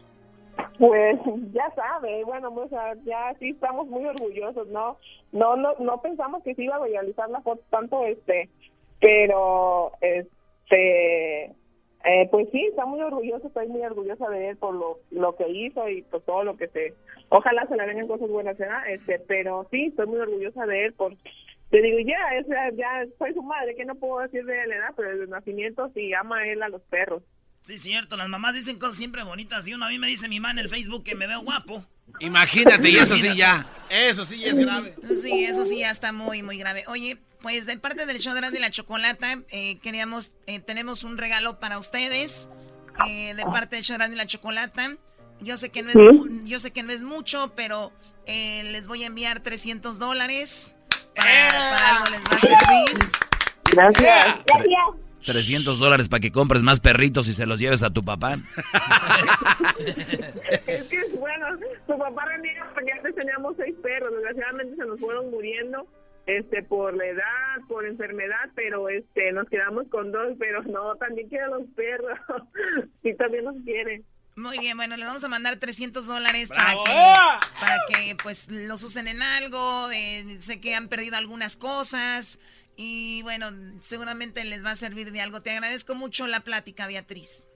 Pues 0.78 1.18
ya 1.52 1.70
sabe, 1.74 2.24
bueno, 2.24 2.48
o 2.54 2.68
sea, 2.70 2.94
ya 3.04 3.34
sí 3.38 3.50
estamos 3.50 3.86
muy 3.88 4.06
orgullosos, 4.06 4.68
¿no? 4.68 4.98
No, 5.32 5.54
no, 5.54 5.74
no 5.80 6.00
pensamos 6.00 6.42
que 6.42 6.54
se 6.54 6.64
iba 6.64 6.76
a 6.76 6.84
viralizar 6.86 7.28
la 7.28 7.42
foto 7.42 7.62
tanto, 7.70 8.06
este, 8.06 8.48
pero, 9.00 9.92
este, 10.00 11.52
eh, 12.04 12.28
pues 12.30 12.48
sí, 12.52 12.66
está 12.66 12.86
muy 12.86 13.00
orgulloso, 13.00 13.46
estoy 13.46 13.68
muy 13.68 13.82
orgullosa 13.82 14.28
de 14.28 14.50
él 14.50 14.56
por 14.56 14.74
lo, 14.74 14.98
lo 15.10 15.36
que 15.36 15.48
hizo 15.48 15.88
y 15.88 16.02
por 16.02 16.22
todo 16.22 16.44
lo 16.44 16.56
que 16.56 16.68
se, 16.68 16.94
ojalá 17.28 17.66
se 17.66 17.76
le 17.76 17.86
vengan 17.86 18.08
cosas 18.08 18.28
buenas, 18.28 18.58
¿verdad? 18.58 18.88
Este, 18.88 19.18
pero 19.20 19.66
sí, 19.70 19.86
estoy 19.86 20.06
muy 20.06 20.18
orgullosa 20.18 20.66
de 20.66 20.86
él 20.86 20.92
por, 20.94 21.16
te 21.72 21.80
digo, 21.80 21.98
ya, 22.00 22.18
es, 22.38 22.46
ya 22.76 23.06
soy 23.18 23.32
su 23.32 23.42
madre, 23.42 23.74
que 23.74 23.86
no 23.86 23.94
puedo 23.94 24.20
decir 24.20 24.44
de 24.44 24.60
él, 24.62 24.68
¿verdad? 24.68 24.92
Pero 24.94 25.08
desde 25.08 25.24
el 25.24 25.30
nacimiento 25.30 25.90
sí 25.94 26.12
ama 26.12 26.38
a 26.38 26.46
él 26.46 26.62
a 26.62 26.68
los 26.68 26.82
perros. 26.82 27.22
Sí, 27.64 27.78
cierto, 27.78 28.16
las 28.16 28.28
mamás 28.28 28.54
dicen 28.54 28.78
cosas 28.78 28.96
siempre 28.96 29.22
bonitas. 29.22 29.66
Y 29.66 29.72
uno 29.72 29.86
a 29.86 29.88
mí 29.88 29.98
me 29.98 30.08
dice 30.08 30.28
mi 30.28 30.38
mamá 30.38 30.50
en 30.50 30.58
el 30.58 30.68
Facebook 30.68 31.04
que 31.04 31.14
me 31.14 31.26
veo 31.26 31.40
guapo. 31.40 31.82
Imagínate, 32.20 32.90
y 32.90 32.96
eso 32.96 33.16
sí 33.16 33.36
ya. 33.36 33.66
Eso 33.88 34.26
sí 34.26 34.40
ya 34.40 34.48
es 34.48 34.58
grave. 34.58 34.94
Sí, 35.16 35.44
eso 35.44 35.64
sí 35.64 35.78
ya 35.78 35.90
está 35.90 36.12
muy, 36.12 36.42
muy 36.42 36.58
grave. 36.58 36.84
Oye, 36.88 37.16
pues 37.42 37.66
de 37.66 37.76
parte 37.78 38.06
del 38.06 38.18
show 38.18 38.34
de 38.34 38.60
la 38.60 38.70
Chocolata, 38.70 39.38
eh, 39.50 39.78
queríamos, 39.80 40.32
eh, 40.46 40.60
tenemos 40.60 41.04
un 41.04 41.18
regalo 41.18 41.58
para 41.60 41.78
ustedes, 41.78 42.48
eh, 43.08 43.34
de 43.34 43.44
parte 43.44 43.76
del 43.76 43.84
show 43.84 43.98
de 43.98 44.08
la 44.16 44.26
Chocolata. 44.26 44.96
Yo 45.40 45.56
sé 45.56 45.70
que 45.70 45.82
no 45.82 45.90
es, 45.90 45.96
mu- 45.96 46.44
yo 46.44 46.58
sé 46.58 46.70
que 46.70 46.82
no 46.82 46.92
es 46.92 47.02
mucho, 47.02 47.52
pero 47.56 47.92
eh, 48.26 48.62
les 48.70 48.86
voy 48.86 49.02
a 49.04 49.06
enviar 49.06 49.40
300 49.40 49.98
dólares. 49.98 50.74
Para, 51.16 51.26
para 51.70 51.88
algo 51.96 52.10
les 52.10 52.20
va 52.20 52.36
a 52.36 52.40
servir. 52.40 53.08
Gracias. 53.72 54.36
Gracias. 54.46 54.78
300 55.24 55.78
dólares 55.78 56.08
para 56.08 56.20
que 56.20 56.32
compres 56.32 56.62
más 56.62 56.80
perritos 56.80 57.28
y 57.28 57.34
se 57.34 57.46
los 57.46 57.58
lleves 57.60 57.82
a 57.84 57.90
tu 57.90 58.04
papá. 58.04 58.38
Es 60.66 60.84
que, 60.84 61.00
bueno, 61.18 61.46
su 61.86 61.98
papá 61.98 62.24
reniega 62.26 62.68
porque 62.74 62.92
antes 62.92 63.14
teníamos 63.14 63.54
seis 63.56 63.74
perros, 63.82 64.10
desgraciadamente 64.14 64.76
se 64.76 64.84
nos 64.86 64.98
fueron 65.00 65.30
muriendo 65.30 65.86
este 66.26 66.62
por 66.62 66.94
la 66.96 67.06
edad, 67.06 67.60
por 67.68 67.86
enfermedad, 67.86 68.50
pero 68.54 68.88
este 68.88 69.32
nos 69.32 69.48
quedamos 69.48 69.88
con 69.88 70.12
dos, 70.12 70.36
pero 70.38 70.62
no, 70.62 70.96
también 70.96 71.28
quieren 71.28 71.50
los 71.50 71.66
perros, 71.74 72.18
sí 73.02 73.14
también 73.14 73.44
nos 73.44 73.56
quieren. 73.64 74.04
Muy 74.34 74.58
bien, 74.58 74.76
bueno, 74.78 74.96
les 74.96 75.06
vamos 75.06 75.22
a 75.24 75.28
mandar 75.28 75.56
300 75.56 76.06
dólares 76.06 76.48
para 76.48 76.72
que, 76.72 77.60
para 77.60 77.76
que 77.88 78.16
pues 78.22 78.48
los 78.50 78.82
usen 78.82 79.06
en 79.06 79.20
algo. 79.20 79.90
eh, 79.90 80.36
sé 80.38 80.58
que 80.58 80.74
han 80.74 80.88
perdido 80.88 81.16
algunas 81.16 81.56
cosas 81.56 82.40
y 82.76 83.20
bueno, 83.22 83.50
seguramente 83.80 84.44
les 84.44 84.64
va 84.64 84.70
a 84.70 84.76
servir 84.76 85.12
de 85.12 85.20
algo. 85.20 85.42
Te 85.42 85.50
agradezco 85.50 85.94
mucho 85.94 86.26
la 86.28 86.40
plática, 86.40 86.86
Beatriz. 86.86 87.46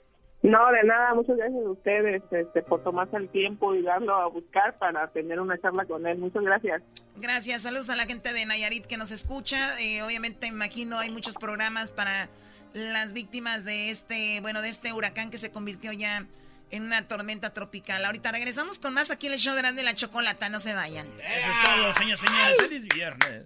No, 0.47 0.71
de 0.71 0.85
nada, 0.85 1.13
muchas 1.13 1.37
gracias 1.37 1.67
a 1.67 1.71
ustedes 1.71 2.23
este, 2.31 2.63
por 2.63 2.81
tomarse 2.85 3.17
el 3.17 3.29
tiempo 3.31 3.75
y 3.75 3.83
darlo 3.83 4.15
a 4.15 4.29
buscar 4.29 4.79
para 4.79 5.09
tener 5.09 5.41
una 5.41 5.61
charla 5.61 5.85
con 5.87 6.07
él. 6.07 6.19
Muchas 6.19 6.45
gracias. 6.45 6.83
Gracias, 7.17 7.63
saludos 7.63 7.91
a 7.91 7.97
la 7.97 8.05
gente 8.05 8.33
de 8.33 8.47
Nayarit 8.47 8.87
que 8.87 8.97
nos 8.97 9.11
escucha. 9.11 9.77
Eh, 9.81 10.03
obviamente, 10.03 10.47
imagino 10.47 11.01
hay 11.01 11.11
muchos 11.11 11.37
programas 11.37 11.91
para 11.91 12.29
las 12.75 13.13
víctimas 13.13 13.65
de 13.65 13.91
este, 13.91 14.41
bueno, 14.41 14.63
de 14.63 14.69
este 14.69 14.93
huracán 14.93 15.33
que 15.33 15.39
se 15.39 15.51
convirtió 15.51 15.91
ya 15.91 16.27
en 16.71 16.85
una 16.85 17.09
tormenta 17.09 17.53
tropical. 17.53 18.05
Ahorita 18.05 18.31
regresamos 18.31 18.79
con 18.79 18.95
más 18.95 19.11
aquí 19.11 19.27
en 19.27 19.33
el 19.33 19.41
show 19.41 19.57
de 19.57 19.63
Grande 19.63 19.83
la 19.83 19.95
Chocolata, 19.95 20.49
no 20.49 20.61
se 20.61 20.75
vayan. 20.75 21.09
Eso 21.39 21.51
es 21.51 21.63
todo, 21.65 21.93
señores, 21.93 22.21
señores. 22.21 22.57
Feliz 22.61 22.87
viernes. 22.95 23.43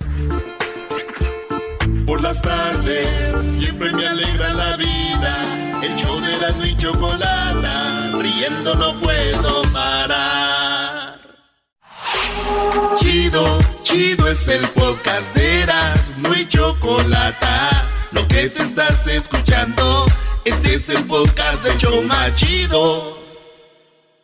Por 2.06 2.20
las 2.20 2.42
tardes 2.42 3.40
siempre 3.58 3.90
me 3.90 4.06
alegra 4.06 4.52
la 4.52 4.76
vida. 4.76 5.69
El 5.82 5.96
show 5.96 6.20
de 6.20 6.34
Erasmo 6.34 6.64
y 6.64 6.76
Chocolata, 6.76 8.12
riendo 8.18 8.74
no 8.74 9.00
puedo 9.00 9.62
parar. 9.72 11.20
Chido, 12.98 13.58
chido 13.82 14.28
es 14.28 14.46
el 14.48 14.66
podcast 14.68 15.34
de 15.34 15.62
Erasmo 15.62 16.34
y 16.34 16.46
Chocolata. 16.48 17.88
Lo 18.12 18.26
que 18.28 18.50
te 18.50 18.62
estás 18.62 19.06
escuchando, 19.06 20.06
este 20.44 20.74
es 20.74 20.88
el 20.90 21.06
podcast 21.06 21.62
de 21.62 21.76
Choma 21.78 22.34
Chido. 22.34 23.18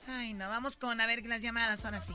Ay, 0.07 0.35
no, 0.35 0.49
vamos 0.49 0.77
con 0.77 1.01
a 1.01 1.07
ver 1.07 1.25
las 1.27 1.41
llamadas 1.41 1.85
ahora 1.85 2.01
sí. 2.01 2.15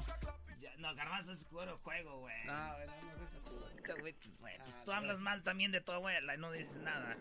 No, 0.77 0.93
garbanzo 0.95 1.31
es 1.31 1.43
puro 1.45 1.79
juego, 1.83 2.19
güey. 2.19 2.45
No, 2.45 2.53
no, 2.53 2.69
no 2.69 3.95
pues, 4.01 4.39
güey, 4.39 4.57
pues 4.63 4.83
tú 4.85 4.91
hablas 4.91 5.19
mal 5.19 5.41
también 5.43 5.71
de 5.71 5.81
tu 5.81 5.91
abuela 5.91 6.35
y 6.35 6.37
no 6.37 6.51
dices 6.51 6.77
nada. 6.77 7.17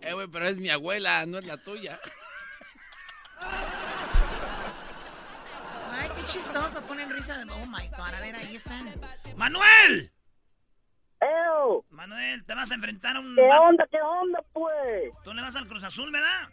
Eh, 0.00 0.12
güey, 0.14 0.26
pero 0.28 0.46
es 0.46 0.58
mi 0.58 0.70
abuela, 0.70 1.24
no 1.26 1.38
es 1.38 1.46
la 1.46 1.56
tuya. 1.56 2.00
Ay, 5.90 6.08
qué 6.16 6.24
chistoso, 6.24 6.82
ponen 6.86 7.10
risa 7.10 7.38
de... 7.38 7.50
Oh, 7.52 7.66
my 7.66 7.88
God, 7.88 8.14
a 8.14 8.20
ver, 8.20 8.34
ahí 8.34 8.56
están. 8.56 8.88
¡Manuel! 9.36 10.12
Manuel, 11.90 12.44
te 12.44 12.54
vas 12.54 12.70
a 12.70 12.74
enfrentar 12.74 13.16
a 13.16 13.20
un... 13.20 13.36
¿Qué 13.36 13.42
onda, 13.42 13.86
qué 13.90 14.00
onda, 14.00 14.42
pues? 14.52 15.12
Tú 15.22 15.32
le 15.32 15.42
vas 15.42 15.54
al 15.56 15.68
Cruz 15.68 15.84
Azul, 15.84 16.10
¿verdad? 16.10 16.48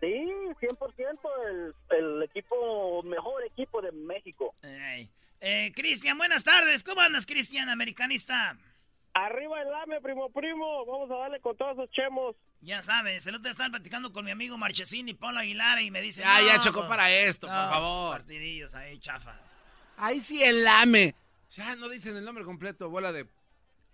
Sí, 0.00 0.06
100% 0.06 1.18
el, 1.48 1.74
el 1.90 2.22
equipo, 2.22 3.02
mejor 3.04 3.44
equipo 3.44 3.82
de 3.82 3.92
México. 3.92 4.54
Eh, 5.40 5.72
Cristian, 5.74 6.18
buenas 6.18 6.42
tardes. 6.42 6.82
¿Cómo 6.82 7.00
andas, 7.00 7.26
Cristian, 7.26 7.68
americanista? 7.68 8.56
Arriba 9.12 9.60
el 9.62 9.74
AME, 9.74 10.00
primo, 10.00 10.30
primo. 10.30 10.86
Vamos 10.86 11.10
a 11.10 11.14
darle 11.22 11.40
con 11.40 11.56
todos 11.56 11.72
esos 11.72 11.90
chemos. 11.90 12.36
Ya 12.60 12.82
sabes, 12.82 13.26
el 13.26 13.34
otro 13.34 13.44
día 13.44 13.50
estaba 13.52 13.70
platicando 13.70 14.12
con 14.12 14.24
mi 14.24 14.30
amigo 14.30 14.56
Marchesín 14.58 15.08
y 15.08 15.14
Pablo 15.14 15.40
Aguilar 15.40 15.80
y 15.80 15.90
me 15.90 16.00
dice... 16.00 16.20
Ya, 16.20 16.40
no, 16.40 16.46
ya 16.46 16.60
chocó 16.60 16.80
pues, 16.80 16.90
para 16.90 17.10
esto, 17.10 17.46
por 17.46 17.56
no, 17.56 17.70
favor. 17.70 18.12
Partidillos 18.18 18.74
ahí, 18.74 18.98
chafas. 18.98 19.36
Ahí 19.96 20.20
sí 20.20 20.42
el 20.42 20.66
AME. 20.66 21.14
Ya 21.52 21.74
no 21.76 21.88
dicen 21.88 22.16
el 22.16 22.24
nombre 22.24 22.44
completo, 22.44 22.88
bola 22.90 23.12
de... 23.12 23.26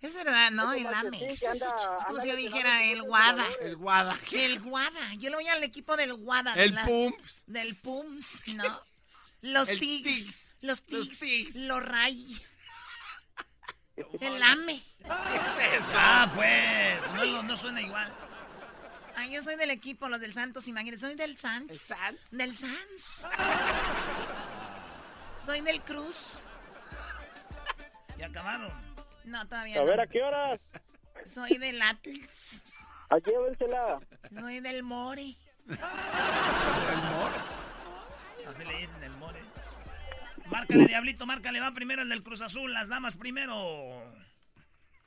Es 0.01 0.13
verdad, 0.15 0.51
¿no? 0.51 0.73
El 0.73 0.85
AME. 0.85 1.31
Es, 1.31 1.47
anda- 1.47 1.97
como 2.05 2.19
si 2.19 2.27
yo 2.27 2.35
dijera 2.35 2.83
el 2.83 3.01
Guada. 3.01 3.43
El 3.61 3.77
Guada. 3.77 4.15
El 4.31 4.59
Guada. 4.59 5.13
Yo 5.15 5.29
le 5.31 5.37
voy 5.37 5.47
al 5.47 5.63
equipo 5.63 5.97
del 5.97 6.13
Guada. 6.13 6.53
de 6.53 6.65
El 6.65 6.75
la- 6.75 6.85
Pumps. 6.85 7.43
Del 7.47 7.75
Pumps, 7.75 8.43
¿no? 8.53 8.81
Los 9.41 9.69
Tigs. 9.69 10.55
Los 10.61 10.83
Los 10.89 11.09
Tigs. 11.17 11.55
Los 11.55 11.83
Ray. 11.83 12.37
El 14.19 14.43
AME. 14.43 14.81
Ah, 15.09 16.31
pues, 16.35 17.29
no, 17.31 17.43
no 17.43 17.55
suena 17.57 17.81
igual. 17.81 18.11
Ah, 19.15 19.25
yo 19.25 19.41
soy 19.41 19.55
del 19.55 19.71
equipo, 19.71 20.07
los 20.09 20.21
del 20.21 20.33
Santos, 20.33 20.67
imagínate. 20.67 20.99
Soy 20.99 21.15
del 21.15 21.35
Santos. 21.37 21.93
Del 22.31 22.55
Sans. 22.55 23.25
Soy 25.39 25.61
del 25.61 25.81
Cruz. 25.81 26.39
Ya 28.17 28.27
acabaron. 28.27 28.71
No, 29.25 29.45
todavía 29.47 29.77
A 29.77 29.79
no. 29.81 29.85
ver, 29.87 29.99
¿a 30.01 30.07
qué 30.07 30.21
horas? 30.21 30.59
Soy 31.25 31.57
del 31.57 31.81
Atlas. 31.81 32.61
¿A 33.09 33.17
llévensela? 33.17 33.99
Soy 34.33 34.59
del 34.59 34.83
More. 34.83 35.35
Así 38.47 38.63
le 38.63 38.77
dicen 38.77 39.03
el 39.03 39.11
more. 39.11 39.39
Márcale, 40.49 40.85
Diablito, 40.87 41.25
márcale. 41.25 41.59
Va 41.59 41.71
primero 41.73 42.01
el 42.01 42.09
del 42.09 42.23
Cruz 42.23 42.41
Azul, 42.41 42.73
las 42.73 42.89
damas 42.89 43.15
primero. 43.17 44.01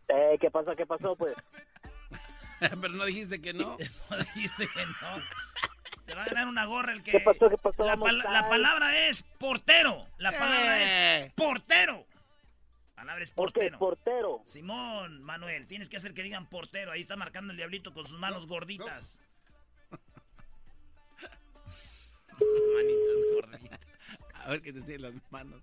Eh, 0.08 0.36
¿qué 0.40 0.50
pasó? 0.50 0.74
¿Qué 0.76 0.86
pasó, 0.86 1.16
pues? 1.16 1.34
Pero 2.60 2.88
no 2.90 3.04
dijiste 3.04 3.40
que 3.40 3.52
no. 3.54 3.76
no 4.10 4.16
dijiste 4.18 4.66
que 4.68 4.80
no. 4.84 5.20
Se 6.06 6.14
va 6.14 6.22
a 6.24 6.26
ganar 6.26 6.48
una 6.48 6.64
gorra 6.66 6.92
el 6.92 7.02
que... 7.02 7.12
¿Qué 7.12 7.20
pasó? 7.20 7.48
¿Qué 7.48 7.56
pasó? 7.56 7.84
La, 7.84 7.96
pal- 7.96 8.22
palabra 8.48 9.06
es 9.06 9.22
portero. 9.38 10.06
La 10.18 10.32
palabra 10.32 10.80
Eh. 10.80 11.24
es 11.26 11.32
portero. 11.34 12.04
La 12.96 13.02
palabra 13.02 13.22
es 13.22 13.30
¿Por 13.30 13.52
qué? 13.52 13.70
portero. 13.70 13.78
Portero. 13.78 14.42
Simón, 14.44 15.22
Manuel, 15.22 15.66
tienes 15.68 15.88
que 15.88 15.96
hacer 15.96 16.12
que 16.12 16.22
digan 16.24 16.46
portero. 16.50 16.90
Ahí 16.92 17.00
está 17.00 17.16
marcando 17.16 17.52
el 17.52 17.56
diablito 17.56 17.94
con 17.94 18.04
sus 18.06 18.18
manos 18.18 18.46
gorditas. 18.48 19.16
Manitas 22.40 23.16
gorditas. 23.34 23.79
A 24.50 24.54
ver 24.54 24.62
qué 24.62 24.72
te 24.72 24.80
siguen 24.80 25.02
las 25.02 25.14
manos. 25.30 25.62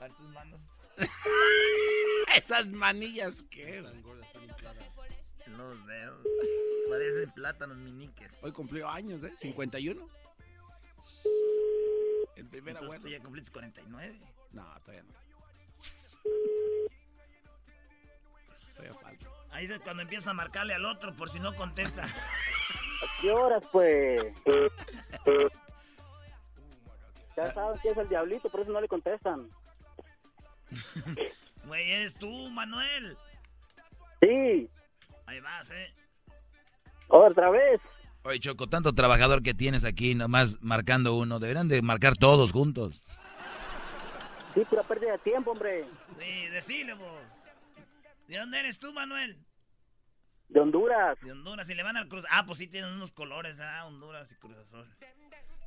A 0.00 0.02
ver 0.02 0.12
tus 0.14 0.28
manos. 0.30 0.60
Esas 2.36 2.66
manillas 2.66 3.32
que 3.48 3.76
eran. 3.78 4.02
Los 5.56 5.86
dedos. 5.86 6.26
Parecen 6.90 7.30
plátanos 7.30 7.76
miniques. 7.76 8.32
Hoy 8.42 8.50
cumplió 8.50 8.90
años, 8.90 9.22
¿eh? 9.22 9.32
51. 9.36 10.08
El 12.34 12.46
primer 12.46 12.74
Entonces 12.74 12.96
abuelo. 12.96 13.02
tú 13.02 13.08
ya 13.08 13.20
cumpliste 13.20 13.52
49. 13.52 14.20
No, 14.50 14.64
todavía 14.80 15.04
no. 15.04 15.14
Todavía 18.74 18.94
falta. 19.00 19.28
Ahí 19.52 19.66
es 19.66 19.78
cuando 19.78 20.02
empieza 20.02 20.30
a 20.30 20.34
marcarle 20.34 20.74
al 20.74 20.84
otro 20.86 21.14
por 21.14 21.30
si 21.30 21.38
no 21.38 21.54
contesta. 21.54 22.02
¿A 22.02 23.20
qué 23.20 23.30
horas, 23.30 23.62
pues? 23.70 24.24
Ya 27.36 27.52
saben 27.52 27.80
que 27.80 27.88
es 27.88 27.96
el 27.96 28.08
diablito, 28.08 28.48
por 28.48 28.60
eso 28.60 28.72
no 28.72 28.80
le 28.80 28.88
contestan. 28.88 29.48
Güey, 31.66 31.92
eres 31.92 32.14
tú, 32.14 32.30
Manuel. 32.50 33.16
Sí, 34.20 34.68
Ahí 35.26 35.40
vas, 35.40 35.70
eh. 35.70 35.94
otra 37.08 37.50
vez. 37.50 37.80
Oye, 38.24 38.38
Choco, 38.40 38.66
tanto 38.66 38.92
trabajador 38.94 39.42
que 39.42 39.54
tienes 39.54 39.84
aquí, 39.84 40.14
nomás 40.14 40.58
marcando 40.62 41.14
uno. 41.14 41.38
Deberían 41.38 41.68
de 41.68 41.82
marcar 41.82 42.16
todos 42.16 42.52
juntos. 42.52 43.02
Sí, 44.54 44.64
pura 44.68 44.82
pérdida 44.82 45.12
de 45.12 45.18
tiempo, 45.18 45.50
hombre. 45.52 45.84
Sí, 46.18 46.46
decile 46.48 46.94
vos. 46.94 47.22
¿De 48.28 48.38
dónde 48.38 48.60
eres 48.60 48.78
tú, 48.78 48.92
Manuel? 48.92 49.36
De 50.48 50.60
Honduras. 50.60 51.18
De 51.20 51.32
Honduras. 51.32 51.68
Y 51.68 51.74
le 51.74 51.82
van 51.82 51.96
al 51.96 52.08
Cruz. 52.08 52.24
Ah, 52.30 52.44
pues 52.46 52.58
sí 52.58 52.66
tienen 52.68 52.92
unos 52.92 53.12
colores, 53.12 53.58
ah, 53.60 53.84
Honduras 53.86 54.30
y 54.30 54.34
Cruz 54.36 54.56
Azul. 54.56 54.88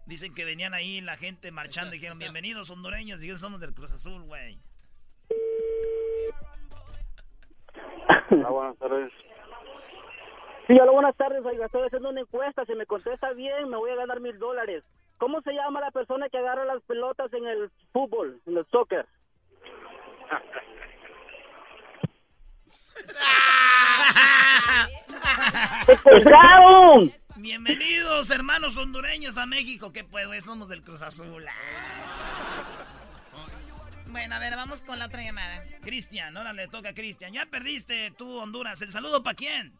Dicen 0.08 0.34
que 0.34 0.46
venían 0.46 0.74
ahí 0.74 1.02
la 1.02 1.18
gente 1.18 1.52
marchando 1.52 1.94
y 1.94 1.98
dijeron, 1.98 2.18
bienvenidos 2.18 2.70
hondureños. 2.70 3.22
Y 3.22 3.38
somos 3.38 3.60
del 3.60 3.74
Cruz 3.74 3.92
Azul, 3.92 4.24
güey. 4.24 4.58
Ah, 8.30 8.50
buenas 8.50 8.78
tardes. 8.78 9.12
Sí, 10.66 10.80
hola, 10.80 10.92
buenas 10.92 11.16
tardes, 11.18 11.46
oiga, 11.46 11.66
estoy 11.66 11.88
haciendo 11.88 12.10
una 12.10 12.22
encuesta, 12.22 12.66
si 12.66 12.76
me 12.76 12.86
contesta 12.86 13.32
bien, 13.34 13.70
me 13.70 13.78
voy 13.78 13.92
a 13.92 13.96
ganar 13.96 14.20
mil 14.20 14.38
dólares. 14.38 14.84
¿Cómo 15.18 15.42
se 15.42 15.54
llama 15.54 15.82
la 15.82 15.92
persona 15.92 16.30
que 16.30 16.38
agarra 16.38 16.66
las 16.66 16.82
pelotas 16.84 17.32
en 17.34 17.46
el 17.46 17.72
fútbol, 17.92 18.40
en 18.46 18.58
el 18.58 18.66
soccer? 18.68 19.06
¡Colgaron! 26.04 27.12
Bienvenidos, 27.40 28.32
hermanos 28.32 28.76
hondureños, 28.78 29.38
a 29.38 29.46
México. 29.46 29.92
¿Qué 29.92 30.04
puedo? 30.04 30.40
Somos 30.42 30.70
del 30.70 30.82
Cruz 30.82 31.04
Azul. 31.04 31.46
Bueno, 34.08 34.36
a 34.36 34.40
ver, 34.40 34.56
vamos 34.56 34.82
con 34.82 34.98
la 34.98 35.06
otra 35.06 35.22
llamada. 35.22 35.64
Cristian, 35.82 36.36
ahora 36.36 36.52
le 36.52 36.68
toca 36.68 36.90
a 36.90 36.94
Cristian. 36.96 37.32
Ya 37.34 37.46
perdiste 37.46 38.10
tú, 38.12 38.40
Honduras. 38.40 38.82
¿El 38.82 38.92
saludo 38.92 39.22
para 39.22 39.36
quién? 39.36 39.78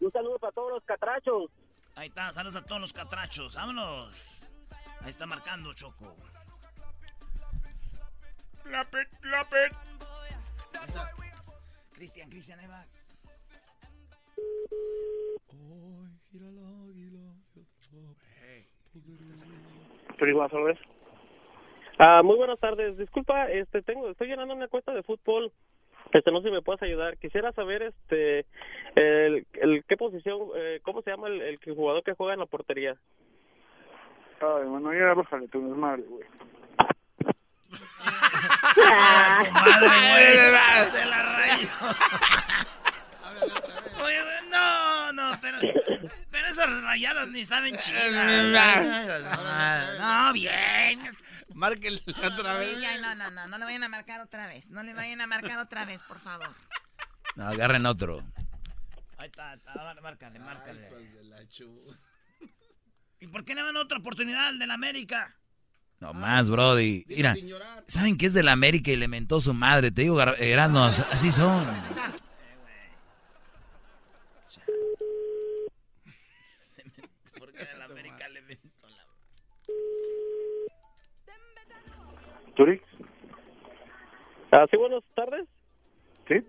Un 0.00 0.10
saludo 0.10 0.38
para 0.38 0.52
todos 0.52 0.72
los 0.72 0.84
catrachos. 0.84 1.50
Ahí 1.96 2.08
está, 2.08 2.30
saludos 2.30 2.56
a 2.56 2.64
todos 2.64 2.80
los 2.80 2.92
catrachos. 2.94 3.54
Vámonos. 3.54 4.40
Ahí 5.02 5.10
está 5.10 5.26
marcando 5.26 5.74
Choco. 5.74 6.16
Clapet, 8.62 9.08
clapet. 9.20 9.76
Cristian, 11.92 12.30
Cristian, 12.30 12.58
ahí 12.58 12.66
va. 12.66 12.86
Ah, 22.02 22.22
muy 22.24 22.36
buenas 22.36 22.58
tardes. 22.58 22.96
Disculpa, 22.96 23.50
este 23.50 23.82
tengo 23.82 24.08
estoy 24.08 24.28
llenando 24.28 24.54
una 24.54 24.64
encuesta 24.64 24.92
de 24.92 25.02
fútbol. 25.02 25.52
Este 26.12 26.30
no 26.30 26.40
sé 26.40 26.48
si 26.48 26.52
me 26.52 26.62
puedes 26.62 26.82
ayudar. 26.82 27.18
Quisiera 27.18 27.52
saber 27.52 27.82
este 27.82 28.46
el, 28.94 29.46
el 29.60 29.84
qué 29.86 29.96
posición 29.98 30.40
eh, 30.56 30.80
cómo 30.82 31.02
se 31.02 31.10
llama 31.10 31.28
el, 31.28 31.42
el 31.42 31.58
jugador 31.58 32.02
que 32.02 32.14
juega 32.14 32.32
en 32.32 32.40
la 32.40 32.46
portería. 32.46 32.96
Ay, 34.40 34.64
bueno, 34.66 34.94
ya 34.94 35.12
bájale 35.12 35.46
tu 35.48 35.60
desmadre, 35.62 36.02
güey. 36.08 36.24
Madre, 38.76 39.88
güey. 40.50 40.92
De 40.92 41.04
la 41.04 41.22
raíz. 41.22 41.70
Oye, 44.02 44.18
no, 44.50 45.12
no, 45.12 45.38
pero, 45.40 45.58
pero 46.30 46.48
esas 46.48 46.82
rayadas 46.82 47.28
ni 47.28 47.44
saben 47.44 47.76
chidas. 47.76 48.10
No, 49.98 50.32
bien. 50.32 51.00
Márquenle 51.54 52.02
otra 52.24 52.54
vez. 52.54 52.78
No, 53.00 53.14
no, 53.14 53.30
no, 53.30 53.48
no 53.48 53.58
le 53.58 53.64
vayan 53.64 53.82
a 53.84 53.88
marcar 53.88 54.20
otra 54.20 54.46
vez. 54.46 54.70
No 54.70 54.82
le 54.82 54.94
vayan 54.94 55.20
a 55.20 55.26
marcar 55.26 55.58
otra 55.58 55.84
vez, 55.84 56.02
por 56.02 56.20
favor. 56.20 56.54
No, 57.36 57.46
agarren 57.46 57.86
otro. 57.86 58.24
Ahí 59.18 59.26
está, 59.26 59.54
está, 59.54 59.94
márcale, 60.00 60.38
márcale. 60.38 60.88
¿Y 63.20 63.26
por 63.26 63.44
qué 63.44 63.54
le 63.54 63.62
dan 63.62 63.76
otra 63.76 63.98
oportunidad 63.98 64.48
al 64.48 64.58
del 64.58 64.70
América? 64.70 65.36
No 65.98 66.14
más, 66.14 66.48
Brody. 66.48 67.04
Mira, 67.06 67.34
¿saben 67.86 68.16
qué 68.16 68.24
es 68.26 68.32
de 68.32 68.42
la 68.42 68.52
América 68.52 68.90
y 68.90 68.96
le 68.96 69.08
mentó 69.08 69.38
su 69.38 69.52
madre? 69.52 69.90
Te 69.90 70.02
digo, 70.02 70.18
Erasmo, 70.22 70.84
así 70.84 71.30
son. 71.30 71.66
¿Turix? 82.60 82.84
Ah, 84.52 84.66
sí, 84.70 84.76
buenas 84.76 85.02
tardes. 85.14 85.48
Sí. 86.28 86.46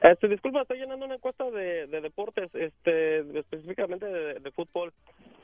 Este, 0.00 0.26
disculpa, 0.26 0.62
estoy 0.62 0.78
llenando 0.78 1.04
una 1.04 1.16
encuesta 1.16 1.50
de, 1.50 1.86
de 1.86 2.00
deportes, 2.00 2.48
este, 2.54 3.18
específicamente 3.38 4.06
de, 4.06 4.40
de 4.40 4.50
fútbol. 4.52 4.90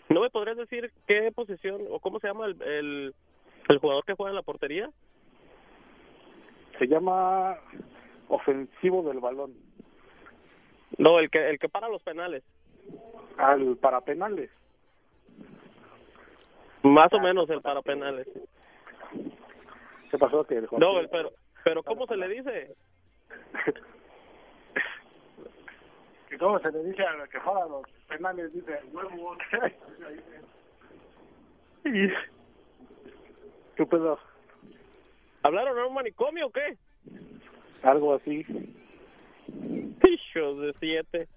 ¿No 0.08 0.22
me 0.22 0.30
podrías 0.30 0.56
decir 0.56 0.90
qué 1.06 1.30
posición 1.32 1.82
o 1.90 2.00
cómo 2.00 2.18
se 2.18 2.28
llama 2.28 2.46
el, 2.46 2.62
el, 2.62 3.14
el 3.68 3.78
jugador 3.78 4.06
que 4.06 4.14
juega 4.14 4.30
en 4.30 4.36
la 4.36 4.42
portería? 4.42 4.88
Se 6.78 6.86
llama 6.86 7.58
ofensivo 8.28 9.02
del 9.02 9.20
balón. 9.20 9.52
No, 10.96 11.18
el 11.18 11.28
que 11.28 11.46
el 11.50 11.58
que 11.58 11.68
para 11.68 11.90
los 11.90 12.02
penales. 12.02 12.42
Al 13.36 13.76
para 13.76 14.00
penales. 14.00 14.50
Más 16.82 17.12
o 17.12 17.20
menos 17.20 17.50
el 17.50 17.60
para 17.60 17.82
penales. 17.82 18.26
¿Qué 20.10 20.18
pasó? 20.18 20.44
Que 20.44 20.60
No, 20.78 20.94
pero, 21.10 21.32
pero 21.64 21.82
¿cómo 21.82 22.06
se 22.06 22.16
le 22.16 22.28
dice? 22.28 22.74
¿Y 26.30 26.36
¿Cómo 26.36 26.58
se 26.58 26.70
le 26.72 26.84
dice 26.84 27.02
a 27.02 27.16
la 27.16 27.26
que 27.28 27.40
juega 27.40 27.66
los 27.66 27.82
penales? 28.06 28.52
Dice, 28.52 28.80
huevo. 28.92 29.34
¿Qué 31.84 33.86
pedo? 33.86 34.18
¿Hablaron 35.42 35.78
a 35.78 35.86
un 35.86 35.94
manicomio 35.94 36.48
o 36.48 36.50
qué? 36.50 36.76
Algo 37.82 38.14
así. 38.14 38.44
Hijos 39.46 40.60
de 40.60 40.74
siete. 40.80 41.28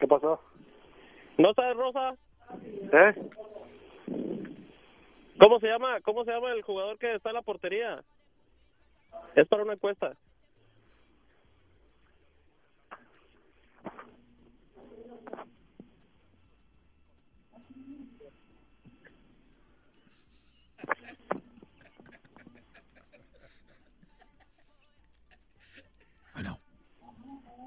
¿Qué 0.00 0.06
pasó? 0.06 0.42
¿No 1.38 1.54
sabes, 1.54 1.76
Rosa? 1.76 2.14
¿Eh? 2.92 3.14
¿Cómo 5.38 5.60
se 5.60 5.68
llama? 5.68 6.00
¿Cómo 6.02 6.24
se 6.24 6.32
llama 6.32 6.52
el 6.52 6.62
jugador 6.62 6.98
que 6.98 7.14
está 7.14 7.30
en 7.30 7.36
la 7.36 7.42
portería? 7.42 8.02
Es 9.34 9.46
para 9.48 9.62
una 9.62 9.74
encuesta. 9.74 10.16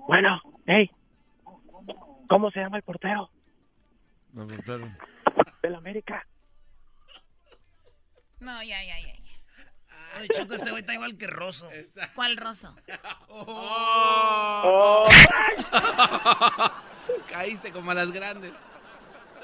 Bueno, 0.08 0.42
hey, 0.66 0.92
¿cómo 2.28 2.52
se 2.52 2.60
llama 2.60 2.76
el 2.76 2.84
portero 2.84 3.30
del 5.62 5.76
América? 5.76 6.26
No, 8.42 8.62
ya, 8.64 8.84
ya, 8.84 9.00
ya. 9.00 9.14
Oye, 10.20 10.28
Choco, 10.36 10.56
este 10.56 10.72
güey 10.72 10.82
está 10.82 10.94
igual 10.96 11.18
que 11.18 11.28
Rosso. 11.28 11.70
¿Cuál 12.16 12.36
roso? 12.36 12.76
Oh. 14.64 15.08
Caíste 17.30 17.72
como 17.72 17.92
a 17.92 17.94
las 17.94 18.12
grandes. 18.12 18.54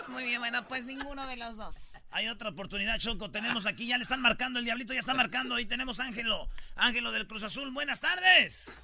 Muy 0.08 0.26
bien, 0.26 0.40
bueno, 0.40 0.68
pues 0.68 0.86
ninguno 0.86 1.26
de 1.28 1.38
los 1.38 1.58
dos. 1.58 1.98
Hay 2.12 2.28
otra 2.28 2.50
oportunidad, 2.50 2.98
Choco. 2.98 3.32
Tenemos 3.32 3.66
aquí, 3.66 3.88
ya 3.88 3.98
le 3.98 4.04
están 4.04 4.22
marcando, 4.22 4.60
el 4.60 4.66
diablito 4.66 4.94
ya 4.94 5.00
está 5.00 5.14
marcando. 5.14 5.56
Ahí 5.56 5.66
tenemos 5.66 6.00
a 6.00 6.06
Ángelo. 6.06 6.50
Ángelo 6.76 7.12
del 7.12 7.28
Cruz 7.28 7.44
Azul. 7.44 7.72
Buenas 7.72 8.02
tardes. 8.02 8.82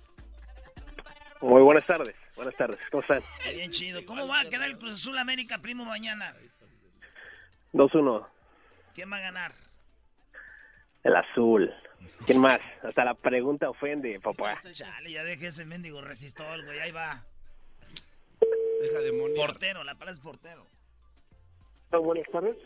Muy 1.41 1.61
buenas 1.61 1.85
tardes. 1.85 2.15
Buenas 2.35 2.55
tardes. 2.55 2.79
¿Cómo 2.91 3.01
están? 3.01 3.21
Bien 3.53 3.71
chido. 3.71 4.05
¿Cómo 4.05 4.27
va 4.27 4.41
a 4.41 4.45
quedar 4.45 4.69
el 4.69 4.77
Cruz 4.77 4.93
Azul 4.93 5.17
América, 5.17 5.59
primo, 5.59 5.85
mañana? 5.85 6.33
2-1. 7.73 8.27
¿Quién 8.93 9.11
va 9.11 9.17
a 9.17 9.21
ganar? 9.21 9.53
El 11.03 11.15
azul. 11.15 11.73
¿Quién 12.25 12.39
más? 12.39 12.59
Hasta 12.81 13.03
la 13.03 13.13
pregunta 13.13 13.69
ofende, 13.69 14.19
papá. 14.19 14.55
Chale, 14.71 15.11
ya 15.11 15.23
deje 15.23 15.47
ese 15.47 15.65
mendigo 15.65 16.01
resistol, 16.01 16.63
güey. 16.63 16.79
Ahí 16.79 16.91
va. 16.91 17.23
Deja 18.81 18.99
de 18.99 19.11
monear. 19.11 19.47
Portero, 19.47 19.83
la 19.83 19.93
palabra 19.93 20.13
es 20.13 20.19
portero. 20.19 20.65
Buenas 21.91 22.25
tardes. 22.31 22.57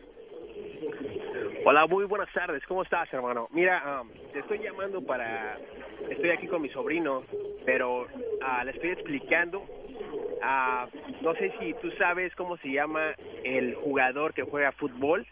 Hola, 1.65 1.85
muy 1.87 2.05
buenas 2.05 2.31
tardes. 2.33 2.63
¿Cómo 2.67 2.83
estás, 2.83 3.11
hermano? 3.11 3.49
Mira, 3.51 4.01
um, 4.01 4.09
te 4.31 4.39
estoy 4.39 4.59
llamando 4.59 5.01
para... 5.05 5.57
Estoy 6.09 6.29
aquí 6.29 6.47
con 6.47 6.61
mi 6.61 6.69
sobrino, 6.69 7.25
pero 7.65 8.07
ah, 8.41 8.63
le 8.63 8.71
estoy 8.71 8.91
explicando. 8.91 9.65
ah, 10.41 10.87
no 11.21 11.33
sé 11.35 11.53
si 11.59 11.73
tú 11.81 11.91
sabes 11.97 12.33
cómo 12.35 12.55
se 12.57 12.69
llama 12.69 13.13
el 13.43 13.75
jugador 13.75 14.33
que 14.33 14.43
juega 14.43 14.71
fútbol, 14.71 15.27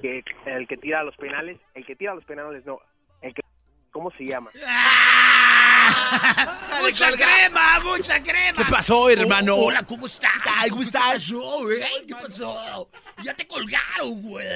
que 0.00 0.24
el 0.46 0.66
que 0.66 0.76
tira 0.76 1.04
los 1.04 1.16
penales. 1.16 1.58
El 1.74 1.86
que 1.86 1.96
tira 1.96 2.14
los 2.14 2.24
penales, 2.24 2.64
no. 2.64 2.78
El 3.20 3.34
que... 3.34 3.42
¿Cómo 3.90 4.10
se 4.12 4.24
llama? 4.24 4.50
¡Mucha 6.80 7.10
crema! 7.12 7.80
¡Mucha 7.80 8.22
crema! 8.22 8.56
¿Qué 8.56 8.64
pasó, 8.70 9.10
hermano? 9.10 9.56
Oh, 9.56 9.66
hola, 9.66 9.82
¿cómo 9.82 10.06
estás? 10.06 10.30
¿cómo 10.68 10.82
estás? 10.82 11.02
¿Qué 11.02 11.34
pasó, 11.34 11.62
güey? 11.62 11.82
¿Qué 12.06 12.14
pasó? 12.14 12.88
Ya 13.24 13.34
te 13.34 13.46
colgaron, 13.46 14.22
güey. 14.22 14.46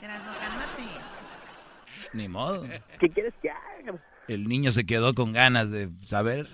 Cálmate. 0.00 0.82
Ni 2.12 2.28
modo. 2.28 2.66
¿Qué 3.00 3.08
quieres 3.08 3.32
que 3.40 3.50
haga? 3.50 3.94
El 4.28 4.46
niño 4.46 4.70
se 4.72 4.84
quedó 4.84 5.14
con 5.14 5.32
ganas 5.32 5.70
de 5.70 5.88
saber. 6.06 6.48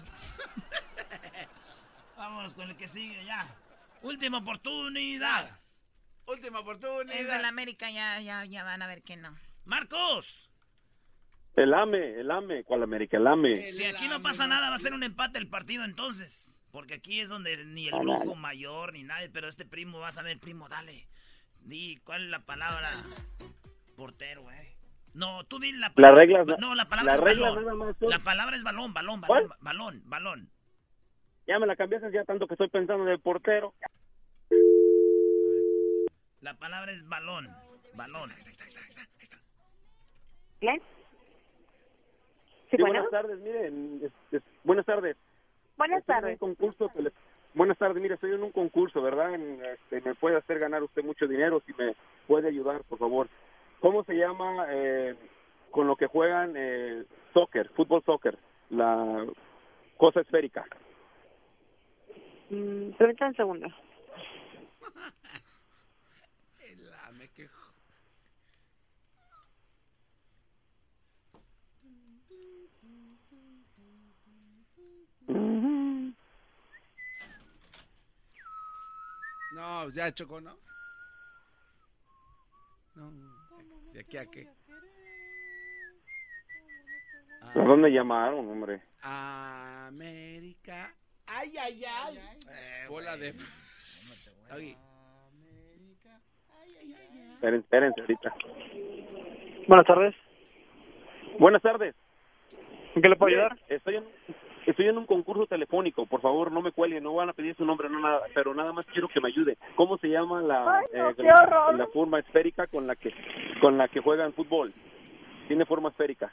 Vámonos 2.16 2.54
con 2.54 2.70
el 2.70 2.76
que 2.76 2.86
sigue 2.86 3.24
ya. 3.24 3.48
Última 4.02 4.38
oportunidad. 4.38 5.58
Última 6.26 6.58
Es 6.58 6.62
oportunidad. 6.62 7.36
del 7.36 7.44
América, 7.44 7.90
ya, 7.90 8.20
ya, 8.20 8.44
ya 8.44 8.64
van 8.64 8.82
a 8.82 8.86
ver 8.86 9.02
que 9.02 9.16
no. 9.16 9.34
Marcos. 9.64 10.50
El 11.56 11.72
AME, 11.74 12.20
el 12.20 12.30
AME. 12.30 12.64
¿Cuál 12.64 12.82
América? 12.82 13.16
El 13.16 13.26
AME. 13.26 13.64
Si 13.64 13.84
aquí 13.84 14.08
no 14.08 14.22
pasa 14.22 14.46
nada, 14.46 14.70
va 14.70 14.74
a 14.76 14.78
ser 14.78 14.92
un 14.94 15.02
empate 15.02 15.38
el 15.38 15.48
partido 15.48 15.84
entonces. 15.84 16.60
Porque 16.72 16.94
aquí 16.94 17.20
es 17.20 17.28
donde 17.28 17.64
ni 17.64 17.86
el 17.88 17.94
brujo 17.94 18.34
mayor 18.34 18.92
ni 18.92 19.04
nadie, 19.04 19.28
pero 19.28 19.46
este 19.48 19.64
primo, 19.64 20.00
vas 20.00 20.18
a 20.18 20.22
ver, 20.22 20.40
primo, 20.40 20.68
dale. 20.68 21.06
Di, 21.60 21.98
¿cuál 22.04 22.24
es 22.24 22.30
la 22.30 22.40
palabra? 22.40 22.90
Portero, 23.96 24.42
güey. 24.42 24.74
No, 25.12 25.44
tú 25.44 25.60
di 25.60 25.70
la 25.72 25.90
palabra. 25.94 26.20
reglas, 26.22 26.46
No, 26.58 26.74
la 26.74 26.88
palabra 26.88 27.12
las 27.12 27.20
es 27.20 27.24
reglas 27.24 27.50
balón. 27.50 27.64
nada 27.64 27.76
más 27.76 27.96
son- 27.98 28.10
La 28.10 28.18
palabra 28.18 28.56
es 28.56 28.64
balón, 28.64 28.92
balón, 28.92 29.20
¿Cuál? 29.20 29.44
balón, 29.46 29.58
balón, 29.60 30.02
balón. 30.06 30.50
Ya 31.46 31.58
me 31.60 31.66
la 31.68 31.76
cambiaste 31.76 32.10
ya 32.10 32.24
tanto 32.24 32.48
que 32.48 32.54
estoy 32.54 32.68
pensando 32.68 33.04
en 33.04 33.10
el 33.10 33.20
portero. 33.20 33.72
La 36.44 36.52
palabra 36.52 36.92
es 36.92 37.08
balón, 37.08 37.48
balón. 37.94 38.30
¿Bien? 40.60 40.78
Sí, 42.70 42.76
Sí, 42.76 42.76
bueno. 42.82 42.86
buenas 42.96 43.10
tardes, 43.10 43.38
miren. 43.38 44.00
es- 44.04 44.12
es- 44.30 44.42
buenas 44.62 44.84
tardes. 44.84 45.16
Buenas 45.78 46.00
Estoy 46.00 46.16
en 46.16 46.20
tardes. 46.20 46.42
un 46.42 46.54
concurso 46.54 46.90
que 46.94 47.00
le- 47.02 47.12
Buenas 47.54 47.78
tardes, 47.78 48.02
mire, 48.02 48.14
estoy 48.16 48.32
en 48.34 48.42
un 48.42 48.52
concurso, 48.52 49.00
¿verdad? 49.00 49.32
En, 49.32 49.64
este, 49.64 50.02
me 50.02 50.14
puede 50.16 50.36
hacer 50.36 50.58
ganar 50.58 50.82
usted 50.82 51.02
mucho 51.02 51.26
dinero 51.26 51.62
si 51.64 51.72
me 51.72 51.94
puede 52.26 52.48
ayudar, 52.48 52.84
por 52.84 52.98
favor. 52.98 53.28
¿Cómo 53.80 54.04
se 54.04 54.12
llama 54.14 54.66
eh, 54.68 55.16
con 55.70 55.86
lo 55.86 55.96
que 55.96 56.08
juegan 56.08 56.52
eh, 56.56 57.06
soccer, 57.32 57.70
fútbol 57.70 58.02
soccer? 58.04 58.36
La 58.68 59.24
cosa 59.96 60.20
esférica. 60.20 60.66
Mm, 62.50 62.90
permítame 62.98 63.30
un 63.30 63.36
segundo. 63.36 63.66
El 66.60 66.92
AME, 67.06 67.28
qué 67.36 67.46
jo- 67.46 67.72
No, 79.54 79.88
ya 79.90 80.12
chocó, 80.12 80.40
¿no? 80.40 80.56
No. 82.96 83.10
¿De 83.92 84.00
aquí 84.00 84.16
a 84.16 84.26
qué? 84.26 84.48
¿A 87.40 87.58
dónde 87.60 87.90
llamaron, 87.90 88.48
hombre? 88.48 88.82
América. 89.02 90.92
Ay, 91.26 91.56
ay, 91.56 91.84
ay. 91.84 92.18
Bola 92.88 93.16
de. 93.16 93.34
Oye. 94.52 94.76
Esperen, 97.34 97.60
espérense 97.60 98.00
ahorita. 98.00 98.34
Buenas 99.68 99.86
tardes. 99.86 100.14
Buenas 101.38 101.62
tardes. 101.62 101.94
¿En 102.94 103.02
qué 103.02 103.08
le 103.08 103.16
puedo 103.16 103.30
ayudar? 103.30 103.58
Estoy 103.68 103.96
en, 103.96 104.04
estoy 104.66 104.88
en 104.88 104.98
un 104.98 105.06
concurso 105.06 105.46
telefónico. 105.46 106.06
Por 106.06 106.20
favor, 106.20 106.50
no 106.52 106.62
me 106.62 106.72
cuelguen. 106.72 107.02
No 107.04 107.14
van 107.14 107.28
a 107.28 107.32
pedir 107.32 107.56
su 107.56 107.64
nombre, 107.64 107.88
no 107.88 108.00
nada. 108.00 108.20
Pero 108.34 108.54
nada 108.54 108.72
más 108.72 108.86
quiero 108.86 109.08
que 109.08 109.20
me 109.20 109.28
ayude. 109.28 109.56
¿Cómo 109.76 109.98
se 109.98 110.08
llama 110.08 110.42
la, 110.42 110.78
Ay, 110.78 110.86
no, 110.94 111.10
eh, 111.10 111.14
la, 111.76 111.86
forma 111.92 112.18
esférica 112.20 112.66
con 112.66 112.86
la 112.86 112.96
que 112.96 113.12
con 113.60 113.76
la 113.78 113.88
que 113.88 114.00
juegan 114.00 114.32
fútbol? 114.32 114.72
Tiene 115.48 115.64
forma 115.66 115.90
esférica. 115.90 116.32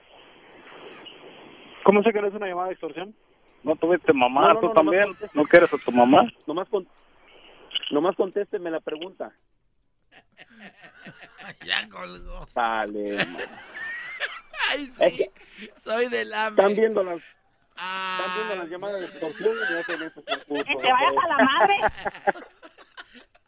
¿Cómo 1.83 2.03
sé 2.03 2.13
que 2.13 2.21
no 2.21 2.27
es 2.27 2.33
una 2.33 2.47
llamada 2.47 2.67
de 2.67 2.73
extorsión? 2.73 3.15
No 3.63 3.75
tuviste 3.75 4.13
mamá, 4.13 4.47
No, 4.49 4.53
no, 4.55 4.59
tú 4.59 4.67
no, 4.67 4.73
también. 4.73 5.15
¿No 5.33 5.43
quieres 5.43 5.71
a 5.73 5.77
tu 5.77 5.91
mamá? 5.91 6.23
Nomás, 6.47 6.67
con, 6.69 6.87
nomás 7.91 8.15
contésteme 8.15 8.71
la 8.71 8.79
pregunta. 8.79 9.31
Ya 11.65 11.87
colgó. 11.89 12.47
Dale. 12.53 13.17
Ay, 14.69 14.83
Es 14.83 14.93
sí. 14.93 15.17
que 15.17 15.31
Soy 15.79 16.07
del 16.07 16.31
AME. 16.33 16.49
están 16.61 16.75
viendo 16.75 17.03
las 17.03 17.19
están 17.75 18.35
viendo 18.35 18.55
las 18.55 18.69
llamadas 18.69 18.99
de 19.01 19.07
y 19.07 19.77
hacen. 19.79 20.13
Que 20.81 20.91
vayas 20.91 21.13
a 21.23 21.27
la 21.27 21.37
madre. 21.43 21.75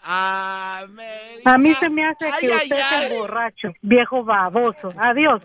América. 0.06 1.54
A 1.54 1.58
mí 1.58 1.74
se 1.76 1.90
me 1.90 2.06
hace 2.06 2.26
Ay, 2.26 2.32
que 2.42 2.48
ay, 2.48 2.58
usted 2.64 2.76
es 2.78 2.92
ay. 2.92 3.06
el 3.14 3.18
borracho, 3.20 3.74
viejo 3.82 4.24
baboso. 4.24 4.94
Adiós. 4.98 5.42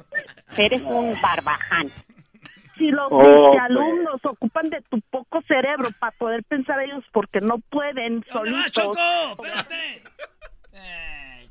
Eres 0.57 0.83
un 0.83 1.21
barbaján. 1.21 1.87
Si 2.77 2.91
los 2.91 3.09
Oh, 3.11 3.21
pues. 3.53 3.63
alumnos 3.63 4.21
ocupan 4.25 4.71
de 4.71 4.81
tu 4.83 5.01
poco 5.11 5.43
cerebro 5.43 5.89
para 5.99 6.13
poder 6.13 6.43
pensar 6.45 6.81
ellos 6.81 7.05
porque 7.13 7.41
no 7.41 7.59
pueden 7.71 8.21
¿Dónde 8.33 8.51
vas, 8.53 8.71
solitos. 8.73 8.97
Choco? 8.97 9.45
Espérate. 9.47 10.03
Eh, 10.73 11.49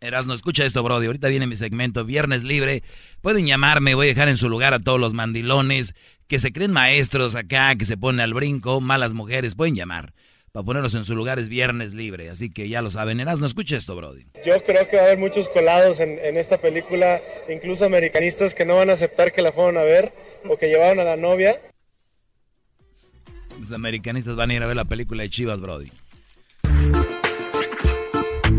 chale. 0.00 0.08
Erasno, 0.08 0.34
escucha 0.34 0.64
esto, 0.64 0.82
Brody. 0.82 1.06
Ahorita 1.06 1.28
viene 1.28 1.46
mi 1.46 1.56
segmento, 1.56 2.04
Viernes 2.04 2.42
Libre. 2.42 2.82
Pueden 3.20 3.46
llamarme, 3.46 3.94
voy 3.94 4.06
a 4.06 4.10
dejar 4.10 4.28
en 4.28 4.36
su 4.36 4.48
lugar 4.48 4.74
a 4.74 4.78
todos 4.78 5.00
los 5.00 5.14
mandilones 5.14 5.94
que 6.28 6.38
se 6.38 6.52
creen 6.52 6.72
maestros 6.72 7.34
acá, 7.34 7.74
que 7.76 7.84
se 7.84 7.96
ponen 7.96 8.20
al 8.20 8.34
brinco, 8.34 8.80
malas 8.80 9.14
mujeres, 9.14 9.54
pueden 9.54 9.74
llamar. 9.74 10.12
Para 10.52 10.64
ponerlos 10.64 10.94
en 10.94 11.04
su 11.04 11.14
lugar 11.14 11.38
es 11.38 11.50
Viernes 11.50 11.92
Libre. 11.92 12.30
Así 12.30 12.50
que 12.50 12.68
ya 12.68 12.80
lo 12.80 12.88
saben. 12.88 13.20
Erasno, 13.20 13.46
escucha 13.46 13.76
esto, 13.76 13.94
Brody. 13.94 14.26
Yo 14.44 14.62
creo 14.64 14.88
que 14.88 14.96
va 14.96 15.02
a 15.02 15.06
haber 15.06 15.18
muchos 15.18 15.50
colados 15.50 16.00
en, 16.00 16.18
en 16.18 16.38
esta 16.38 16.58
película, 16.58 17.20
incluso 17.48 17.84
americanistas 17.84 18.54
que 18.54 18.64
no 18.64 18.76
van 18.76 18.88
a 18.88 18.94
aceptar 18.94 19.32
que 19.32 19.42
la 19.42 19.52
fueron 19.52 19.76
a 19.76 19.82
ver 19.82 20.14
o 20.48 20.56
que 20.56 20.68
llevaron 20.68 20.98
a 21.00 21.04
la 21.04 21.16
novia. 21.16 21.60
Los 23.60 23.72
americanistas 23.72 24.34
van 24.34 24.50
a 24.50 24.54
ir 24.54 24.62
a 24.62 24.66
ver 24.66 24.76
la 24.76 24.84
película 24.86 25.22
de 25.22 25.30
Chivas, 25.30 25.60
Brody. 25.60 25.90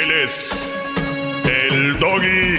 Él 0.00 0.10
es 0.12 0.72
el 1.44 1.98
doggy. 1.98 2.56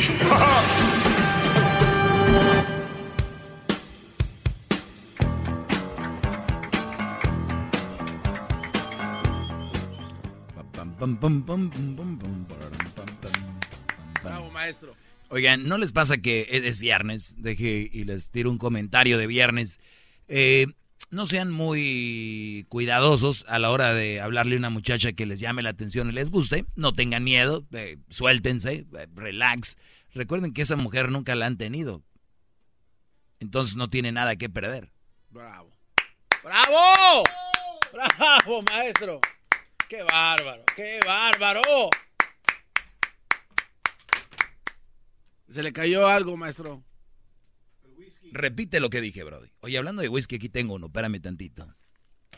Bravo, 14.21 14.51
maestro. 14.51 14.95
Oigan, 15.29 15.67
¿no 15.67 15.79
les 15.79 15.91
pasa 15.93 16.19
que 16.19 16.47
es 16.51 16.63
es 16.63 16.79
viernes? 16.79 17.37
Deje 17.39 17.89
y 17.91 18.03
les 18.03 18.29
tiro 18.29 18.51
un 18.51 18.59
comentario 18.59 19.17
de 19.17 19.25
viernes. 19.25 19.79
Eh, 20.27 20.67
no 21.11 21.25
sean 21.25 21.51
muy 21.51 22.65
cuidadosos 22.69 23.43
a 23.47 23.59
la 23.59 23.69
hora 23.69 23.93
de 23.93 24.21
hablarle 24.21 24.55
a 24.55 24.59
una 24.59 24.69
muchacha 24.69 25.11
que 25.11 25.25
les 25.25 25.41
llame 25.41 25.61
la 25.61 25.69
atención 25.69 26.09
y 26.09 26.13
les 26.13 26.31
guste. 26.31 26.65
No 26.75 26.93
tengan 26.93 27.23
miedo, 27.23 27.65
eh, 27.73 27.97
suéltense, 28.09 28.85
eh, 28.97 29.07
relax. 29.13 29.77
Recuerden 30.13 30.53
que 30.53 30.61
esa 30.61 30.77
mujer 30.77 31.11
nunca 31.11 31.35
la 31.35 31.45
han 31.45 31.57
tenido. 31.57 32.01
Entonces 33.39 33.75
no 33.75 33.89
tiene 33.89 34.11
nada 34.13 34.37
que 34.37 34.49
perder. 34.49 34.91
Bravo. 35.29 35.69
¡Bravo! 36.43 37.23
¡Bravo, 37.91 38.61
maestro! 38.63 39.19
¡Qué 39.89 40.03
bárbaro! 40.03 40.63
¡Qué 40.75 40.99
bárbaro! 41.05 41.61
Se 45.49 45.61
le 45.61 45.73
cayó 45.73 46.07
algo, 46.07 46.37
maestro. 46.37 46.81
Repite 48.31 48.79
lo 48.79 48.89
que 48.89 49.01
dije, 49.01 49.23
Brody. 49.23 49.51
Oye, 49.59 49.77
hablando 49.77 50.01
de 50.01 50.09
whisky, 50.09 50.37
aquí 50.37 50.49
tengo 50.49 50.75
uno. 50.75 50.87
Espérame 50.87 51.21
tantito. 51.21 51.75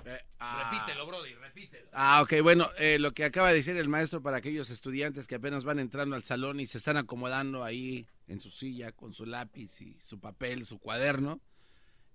Eh, 0.06 0.20
ah. 0.40 0.72
Repítelo, 0.72 1.06
Brody, 1.06 1.34
repítelo. 1.36 1.88
Ah, 1.94 2.22
ok, 2.24 2.42
bueno, 2.42 2.70
eh, 2.80 2.98
lo 3.00 3.14
que 3.14 3.26
acaba 3.26 3.50
de 3.50 3.56
decir 3.56 3.78
el 3.78 3.88
maestro 3.88 4.22
para 4.22 4.38
aquellos 4.38 4.72
estudiantes 4.72 5.28
que 5.28 5.36
apenas 5.36 5.64
van 5.64 5.80
entrando 5.80 6.16
al 6.16 6.24
salón 6.24 6.60
y 6.60 6.66
se 6.66 6.80
están 6.80 6.98
acomodando 6.98 7.64
ahí 7.64 8.08
en 8.28 8.40
su 8.40 8.50
silla 8.50 8.92
con 8.92 9.14
su 9.14 9.26
lápiz 9.28 9.82
y 9.82 9.98
su 10.02 10.20
papel, 10.20 10.66
su 10.66 10.80
cuaderno. 10.80 11.42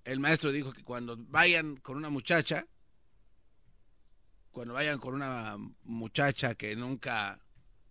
El 0.05 0.19
maestro 0.19 0.51
dijo 0.51 0.73
que 0.73 0.83
cuando 0.83 1.17
vayan 1.17 1.77
con 1.77 1.97
una 1.97 2.11
muchacha, 2.11 2.67
cuando 4.51 4.75
vayan 4.75 4.99
con 4.99 5.15
una 5.15 5.57
muchacha 5.85 6.57
que 6.57 6.75
nunca 6.75 7.41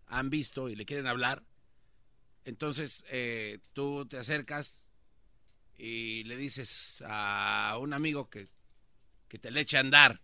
han 0.07 0.30
visto 0.30 0.68
y 0.68 0.76
le 0.76 0.85
quieren 0.85 1.07
hablar, 1.07 1.43
entonces 2.43 3.05
eh, 3.09 3.59
tú 3.73 4.05
te 4.05 4.18
acercas 4.18 4.86
y 5.77 6.23
le 6.23 6.37
dices 6.37 7.03
a 7.05 7.77
un 7.79 7.93
amigo 7.93 8.29
que, 8.29 8.47
que 9.27 9.37
te 9.37 9.51
le 9.51 9.61
eche 9.61 9.77
a 9.77 9.81
andar, 9.81 10.19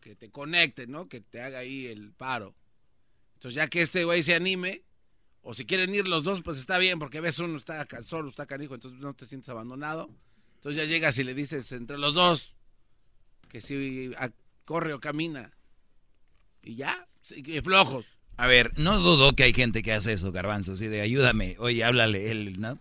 que 0.00 0.14
te 0.14 0.30
conecte, 0.30 0.86
¿no? 0.86 1.08
Que 1.08 1.20
te 1.20 1.40
haga 1.40 1.58
ahí 1.58 1.86
el 1.86 2.12
paro. 2.12 2.54
Entonces 3.34 3.56
ya 3.56 3.68
que 3.68 3.82
este 3.82 4.04
güey 4.04 4.22
se 4.22 4.34
anime, 4.34 4.82
o 5.42 5.54
si 5.54 5.64
quieren 5.64 5.94
ir 5.94 6.06
los 6.06 6.24
dos, 6.24 6.42
pues 6.42 6.58
está 6.58 6.78
bien, 6.78 6.98
porque 6.98 7.20
ves 7.20 7.38
uno 7.38 7.56
está 7.56 7.86
solo, 8.02 8.28
está 8.28 8.46
canijo, 8.46 8.74
entonces 8.74 9.00
no 9.00 9.14
te 9.14 9.26
sientes 9.26 9.48
abandonado. 9.48 10.10
Entonces 10.56 10.82
ya 10.82 10.88
llegas 10.88 11.16
y 11.18 11.24
le 11.24 11.34
dices 11.34 11.72
entre 11.72 11.96
los 11.96 12.14
dos 12.14 12.54
que 13.48 13.60
si 13.60 14.12
corre 14.64 14.92
o 14.92 15.00
camina. 15.00 15.52
Y 16.62 16.76
ya, 16.76 17.08
flojos. 17.64 18.06
A 18.36 18.46
ver, 18.46 18.78
no 18.78 18.98
dudo 18.98 19.34
que 19.34 19.42
hay 19.44 19.52
gente 19.52 19.82
que 19.82 19.92
hace 19.92 20.12
eso, 20.12 20.32
garbanzo, 20.32 20.72
así 20.72 20.86
de 20.86 21.00
ayúdame. 21.00 21.56
Oye, 21.58 21.84
háblale 21.84 22.30
él, 22.30 22.60
¿no? 22.60 22.78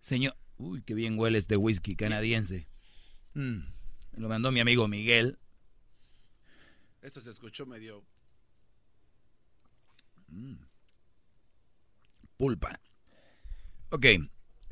Señor, 0.00 0.36
uy, 0.58 0.82
qué 0.82 0.94
bien 0.94 1.18
huele 1.18 1.38
este 1.38 1.56
whisky 1.56 1.96
canadiense. 1.96 2.68
Mm, 3.34 3.58
me 4.12 4.18
lo 4.18 4.28
mandó 4.28 4.52
mi 4.52 4.60
amigo 4.60 4.88
Miguel. 4.88 5.38
Esto 7.02 7.20
se 7.20 7.30
escuchó 7.30 7.66
medio... 7.66 8.04
Pulpa. 12.36 12.80
Ok, 13.90 14.06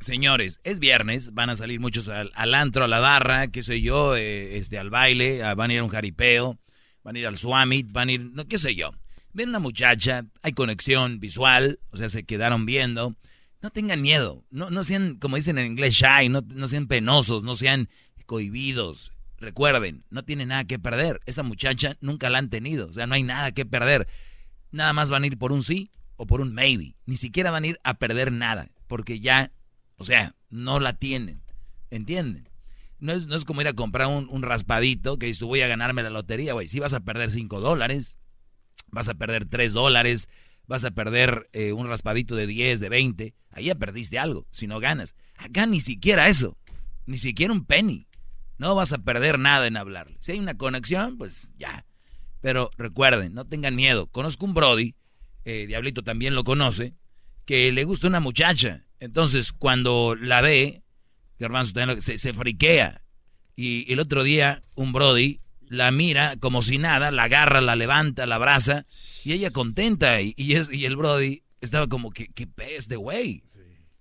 señores, 0.01 0.61
es 0.65 0.81
viernes, 0.81 1.33
van 1.33 1.49
a 1.49 1.57
salir 1.57 1.81
muchos 1.81 2.09
al, 2.09 2.33
al 2.35 2.55
antro, 2.55 2.85
a 2.85 2.89
la 2.89 2.99
barra, 2.99 3.49
qué 3.49 3.63
sé 3.63 3.81
yo, 3.81 4.17
eh, 4.17 4.59
este, 4.59 4.79
al 4.79 4.91
baile, 4.91 5.43
ah, 5.45 5.55
van 5.55 5.71
a 5.71 5.75
ir 5.75 5.81
a 5.81 5.85
un 5.85 5.91
jaripeo, 5.91 6.59
van 7.05 7.17
a 7.17 7.19
ir 7.21 7.27
al 7.27 7.39
Swamit, 7.39 7.93
van 7.93 8.09
a 8.09 8.13
ir, 8.13 8.21
no, 8.21 8.47
qué 8.47 8.59
sé 8.59 8.75
yo. 8.75 8.91
Ven 9.33 9.51
una 9.51 9.61
muchacha, 9.61 10.27
hay 10.43 10.53
conexión 10.53 11.21
visual, 11.21 11.79
o 11.91 11.97
sea, 11.97 12.09
se 12.09 12.25
quedaron 12.25 12.67
viendo. 12.67 13.17
No 13.65 13.71
tengan 13.71 14.03
miedo, 14.03 14.45
no, 14.51 14.69
no 14.69 14.85
sean, 14.85 15.17
como 15.17 15.37
dicen 15.37 15.57
en 15.57 15.65
inglés, 15.65 15.95
shy, 15.95 16.29
no, 16.29 16.43
no 16.47 16.69
sean 16.69 16.87
penosos, 16.87 17.45
no 17.45 17.55
sean 17.55 17.89
cohibidos. 18.27 19.11
Recuerden, 19.39 20.05
no 20.11 20.23
tienen 20.23 20.49
nada 20.49 20.65
que 20.65 20.79
perder. 20.79 21.23
Esa 21.25 21.43
muchacha 21.43 21.97
nunca 22.03 22.29
la 22.29 22.37
han 22.37 22.51
tenido, 22.51 22.89
o 22.89 22.93
sea, 22.93 23.07
no 23.07 23.15
hay 23.15 23.23
nada 23.23 23.53
que 23.53 23.65
perder. 23.65 24.07
Nada 24.71 24.93
más 24.93 25.09
van 25.09 25.23
a 25.23 25.29
ir 25.29 25.39
por 25.39 25.51
un 25.51 25.63
sí 25.63 25.91
o 26.17 26.27
por 26.27 26.43
un 26.43 26.53
maybe. 26.53 26.95
Ni 27.07 27.17
siquiera 27.17 27.51
van 27.51 27.65
a 27.65 27.69
ir 27.69 27.79
a 27.85 27.95
perder 27.95 28.33
nada, 28.33 28.69
porque 28.87 29.21
ya, 29.21 29.51
o 29.97 30.05
sea, 30.05 30.35
no 30.51 30.79
la 30.79 30.93
tienen. 30.93 31.41
¿Entienden? 31.91 32.51
No 32.99 33.13
es, 33.13 33.29
no 33.29 33.35
es 33.35 33.47
como 33.47 33.63
ir 33.63 33.69
a 33.69 33.73
comprar 33.73 34.09
un, 34.09 34.29
un 34.29 34.43
raspadito 34.43 35.19
que 35.19 35.25
dices, 35.25 35.43
voy 35.43 35.63
a 35.63 35.69
ganarme 35.69 36.03
la 36.03 36.11
lotería, 36.11 36.53
güey. 36.53 36.69
Si 36.69 36.81
vas 36.81 36.93
a 36.93 37.01
perder 37.01 37.31
5 37.31 37.61
dólares, 37.61 38.19
vas 38.91 39.09
a 39.09 39.15
perder 39.15 39.47
3 39.47 39.73
dólares, 39.73 40.29
vas 40.67 40.85
a 40.85 40.91
perder 40.93 41.49
eh, 41.53 41.73
un 41.73 41.87
raspadito 41.89 42.37
de 42.37 42.47
10, 42.47 42.81
de 42.81 42.89
20. 42.89 43.35
Ahí 43.51 43.65
ya 43.67 43.75
perdiste 43.75 44.19
algo, 44.19 44.47
si 44.51 44.67
no 44.67 44.81
ganas. 44.81 45.15
Acá 45.37 45.67
ni 45.67 45.81
siquiera 45.81 46.29
eso, 46.29 46.57
ni 47.07 47.19
siquiera 47.19 47.53
un 47.53 47.65
penny. 47.65 48.07
No 48.59 48.75
vas 48.75 48.93
a 48.93 48.99
perder 48.99 49.39
nada 49.39 49.67
en 49.67 49.77
hablarle. 49.77 50.17
Si 50.21 50.33
hay 50.33 50.39
una 50.39 50.57
conexión, 50.57 51.19
pues 51.19 51.49
ya. 51.59 51.85
Pero 52.41 52.71
recuerden, 52.79 53.35
no 53.35 53.47
tengan 53.47 53.75
miedo. 53.75 54.07
Conozco 54.07 54.45
un 54.47 54.55
Brody, 54.55 54.95
eh, 55.45 55.67
Diablito 55.67 56.03
también 56.03 56.35
lo 56.35 56.45
conoce, 56.45 56.95
que 57.47 57.73
le 57.73 57.85
gusta 57.85 58.07
una 58.07 58.21
muchacha. 58.21 58.85
Entonces, 59.01 59.53
cuando 59.53 60.15
la 60.19 60.41
ve, 60.41 60.83
lo- 61.39 62.01
se, 62.01 62.17
se 62.19 62.33
friquea. 62.33 63.03
Y 63.57 63.91
el 63.93 63.99
otro 64.01 64.23
día, 64.23 64.63
un 64.75 64.93
Brody 64.93 65.41
la 65.69 65.91
mira 65.91 66.37
como 66.39 66.63
si 66.63 66.79
nada, 66.79 67.11
la 67.11 67.25
agarra, 67.25 67.61
la 67.61 67.77
levanta, 67.77 68.27
la 68.27 68.37
abraza, 68.37 68.85
y 69.25 69.33
ella 69.33 69.51
contenta. 69.51 70.21
Y, 70.21 70.35
y 70.37 70.55
es, 70.55 70.73
y 70.73 70.85
el 70.87 70.97
Brody 70.97 71.43
estaba 71.61 71.89
como, 71.89 72.11
que 72.11 72.47
pez 72.47 72.89
de 72.89 72.97
güey? 72.97 73.43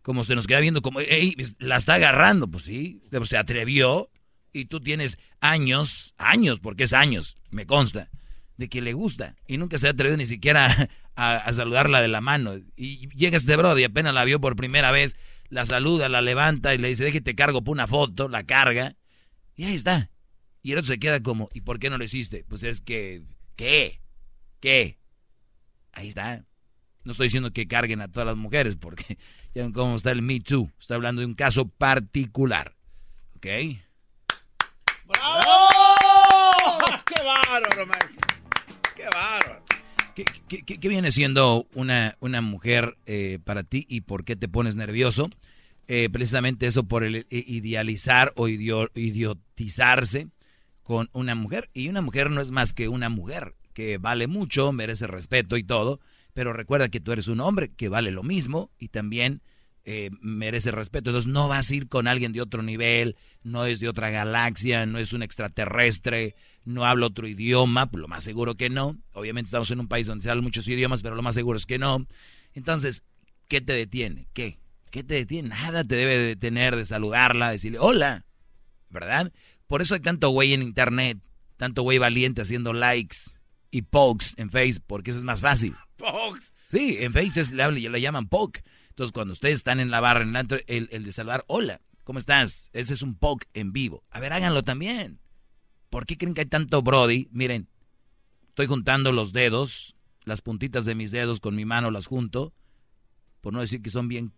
Como 0.02 0.26
se 0.26 0.36
nos 0.36 0.48
queda 0.48 0.60
viendo, 0.60 0.82
como, 0.82 1.00
"Ey, 1.00 1.36
la 1.60 1.78
está 1.78 1.96
agarrando. 1.96 2.50
Pues 2.50 2.66
sí, 2.66 3.02
se 3.24 3.38
atrevió. 3.38 4.10
Y 4.52 4.66
tú 4.66 4.80
tienes 4.82 5.18
años, 5.40 6.14
años, 6.18 6.60
porque 6.60 6.84
es 6.84 6.94
años, 6.94 7.38
me 7.50 7.66
consta, 7.66 8.12
de 8.58 8.70
que 8.70 8.82
le 8.82 8.94
gusta. 8.94 9.36
Y 9.48 9.58
nunca 9.58 9.80
se 9.80 9.88
ha 9.88 9.92
atrevido 9.92 10.18
ni 10.18 10.28
siquiera 10.28 10.90
a, 11.16 11.36
a 11.38 11.54
saludarla 11.54 12.02
de 12.02 12.08
la 12.10 12.22
mano. 12.22 12.56
Y 12.76 13.08
llega 13.16 13.38
este 13.38 13.56
Brody, 13.56 13.84
apenas 13.84 14.14
la 14.14 14.26
vio 14.26 14.40
por 14.40 14.56
primera 14.56 14.92
vez, 14.92 15.16
la 15.50 15.66
saluda, 15.66 16.08
la 16.10 16.22
levanta 16.22 16.76
y 16.76 16.78
le 16.78 16.90
dice, 16.90 17.04
déjate 17.04 17.34
cargo 17.34 17.64
por 17.64 17.72
una 17.72 17.88
foto, 17.88 18.28
la 18.28 18.44
carga. 18.44 18.96
Y 19.56 19.64
ahí 19.64 19.76
está. 19.76 20.12
Y 20.64 20.72
el 20.72 20.78
otro 20.80 20.88
se 20.88 21.00
queda 21.00 21.22
como, 21.22 21.50
¿y 21.54 21.62
por 21.62 21.78
qué 21.78 21.90
no 21.90 21.98
lo 21.98 22.04
hiciste? 22.06 22.46
Pues 22.48 22.64
es 22.64 22.80
que, 22.82 23.22
¿qué? 23.58 24.00
¿Qué? 24.62 24.98
Ahí 25.92 26.08
está. 26.08 26.46
No 27.04 27.12
estoy 27.12 27.28
diciendo 27.28 27.52
que 27.52 27.68
carguen 27.68 28.00
a 28.02 28.08
todas 28.08 28.26
las 28.28 28.38
mujeres, 28.38 28.78
porque 28.78 29.18
ya 29.54 29.62
ven 29.64 29.74
cómo 29.74 29.96
está 29.98 30.12
el 30.12 30.22
Me 30.22 30.40
Too. 30.40 30.72
Está 30.80 30.96
hablando 30.96 31.20
de 31.20 31.26
un 31.28 31.34
caso 31.36 31.68
particular. 31.68 32.74
¿Ok? 33.36 33.46
¡Bravo! 35.06 35.44
¡Qué 37.06 37.22
bárbaro, 37.24 37.86
maestro! 37.86 38.28
¡Qué 38.96 39.04
bárbaro! 39.14 39.64
¿Qué, 40.16 40.26
qué- 40.48 40.62
qué- 40.64 40.80
qué 40.80 40.88
viene 40.88 41.12
siendo 41.12 41.68
una, 41.74 42.16
una 42.20 42.40
mujer 42.42 42.98
eh, 43.06 43.40
para 43.44 43.64
ti 43.64 43.86
y 43.90 44.02
por 44.02 44.24
qué 44.24 44.36
te 44.36 44.48
pones 44.48 44.76
nervioso? 44.76 45.30
Eh, 45.88 46.10
precisamente 46.12 46.68
eso 46.68 46.84
por 46.86 47.04
el 47.04 47.18
i- 47.30 47.56
idealizar 47.58 48.32
o 48.38 48.48
idio- 48.48 48.92
idiotizarse 48.96 50.28
con 50.84 51.10
una 51.14 51.36
mujer. 51.36 51.70
Y 51.74 51.90
una 51.90 52.02
mujer 52.02 52.30
no 52.30 52.42
es 52.42 52.52
más 52.52 52.74
que 52.74 52.88
una 52.88 53.10
mujer 53.10 53.56
que 53.74 53.98
vale 53.98 54.28
mucho, 54.28 54.72
merece 54.72 55.08
respeto 55.08 55.58
y 55.58 55.64
todo. 55.64 56.00
Pero 56.34 56.54
recuerda 56.54 56.90
que 56.90 57.00
tú 57.00 57.12
eres 57.12 57.28
un 57.28 57.40
hombre 57.40 57.72
que 57.72 57.90
vale 57.90 58.12
lo 58.12 58.24
mismo 58.24 58.72
y 58.78 58.90
también 58.90 59.42
eh, 59.86 60.12
merece 60.22 60.72
respeto. 60.72 61.10
Entonces 61.10 61.32
no 61.32 61.48
vas 61.48 61.70
a 61.70 61.76
ir 61.76 61.88
con 61.88 62.08
alguien 62.08 62.32
de 62.34 62.42
otro 62.42 62.64
nivel, 62.64 63.18
no 63.44 63.66
es 63.66 63.80
de 63.80 63.90
otra 63.90 64.10
galaxia, 64.10 64.86
no 64.86 64.98
es 64.98 65.14
un 65.14 65.24
extraterrestre, 65.24 66.36
no 66.64 66.86
habla 66.86 67.08
otro 67.08 67.28
idioma, 67.28 67.92
pues 67.92 68.02
lo 68.02 68.08
más 68.08 68.24
seguro 68.24 68.56
que 68.56 68.70
no. 68.70 68.98
Obviamente 69.14 69.48
estamos 69.48 69.70
en 69.72 69.82
un 69.82 69.88
país 69.88 70.08
donde 70.08 70.24
se 70.24 70.30
hablan 70.30 70.44
muchos 70.44 70.68
idiomas, 70.68 71.02
pero 71.02 71.16
lo 71.16 71.22
más 71.22 71.36
seguro 71.36 71.58
es 71.58 71.66
que 71.66 71.80
no. 71.80 72.08
Entonces, 72.54 73.04
¿qué 73.48 73.62
te 73.62 73.74
detiene? 73.74 74.28
¿Qué? 74.34 74.58
¿Qué 74.90 75.04
te 75.04 75.16
detiene? 75.16 75.50
Nada 75.50 75.84
te 75.84 75.96
debe 75.96 76.18
detener 76.18 76.76
de 76.76 76.86
saludarla, 76.86 77.52
decirle 77.52 77.80
hola, 77.80 78.26
¿verdad? 78.90 79.34
Por 79.68 79.82
eso 79.82 79.94
hay 79.94 80.00
tanto 80.00 80.30
güey 80.30 80.54
en 80.54 80.62
internet, 80.62 81.20
tanto 81.58 81.82
güey 81.84 81.98
valiente 81.98 82.42
haciendo 82.42 82.74
likes 82.74 83.18
y 83.72 83.84
pokes 83.84 84.28
en 84.38 84.50
Facebook, 84.50 84.86
porque 84.88 85.12
eso 85.12 85.20
es 85.20 85.26
más 85.26 85.42
fácil. 85.42 85.76
Pokes. 85.98 86.52
Sí, 86.70 86.98
en 87.00 87.14
Facebook 87.14 87.54
le, 87.54 87.90
le 87.90 88.02
llaman 88.02 88.28
poke. 88.28 88.64
Entonces, 88.90 89.12
cuando 89.12 89.32
ustedes 89.32 89.58
están 89.58 89.80
en 89.80 89.90
la 89.90 90.00
barra, 90.00 90.24
en 90.24 90.36
el, 90.36 90.64
el, 90.68 90.90
el 90.92 91.04
de 91.06 91.12
saludar, 91.12 91.44
hola, 91.48 91.82
¿cómo 92.04 92.20
estás? 92.20 92.70
Ese 92.74 92.94
es 92.94 93.02
un 93.02 93.16
poke 93.16 93.48
en 93.54 93.74
vivo. 93.74 94.04
A 94.12 94.20
ver, 94.20 94.34
háganlo 94.34 94.64
también. 94.64 95.20
¿Por 95.90 96.06
qué 96.06 96.18
creen 96.18 96.34
que 96.34 96.42
hay 96.42 96.48
tanto 96.48 96.82
Brody? 96.82 97.30
Miren, 97.32 97.68
estoy 98.50 98.66
juntando 98.68 99.12
los 99.12 99.34
dedos, 99.34 99.96
las 100.24 100.42
puntitas 100.42 100.86
de 100.86 100.96
mis 100.96 101.12
dedos 101.12 101.40
con 101.40 101.56
mi 101.56 101.66
mano 101.66 101.92
las 101.92 102.08
junto, 102.08 102.54
por 103.42 103.54
no 103.54 103.62
decir 103.62 103.82
que 103.82 103.90
son 103.90 104.08
bien... 104.08 104.34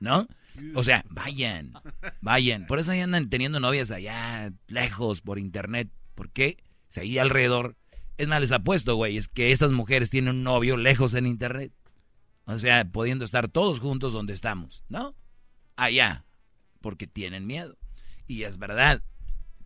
¿No? 0.00 0.26
O 0.74 0.84
sea, 0.84 1.04
vayan, 1.08 1.72
vayan. 2.20 2.66
Por 2.66 2.78
eso 2.78 2.90
ahí 2.90 3.00
andan 3.00 3.30
teniendo 3.30 3.60
novias 3.60 3.90
allá, 3.90 4.52
lejos, 4.66 5.20
por 5.20 5.38
internet. 5.38 5.90
¿Por 6.14 6.30
qué? 6.30 6.58
Si 6.88 7.00
ahí 7.00 7.18
alrededor... 7.18 7.76
Es 8.16 8.26
más, 8.26 8.40
les 8.40 8.50
apuesto, 8.50 8.96
güey, 8.96 9.16
es 9.16 9.28
que 9.28 9.52
estas 9.52 9.70
mujeres 9.70 10.10
tienen 10.10 10.36
un 10.36 10.42
novio 10.42 10.76
lejos 10.76 11.14
en 11.14 11.26
internet. 11.26 11.72
O 12.46 12.58
sea, 12.58 12.84
pudiendo 12.84 13.24
estar 13.24 13.48
todos 13.48 13.78
juntos 13.78 14.12
donde 14.12 14.32
estamos, 14.32 14.82
¿no? 14.88 15.14
Allá, 15.76 16.24
porque 16.80 17.06
tienen 17.06 17.46
miedo. 17.46 17.78
Y 18.26 18.42
es 18.42 18.58
verdad. 18.58 19.02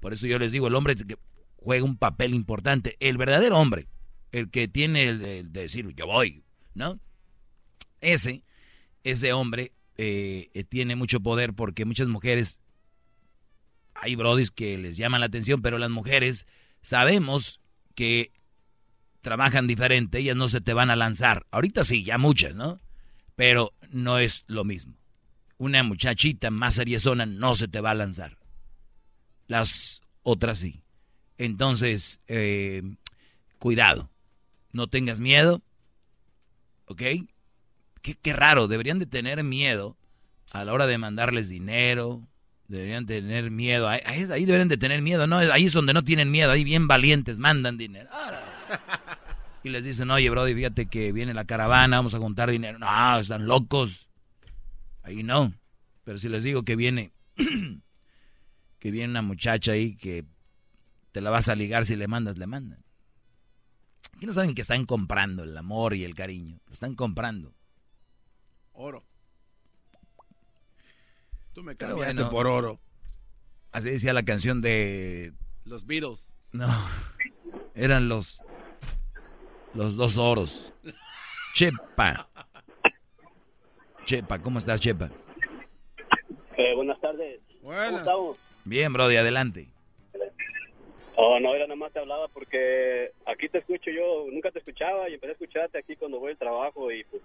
Por 0.01 0.13
eso 0.13 0.27
yo 0.27 0.39
les 0.39 0.53
digo, 0.53 0.67
el 0.67 0.75
hombre 0.75 0.97
que 0.97 1.17
juega 1.57 1.85
un 1.85 1.97
papel 1.97 2.35
importante. 2.35 2.97
El 3.01 3.17
verdadero 3.17 3.59
hombre, 3.59 3.89
el 4.33 4.51
que 4.51 4.69
tiene 4.69 5.09
el 5.09 5.19
de, 5.19 5.43
de 5.45 5.61
decir, 5.63 5.89
yo 5.95 6.07
voy, 6.07 6.45
¿no? 6.75 7.01
Ese, 8.01 8.45
ese 9.05 9.33
hombre 9.33 9.73
eh, 9.97 10.51
eh, 10.55 10.65
tiene 10.65 10.97
mucho 10.97 11.21
poder 11.21 11.55
porque 11.55 11.85
muchas 11.85 12.09
mujeres, 12.09 12.59
hay 13.95 14.15
brodis 14.17 14.51
que 14.51 14.79
les 14.79 14.97
llaman 14.97 15.21
la 15.21 15.27
atención, 15.27 15.63
pero 15.63 15.79
las 15.79 15.91
mujeres 15.91 16.47
sabemos 16.81 17.61
que 17.95 18.33
trabajan 19.21 19.67
diferente, 19.67 20.19
ellas 20.19 20.37
no 20.37 20.49
se 20.49 20.61
te 20.61 20.75
van 20.75 20.91
a 20.91 20.97
lanzar. 20.97 21.47
Ahorita 21.51 21.85
sí, 21.85 22.05
ya 22.05 22.19
muchas, 22.19 22.55
¿no? 22.55 22.81
Pero 23.37 23.73
no 23.91 24.19
es 24.19 24.45
lo 24.47 24.65
mismo. 24.65 24.97
Una 25.59 25.83
muchachita 25.83 26.51
más 26.51 26.75
seriezona 26.75 27.25
no 27.25 27.55
se 27.55 27.69
te 27.69 27.81
va 27.81 27.93
a 27.93 27.95
lanzar. 27.95 28.37
Las 29.47 30.03
otras 30.23 30.59
sí. 30.59 30.83
Entonces, 31.39 32.21
eh, 32.27 32.83
cuidado. 33.59 34.11
No 34.73 34.89
tengas 34.89 35.21
miedo. 35.21 35.63
¿Ok? 36.87 37.03
Qué, 38.03 38.15
qué 38.21 38.33
raro. 38.33 38.69
Deberían 38.69 38.99
de 38.99 39.07
tener 39.07 39.43
miedo 39.45 39.97
a 40.51 40.65
la 40.65 40.73
hora 40.73 40.87
de 40.87 40.99
mandarles 40.99 41.49
dinero. 41.49 42.21
Deberían 42.69 43.07
tener 43.07 43.51
miedo. 43.51 43.89
Ahí, 43.89 44.01
ahí- 44.07 44.45
deberían 44.45 44.69
de 44.69 44.77
tener 44.77 45.03
miedo. 45.03 45.27
No, 45.27 45.39
ahí 45.39 45.65
es 45.67 45.73
donde 45.73 45.93
no 45.95 46.03
tienen 46.05 46.31
miedo. 46.31 46.51
Ahí 46.51 46.65
bien 46.65 46.89
valientes 46.89 47.39
mandan 47.39 47.79
dinero. 47.79 48.11
Y 49.65 49.69
les 49.69 49.85
dicen, 49.85 50.11
oye, 50.11 50.29
Brody, 50.29 50.55
fíjate 50.57 50.87
que 50.87 51.13
viene 51.13 51.35
la 51.35 51.45
caravana, 51.45 51.99
vamos 51.99 52.15
a 52.15 52.19
juntar 52.19 52.51
dinero. 52.51 52.81
No, 52.81 53.19
están 53.21 53.47
locos. 53.47 54.09
Ahí 55.05 55.23
no. 55.23 55.55
Pero 56.03 56.19
si 56.19 56.29
les 56.29 56.43
digo 56.43 56.65
que 56.65 56.75
viene, 56.75 57.13
que 58.81 58.91
viene 58.91 59.11
una 59.11 59.23
muchacha 59.23 59.71
ahí 59.71 59.95
que 59.95 60.25
te 61.13 61.21
la 61.21 61.31
vas 61.31 61.49
a 61.49 61.55
ligar 61.55 61.85
si 61.85 61.95
le 61.95 62.09
mandas, 62.09 62.39
le 62.39 62.49
mandan. 62.49 62.83
¿Qué 64.19 64.27
no 64.27 64.33
saben 64.33 64.55
que 64.57 64.63
están 64.63 64.85
comprando 64.85 65.45
el 65.45 65.57
amor 65.57 65.95
y 65.95 66.03
el 66.03 66.17
cariño? 66.17 66.59
Lo 66.67 66.73
están 66.73 66.97
comprando. 66.97 67.55
Oro. 68.83 69.05
Tú 71.53 71.63
me 71.63 71.77
cambiaste 71.77 72.15
bueno, 72.15 72.31
por 72.31 72.49
oro. 72.49 72.81
Así 73.71 73.91
decía 73.91 74.13
la 74.13 74.25
canción 74.25 74.61
de... 74.61 75.33
Los 75.65 75.87
Beatles. 75.87 76.33
No, 76.51 76.67
eran 77.77 78.09
los... 78.09 78.43
Los 79.73 79.95
dos 79.95 80.19
oros. 80.19 80.73
Chepa. 81.55 82.29
Chepa, 84.05 84.41
¿cómo 84.41 84.59
estás, 84.59 84.81
Chepa? 84.81 85.11
Eh, 86.57 86.75
buenas 86.75 87.01
tardes. 87.01 87.41
¿Cómo 87.61 87.73
estamos? 87.73 88.37
Bien, 88.65 88.93
Brody, 88.93 89.15
adelante. 89.15 89.69
Oh, 91.15 91.39
no, 91.39 91.55
era 91.55 91.67
nada 91.67 91.77
más 91.77 91.93
te 91.93 92.01
hablaba 92.01 92.27
porque 92.29 93.13
aquí 93.27 93.49
te 93.49 93.59
escucho 93.59 93.93
yo, 93.93 94.27
nunca 94.33 94.51
te 94.51 94.59
escuchaba 94.59 95.09
y 95.09 95.15
empecé 95.15 95.31
a 95.31 95.35
escucharte 95.35 95.79
aquí 95.79 95.95
cuando 95.95 96.19
voy 96.19 96.33
al 96.33 96.39
trabajo 96.39 96.91
y 96.91 97.05
pues 97.05 97.23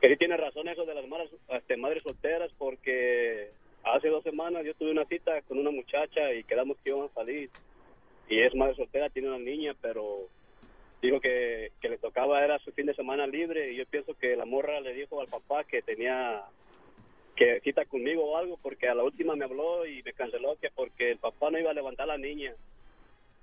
que 0.00 0.08
sí 0.08 0.16
tienes 0.16 0.40
razón 0.40 0.68
eso 0.68 0.84
de 0.84 0.94
las 0.94 1.06
madres, 1.06 1.30
este, 1.48 1.76
madres 1.76 2.02
solteras 2.02 2.50
porque 2.58 3.50
hace 3.84 4.08
dos 4.08 4.22
semanas 4.22 4.64
yo 4.64 4.74
tuve 4.74 4.90
una 4.90 5.04
cita 5.06 5.42
con 5.42 5.58
una 5.58 5.70
muchacha 5.70 6.32
y 6.32 6.44
quedamos 6.44 6.76
que 6.78 6.90
íbamos 6.90 7.10
a 7.10 7.14
salir 7.14 7.50
y 8.28 8.40
es 8.40 8.54
madre 8.54 8.76
soltera, 8.76 9.10
tiene 9.10 9.28
una 9.28 9.38
niña, 9.38 9.74
pero 9.80 10.28
dijo 11.02 11.20
que, 11.20 11.72
que 11.80 11.88
le 11.88 11.98
tocaba, 11.98 12.44
era 12.44 12.58
su 12.60 12.72
fin 12.72 12.86
de 12.86 12.94
semana 12.94 13.26
libre 13.26 13.72
y 13.72 13.76
yo 13.76 13.86
pienso 13.86 14.14
que 14.14 14.36
la 14.36 14.44
morra 14.44 14.80
le 14.80 14.94
dijo 14.94 15.20
al 15.20 15.28
papá 15.28 15.64
que 15.64 15.82
tenía 15.82 16.42
que 17.36 17.60
cita 17.60 17.84
conmigo 17.86 18.24
o 18.24 18.36
algo 18.36 18.58
porque 18.62 18.88
a 18.88 18.94
la 18.94 19.02
última 19.02 19.34
me 19.34 19.44
habló 19.44 19.86
y 19.86 20.02
me 20.02 20.12
canceló 20.12 20.56
que 20.60 20.70
porque 20.70 21.12
el 21.12 21.18
papá 21.18 21.50
no 21.50 21.58
iba 21.58 21.70
a 21.70 21.74
levantar 21.74 22.04
a 22.04 22.14
la 22.14 22.18
niña 22.18 22.54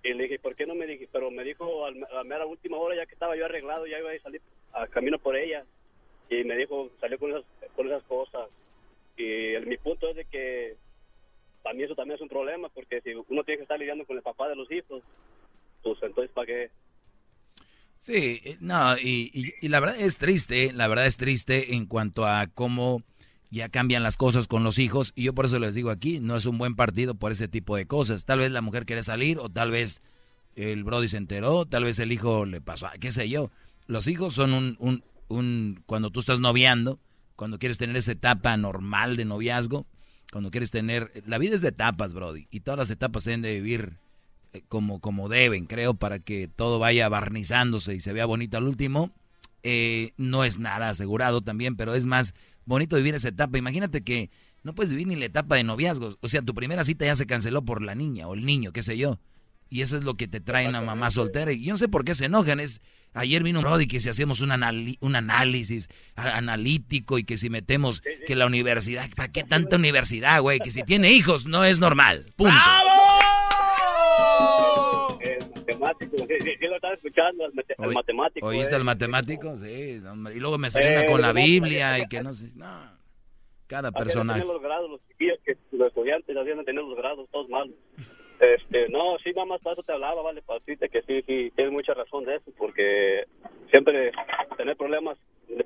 y 0.04 0.14
le 0.14 0.24
dije, 0.24 0.40
¿por 0.40 0.56
qué 0.56 0.66
no 0.66 0.76
me 0.76 0.86
dije? 0.86 1.08
Pero 1.12 1.32
me 1.32 1.44
dijo 1.44 1.86
a 1.86 1.92
la 1.92 2.24
mera 2.24 2.46
última 2.46 2.78
hora, 2.78 2.96
ya 2.96 3.06
que 3.06 3.14
estaba 3.14 3.36
yo 3.36 3.46
arreglado, 3.46 3.88
ya 3.88 4.00
iba 4.00 4.12
a 4.12 4.20
salir 4.20 4.42
a 4.74 4.88
camino 4.88 5.18
por 5.20 5.36
ella. 5.36 5.66
Y 6.30 6.44
me 6.44 6.58
dijo, 6.58 6.90
salió 7.00 7.18
con 7.20 7.32
esas, 7.32 7.44
con 7.76 7.88
esas 7.88 8.04
cosas. 8.04 8.50
Y 9.18 9.54
el- 9.54 9.66
mi 9.68 9.78
punto 9.78 10.10
es 10.10 10.16
de 10.18 10.26
que 10.26 10.76
para 11.64 11.76
mí 11.76 11.84
eso 11.84 11.96
también 11.96 12.16
es 12.16 12.22
un 12.22 12.30
problema, 12.30 12.70
porque 12.70 13.02
si 13.02 13.14
uno 13.14 13.44
tiene 13.44 13.58
que 13.58 13.64
estar 13.64 13.80
lidiando 13.80 14.06
con 14.06 14.18
el 14.18 14.24
papá 14.24 14.48
de 14.50 14.56
los 14.56 14.72
hijos, 14.72 15.02
pues 15.84 15.98
entonces, 16.02 16.32
¿para 16.34 16.48
qué? 16.48 16.70
Sí, 18.00 18.42
eh, 18.46 18.58
no, 18.60 18.98
y, 18.98 19.54
y- 19.62 19.68
la 19.70 19.80
verdad 19.80 20.00
es 20.00 20.18
triste, 20.18 20.72
la 20.74 20.88
verdad 20.88 21.08
es 21.08 21.18
triste 21.18 21.74
en 21.74 21.86
cuanto 21.88 22.26
a 22.26 22.48
cómo 22.48 23.02
ya 23.50 23.70
cambian 23.70 24.04
las 24.04 24.18
cosas 24.18 24.48
con 24.48 24.64
los 24.64 24.78
hijos. 24.80 25.14
Y 25.16 25.24
yo 25.24 25.34
por 25.34 25.46
eso 25.46 25.60
les 25.60 25.74
digo 25.76 25.90
aquí, 25.90 26.20
no 26.20 26.36
es 26.38 26.46
un 26.46 26.58
buen 26.58 26.76
partido 26.76 27.16
por 27.16 27.32
ese 27.32 27.48
tipo 27.48 27.76
de 27.76 27.88
cosas. 27.88 28.26
Tal 28.26 28.40
vez 28.40 28.52
la 28.52 28.62
mujer 28.62 28.86
quiere 28.86 29.04
salir, 29.04 29.40
o 29.40 29.50
tal 29.50 29.72
vez 29.72 30.02
el 30.56 30.84
Brody 30.84 31.08
se 31.08 31.18
enteró, 31.18 31.66
tal 31.66 31.84
vez 31.86 32.00
el 32.00 32.12
hijo 32.12 32.46
le 32.46 32.62
pasó, 32.62 32.88
qué 33.00 33.12
sé 33.12 33.30
yo. 33.30 33.52
Los 33.88 34.08
hijos 34.08 34.34
son 34.34 34.54
un, 34.54 35.04
un, 35.28 35.84
cuando 35.86 36.10
tú 36.12 36.20
estás 36.20 36.40
noviando, 36.40 37.00
cuando 37.36 37.60
quieres 37.60 37.78
tener 37.78 37.96
esa 37.96 38.12
etapa 38.12 38.56
normal 38.58 39.18
de 39.18 39.26
noviazgo, 39.26 39.86
cuando 40.32 40.52
quieres 40.52 40.72
tener, 40.72 41.12
la 41.26 41.38
vida 41.38 41.56
es 41.56 41.62
de 41.62 41.70
etapas, 41.70 42.14
Brody, 42.14 42.48
y 42.52 42.62
todas 42.62 42.78
las 42.78 42.92
etapas 42.92 43.24
se 43.24 43.32
deben 43.32 43.42
de 43.44 43.54
vivir 43.54 43.98
eh, 44.54 44.62
como, 44.68 45.00
como 45.00 45.30
deben, 45.30 45.66
creo, 45.66 45.94
para 45.94 46.20
que 46.20 46.48
todo 46.48 46.80
vaya 46.80 47.10
barnizándose 47.10 47.96
y 47.96 48.02
se 48.02 48.14
vea 48.14 48.26
bonito 48.26 48.58
al 48.58 48.64
último. 48.64 49.12
Eh, 49.64 50.14
no 50.18 50.44
es 50.44 50.60
nada 50.60 50.90
asegurado 50.90 51.42
también, 51.42 51.76
pero 51.76 51.94
es 51.94 52.06
más 52.06 52.34
bonito 52.66 52.96
vivir 52.96 53.16
esa 53.16 53.30
etapa. 53.30 53.58
Imagínate 53.58 54.02
que 54.02 54.30
no 54.64 54.76
puedes 54.76 54.92
vivir 54.92 55.08
ni 55.08 55.16
la 55.16 55.26
etapa 55.26 55.56
de 55.56 55.64
noviazgos. 55.64 56.18
O 56.22 56.28
sea, 56.28 56.42
tu 56.42 56.54
primera 56.54 56.84
cita 56.84 57.06
ya 57.06 57.16
se 57.16 57.26
canceló 57.26 57.64
por 57.64 57.82
la 57.82 57.96
niña 57.96 58.28
o 58.28 58.34
el 58.34 58.46
niño, 58.46 58.72
qué 58.72 58.84
sé 58.84 58.98
yo. 58.98 59.20
Y 59.70 59.82
eso 59.82 59.98
es 59.98 60.04
lo 60.04 60.16
que 60.16 60.28
te 60.28 60.40
trae 60.40 60.68
una 60.68 60.82
mamá 60.82 61.12
soltera. 61.12 61.52
Y 61.52 61.64
yo 61.66 61.74
no 61.74 61.78
sé 61.78 61.88
por 61.90 62.06
qué 62.06 62.16
se 62.16 62.26
enojan. 62.26 62.60
Es, 62.60 62.82
ayer 63.14 63.44
vino 63.44 63.60
un 63.60 63.66
Brody 63.66 63.88
que 63.88 64.00
si 64.00 64.10
hacemos 64.10 64.42
un, 64.42 64.50
anali- 64.52 64.98
un 65.02 65.16
análisis 65.16 65.90
a- 66.16 66.38
analítico 66.38 67.18
y 67.18 67.24
que 67.24 67.38
si 67.38 67.50
metemos 67.50 68.02
que 68.26 68.36
la 68.36 68.46
universidad, 68.46 69.10
¿para 69.16 69.32
qué 69.32 69.44
tanta 69.44 69.76
universidad, 69.76 70.42
güey? 70.42 70.60
Que 70.60 70.72
si 70.72 70.84
tiene 70.84 71.12
hijos 71.12 71.46
no 71.46 71.64
es 71.66 71.80
normal. 71.80 72.26
Punto. 72.36 72.54
El 75.20 75.50
matemático, 75.56 76.18
sí, 76.18 76.34
sí, 76.44 76.52
sí 76.60 76.66
lo 76.68 76.76
estaba 76.76 76.94
escuchando, 76.94 77.46
el, 77.46 77.54
mate- 77.54 77.76
el 77.78 77.86
Oí- 77.90 77.94
matemático. 77.96 78.48
¿Oíste 78.48 78.74
eh. 78.74 78.78
al 78.78 78.84
matemático? 78.84 79.58
Sí, 79.58 80.02
hombre. 80.10 80.36
y 80.36 80.40
luego 80.40 80.58
me 80.58 80.70
salió 80.72 80.92
una 80.92 81.02
Eh, 81.02 81.06
con 81.06 81.22
la 81.22 81.34
Biblia 81.34 82.00
y 82.00 82.08
que 82.08 82.22
no 82.22 82.34
sé. 82.34 82.52
No, 82.56 82.92
cada 83.68 83.92
personaje. 83.92 84.44
los 84.46 84.62
grados, 84.62 84.90
los 84.90 85.02
que 85.46 85.58
los 85.72 85.88
estudiantes 85.88 86.36
tener 86.66 86.84
los 86.84 86.98
grados, 86.98 87.28
todos 87.32 87.50
malos. 87.50 87.76
Este, 88.40 88.88
no, 88.90 89.18
sí, 89.24 89.34
mamá, 89.34 89.58
para 89.58 89.74
eso 89.74 89.84
te 89.84 89.94
hablaba, 89.94 90.22
vale, 90.22 90.44
para 90.44 90.60
decirte 90.60 90.90
que 90.90 91.02
sí, 91.02 91.24
sí, 91.26 91.52
tienes 91.56 91.74
mucha 91.74 91.94
razón 91.96 92.24
de 92.24 92.36
eso, 92.36 92.52
porque 92.58 93.26
siempre 93.72 94.12
tener 94.58 94.78
problemas 94.78 95.18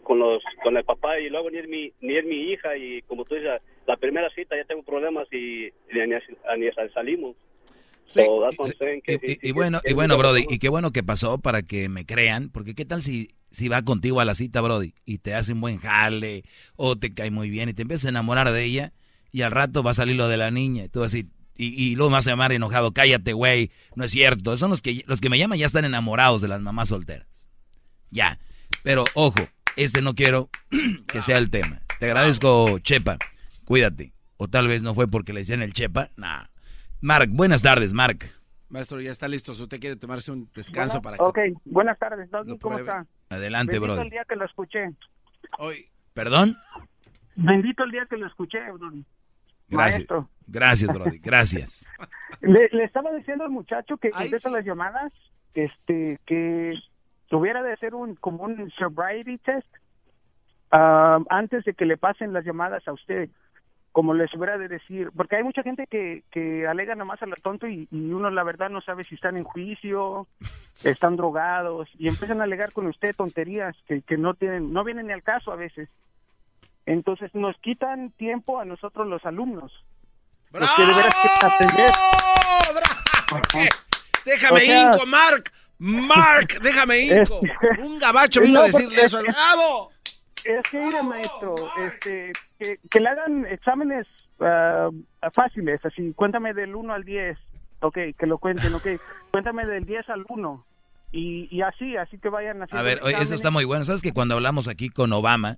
con 0.03 0.19
los 0.19 0.41
con 0.63 0.77
el 0.77 0.83
papá 0.83 1.19
y 1.19 1.29
luego 1.29 1.49
ni 1.49 1.57
es 1.57 1.67
mi 1.67 1.91
ni 2.01 2.15
es 2.17 2.25
mi 2.25 2.51
hija 2.51 2.77
y 2.77 3.01
como 3.03 3.25
tú 3.25 3.35
dices 3.35 3.61
la 3.87 3.97
primera 3.97 4.29
cita 4.29 4.55
ya 4.55 4.63
tengo 4.65 4.83
problemas 4.83 5.27
y, 5.33 5.71
ni, 5.91 6.71
salimos. 6.93 7.35
Y, 9.41 9.51
bueno, 9.53 9.79
y 9.85 9.93
bueno, 9.93 10.17
Brody, 10.17 10.45
y 10.49 10.59
qué 10.59 10.69
bueno 10.69 10.91
que 10.91 11.01
pasó 11.01 11.39
para 11.39 11.61
que 11.61 11.87
me 11.87 12.05
crean, 12.05 12.49
porque 12.49 12.75
qué 12.75 12.83
tal 12.83 13.01
si, 13.01 13.29
si 13.51 13.69
va 13.69 13.83
contigo 13.83 14.19
a 14.19 14.25
la 14.25 14.33
cita, 14.33 14.59
Brody, 14.59 14.93
y 15.05 15.19
te 15.19 15.33
hace 15.33 15.53
un 15.53 15.61
buen 15.61 15.77
jale, 15.77 16.43
o 16.75 16.97
te 16.97 17.13
cae 17.13 17.31
muy 17.31 17.49
bien, 17.49 17.69
y 17.69 17.73
te 17.73 17.83
empiezas 17.83 18.07
a 18.07 18.09
enamorar 18.09 18.51
de 18.51 18.63
ella, 18.63 18.91
y 19.31 19.43
al 19.43 19.51
rato 19.51 19.81
va 19.81 19.91
a 19.91 19.93
salir 19.93 20.17
lo 20.17 20.27
de 20.27 20.35
la 20.35 20.51
niña, 20.51 20.83
y 20.85 20.89
tú 20.89 21.03
así, 21.03 21.29
y, 21.55 21.67
y 21.91 21.95
luego 21.95 22.09
me 22.09 22.15
vas 22.15 22.27
a 22.27 22.31
llamar 22.31 22.51
enojado, 22.51 22.91
cállate, 22.93 23.33
güey, 23.33 23.71
no 23.95 24.03
es 24.03 24.11
cierto. 24.11 24.55
Son 24.57 24.69
los 24.69 24.81
que, 24.81 25.03
los 25.07 25.21
que 25.21 25.29
me 25.29 25.37
llaman 25.37 25.59
ya 25.59 25.65
están 25.65 25.85
enamorados 25.85 26.41
de 26.41 26.47
las 26.47 26.61
mamás 26.61 26.89
solteras. 26.89 27.27
Ya, 28.09 28.39
pero 28.83 29.03
ojo, 29.13 29.39
este 29.75 30.01
no 30.01 30.13
quiero 30.15 30.49
que 31.07 31.21
sea 31.21 31.37
el 31.37 31.49
tema. 31.49 31.81
Te 31.99 32.05
agradezco, 32.07 32.79
Chepa, 32.79 33.17
cuídate. 33.65 34.13
O 34.37 34.47
tal 34.47 34.67
vez 34.67 34.81
no 34.81 34.95
fue 34.95 35.07
porque 35.07 35.33
le 35.33 35.41
decían 35.41 35.61
el 35.61 35.73
Chepa, 35.73 36.09
nah. 36.17 36.45
Mark, 36.99 37.29
buenas 37.31 37.61
tardes, 37.61 37.93
Mark. 37.93 38.31
Maestro, 38.69 39.01
ya 39.01 39.11
está 39.11 39.27
listo. 39.27 39.53
Si 39.53 39.61
usted 39.63 39.79
quiere 39.79 39.95
tomarse 39.97 40.31
un 40.31 40.49
descanso 40.55 41.01
para 41.01 41.17
que... 41.17 41.23
Ok, 41.23 41.39
buenas 41.65 41.99
tardes. 41.99 42.29
¿Cómo 42.61 42.79
está? 42.79 43.05
Adelante, 43.29 43.73
Bendito 43.73 43.93
Brody. 43.93 44.01
el 44.07 44.09
día 44.11 44.25
que 44.27 44.35
lo 44.35 44.45
escuché. 44.45 44.89
Hoy. 45.57 45.89
¿Perdón? 46.13 46.57
Bendito 47.35 47.83
el 47.83 47.91
día 47.91 48.05
que 48.09 48.17
lo 48.17 48.27
escuché, 48.27 48.59
Brody. 48.71 49.03
Gracias. 49.71 49.99
Maestro. 49.99 50.29
Gracias, 50.47 50.93
Brody. 50.93 51.19
Gracias. 51.19 51.87
Le, 52.41 52.69
le 52.71 52.83
estaba 52.83 53.11
diciendo 53.11 53.43
al 53.43 53.51
muchacho 53.51 53.97
que 53.97 54.09
contesta 54.09 54.49
las 54.49 54.65
llamadas, 54.65 55.11
este, 55.53 56.19
que 56.25 56.73
tuviera 57.27 57.61
de 57.61 57.73
hacer 57.73 57.93
un 57.93 58.15
como 58.15 58.43
un 58.43 58.71
sobriety 58.71 59.37
test 59.37 59.67
ah, 60.71 61.19
antes 61.29 61.63
de 61.65 61.73
que 61.73 61.85
le 61.85 61.97
pasen 61.97 62.33
las 62.33 62.43
llamadas 62.43 62.87
a 62.87 62.93
usted 62.93 63.29
como 63.91 64.13
les 64.13 64.33
hubiera 64.33 64.57
de 64.57 64.69
decir, 64.69 65.11
porque 65.15 65.35
hay 65.35 65.43
mucha 65.43 65.63
gente 65.63 65.85
que, 65.87 66.23
que 66.31 66.65
alega 66.65 66.95
nomás 66.95 67.21
a 67.21 67.25
lo 67.25 67.35
tonto 67.35 67.67
y, 67.67 67.87
y 67.91 68.11
uno 68.11 68.29
la 68.29 68.43
verdad 68.43 68.69
no 68.69 68.81
sabe 68.81 69.03
si 69.03 69.15
están 69.15 69.35
en 69.35 69.43
juicio, 69.43 70.27
están 70.83 71.17
drogados 71.17 71.89
y 71.97 72.07
empiezan 72.07 72.39
a 72.39 72.45
alegar 72.45 72.71
con 72.71 72.87
usted 72.87 73.15
tonterías 73.15 73.75
que, 73.87 74.01
que 74.01 74.17
no 74.17 74.33
tienen, 74.33 74.71
no 74.71 74.83
vienen 74.83 75.07
ni 75.07 75.13
al 75.13 75.23
caso 75.23 75.51
a 75.51 75.57
veces. 75.57 75.89
Entonces 76.85 77.29
nos 77.33 77.55
quitan 77.57 78.11
tiempo 78.11 78.59
a 78.59 78.65
nosotros 78.65 79.07
los 79.07 79.23
alumnos. 79.25 79.71
Los 80.51 80.69
que 80.71 80.81
de 80.81 80.93
veras 80.93 81.15
que 81.39 81.45
atender. 81.45 81.91
Déjame 84.25 84.57
O 84.57 84.59
sea- 84.61 84.83
inco, 84.93 85.05
Mark. 85.05 85.51
Mark, 85.79 86.47
déjame 86.61 86.99
inco. 86.99 87.39
Un 87.79 87.97
gabacho 87.99 88.41
vino 88.41 88.59
No, 88.59 88.61
a 88.61 88.67
decirle 88.67 89.01
eso 89.01 89.17
al 89.17 89.25
bravo. 89.25 89.91
Es 90.43 90.63
que 90.69 90.77
mire, 90.79 91.03
maestro, 91.03 91.55
este, 91.85 92.33
que, 92.59 92.79
que 92.89 92.99
le 92.99 93.09
hagan 93.09 93.45
exámenes 93.45 94.07
ah, 94.39 94.89
fáciles, 95.33 95.79
así, 95.85 96.13
cuéntame 96.15 96.53
del 96.55 96.75
1 96.75 96.93
al 96.93 97.03
10, 97.03 97.37
ok, 97.81 97.97
que 98.17 98.25
lo 98.25 98.39
cuenten, 98.39 98.73
ok, 98.73 98.87
cuéntame 99.29 99.65
del 99.67 99.85
10 99.85 100.09
al 100.09 100.25
1, 100.27 100.65
y, 101.11 101.47
y 101.55 101.61
así, 101.61 101.95
así 101.95 102.17
que 102.17 102.29
vayan 102.29 102.61
A 102.61 102.65
haciendo 102.65 102.83
ver, 102.83 102.99
oye, 103.03 103.21
eso 103.21 103.35
está 103.35 103.51
muy 103.51 103.65
bueno. 103.65 103.85
¿Sabes 103.85 104.01
que 104.01 104.13
cuando 104.13 104.33
hablamos 104.33 104.67
aquí 104.67 104.89
con 104.89 105.13
Obama, 105.13 105.57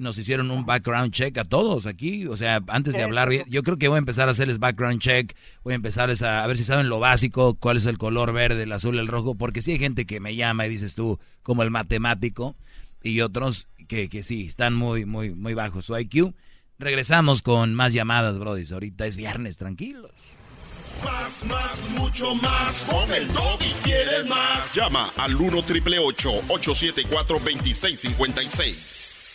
nos 0.00 0.18
hicieron 0.18 0.50
un 0.50 0.66
background 0.66 1.12
check 1.12 1.38
a 1.38 1.44
todos 1.44 1.86
aquí? 1.86 2.26
O 2.26 2.36
sea, 2.36 2.60
antes 2.68 2.94
de 2.94 3.02
hablar 3.02 3.30
yo 3.46 3.62
creo 3.62 3.78
que 3.78 3.88
voy 3.88 3.96
a 3.96 3.98
empezar 3.98 4.28
a 4.28 4.32
hacerles 4.32 4.58
background 4.58 5.00
check, 5.00 5.34
voy 5.62 5.72
a 5.72 5.76
empezarles 5.76 6.22
a, 6.22 6.42
a 6.42 6.46
ver 6.46 6.58
si 6.58 6.64
saben 6.64 6.88
lo 6.88 6.98
básico, 6.98 7.54
cuál 7.54 7.76
es 7.76 7.86
el 7.86 7.98
color 7.98 8.32
verde, 8.32 8.64
el 8.64 8.72
azul, 8.72 8.98
el 8.98 9.06
rojo, 9.06 9.34
porque 9.34 9.62
sí 9.62 9.72
hay 9.72 9.78
gente 9.78 10.06
que 10.06 10.20
me 10.20 10.34
llama 10.34 10.66
y 10.66 10.70
dices 10.70 10.94
tú, 10.94 11.18
como 11.42 11.62
el 11.62 11.70
matemático, 11.70 12.56
y 13.02 13.20
otros 13.20 13.68
que, 13.88 14.08
que 14.08 14.22
sí, 14.22 14.44
están 14.44 14.74
muy, 14.74 15.04
muy, 15.04 15.34
muy 15.34 15.54
bajos 15.54 15.86
su 15.86 15.96
IQ. 15.96 16.34
Regresamos 16.78 17.42
con 17.42 17.74
más 17.74 17.92
llamadas, 17.92 18.38
Brody. 18.38 18.64
Ahorita 18.72 19.06
es 19.06 19.16
viernes, 19.16 19.56
tranquilos. 19.56 20.12
Más, 21.04 21.44
más, 21.44 21.90
mucho 21.90 22.34
más. 22.36 22.84
Con 22.84 23.12
el 23.12 23.28
y 23.28 23.72
quieres 23.82 24.26
más. 24.28 24.74
Llama 24.74 25.12
al 25.16 25.34
1 25.34 25.62
triple 25.62 25.98
874 25.98 27.38
2656. 27.38 29.29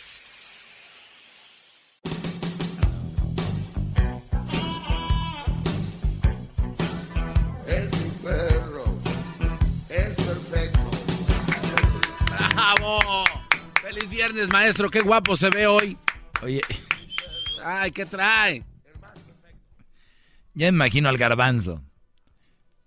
Es 7.66 7.90
mi 7.92 8.10
perro. 8.22 8.84
Es 9.88 10.14
perfecto. 10.14 10.80
¡Bravo! 12.54 12.98
¡Feliz 13.82 14.08
viernes, 14.08 14.48
maestro! 14.50 14.90
¡Qué 14.90 15.00
guapo 15.00 15.36
se 15.36 15.50
ve 15.50 15.66
hoy! 15.66 15.98
Oye, 16.42 16.60
¡Ay, 17.64 17.90
qué 17.90 18.06
trae! 18.06 18.64
ya 20.54 20.70
me 20.72 20.76
imagino 20.76 21.08
al 21.08 21.18
garbanzo. 21.18 21.82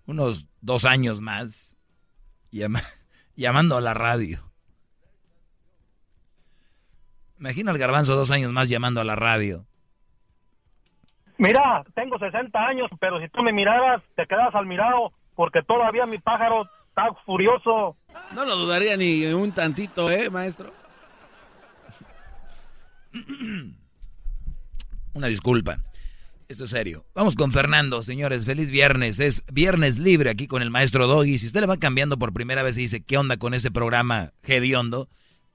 Unos 0.06 0.46
dos 0.60 0.84
años 0.84 1.20
más. 1.20 1.76
llama- 2.50 2.82
llamando 3.36 3.76
a 3.76 3.80
la 3.80 3.94
radio. 3.94 4.49
Imagino 7.40 7.70
al 7.70 7.78
garbanzo 7.78 8.14
dos 8.14 8.30
años 8.30 8.52
más 8.52 8.68
llamando 8.68 9.00
a 9.00 9.04
la 9.04 9.16
radio. 9.16 9.64
Mira, 11.38 11.82
tengo 11.94 12.18
60 12.18 12.58
años, 12.58 12.90
pero 13.00 13.18
si 13.18 13.28
tú 13.30 13.42
me 13.42 13.50
miraras, 13.50 14.02
te 14.14 14.26
quedas 14.26 14.54
al 14.54 14.66
mirado, 14.66 15.14
porque 15.34 15.62
todavía 15.62 16.04
mi 16.04 16.18
pájaro 16.18 16.68
está 16.88 17.06
furioso. 17.24 17.96
No 18.34 18.44
lo 18.44 18.56
dudaría 18.56 18.94
ni 18.98 19.24
un 19.32 19.52
tantito, 19.52 20.10
¿eh, 20.10 20.28
maestro? 20.28 20.70
Una 25.14 25.26
disculpa. 25.26 25.78
Esto 26.46 26.64
es 26.64 26.70
serio. 26.70 27.06
Vamos 27.14 27.36
con 27.36 27.52
Fernando, 27.52 28.02
señores. 28.02 28.44
Feliz 28.44 28.70
viernes. 28.70 29.18
Es 29.18 29.42
viernes 29.50 29.98
libre 29.98 30.28
aquí 30.28 30.46
con 30.46 30.60
el 30.60 30.68
maestro 30.68 31.06
Doggy. 31.06 31.38
Si 31.38 31.46
usted 31.46 31.60
le 31.60 31.66
va 31.66 31.78
cambiando 31.78 32.18
por 32.18 32.34
primera 32.34 32.62
vez 32.62 32.76
y 32.76 32.82
dice, 32.82 33.02
¿qué 33.02 33.16
onda 33.16 33.38
con 33.38 33.54
ese 33.54 33.70
programa 33.70 34.32
hediondo? 34.42 35.08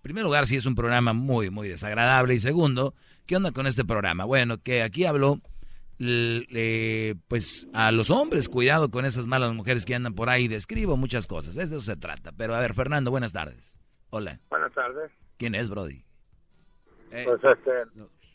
Primer 0.05 0.23
lugar, 0.23 0.45
sí 0.45 0.55
es 0.55 0.67
un 0.67 0.75
programa 0.75 1.13
muy, 1.13 1.49
muy 1.49 1.67
desagradable. 1.67 2.35
Y 2.35 2.39
segundo, 2.39 2.93
¿qué 3.25 3.37
onda 3.37 3.51
con 3.51 3.65
este 3.65 3.83
programa? 3.83 4.23
Bueno, 4.23 4.59
que 4.61 4.83
aquí 4.83 5.03
hablo, 5.03 5.39
l- 5.97 6.45
eh, 6.51 7.15
pues, 7.27 7.67
a 7.73 7.91
los 7.91 8.11
hombres. 8.11 8.47
Cuidado 8.47 8.91
con 8.91 9.03
esas 9.03 9.25
malas 9.25 9.51
mujeres 9.55 9.83
que 9.83 9.95
andan 9.95 10.13
por 10.13 10.29
ahí. 10.29 10.47
Describo 10.47 10.95
muchas 10.95 11.25
cosas. 11.25 11.55
De 11.55 11.63
eso 11.63 11.79
se 11.79 11.97
trata. 11.97 12.31
Pero 12.37 12.53
a 12.53 12.59
ver, 12.59 12.75
Fernando, 12.75 13.09
buenas 13.09 13.33
tardes. 13.33 13.79
Hola. 14.11 14.39
Buenas 14.51 14.71
tardes. 14.75 15.11
¿Quién 15.37 15.55
es, 15.55 15.71
Brody? 15.71 16.05
Pues 17.09 17.43
este, 17.43 17.71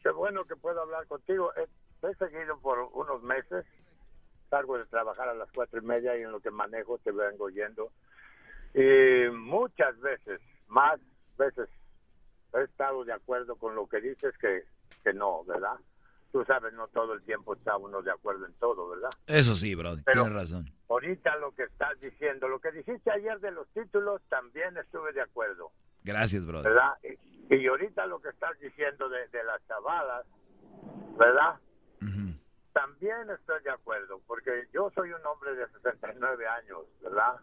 qué 0.02 0.10
bueno 0.10 0.44
que 0.46 0.56
puedo 0.56 0.82
hablar 0.82 1.06
contigo. 1.06 1.52
Eh, 1.56 1.68
Te 2.00 2.08
he 2.08 2.14
seguido 2.16 2.58
por 2.58 2.80
unos 2.94 3.22
meses. 3.22 3.64
Salgo 4.50 4.76
de 4.76 4.86
trabajar 4.86 5.28
a 5.28 5.34
las 5.34 5.48
cuatro 5.54 5.78
y 5.80 5.86
media 5.86 6.18
y 6.18 6.22
en 6.22 6.32
lo 6.32 6.40
que 6.40 6.50
manejo 6.50 6.98
te 6.98 7.12
vengo 7.12 7.44
oyendo. 7.44 7.92
Y 8.74 9.30
muchas 9.32 10.00
veces, 10.00 10.40
más 10.66 10.98
veces, 11.40 11.68
he 12.54 12.62
estado 12.62 13.04
de 13.04 13.12
acuerdo 13.12 13.56
con 13.56 13.74
lo 13.74 13.86
que 13.88 14.00
dices 14.00 14.36
que, 14.38 14.62
que 15.02 15.12
no, 15.12 15.42
¿verdad? 15.44 15.74
Tú 16.32 16.44
sabes, 16.44 16.72
no 16.74 16.86
todo 16.88 17.14
el 17.14 17.22
tiempo 17.22 17.54
está 17.54 17.76
uno 17.76 18.02
de 18.02 18.12
acuerdo 18.12 18.46
en 18.46 18.52
todo, 18.54 18.88
¿verdad? 18.90 19.10
Eso 19.26 19.56
sí, 19.56 19.74
Brody. 19.74 20.02
Pero- 20.04 20.22
Tienes 20.22 20.38
razón. 20.38 20.70
Ahorita 20.88 21.36
lo 21.38 21.52
que 21.52 21.64
estás 21.64 21.98
diciendo, 22.00 22.46
lo 22.48 22.60
que 22.60 22.70
dijiste 22.72 23.10
ayer 23.10 23.40
de 23.40 23.50
los 23.50 23.66
títulos, 23.72 24.20
también 24.28 24.76
estuve 24.76 25.12
de 25.12 25.22
acuerdo. 25.22 25.70
Gracias, 26.04 26.46
Brody. 26.46 26.64
¿verdad? 26.64 26.92
Y, 27.50 27.54
y 27.56 27.66
ahorita 27.66 28.06
lo 28.06 28.20
que 28.20 28.28
estás 28.28 28.58
diciendo 28.60 29.08
de, 29.08 29.26
de 29.28 29.42
las 29.44 29.60
chavalas, 29.66 30.26
¿verdad? 31.18 31.58
También 32.72 33.28
estoy 33.30 33.60
de 33.64 33.70
acuerdo, 33.70 34.20
porque 34.28 34.68
yo 34.72 34.90
soy 34.94 35.10
un 35.12 35.26
hombre 35.26 35.54
de 35.56 35.66
69 35.82 36.46
años, 36.46 36.78
¿verdad? 37.02 37.34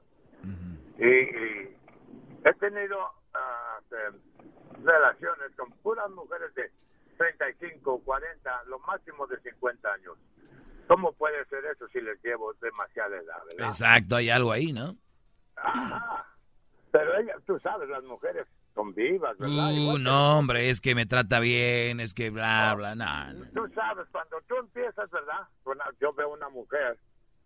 y, 0.97 1.05
y 1.05 1.77
he 2.45 2.53
tenido 2.59 2.97
eh, 3.91 4.11
relaciones 4.83 5.55
con 5.55 5.71
puras 5.83 6.09
mujeres 6.11 6.53
de 6.55 6.71
35, 7.17 8.01
40, 8.03 8.63
lo 8.65 8.79
máximo 8.79 9.25
de 9.27 9.39
50 9.41 9.91
años. 9.93 10.17
¿Cómo 10.87 11.11
puede 11.13 11.43
ser 11.45 11.65
eso 11.65 11.87
si 11.89 11.99
les 11.99 12.21
llevo 12.23 12.53
demasiada 12.61 13.17
edad, 13.17 13.37
verdad? 13.51 13.67
Exacto, 13.67 14.15
hay 14.15 14.29
algo 14.29 14.51
ahí, 14.51 14.71
¿no? 14.71 14.95
Ajá. 15.55 16.25
Pero 16.91 17.17
ella, 17.17 17.35
tú 17.45 17.59
sabes, 17.59 17.89
las 17.89 18.03
mujeres 18.03 18.47
son 18.73 18.93
vivas, 18.93 19.37
¿verdad? 19.37 19.71
Uh, 19.73 19.97
no, 19.97 20.37
hombre, 20.39 20.69
es 20.69 20.79
que 20.79 20.95
me 20.95 21.05
trata 21.05 21.39
bien, 21.39 21.99
es 21.99 22.13
que 22.13 22.29
bla, 22.29 22.73
bla, 22.75 22.95
no, 22.95 23.33
no. 23.33 23.45
Tú 23.53 23.67
sabes, 23.73 24.07
cuando 24.11 24.39
tú 24.47 24.55
empiezas, 24.57 25.09
¿verdad? 25.09 25.47
La- 25.65 25.91
yo 25.99 26.13
veo 26.13 26.29
una 26.29 26.47
mujer 26.49 26.97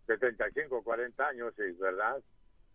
de 0.06 0.18
35, 0.18 0.82
40 0.84 1.26
años 1.26 1.52
y, 1.58 1.72
¿verdad? 1.80 2.22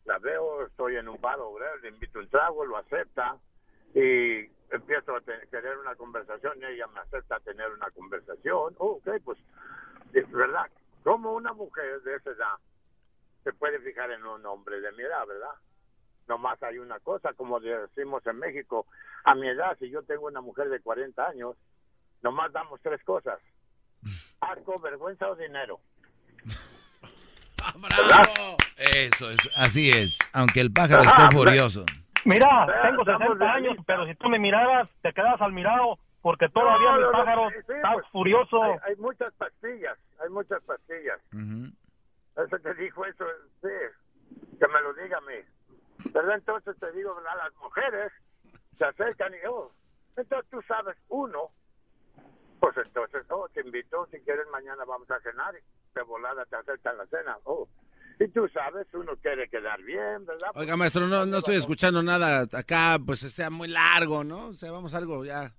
La 0.06 0.18
veo, 0.20 0.66
estoy 0.66 0.96
en 0.98 1.08
un 1.08 1.22
bar 1.22 1.40
obrero, 1.40 1.78
le 1.78 1.90
invito 1.90 2.20
un 2.20 2.28
trago, 2.30 2.66
lo 2.66 2.78
acepta 2.78 3.38
y 4.00 4.50
empiezo 4.70 5.16
a 5.16 5.22
te- 5.22 5.48
tener 5.48 5.78
una 5.78 5.96
conversación 5.96 6.64
ella 6.64 6.88
me 6.88 7.00
acepta 7.00 7.40
tener 7.40 7.70
una 7.72 7.90
conversación. 7.92 8.76
Oh, 8.78 9.00
ok, 9.04 9.10
pues, 9.24 9.40
de- 10.12 10.24
¿verdad? 10.24 10.70
Como 11.04 11.34
una 11.34 11.54
mujer 11.54 12.02
de 12.02 12.16
esa 12.16 12.32
edad 12.32 12.56
se 13.44 13.54
puede 13.54 13.80
fijar 13.80 14.12
en 14.12 14.26
un 14.26 14.46
hombre 14.46 14.80
de 14.82 14.92
mi 14.92 15.04
edad, 15.04 15.26
¿verdad? 15.26 15.56
Nomás 16.28 16.62
hay 16.62 16.78
una 16.80 17.00
cosa, 17.00 17.34
como 17.34 17.60
decimos 17.60 18.26
en 18.28 18.38
México, 18.40 18.86
a 19.24 19.34
mi 19.34 19.48
edad, 19.48 19.78
si 19.80 19.90
yo 19.90 20.04
tengo 20.04 20.26
una 20.28 20.42
mujer 20.42 20.68
de 20.70 20.82
40 20.82 21.26
años, 21.26 21.56
nomás 22.22 22.52
damos 22.52 22.82
tres 22.82 23.02
cosas. 23.04 23.40
asco, 24.42 24.80
vergüenza 24.82 25.30
o 25.30 25.36
dinero. 25.36 25.80
¡Bravo! 27.78 28.58
Eso, 28.78 29.32
es, 29.32 29.40
así 29.56 29.90
es. 29.90 30.18
Aunque 30.34 30.60
el 30.62 30.72
pájaro 30.72 31.04
esté 31.04 31.30
furioso. 31.32 31.86
Mira, 32.26 32.68
tengo 32.84 33.04
60 33.04 33.54
años, 33.54 33.78
pero 33.86 34.06
si 34.06 34.16
tú 34.16 34.30
me 34.30 34.40
miraras, 34.40 34.90
te 35.02 35.14
quedas 35.14 35.42
al 35.42 35.54
mirado, 35.54 35.98
porque 36.22 36.50
todavía 36.50 36.92
No, 36.92 36.96
mi 36.98 37.02
no, 37.02 37.12
no, 37.12 37.18
pájaro 37.18 37.50
sí, 37.50 37.56
está 37.58 37.94
pues, 37.94 38.06
furioso. 38.08 38.64
Hay, 38.64 38.78
hay 38.84 38.96
muchas 38.98 39.34
pastillas, 39.36 39.98
hay 40.22 40.30
muchas 40.30 40.62
pastillas. 40.64 41.20
Eso 41.32 42.60
te 42.60 42.74
dijo 42.76 43.06
eso, 43.06 43.26
sí, 43.62 44.38
que 44.60 44.68
me 44.68 44.82
lo 44.82 44.94
diga 44.94 45.18
a 45.18 45.22
mí. 45.22 46.12
¿Verdad? 46.12 46.36
Entonces 46.36 46.78
te 46.80 46.92
digo, 46.92 47.18
a 47.18 47.36
las 47.36 47.56
mujeres 47.56 48.12
se 48.78 48.86
acercan 48.86 49.34
y, 49.34 49.48
oh, 49.48 49.72
entonces 50.16 50.50
tú 50.50 50.62
sabes, 50.68 50.96
uno, 51.10 51.50
pues 52.60 52.76
entonces, 52.78 53.26
oh, 53.30 53.48
te 53.50 53.62
invito, 53.62 54.06
si 54.12 54.20
quieres 54.22 54.48
mañana 54.52 54.84
vamos 54.86 55.10
a 55.12 55.20
cenar 55.22 55.56
y 55.56 55.96
de 55.96 56.04
volada 56.04 56.46
te 56.46 56.56
acercan 56.56 56.98
la 56.98 57.06
cena, 57.08 57.38
oh. 57.46 57.68
Y 58.20 58.28
tú 58.30 58.48
sabes, 58.52 58.88
uno 58.94 59.16
quiere 59.22 59.48
quedar 59.48 59.82
bien, 59.84 60.26
¿verdad? 60.26 60.50
Oiga, 60.56 60.76
maestro, 60.76 61.08
no, 61.08 61.26
no 61.26 61.38
estoy 61.38 61.56
escuchando 61.56 62.02
nada 62.02 62.48
acá, 62.52 62.98
pues 63.06 63.20
sea 63.20 63.50
muy 63.50 63.68
largo, 63.68 64.24
¿no? 64.24 64.48
O 64.48 64.54
sea, 64.54 64.72
vamos 64.72 64.94
a 64.94 64.98
algo 64.98 65.24
ya 65.24 65.54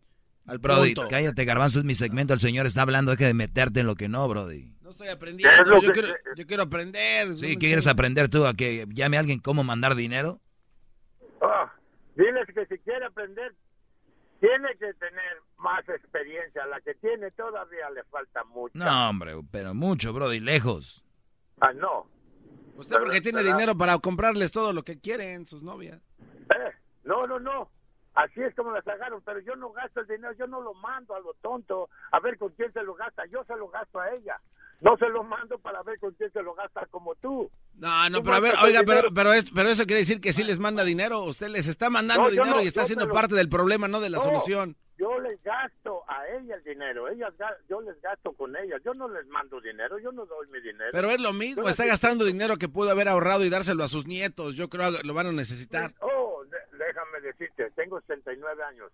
al 0.49 0.59
Brody, 0.59 0.95
punto. 0.95 1.11
cállate, 1.11 1.45
garbanzo, 1.45 1.79
es 1.79 1.85
mi 1.85 1.95
segmento. 1.95 2.33
El 2.33 2.41
señor 2.41 2.67
está 2.67 2.83
hablando, 2.83 3.13
hay 3.13 3.17
que 3.19 3.33
meterte 3.35 3.81
en 3.81 3.87
lo 3.87 3.95
que 3.95 4.09
no, 4.09 4.27
Brody. 4.27 4.73
No 4.81 4.91
estoy 4.91 5.09
aprendiendo, 5.09 5.81
yo 5.81 5.93
quiero, 5.93 6.09
yo 6.35 6.47
quiero 6.47 6.63
aprender. 6.65 7.37
Sí, 7.37 7.57
¿qué 7.59 7.67
quieres 7.67 7.87
aprender 7.87 8.29
tú? 8.29 8.47
¿A 8.47 8.55
que 8.55 8.87
llame 8.89 9.19
a 9.19 9.21
alguien 9.21 9.39
cómo 9.39 9.63
mandar 9.63 9.95
dinero? 9.95 10.41
Ah, 11.41 11.73
diles 12.17 12.47
que 12.53 12.67
si 12.67 12.79
quiere 12.79 13.05
aprender, 13.05 13.55
tiene 14.41 14.71
que 14.81 14.95
tener 14.95 15.37
más 15.59 15.89
experiencia. 15.89 16.67
La 16.67 16.81
que 16.81 16.95
tiene 16.95 17.31
todavía 17.33 17.91
le 17.91 18.03
falta 18.05 18.43
mucho. 18.45 18.73
No, 18.75 19.11
hombre, 19.11 19.35
pero 19.53 19.75
mucho, 19.75 20.13
Brody, 20.13 20.41
lejos. 20.41 21.05
Ah, 21.61 21.73
no. 21.73 22.09
Usted 22.79 22.97
porque 22.99 23.21
tiene 23.21 23.43
dinero 23.43 23.77
para 23.77 23.99
comprarles 23.99 24.51
todo 24.53 24.73
lo 24.73 24.83
que 24.85 24.99
quieren 24.99 25.47
sus 25.47 25.63
novias. 25.63 26.01
Eh, 26.21 26.73
no, 27.05 27.27
no, 27.27 27.39
no. 27.39 27.71
Así 28.15 28.41
es 28.43 28.55
como 28.55 28.73
las 28.73 28.87
agarro, 28.89 29.21
pero 29.25 29.39
yo 29.41 29.55
no 29.57 29.71
gasto 29.71 30.01
el 30.01 30.07
dinero, 30.09 30.33
yo 30.39 30.47
no 30.47 30.61
lo 30.61 30.75
mando 30.75 31.15
a 31.15 31.21
lo 31.21 31.35
tonto 31.35 31.89
a 32.11 32.19
ver 32.21 32.37
con 32.39 32.51
quién 32.53 32.73
se 32.73 32.83
lo 32.83 32.95
gasta, 32.95 33.25
yo 33.27 33.45
se 33.45 33.55
lo 33.57 33.69
gasto 33.69 34.01
a 34.01 34.11
ella. 34.15 34.41
No 34.81 34.97
se 34.97 35.09
lo 35.09 35.23
mando 35.25 35.59
para 35.59 35.83
ver 35.83 35.99
con 35.99 36.13
quién 36.15 36.31
se 36.33 36.43
lo 36.43 36.55
gasta 36.55 36.87
como 36.87 37.15
tú. 37.17 37.51
No, 37.75 38.11
no, 38.11 38.19
Tú 38.19 38.25
pero 38.25 38.37
a 38.37 38.41
ver, 38.41 38.55
oiga, 38.63 38.83
pero, 38.87 39.13
pero, 39.13 39.33
es- 39.33 39.51
pero 39.53 39.69
eso 39.69 39.85
quiere 39.87 40.01
decir 40.01 40.21
que 40.21 40.33
sí 40.33 40.43
les 40.45 40.59
manda 40.61 40.85
dinero. 40.85 41.23
Usted 41.25 41.49
les 41.49 41.67
está 41.67 41.91
mandando 41.91 42.25
No, 42.25 42.31
dinero 42.31 42.51
no, 42.57 42.63
y 42.63 42.67
está 42.67 42.85
siendo 42.85 43.07
lo- 43.07 43.13
parte 43.15 43.35
del 43.35 43.49
problema, 43.49 43.89
no 43.89 44.01
de 44.01 44.11
la 44.11 44.19
No, 44.19 44.25
solución. 44.25 44.77
Yo 44.99 45.19
les 45.21 45.41
gasto 45.45 46.03
a 46.09 46.27
ella 46.27 46.57
el 46.57 46.65
dinero, 46.65 47.09
ellas 47.09 47.33
yo 47.69 47.81
les 47.81 48.01
gasto 48.03 48.33
con 48.33 48.57
ellas, 48.57 48.81
yo 48.85 48.95
no 48.95 49.09
les 49.09 49.27
mando 49.29 49.61
dinero, 49.61 49.97
yo 50.01 50.11
no 50.11 50.27
doy 50.27 50.49
mi 50.49 50.61
dinero. 50.61 50.91
Pero 50.93 51.11
es 51.11 51.21
lo 51.21 51.33
mismo, 51.33 51.63
Yo 51.63 51.69
está 51.69 51.85
les- 51.85 51.93
gastando 51.93 52.25
dinero 52.25 52.57
que 52.57 52.69
pudo 52.69 52.91
haber 52.91 53.09
ahorrado 53.09 53.45
y 53.45 53.49
dárselo 53.49 53.85
a 53.85 53.89
sus 53.89 54.07
nietos. 54.07 54.57
Yo 54.57 54.69
creo 54.69 54.91
que 54.97 55.07
lo 55.07 55.15
van 55.15 55.29
a 55.29 55.33
necesitar. 55.33 55.95
Oh, 56.01 56.43
déjame 56.73 57.21
decirte, 57.23 57.71
tengo 57.77 58.01
69 58.01 58.63
años 58.65 58.91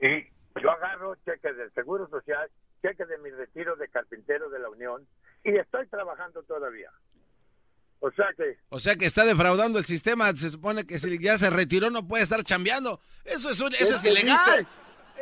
y 0.00 0.22
yo 0.62 0.70
agarro 0.70 1.16
cheques 1.24 1.56
del 1.56 1.72
Seguro 1.72 2.08
Social, 2.08 2.48
cheques 2.80 3.08
de 3.08 3.18
mi 3.18 3.30
retiro 3.30 3.74
de 3.74 3.88
carpintero 3.88 4.48
de 4.50 4.60
la 4.60 4.68
Unión 4.70 5.04
y 5.42 5.56
estoy 5.56 5.86
trabajando 5.88 6.44
todavía. 6.44 6.90
O 8.00 8.10
sea 8.12 8.26
que 8.36 8.56
O 8.68 8.78
sea 8.78 8.96
que 8.96 9.06
está 9.06 9.24
defraudando 9.24 9.78
el 9.78 9.84
sistema. 9.86 10.30
Se 10.36 10.50
supone 10.50 10.86
que 10.86 10.98
si 10.98 11.18
ya 11.18 11.38
se 11.38 11.48
retiró 11.50 11.90
no 11.90 12.06
puede 12.06 12.22
estar 12.22 12.42
chambeando. 12.42 13.00
Eso 13.24 13.48
es, 13.50 13.58
un- 13.60 13.72
eso 13.74 13.96
es 13.96 14.04
ilegal. 14.04 14.38
dice, 14.58 14.66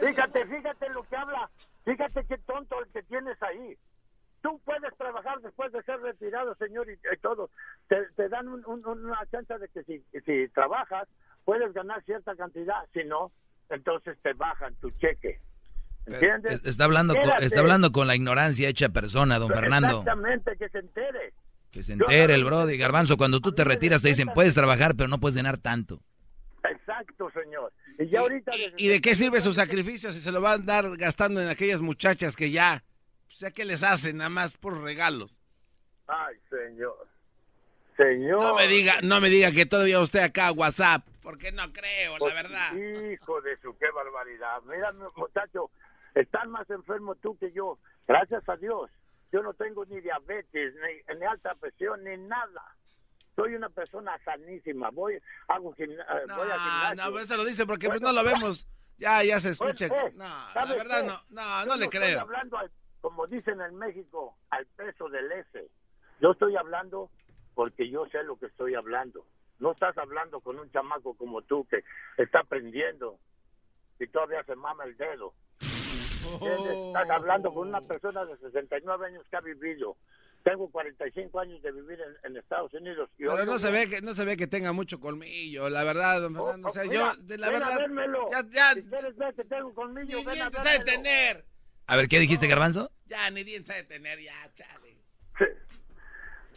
Fíjate, 0.09 0.47
fíjate 0.47 0.89
lo 0.91 1.03
que 1.05 1.17
habla. 1.17 1.51
Fíjate 1.85 2.25
qué 2.27 2.39
tonto 2.39 2.81
el 2.83 2.89
que 2.93 3.03
tienes 3.05 3.41
ahí. 3.43 3.77
Tú 4.43 4.61
puedes 4.65 4.97
trabajar 4.97 5.41
después 5.41 5.71
de 5.73 5.83
ser 5.85 6.01
retirado, 6.01 6.55
señor, 6.57 6.89
y, 6.91 6.95
y 6.95 7.19
todo. 7.21 7.49
Te, 7.89 7.97
te 8.17 8.29
dan 8.29 8.49
un- 8.49 8.65
un- 8.67 8.85
una 8.87 9.21
chance 9.31 9.57
de 9.59 9.69
que 9.69 9.85
si, 9.85 10.05
si 10.25 10.49
trabajas, 10.49 11.07
puedes 11.45 11.73
ganar 11.73 12.03
cierta 12.05 12.35
cantidad. 12.35 12.85
Si 12.93 13.05
no, 13.05 13.31
entonces 13.71 14.19
te 14.23 14.33
bajan 14.33 14.75
tu 14.77 14.91
cheque. 14.93 15.41
¿Entiendes? 16.07 16.53
Es- 16.55 16.67
Está 16.67 16.85
hablando, 16.85 17.15
con, 17.15 17.23
está 17.45 17.61
hablando 17.61 17.93
con 17.93 18.09
la 18.09 18.17
ignorancia 18.17 18.69
hecha 18.69 18.89
persona, 18.89 19.39
don 19.39 19.51
Fernando. 19.51 20.01
Exactamente, 20.01 20.57
que 20.57 20.69
se 20.69 20.79
entere. 20.79 21.33
Que 21.71 21.83
se 21.85 21.93
entere 21.93 22.35
el 22.35 22.45
Brody. 22.45 22.77
Garbanzo, 22.77 23.17
cuando 23.17 23.41
tú 23.41 23.53
te 23.53 23.63
retiras 23.65 24.03
te 24.03 24.09
dicen, 24.09 24.29
puedes 24.35 24.55
trabajar, 24.55 24.95
pero 24.97 25.09
no 25.09 25.19
puedes 25.21 25.37
ganar 25.37 25.59
tanto. 25.59 26.01
Exacto, 26.93 27.31
señor. 27.31 27.73
Y 27.99 28.09
ya 28.09 28.21
ahorita... 28.21 28.53
¿Y 28.77 28.89
de 28.89 29.01
qué 29.01 29.15
sirve 29.15 29.41
su 29.41 29.53
sacrificio 29.53 30.13
si 30.13 30.21
se 30.21 30.31
lo 30.33 30.41
van 30.41 30.53
a 30.53 30.55
andar 30.57 30.97
gastando 30.97 31.41
en 31.41 31.49
aquellas 31.49 31.81
muchachas 31.81 32.37
que 32.37 32.51
ya, 32.51 32.83
o 33.29 33.31
sea, 33.31 33.51
¿qué 33.51 33.65
les 33.65 33.83
hacen? 33.83 34.19
Nada 34.19 34.31
más 34.31 34.57
por 34.57 34.81
regalos. 34.83 35.41
Ay, 36.07 36.37
señor. 36.51 37.07
Señor. 37.97 38.43
No 38.43 38.55
me 38.55 38.67
diga, 38.69 38.95
no 39.03 39.21
me 39.21 39.29
diga 39.31 39.51
que 39.53 39.67
todavía 39.67 40.01
usted 40.01 40.21
acá 40.21 40.51
WhatsApp, 40.53 41.07
porque 41.23 41.53
no 41.53 41.73
creo, 41.73 42.13
la 42.15 42.19
Pues, 42.19 42.35
verdad. 42.35 42.73
Hijo 42.75 43.41
de 43.43 43.57
su, 43.59 43.77
qué 43.79 43.91
barbaridad. 43.91 44.63
Mira, 44.65 44.93
mu- 44.93 45.11
muchacho, 45.17 45.71
estás 46.15 46.47
más 46.49 46.69
enfermo 46.71 47.15
tú 47.17 47.37
que 47.39 47.53
yo. 47.53 47.79
Gracias 48.09 48.47
a 48.49 48.57
Dios. 48.57 48.91
Yo 49.31 49.43
no 49.43 49.55
tengo 49.55 49.85
ni 49.87 50.01
diabetes, 50.01 50.75
ni, 50.75 51.15
ni 51.19 51.25
alta 51.25 51.55
presión, 51.55 52.03
ni 52.05 52.17
nada. 52.17 52.77
Soy 53.37 53.55
una 53.55 53.69
persona 53.71 54.19
sanísima. 54.25 54.91
Voy, 54.91 55.19
hago 55.49 55.73
gimna- 55.75 56.03
eh, 56.03 56.27
voy 56.29 56.51
al 56.51 56.59
Ah, 56.61 56.89
gimnasio. 56.91 57.11
no, 57.13 57.19
eso 57.19 57.37
lo 57.37 57.45
dice 57.45 57.67
porque 57.67 57.89
pues, 57.89 58.01
Bueno, 58.01 58.15
no 58.15 58.23
lo 58.23 58.29
vemos. 58.29 58.67
Ya, 58.99 59.23
ya 59.25 59.41
se 59.41 59.51
escucha. 59.51 59.87
Eh, 59.87 60.13
No, 60.15 60.25
la 60.25 60.51
¿sabes 60.55 60.77
verdad 60.77 61.01
qué? 61.01 61.07
no, 61.07 61.43
no, 61.43 61.65
no 61.67 61.77
le 61.77 61.85
estoy 61.85 62.01
creo. 62.01 62.21
hablando, 62.21 62.59
al- 62.59 62.71
como 63.01 63.27
dicen 63.27 63.61
en 63.61 63.75
México, 63.77 64.37
al 64.51 64.67
peso 64.67 65.09
del 65.09 65.33
S. 65.33 65.69
Yo 66.21 66.33
estoy 66.33 66.57
hablando 66.57 67.11
porque 67.55 67.89
yo 67.91 68.07
sé 68.13 68.23
lo 68.23 68.37
que 68.39 68.47
estoy 68.47 68.75
hablando. 68.75 69.27
No 69.59 69.73
estás 69.73 69.97
hablando 69.99 70.41
con 70.41 70.59
un 70.59 70.71
chamaco 70.71 71.15
como 71.15 71.43
tú 71.43 71.67
que 71.69 71.83
está 72.19 72.41
aprendiendo 72.41 73.19
y 73.99 74.07
todavía 74.09 74.45
se 74.45 74.55
mama 74.57 74.85
el 74.85 74.97
dedo. 74.97 75.35
¿Entiendes? 76.35 76.77
Estás 76.89 77.11
hablando 77.11 77.53
con 77.53 77.69
una 77.69 77.81
persona 77.81 78.25
de 78.25 78.37
69 78.39 79.07
años 79.07 79.25
que 79.31 79.37
ha 79.37 79.41
vivido. 79.41 79.97
Tengo 80.45 80.69
45 80.71 81.39
años 81.41 81.63
de 81.63 81.71
vivir 81.73 81.99
en, 82.01 82.31
en 82.33 82.37
Estados 82.37 82.73
Unidos. 82.75 83.09
Y 83.17 83.23
Pero 83.25 83.39
no 83.39 83.45
no 83.53 83.59
se 83.59 83.71
ve 83.71 83.89
que 83.89 84.01
no 84.03 84.13
se 84.15 84.25
ve 84.25 84.37
que 84.37 84.47
tenga 84.49 84.73
mucho 84.73 84.99
colmillo, 84.99 85.69
la 85.71 85.85
verdad, 85.85 86.21
don 86.21 86.35
Fernando. 86.35 86.69
O 86.69 86.71
sea, 86.73 86.83
Oh, 86.83 86.89
Mira, 86.89 87.13
yo, 87.17 87.23
de 87.25 87.39
la 87.39 87.49
ven 87.51 87.63
a 87.63 87.67
verdad, 87.67 87.79
vérmelo. 87.79 88.29
ya, 88.31 88.45
ya, 88.51 88.73
Si 88.75 88.83
quieres 88.83 89.17
ver 89.17 89.35
que 89.35 89.45
tengo 89.45 89.73
conmigo, 89.75 90.07
ni 90.09 90.15
ven 90.25 90.29
a 90.29 90.33
dientes 90.35 90.55
sabe 90.63 90.79
vérmelo. 90.79 91.03
tener. 91.03 91.45
A 91.87 91.97
ver, 91.97 92.09
¿qué 92.09 92.19
dijiste, 92.19 92.47
Garbanzo? 92.49 92.91
Ya, 93.07 93.31
ni 93.31 93.45
dientes 93.45 93.69
sabe 93.75 93.85
tener, 93.85 94.21
ya, 94.21 94.33
chale. 94.55 94.97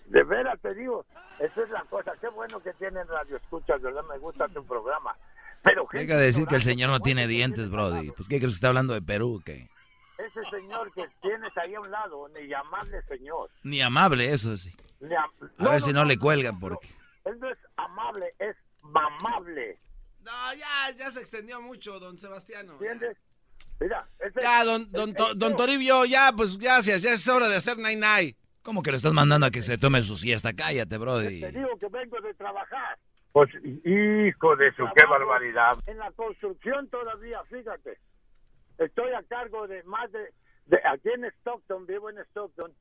De 0.07 0.24
veras 0.24 0.60
te 0.62 0.74
digo, 0.76 1.06
esa 1.40 1.62
es 1.64 1.70
la 1.70 1.84
cosa. 1.86 2.14
Qué 2.22 2.28
bueno 2.30 2.62
que 2.62 2.74
tienen 2.74 3.07
radio 3.07 3.38
escuchas, 3.38 3.82
¿verdad? 3.82 4.03
Me 4.10 4.18
gusta 4.20 4.48
tu 4.49 4.64
programa. 4.66 5.16
Pero 5.64 5.88
Deja 5.91 6.16
de 6.18 6.26
decir 6.26 6.45
que 6.45 6.56
el 6.56 6.62
señor 6.62 6.91
no 6.91 6.99
tiene 6.99 7.28
dientes, 7.28 7.70
Brody. 7.72 8.12
Pues, 8.12 8.28
¿qué 8.28 8.38
crees 8.38 8.53
que 8.53 8.56
está 8.56 8.68
hablando 8.68 8.94
de 8.94 9.02
Perú? 9.02 9.41
¿Qué? 9.44 9.68
Ese 10.18 10.44
señor 10.50 10.92
que 10.94 11.06
tienes 11.22 11.50
ahí 11.58 11.76
a 11.76 11.82
un 11.82 11.92
lado, 11.92 12.28
ni 12.30 12.48
llamarle 12.48 13.02
señor. 13.04 13.50
Ni 13.64 13.82
amable, 13.82 14.32
eso 14.32 14.56
sí. 14.58 14.74
Am- 15.02 15.50
A 15.68 15.70
ver 15.72 15.82
si 15.82 15.92
no, 15.94 16.06
le 16.06 16.18
cuelgan, 16.18 16.60
porque... 16.60 16.88
Él 17.26 17.40
no 17.40 17.50
es 17.50 17.58
amable, 17.76 18.34
es 18.40 18.56
mamable. 18.82 19.78
No, 20.22 20.32
ya, 20.58 20.92
ya 20.98 21.12
se 21.12 21.20
extendió 21.20 21.62
mucho, 21.62 22.00
don 22.00 22.18
Sebastiano. 22.18 22.74
¿Entiendes? 22.74 23.18
Mira, 23.80 24.08
ese- 24.20 24.42
Ya, 24.42 24.64
don, 24.64 24.90
don, 24.92 25.10
el- 25.10 25.16
To- 25.16 25.32
el- 25.32 25.40
don 25.40 25.56
Toribio, 25.56 26.06
ya, 26.06 26.32
pues 26.36 26.58
gracias, 26.58 27.02
ya 27.02 27.12
es 27.14 27.28
hora 27.28 27.48
de 27.50 27.58
hacer 27.58 27.78
nine 27.78 27.96
nine. 27.98 28.36
¿Cómo 28.64 28.82
que 28.82 28.90
lo 28.92 28.98
estás 28.98 29.14
mandando 29.14 29.46
a 29.46 29.52
que 29.52 29.62
se 29.62 29.78
tome 29.78 30.02
su 30.02 30.16
siesta? 30.18 30.54
Cállate, 30.54 30.98
Brody. 30.98 31.42
Te 31.42 31.52
digo 31.52 31.78
que 31.78 31.88
vengo 31.90 32.20
de 32.22 32.34
trabajar. 32.34 32.98
Pues, 33.32 33.50
hijo 33.84 34.56
de 34.56 34.74
su, 34.76 34.86
qué 34.96 35.06
barbaridad. 35.06 35.78
En 35.86 35.98
la 36.00 36.10
construcción 36.14 36.88
todavía, 36.90 37.44
fíjate. 37.50 38.00
Estoy 38.77 39.11
a 39.14 39.23
cargo 39.23 39.68
de 39.68 39.84
más 39.84 40.11
de, 40.11 40.19
de 40.68 40.77
aquí 40.91 41.10
en 41.15 41.26
Stockton, 41.26 41.85
vivo 41.85 42.10
en 42.10 42.18
Stockton, 42.30 42.72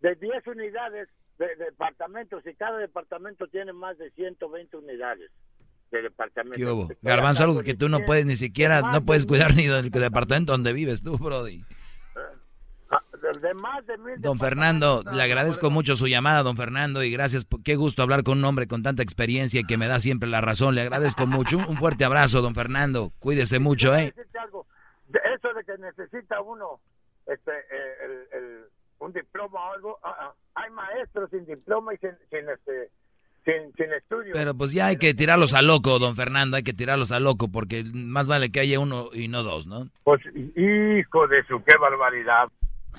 de 0.00 0.14
10 0.14 0.46
unidades 0.46 1.08
de, 1.38 1.54
departamentos 1.56 2.44
y 2.46 2.54
cada 2.54 2.78
departamento 2.78 3.46
tiene 3.48 3.72
más 3.72 3.98
de 3.98 4.10
120 4.12 4.76
unidades 4.76 5.30
de 5.90 6.02
departamentos. 6.02 6.88
Garbanzo, 7.02 7.44
algo 7.44 7.62
que 7.62 7.74
tú 7.74 7.88
no 7.88 7.98
10 7.98 8.06
puedes 8.06 8.26
ni 8.26 8.36
siquiera, 8.36 8.80
no 8.80 8.92
de 8.92 9.00
puedes 9.00 9.26
cuidar 9.26 9.54
ni 9.54 9.66
del 9.66 9.90
departamento 9.90 10.52
donde 10.52 10.72
vives 10.72 11.02
tú, 11.02 11.16
Brody. 11.18 11.62
ah, 12.90 13.02
de, 13.42 13.54
más 13.54 13.86
de 13.86 13.98
mil 13.98 14.20
Don 14.20 14.38
Fernando, 14.38 15.02
le 15.12 15.22
agradezco 15.22 15.70
mucho 15.70 15.96
su 15.96 16.06
llamada, 16.06 16.42
don 16.42 16.56
Fernando, 16.56 17.02
y 17.02 17.10
gracias. 17.10 17.46
Qué 17.64 17.76
gusto 17.76 18.02
hablar 18.02 18.22
con 18.22 18.38
un 18.38 18.44
hombre 18.44 18.66
con 18.66 18.82
tanta 18.82 19.02
experiencia 19.02 19.60
y 19.60 19.64
que 19.64 19.76
me 19.76 19.88
da 19.88 19.98
siempre 20.00 20.28
la 20.28 20.40
razón. 20.40 20.74
Le 20.74 20.82
agradezco 20.82 21.26
mucho. 21.26 21.58
Un- 21.58 21.64
Un 21.68 21.76
fuerte 21.76 22.04
abrazo, 22.04 22.40
don 22.40 22.54
Fernando. 22.54 23.12
Cuídese 23.18 23.58
mucho, 23.58 23.94
¿eh? 23.94 24.14
Eso 25.34 25.52
de 25.54 25.64
que 25.64 25.78
necesita 25.78 26.40
uno 26.40 26.80
este, 27.26 27.50
eh, 27.52 27.94
el, 28.04 28.38
el- 28.38 28.64
un 29.00 29.12
diploma 29.12 29.60
o 29.70 29.72
algo, 29.74 29.98
ah, 30.02 30.16
ah, 30.18 30.34
hay 30.56 30.70
maestros 30.72 31.30
sin 31.30 31.46
diploma 31.46 31.94
y 31.94 31.98
sin, 31.98 32.10
sin, 32.30 32.48
este, 32.48 32.90
sin, 33.44 33.72
sin 33.76 33.92
estudio. 33.92 34.32
Pero 34.34 34.52
pues 34.56 34.72
ya 34.72 34.86
hay 34.86 34.96
que 34.96 35.14
tirarlos 35.14 35.54
a 35.54 35.62
loco, 35.62 36.00
don 36.00 36.16
Fernando. 36.16 36.56
Hay 36.56 36.64
que 36.64 36.72
tirarlos 36.72 37.12
a 37.12 37.20
loco 37.20 37.46
porque 37.46 37.84
más 37.94 38.26
vale 38.26 38.50
que 38.50 38.58
haya 38.58 38.80
uno 38.80 39.10
y 39.12 39.28
no 39.28 39.44
dos, 39.44 39.68
¿no? 39.68 39.88
Pues, 40.02 40.20
hijo 40.34 41.28
de 41.28 41.44
su, 41.46 41.62
qué 41.64 41.76
barbaridad. 41.80 42.48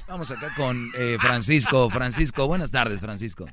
Vamos 0.07 0.31
acá 0.31 0.48
con 0.56 0.77
eh, 0.98 1.18
Francisco. 1.19 1.90
Francisco, 1.90 2.48
buenas 2.48 2.72
tardes, 2.72 3.02
Francisco. 3.02 3.45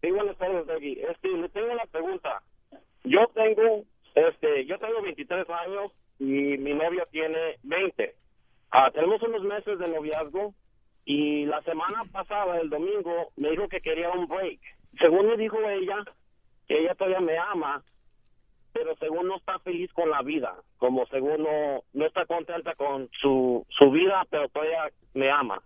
Sí, 0.00 0.10
buenas 0.10 0.38
tardes, 0.38 0.66
Doggy. 0.66 0.98
Este, 1.10 1.28
le 1.28 1.48
tengo 1.50 1.72
una 1.72 1.84
pregunta. 1.92 2.40
Yo 3.04 3.20
tengo, 3.34 3.84
este, 4.14 4.64
yo 4.64 4.78
tengo 4.78 5.02
23 5.02 5.44
años 5.50 5.92
y 6.18 6.58
mi 6.58 6.74
novia 6.74 7.06
tiene 7.10 7.56
20. 7.62 8.14
Ah, 8.70 8.90
tenemos 8.92 9.22
unos 9.22 9.42
meses 9.42 9.78
de 9.78 9.88
noviazgo 9.88 10.54
y 11.04 11.46
la 11.46 11.62
semana 11.62 12.04
pasada, 12.10 12.60
el 12.60 12.68
domingo, 12.68 13.30
me 13.36 13.50
dijo 13.50 13.68
que 13.68 13.80
quería 13.80 14.10
un 14.10 14.26
break. 14.26 14.60
Según 14.98 15.26
me 15.26 15.36
dijo 15.36 15.58
ella, 15.68 16.04
que 16.66 16.80
ella 16.80 16.94
todavía 16.94 17.20
me 17.20 17.38
ama, 17.38 17.82
pero 18.72 18.96
según 18.96 19.28
no 19.28 19.36
está 19.36 19.58
feliz 19.60 19.92
con 19.92 20.10
la 20.10 20.22
vida, 20.22 20.54
como 20.78 21.06
según 21.06 21.44
no, 21.44 21.82
no 21.92 22.06
está 22.06 22.26
contenta 22.26 22.74
con 22.74 23.08
su, 23.20 23.64
su 23.70 23.90
vida, 23.90 24.26
pero 24.30 24.48
todavía 24.48 24.90
me 25.14 25.30
ama. 25.30 25.62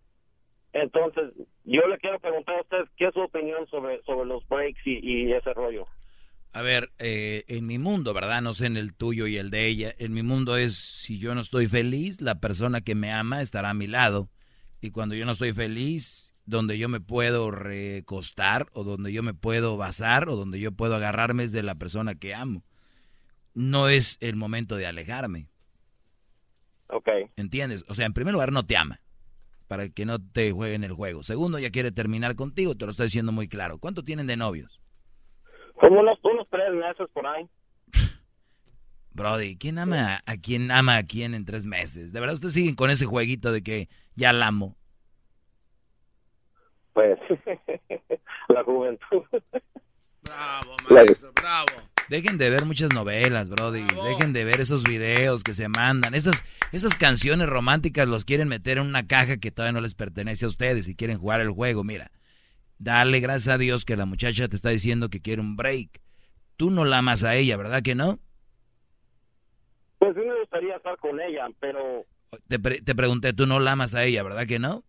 Entonces, 0.73 1.33
yo 1.65 1.87
le 1.89 1.99
quiero 1.99 2.21
preguntar 2.21 2.57
a 2.57 2.61
usted 2.61 2.85
qué 2.97 3.07
es 3.07 3.15
su 3.15 3.21
opinión 3.21 3.67
sobre, 3.69 4.03
sobre 4.03 4.27
los 4.27 4.47
breaks 4.49 4.87
y, 4.87 4.99
y 5.03 5.33
ese 5.33 5.53
rollo. 5.55 5.87
A 6.53 6.63
ver, 6.63 6.93
eh, 6.99 7.45
en 7.47 7.67
mi 7.67 7.79
mundo, 7.79 8.13
¿verdad? 8.13 8.43
No 8.43 8.55
sé 8.55 8.67
en 8.67 8.77
el 8.77 8.95
tuyo 8.95 9.27
y 9.27 9.37
el 9.37 9.51
de 9.51 9.67
ella. 9.67 9.95
En 9.99 10.13
mi 10.13 10.23
mundo 10.23 10.57
es, 10.57 10.75
si 10.75 11.19
yo 11.19 11.35
no 11.35 11.41
estoy 11.41 11.69
feliz, 11.69 12.21
la 12.21 12.41
persona 12.41 12.81
que 12.81 12.97
me 12.97 13.13
ama 13.13 13.41
estará 13.41 13.71
a 13.71 13.75
mi 13.75 13.87
lado. 13.87 14.31
Y 14.81 14.91
cuando 14.91 15.15
yo 15.15 15.25
no 15.27 15.33
estoy 15.33 15.53
feliz, 15.53 16.35
donde 16.47 16.77
yo 16.77 16.89
me 16.89 17.01
puedo 17.01 17.53
recostar 17.53 18.67
o 18.73 18.83
donde 18.83 19.13
yo 19.13 19.23
me 19.23 19.35
puedo 19.35 19.77
basar 19.77 20.29
o 20.29 20.35
donde 20.35 20.59
yo 20.59 20.73
puedo 20.73 20.97
agarrarme 20.97 21.45
es 21.45 21.53
de 21.53 21.63
la 21.63 21.77
persona 21.77 22.17
que 22.17 22.35
amo. 22.35 22.65
No 23.55 23.89
es 23.89 24.19
el 24.21 24.35
momento 24.35 24.77
de 24.77 24.87
alejarme. 24.87 25.49
Ok. 26.89 27.09
¿Entiendes? 27.37 27.85
O 27.89 27.95
sea, 27.95 28.07
en 28.07 28.13
primer 28.13 28.33
lugar 28.33 28.53
no 28.53 28.67
te 28.67 28.77
ama 28.77 29.01
para 29.69 29.89
que 29.89 30.05
no 30.05 30.19
te 30.19 30.51
jueguen 30.51 30.83
el 30.83 30.93
juego. 30.93 31.23
Segundo, 31.23 31.61
ya 31.61 31.71
quiere 31.71 31.93
terminar 31.93 32.35
contigo, 32.35 32.75
te 32.75 32.87
lo 32.87 32.91
estoy 32.91 33.07
diciendo 33.07 33.31
muy 33.31 33.47
claro. 33.47 33.79
¿Cuánto 33.79 34.03
tienen 34.03 34.27
de 34.27 34.37
novios? 34.37 34.80
Como 35.81 36.01
unos, 36.01 36.19
unos 36.23 36.47
tres 36.51 36.73
meses 36.75 37.09
por 37.13 37.27
ahí. 37.27 37.49
Brody, 39.13 39.57
¿quién 39.57 39.79
ama 39.79 40.21
a 40.27 40.37
quién 40.37 40.71
ama 40.71 40.97
a 40.97 41.03
quién 41.03 41.35
en 41.35 41.45
tres 41.45 41.67
meses? 41.67 42.13
¿De 42.13 42.21
verdad 42.21 42.35
ustedes 42.35 42.55
siguen 42.55 42.75
con 42.75 42.91
ese 42.91 43.07
jueguito 43.07 43.51
de 43.51 43.63
que 43.63 43.89
ya 44.15 44.33
la 44.33 44.49
amo? 44.49 44.77
Pues, 46.93 47.19
la 48.49 48.63
juventud. 48.63 49.23
Bravo, 50.23 50.77
maestro, 50.89 51.33
bravo. 51.33 51.91
Dejen 52.09 52.39
de 52.39 52.51
ver 52.51 52.65
muchas 52.67 52.93
novelas, 52.93 53.49
Brody. 53.49 53.85
Dejen 54.05 54.33
de 54.33 54.45
ver 54.45 54.61
esos 54.61 54.83
videos 54.85 55.43
que 55.43 55.55
se 55.55 55.69
mandan. 55.69 56.15
Esas, 56.15 56.45
esas 56.73 56.95
canciones 56.95 57.49
románticas 57.49 58.07
los 58.07 58.25
quieren 58.25 58.49
meter 58.49 58.79
en 58.79 58.87
una 58.87 59.07
caja 59.07 59.39
que 59.39 59.51
todavía 59.51 59.73
no 59.73 59.81
les 59.81 59.95
pertenece 59.95 60.45
a 60.45 60.49
ustedes 60.49 60.89
y 60.89 60.97
quieren 60.97 61.19
jugar 61.19 61.41
el 61.41 61.51
juego. 61.51 61.85
Mira, 61.85 62.11
dale 62.81 63.21
gracias 63.21 63.55
a 63.55 63.59
Dios 63.59 63.85
que 63.85 63.97
la 63.97 64.07
muchacha 64.07 64.49
te 64.49 64.57
está 64.57 64.71
diciendo 64.71 65.09
que 65.11 65.21
quiere 65.21 65.41
un 65.41 65.55
break. 65.55 66.01
Tú 66.57 66.71
no 66.71 66.85
la 66.85 66.99
amas 66.99 67.23
a 67.23 67.37
ella, 67.37 67.57
¿verdad 67.57 67.83
que 67.83 67.95
no? 67.95 68.19
Pues 69.99 70.15
sí 70.17 70.21
me 70.27 70.41
gustaría 70.41 70.77
estar 70.77 70.97
con 70.99 71.21
ella, 71.21 71.47
pero... 71.61 72.05
Te, 72.49 72.59
pre- 72.59 72.81
te 72.81 72.95
pregunté, 72.95 73.33
tú 73.33 73.47
no 73.47 73.61
la 73.61 73.73
amas 73.73 73.95
a 73.95 74.05
ella, 74.05 74.23
¿verdad 74.23 74.47
que 74.47 74.59
no? 74.59 74.83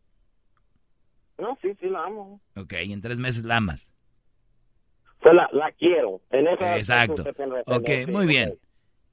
No, 1.38 1.58
sí, 1.62 1.70
sí 1.80 1.88
la 1.88 2.06
amo. 2.06 2.42
Ok, 2.56 2.74
en 2.74 3.02
tres 3.02 3.20
meses 3.20 3.44
la 3.44 3.58
amas. 3.58 3.92
Pues 5.22 5.34
la, 5.36 5.50
la 5.52 5.72
quiero. 5.74 6.22
En 6.32 6.48
esa 6.48 6.78
Exacto. 6.78 7.24
Ok, 7.66 7.90
muy 8.10 8.26
bien. 8.26 8.58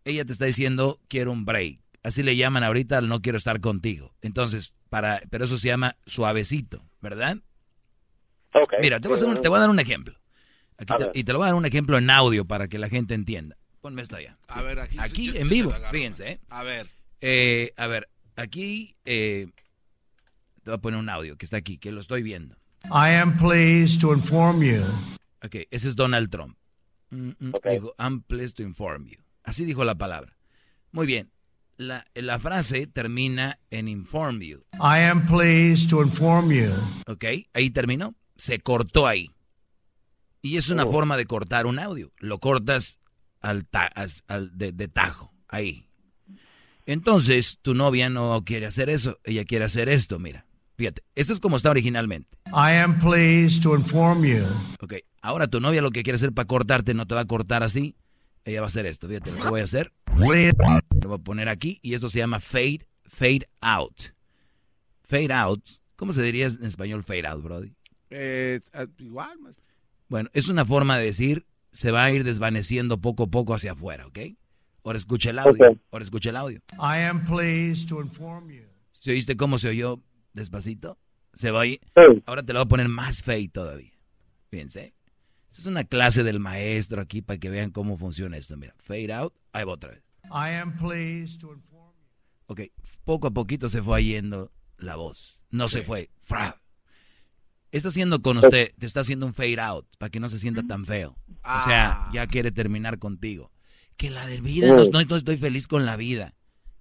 Ella 0.05 0.25
te 0.25 0.33
está 0.33 0.45
diciendo, 0.45 1.01
quiero 1.09 1.33
un 1.33 1.45
break. 1.45 1.81
Así 2.03 2.23
le 2.23 2.37
llaman 2.37 2.65
ahorita 2.65 2.99
al 2.99 3.09
no 3.09 3.21
quiero 3.21 3.39
estar 3.39 3.61
contigo. 3.61 4.15
Entonces, 4.23 4.73
para, 4.89 5.21
pero 5.31 5.45
eso 5.45 5.59
se 5.59 5.69
llama 5.69 5.97
suavecito, 6.07 6.85
¿verdad? 7.01 7.39
Mira, 8.81 9.01
te 9.01 9.09
voy, 9.09 9.15
a 9.15 9.17
hacer 9.17 9.29
un- 9.29 9.43
te 9.43 9.49
voy 9.49 9.57
a 9.57 9.61
dar 9.61 9.71
un 9.71 9.79
ejemplo. 9.81 10.15
Aquí 10.79 10.93
te- 10.99 11.19
y 11.19 11.25
te 11.25 11.33
lo 11.33 11.39
voy 11.39 11.47
a 11.47 11.49
dar 11.51 11.55
un 11.57 11.67
ejemplo 11.67 11.99
en 11.99 12.09
audio 12.11 12.45
para 12.45 12.69
que 12.69 12.79
la 12.79 12.89
gente 12.89 13.15
entienda. 13.15 13.57
Ponme 13.81 14.03
esto 14.03 14.17
allá. 14.17 14.39
A 14.49 14.63
ver, 14.63 14.81
aquí. 14.81 14.97
Aquí, 14.99 15.27
yo- 15.27 15.35
en 15.35 15.49
vivo, 15.49 15.73
fíjense, 15.91 16.31
¿eh? 16.33 16.41
A 16.49 16.63
ver. 16.63 16.89
Eh, 17.21 17.73
a 17.77 17.87
ver, 17.87 18.09
aquí 18.37 18.95
eh, 19.05 19.49
te 20.63 20.71
voy 20.71 20.75
a 20.75 20.79
poner 20.81 21.01
un 21.01 21.09
audio 21.09 21.37
que 21.37 21.45
está 21.47 21.57
aquí, 21.57 21.79
que 21.79 21.91
lo 21.93 22.01
estoy 22.01 22.23
viendo. 22.23 22.57
I 22.87 23.15
am 23.21 23.37
pleased 23.37 24.01
to 24.01 24.13
inform 24.15 24.63
you. 24.63 24.83
Ok, 25.45 25.57
ese 25.71 25.89
es 25.89 25.97
Donald 25.97 26.31
Trump. 26.31 26.57
Mm, 27.11 27.31
mm, 27.41 27.53
Dijo, 27.71 27.95
I'm 27.99 28.23
pleased 28.23 28.57
to 28.57 28.63
inform 28.63 29.07
you. 29.07 29.19
Así 29.43 29.65
dijo 29.65 29.85
la 29.85 29.95
palabra. 29.97 30.37
Muy 30.93 31.07
bien. 31.07 31.31
La, 31.77 32.05
la 32.15 32.39
frase 32.41 32.87
termina 32.87 33.59
en 33.71 33.89
inform 33.89 34.41
you. 34.41 34.65
I 34.75 35.01
am 35.09 35.25
pleased 35.27 35.89
to 35.91 36.03
inform 36.03 36.51
you. 36.53 36.71
Ok, 37.07 37.25
ahí 37.53 37.71
terminó. 37.71 38.15
Se 38.39 38.59
cortó 38.61 39.07
ahí. 39.07 39.31
Y 40.41 40.57
es 40.57 40.71
una 40.71 40.85
Oh. 40.85 40.93
forma 40.93 41.17
de 41.19 41.27
cortar 41.27 41.67
un 41.67 41.79
audio. 41.79 42.13
Lo 42.19 42.39
cortas 42.39 42.99
al, 43.41 43.67
ta- 43.67 43.91
as- 43.95 44.23
al- 44.29 44.57
de, 44.57 44.73
de 44.73 44.89
tajo, 44.89 45.35
ahí. 45.49 45.85
Entonces, 46.87 47.59
tu 47.61 47.75
novia 47.75 48.09
no 48.09 48.43
quiere 48.47 48.67
hacer 48.67 48.89
eso. 48.89 49.19
Ella 49.25 49.45
quiere 49.45 49.65
hacer 49.67 49.89
esto, 49.89 50.19
mira. 50.19 50.47
Fíjate, 50.77 51.03
esto 51.17 51.33
es 51.33 51.41
como 51.41 51.57
está 51.57 51.71
originalmente. 51.71 52.39
I 52.47 52.77
am 52.77 52.99
pleased 53.01 53.63
to 53.63 53.75
inform 53.77 54.25
you. 54.25 54.45
Ok, 54.81 54.95
ahora 55.21 55.49
tu 55.49 55.61
novia 55.61 55.83
lo 55.83 55.91
que 55.91 56.03
quiere 56.05 56.15
hacer 56.15 56.33
para 56.33 56.47
cortarte 56.47 56.95
no 56.95 57.07
te 57.07 57.15
va 57.17 57.23
a 57.23 57.27
cortar 57.27 57.63
así. 57.65 57.97
Ella 58.45 58.61
va 58.61 58.67
a 58.67 58.69
hacer 58.69 58.87
esto. 58.87 59.09
Fíjate 59.09 59.33
lo 59.33 59.43
que 59.43 59.49
voy 59.49 59.61
a 59.61 59.65
hacer. 59.65 59.93
Lo 60.17 60.25
voy 60.27 60.51
a 61.15 61.19
poner 61.19 61.49
aquí 61.49 61.79
y 61.83 61.95
esto 61.95 62.09
se 62.09 62.19
llama 62.21 62.39
fade, 62.41 62.87
fade 63.05 63.47
out. 63.61 64.01
Fade 65.03 65.33
out. 65.35 65.69
¿Cómo 65.97 66.13
se 66.13 66.23
diría 66.23 66.47
en 66.47 66.65
español 66.65 67.03
fade 67.03 67.27
out, 67.27 67.43
Brody? 67.43 67.75
Eh, 68.11 68.61
ah, 68.73 68.87
igual, 68.99 69.39
maestro. 69.39 69.67
Bueno, 70.09 70.31
es 70.33 70.49
una 70.49 70.65
forma 70.65 70.99
de 70.99 71.07
decir 71.07 71.47
se 71.73 71.91
va 71.91 72.05
a 72.05 72.11
ir 72.11 72.25
desvaneciendo 72.25 72.99
poco 72.99 73.25
a 73.25 73.27
poco 73.27 73.55
hacia 73.55 73.73
afuera, 73.73 74.07
¿ok? 74.07 74.19
Ahora 74.85 74.97
escucha 74.97 75.31
el 75.31 75.39
audio. 75.39 75.71
Ok. 75.71 75.79
Ahora 75.91 76.03
escucha 76.03 76.31
el 76.31 76.37
audio. 76.37 76.61
I 76.73 77.03
am 77.03 77.25
pleased 77.25 77.89
to 77.89 78.01
inform 78.01 78.51
you. 78.51 78.65
¿Se 78.99 79.11
oíste 79.11 79.37
cómo 79.37 79.59
se 79.59 79.69
oyó 79.69 80.01
despacito? 80.33 80.99
Se 81.35 81.51
va 81.51 81.63
ahí. 81.63 81.81
Ahora 82.27 82.43
te 82.43 82.53
lo 82.53 82.61
voy 82.61 82.65
a 82.65 82.69
poner 82.69 82.89
más 82.89 83.23
fade 83.23 83.49
todavía. 83.49 83.93
Fíjense. 84.51 84.95
Esta 85.51 85.61
es 85.63 85.67
una 85.67 85.85
clase 85.85 86.25
del 86.25 86.41
maestro 86.41 87.01
aquí 87.01 87.23
para 87.23 87.39
que 87.39 87.51
vean 87.51 87.71
cómo 87.71 87.97
funciona 87.97 88.37
esto. 88.37 88.57
Mira, 88.57 88.75
fade 88.79 89.13
out. 89.13 89.35
Ahí 89.53 89.65
va 89.65 89.73
otra 89.73 89.91
vez. 89.91 90.03
I 90.25 90.55
am 90.61 90.77
pleased 90.77 91.41
to 91.41 91.53
inform 91.53 91.79
Ok, 92.51 92.63
poco 93.05 93.27
a 93.27 93.31
poquito 93.31 93.69
se 93.69 93.83
fue 93.83 94.05
yendo 94.05 94.51
la 94.79 94.97
voz. 94.97 95.45
No 95.51 95.69
se 95.69 95.83
fue. 95.83 96.09
Fra. 96.21 96.59
Está 97.71 97.89
haciendo 97.89 98.23
con 98.23 98.39
usted, 98.39 98.73
te 98.79 98.87
está 98.87 99.01
haciendo 99.01 99.27
un 99.27 99.35
fade 99.35 99.61
out 99.61 99.87
para 99.99 100.09
que 100.11 100.21
no 100.21 100.29
se 100.29 100.39
sienta 100.39 100.63
tan 100.63 100.87
feo. 100.87 101.17
O 101.45 101.65
sea, 101.65 102.09
ya 102.13 102.27
quiere 102.27 102.51
terminar 102.51 102.99
contigo. 102.99 103.51
Que 103.97 104.11
la 104.11 104.27
de 104.27 104.41
vida, 104.41 104.69
no, 104.69 104.83
no- 104.85 105.03
no 105.03 105.17
estoy 105.17 105.37
feliz 105.37 105.67
con 105.69 105.85
la 105.85 105.97
vida. 105.97 106.35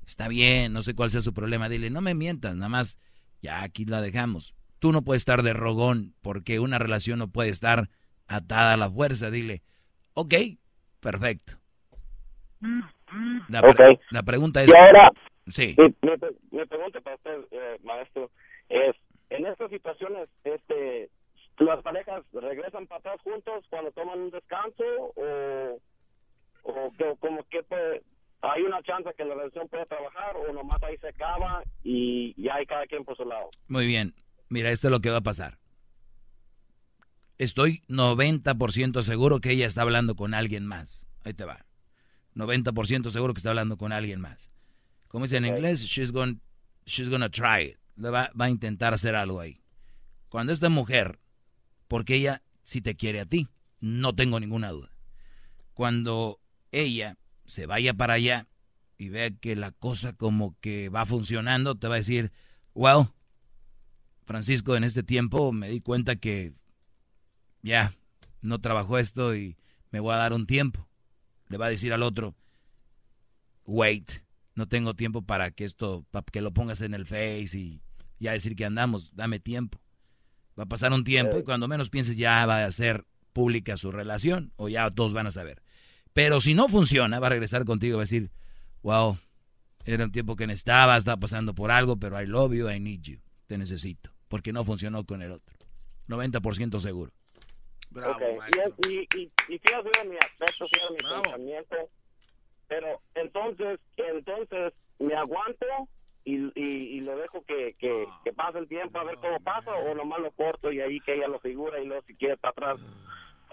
Está 0.06 0.28
bien, 0.30 0.72
no 0.72 0.82
sé 0.82 0.94
cuál 0.96 1.12
sea 1.12 1.20
su 1.22 1.34
problema. 1.34 1.68
Dile, 1.68 1.90
no 1.90 2.00
me 2.00 2.14
mientas, 2.14 2.56
nada 2.56 2.70
más, 2.70 2.98
ya 3.42 3.64
aquí 3.64 3.84
la 3.86 4.02
dejamos. 4.02 4.56
Tú 4.80 4.92
no 4.94 5.02
puedes 5.02 5.22
estar 5.22 5.44
de 5.44 5.52
rogón 5.54 6.14
porque 6.22 6.60
una 6.60 6.78
relación 6.80 7.20
no 7.20 7.28
puede 7.30 7.50
estar 7.50 7.90
atada 8.28 8.74
a 8.74 8.78
la 8.78 8.90
fuerza. 8.90 9.30
Dile, 9.32 9.64
ok, 10.14 10.34
perfecto. 11.02 11.58
La, 13.50 13.62
pre- 13.62 13.72
Ok. 13.94 14.00
la 14.12 14.24
pregunta 14.24 14.64
es... 14.64 14.70
Y 14.70 14.72
ahora, 14.78 15.12
Sí. 15.50 15.76
mi, 15.78 15.86
mi 15.86 16.18
pre- 16.18 16.36
mi 16.52 16.66
pregunta 16.66 17.00
para 17.02 17.16
usted, 17.16 17.32
eh, 17.52 17.80
maestro, 17.84 18.32
es, 18.70 18.96
en 19.30 19.46
estas 19.46 19.70
situaciones, 19.70 20.30
este, 20.44 21.10
¿las 21.60 21.82
parejas 21.84 22.24
regresan 22.34 22.88
para 22.88 23.00
atrás 23.00 23.22
juntos 23.24 23.66
cuando 23.70 23.92
toman 23.92 24.20
un 24.20 24.32
descanso 24.32 24.84
o, 25.16 25.80
o 26.64 26.92
que, 26.98 27.16
como 27.20 27.44
que 27.50 27.64
puede- 27.64 28.04
hay 28.42 28.62
una 28.62 28.82
chance 28.84 29.10
que 29.18 29.26
la 29.26 29.34
relación 29.36 29.68
puede 29.68 29.86
trabajar 29.88 30.36
o 30.38 30.54
nomás 30.54 30.82
ahí 30.84 30.98
se 31.00 31.08
acaba 31.10 31.64
y 31.84 32.40
ya 32.42 32.56
hay 32.56 32.66
cada 32.66 32.86
quien 32.86 33.04
por 33.04 33.18
su 33.18 33.26
lado? 33.26 33.50
Muy 33.68 33.88
bien. 33.88 34.14
Mira, 34.50 34.70
esto 34.72 34.88
es 34.88 34.92
lo 34.92 35.00
que 35.00 35.10
va 35.10 35.18
a 35.18 35.22
pasar. 35.22 35.58
Estoy 37.38 37.82
90% 37.88 39.04
seguro 39.04 39.40
que 39.40 39.52
ella 39.52 39.68
está 39.68 39.82
hablando 39.84 40.16
con 40.16 40.34
alguien 40.34 40.66
más. 40.66 41.08
Ahí 41.24 41.34
te 41.34 41.46
va. 41.46 41.66
90% 42.36 43.10
seguro 43.10 43.34
que 43.34 43.40
está 43.40 43.50
hablando 43.50 43.78
con 43.78 43.92
alguien 43.92 44.20
más. 44.22 44.52
Como 45.08 45.26
dice 45.26 45.38
en 45.38 45.46
inglés, 45.46 45.82
she's 45.84 46.12
going, 46.12 46.36
she's 46.86 47.10
gonna 47.10 47.30
try 47.30 47.64
it. 47.72 47.78
Le 47.98 48.10
va, 48.10 48.32
va 48.40 48.46
a 48.46 48.50
intentar 48.50 48.94
hacer 48.94 49.16
algo 49.16 49.40
ahí. 49.40 49.62
Cuando 50.30 50.54
esta 50.54 50.70
mujer, 50.70 51.20
porque 51.88 52.16
ella 52.16 52.44
sí 52.64 52.82
te 52.82 52.96
quiere 52.96 53.20
a 53.20 53.26
ti, 53.26 53.48
no 53.80 54.16
tengo 54.16 54.40
ninguna 54.40 54.72
duda. 54.72 54.92
Cuando 55.74 56.40
ella 56.72 57.18
se 57.46 57.66
vaya 57.66 57.94
para 57.94 58.14
allá 58.14 58.48
y 58.98 59.10
vea 59.10 59.32
que 59.32 59.56
la 59.56 59.72
cosa 59.72 60.14
como 60.14 60.56
que 60.60 60.90
va 60.90 61.06
funcionando, 61.06 61.76
te 61.76 61.88
va 61.88 61.96
a 61.96 62.00
decir, 62.00 62.32
well, 62.74 63.10
Francisco, 64.26 64.76
en 64.76 64.84
este 64.84 65.04
tiempo 65.04 65.52
me 65.52 65.70
di 65.70 65.82
cuenta 65.82 66.16
que 66.16 66.54
ya 67.62 67.96
no 68.42 68.60
trabajó 68.60 68.98
esto 68.98 69.36
y 69.36 69.58
me 69.92 70.00
voy 70.00 70.14
a 70.14 70.18
dar 70.18 70.34
un 70.34 70.46
tiempo. 70.46 70.88
Le 71.48 71.58
va 71.58 71.68
a 71.68 71.70
decir 71.70 71.94
al 71.94 72.04
otro, 72.04 72.36
wait, 73.66 74.12
no 74.56 74.68
tengo 74.68 74.96
tiempo 74.96 75.22
para 75.22 75.52
que 75.52 75.64
esto, 75.64 76.06
para 76.12 76.26
que 76.26 76.42
lo 76.42 76.52
pongas 76.52 76.82
en 76.82 76.94
el 76.94 77.06
Face 77.06 77.58
y 77.58 77.82
Ya 78.20 78.32
decir 78.32 78.56
que 78.56 78.66
andamos, 78.66 79.16
dame 79.16 79.40
tiempo. 79.40 79.80
Va 80.58 80.64
a 80.64 80.68
pasar 80.68 80.92
un 80.92 81.04
tiempo 81.04 81.38
y 81.38 81.44
cuando 81.44 81.68
menos 81.68 81.90
pienses 81.90 82.18
ya 82.18 82.46
va 82.46 82.66
a 82.66 82.72
ser 82.72 83.06
pública 83.32 83.78
su 83.78 83.92
relación 83.92 84.52
o 84.56 84.70
ya 84.70 84.90
todos 84.90 85.14
van 85.14 85.28
a 85.28 85.32
saber. 85.32 85.62
Pero 86.14 86.40
si 86.40 86.56
no 86.56 86.68
funciona, 86.68 87.20
va 87.20 87.28
a 87.28 87.30
regresar 87.30 87.64
contigo 87.64 87.94
y 87.94 87.98
va 87.98 88.02
a 88.02 88.10
decir, 88.10 88.32
wow, 88.82 89.20
era 89.86 90.04
un 90.04 90.12
tiempo 90.12 90.36
que 90.36 90.48
necesitaba, 90.48 90.98
estaba 90.98 91.18
pasando 91.18 91.54
por 91.54 91.70
algo, 91.70 91.98
pero 91.98 92.20
I 92.20 92.26
love 92.26 92.54
you, 92.54 92.70
I 92.70 92.80
need 92.80 93.02
you. 93.04 93.20
Te 93.46 93.58
necesito. 93.58 94.12
Porque 94.28 94.52
no 94.52 94.64
funcionó 94.64 95.06
con 95.06 95.22
el 95.22 95.32
otro. 95.32 95.56
90% 96.08 96.80
seguro. 96.80 97.12
Bravo, 97.90 98.20
y, 98.90 98.90
y, 98.90 99.08
y, 99.16 99.32
y 99.48 99.60
fíjate 99.60 100.10
mi 100.10 100.18
aspecto, 100.18 100.68
fíjate 100.68 100.94
mi 100.94 100.98
pensamiento. 100.98 101.76
Pero 102.68 103.02
entonces, 103.16 103.80
entonces, 103.96 104.74
¿me 105.00 105.16
aguanto 105.16 105.66
y, 106.28 106.52
y, 106.56 106.98
y 106.98 107.00
lo 107.00 107.16
dejo 107.16 107.42
que, 107.46 107.74
que, 107.80 108.06
que, 108.26 108.34
pase 108.34 108.60
el 108.60 108.68
tiempo 108.68 109.00
a 109.00 109.06
ver 109.06 109.16
cómo 109.16 109.40
pasa 109.40 109.72
o 109.72 109.96
nomás 109.96 110.20
lo 110.20 110.30
corto 110.32 110.74
y 110.74 110.82
ahí 110.82 111.00
que 111.00 111.16
ella 111.16 111.30
lo 111.30 111.40
figura 111.40 111.80
y 111.82 111.86
luego 111.86 112.04
si 112.06 112.16
quiere 112.16 112.34
estar 112.34 112.52
atrás, 112.52 112.82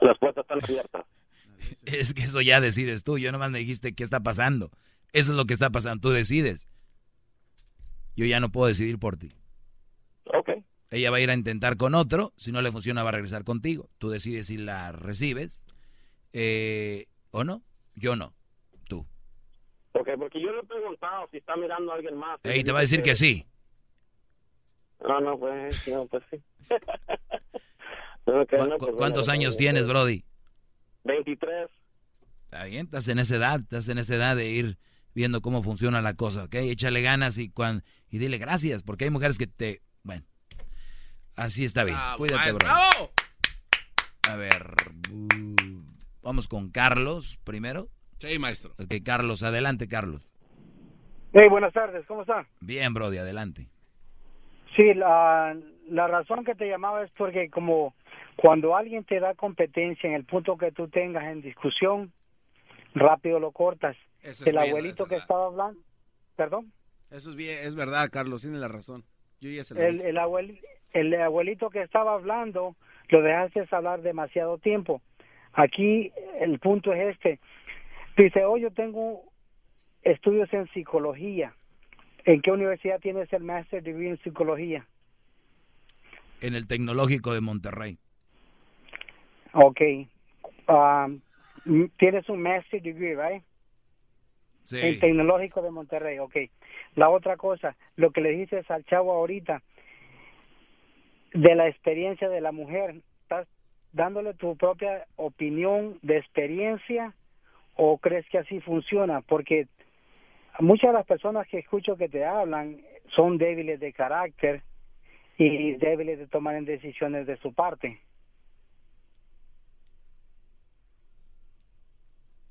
las 0.00 0.18
puertas 0.18 0.42
están 0.42 0.58
abiertas? 0.60 1.06
Es 1.86 2.12
que 2.12 2.22
eso 2.22 2.40
ya 2.40 2.60
decides 2.60 3.04
tú. 3.04 3.16
Yo 3.16 3.30
nomás 3.30 3.52
me 3.52 3.60
dijiste 3.60 3.94
qué 3.94 4.02
está 4.02 4.20
pasando. 4.20 4.70
Eso 5.12 5.32
es 5.32 5.36
lo 5.36 5.44
que 5.46 5.54
está 5.54 5.70
pasando. 5.70 6.00
Tú 6.00 6.10
decides. 6.10 6.66
Yo 8.16 8.26
ya 8.26 8.40
no 8.40 8.50
puedo 8.50 8.66
decidir 8.66 8.98
por 8.98 9.16
ti. 9.16 9.32
Ok. 10.24 10.50
Ella 10.90 11.10
va 11.10 11.18
a 11.18 11.20
ir 11.20 11.30
a 11.30 11.34
intentar 11.34 11.76
con 11.76 11.94
otro. 11.94 12.32
Si 12.36 12.50
no 12.50 12.60
le 12.60 12.72
funciona, 12.72 13.04
va 13.04 13.10
a 13.10 13.12
regresar 13.12 13.44
contigo. 13.44 13.88
Tú 13.98 14.10
decides 14.10 14.48
si 14.48 14.58
la 14.58 14.90
recibes 14.92 15.64
eh, 16.32 17.06
o 17.30 17.44
no. 17.44 17.62
Yo 17.94 18.16
no. 18.16 18.34
Ok, 19.96 20.08
porque 20.18 20.40
yo 20.40 20.52
le 20.52 20.60
he 20.60 20.64
preguntado 20.64 21.28
si 21.30 21.36
está 21.36 21.56
mirando 21.56 21.92
a 21.92 21.94
alguien 21.94 22.16
más. 22.16 22.40
Y 22.42 22.64
te 22.64 22.72
va 22.72 22.78
a 22.78 22.82
decir 22.82 23.02
que, 23.02 23.14
sí. 23.14 23.46
No, 25.00 25.20
no, 25.20 25.38
pues, 25.38 25.86
no, 25.86 26.06
pues 26.06 26.24
sí. 26.30 26.42
no, 28.26 28.44
que 28.44 28.58
no, 28.58 28.76
pues, 28.76 28.92
¿Cuántos 28.96 29.26
bueno, 29.26 29.32
años 29.32 29.54
pues, 29.54 29.58
tienes, 29.58 29.86
Brody? 29.86 30.24
23. 31.04 31.70
Está 32.46 32.64
bien, 32.64 32.86
estás 32.86 33.06
en 33.06 33.20
esa 33.20 33.36
edad, 33.36 33.60
estás 33.60 33.88
en 33.88 33.98
esa 33.98 34.16
edad 34.16 34.34
de 34.34 34.48
ir 34.50 34.78
viendo 35.14 35.40
cómo 35.42 35.62
funciona 35.62 36.02
la 36.02 36.14
cosa, 36.14 36.44
¿ok? 36.44 36.54
Échale 36.56 37.00
ganas 37.00 37.38
y, 37.38 37.50
cuan, 37.50 37.84
y 38.08 38.18
dile 38.18 38.38
gracias, 38.38 38.82
porque 38.82 39.04
hay 39.04 39.10
mujeres 39.10 39.38
que 39.38 39.46
te... 39.46 39.80
Bueno, 40.02 40.24
así 41.36 41.64
está 41.64 41.84
bien. 41.84 41.96
Bravo, 41.96 42.18
Cuídate, 42.18 42.52
bro. 42.52 42.58
bravo. 42.58 43.12
A 44.28 44.36
ver, 44.36 44.74
uh, 45.12 45.82
vamos 46.22 46.48
con 46.48 46.70
Carlos 46.70 47.38
primero. 47.44 47.90
Sí, 48.18 48.38
maestro. 48.38 48.72
Ok, 48.72 48.94
Carlos, 49.04 49.42
adelante, 49.42 49.88
Carlos. 49.88 50.32
Hey, 51.32 51.48
buenas 51.48 51.72
tardes, 51.72 52.06
¿cómo 52.06 52.22
está? 52.22 52.46
Bien, 52.60 52.94
Brody, 52.94 53.18
adelante. 53.18 53.66
Sí, 54.76 54.94
la, 54.94 55.56
la 55.88 56.06
razón 56.08 56.44
que 56.44 56.54
te 56.54 56.68
llamaba 56.68 57.02
es 57.04 57.10
porque 57.16 57.50
como 57.50 57.94
cuando 58.36 58.76
alguien 58.76 59.04
te 59.04 59.20
da 59.20 59.34
competencia 59.34 60.08
en 60.08 60.14
el 60.14 60.24
punto 60.24 60.56
que 60.56 60.72
tú 60.72 60.88
tengas 60.88 61.24
en 61.24 61.42
discusión, 61.42 62.12
rápido 62.94 63.40
lo 63.40 63.50
cortas. 63.52 63.96
Eso 64.22 64.44
es 64.44 64.46
el 64.46 64.56
bien, 64.56 64.68
abuelito 64.68 65.02
es 65.04 65.08
que 65.10 65.16
estaba 65.16 65.46
hablando, 65.46 65.80
perdón, 66.36 66.72
Eso 67.10 67.30
es 67.30 67.36
bien, 67.36 67.58
es 67.62 67.74
verdad, 67.74 68.08
Carlos, 68.10 68.42
tiene 68.42 68.58
la 68.58 68.68
razón. 68.68 69.04
Yo 69.40 69.50
ya 69.50 69.64
se 69.64 69.74
lo 69.74 69.80
el, 69.82 70.00
el, 70.00 70.16
abuel- 70.16 70.60
el 70.92 71.14
abuelito 71.20 71.68
que 71.68 71.82
estaba 71.82 72.14
hablando, 72.14 72.76
lo 73.08 73.22
dejaste 73.22 73.66
hablar 73.72 74.02
demasiado 74.02 74.58
tiempo. 74.58 75.02
Aquí 75.52 76.10
el 76.40 76.58
punto 76.58 76.92
es 76.92 77.14
este. 77.14 77.38
Dice, 78.16 78.44
oh, 78.44 78.56
yo 78.56 78.70
tengo 78.70 79.24
estudios 80.02 80.52
en 80.52 80.68
psicología. 80.68 81.54
¿En 82.24 82.40
qué 82.40 82.52
universidad 82.52 83.00
tienes 83.00 83.32
el 83.32 83.42
Master 83.42 83.82
Degree 83.82 84.10
en 84.10 84.18
psicología? 84.18 84.86
En 86.40 86.54
el 86.54 86.66
Tecnológico 86.66 87.34
de 87.34 87.40
Monterrey. 87.40 87.98
Ok. 89.52 89.80
Um, 90.68 91.20
tienes 91.96 92.28
un 92.28 92.42
Master 92.42 92.80
Degree, 92.80 93.16
¿right? 93.16 93.42
Sí. 94.64 94.80
El 94.80 95.00
Tecnológico 95.00 95.60
de 95.62 95.70
Monterrey, 95.70 96.18
ok. 96.18 96.36
La 96.94 97.10
otra 97.10 97.36
cosa, 97.36 97.76
lo 97.96 98.10
que 98.12 98.20
le 98.20 98.30
dices 98.30 98.70
al 98.70 98.84
chavo 98.84 99.12
ahorita, 99.12 99.62
de 101.34 101.54
la 101.54 101.68
experiencia 101.68 102.28
de 102.28 102.40
la 102.40 102.52
mujer, 102.52 103.02
¿estás 103.22 103.48
dándole 103.92 104.34
tu 104.34 104.56
propia 104.56 105.06
opinión 105.16 105.98
de 106.02 106.18
experiencia 106.18 107.12
o 107.76 107.98
crees 107.98 108.26
que 108.28 108.38
así 108.38 108.60
funciona? 108.60 109.20
Porque 109.20 109.66
muchas 110.60 110.90
de 110.90 110.94
las 110.98 111.06
personas 111.06 111.46
que 111.48 111.58
escucho 111.58 111.96
que 111.96 112.08
te 112.08 112.24
hablan 112.24 112.80
son 113.14 113.38
débiles 113.38 113.80
de 113.80 113.92
carácter 113.92 114.62
y 115.38 115.72
débiles 115.76 116.18
de 116.18 116.26
tomar 116.28 116.54
en 116.56 116.64
decisiones 116.64 117.26
de 117.26 117.36
su 117.38 117.52
parte. 117.52 118.00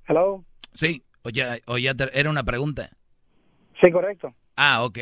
Hello. 0.08 0.44
Sí, 0.74 1.04
o 1.24 1.30
ya, 1.30 1.58
o 1.66 1.78
ya 1.78 1.94
te- 1.94 2.18
era 2.20 2.30
una 2.30 2.44
pregunta. 2.44 2.90
Sí, 3.82 3.91
correcto. 3.91 4.34
Ah, 4.56 4.84
ok. 4.84 4.98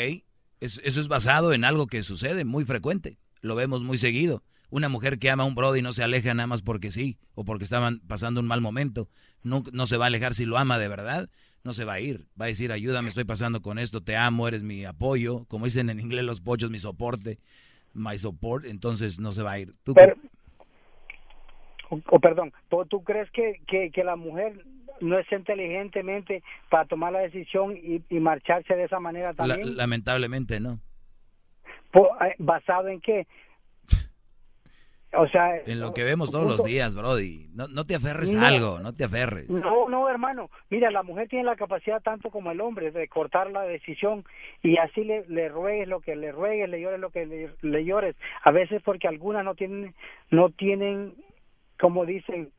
Es- 0.60 0.80
eso 0.84 1.00
es 1.00 1.08
basado 1.08 1.54
en 1.54 1.66
algo 1.66 1.88
que 1.88 2.04
sucede 2.04 2.46
muy 2.46 2.66
frecuente. 2.66 3.18
Lo 3.42 3.56
vemos 3.56 3.82
muy 3.82 3.98
seguido. 3.98 4.44
Una 4.72 4.90
mujer 4.90 5.20
que 5.20 5.30
ama 5.30 5.44
a 5.44 5.46
un 5.46 5.54
brody 5.54 5.82
no 5.84 5.94
se 5.94 6.02
aleja 6.04 6.34
nada 6.34 6.48
más 6.48 6.62
porque 6.64 6.90
sí, 6.90 7.18
o 7.36 7.44
porque 7.46 7.64
estaban 7.66 8.00
pasando 8.08 8.40
un 8.40 8.48
mal 8.48 8.62
momento. 8.62 9.08
No, 9.44 9.64
no 9.72 9.86
se 9.86 9.98
va 9.98 10.06
a 10.06 10.08
alejar 10.08 10.34
si 10.34 10.46
lo 10.46 10.58
ama 10.58 10.80
de 10.80 10.88
verdad. 10.88 11.30
No 11.64 11.74
se 11.74 11.86
va 11.86 11.94
a 11.94 12.00
ir. 12.00 12.26
Va 12.40 12.46
a 12.46 12.48
decir, 12.48 12.72
ayúdame, 12.72 13.10
estoy 13.10 13.26
pasando 13.26 13.62
con 13.62 13.78
esto, 13.78 14.02
te 14.02 14.16
amo, 14.16 14.48
eres 14.48 14.64
mi 14.64 14.84
apoyo. 14.86 15.46
Como 15.46 15.66
dicen 15.66 15.90
en 15.92 16.00
inglés 16.00 16.24
los 16.24 16.42
pochos, 16.42 16.72
mi 16.72 16.80
soporte. 16.80 17.38
My 17.94 18.18
support. 18.18 18.66
Entonces 18.66 19.20
no 19.20 19.32
se 19.34 19.44
va 19.44 19.52
a 19.52 19.60
ir. 19.60 19.76
¿Tú 19.84 19.94
Pero- 19.94 20.16
o, 21.90 22.00
o 22.10 22.20
perdón, 22.20 22.54
¿tú, 22.70 22.86
tú 22.86 23.04
crees 23.04 23.30
que, 23.32 23.62
que, 23.68 23.92
que 23.92 24.04
la 24.04 24.16
mujer 24.16 24.66
no 25.02 25.20
es 25.20 25.30
inteligentemente 25.32 26.42
para 26.70 26.86
tomar 26.86 27.12
la 27.12 27.20
decisión 27.20 27.76
y, 27.76 28.02
y 28.10 28.20
marcharse 28.20 28.76
de 28.76 28.86
esa 28.86 29.00
manera 29.00 29.30
La- 29.30 29.36
también? 29.36 29.76
lamentablemente 29.76 30.60
no. 30.60 30.80
Eh, 31.94 32.36
¿Basado 32.38 32.88
en 32.88 33.02
qué? 33.02 33.28
O 35.14 35.28
sea, 35.28 35.58
En 35.66 35.82
lo 35.82 35.94
que 35.94 36.04
vemos 36.06 36.32
todos 36.32 36.46
los 36.46 36.64
días, 36.64 36.96
Brody. 36.96 37.50
No, 37.54 37.68
no 37.68 37.86
te 37.86 37.96
aferres 37.96 38.34
No. 38.34 38.42
a 38.42 38.48
algo, 38.48 38.80
no 38.80 38.94
te 38.94 39.04
aferres. 39.04 39.50
No, 39.50 39.90
no, 39.90 40.10
hermano. 40.10 40.50
Mira, 40.70 40.90
la 40.90 41.04
mujer 41.04 41.28
tiene 41.28 41.44
la 41.44 41.58
capacidad 41.58 42.02
tanto 42.02 42.30
como 42.30 42.50
el 42.52 42.62
hombre 42.62 42.92
de 42.92 43.08
cortar 43.10 43.52
la 43.52 43.64
decisión 43.64 44.24
y 44.64 44.78
así 44.78 45.04
le, 45.04 45.26
le 45.28 45.50
ruegues 45.50 45.88
lo 45.90 46.00
que 46.00 46.16
le 46.16 46.32
ruegues, 46.32 46.70
le 46.70 46.80
llores 46.80 47.00
lo 47.00 47.10
que 47.10 47.26
le, 47.26 47.50
le 47.62 47.84
llores. 47.84 48.16
A 48.44 48.52
veces 48.52 48.82
porque 48.84 49.10
algunas 49.10 49.44
no 49.44 49.54
tienen, 49.56 49.94
no 50.30 50.50
tienen, 50.50 51.14
como 51.78 52.06
dicen, 52.06 52.50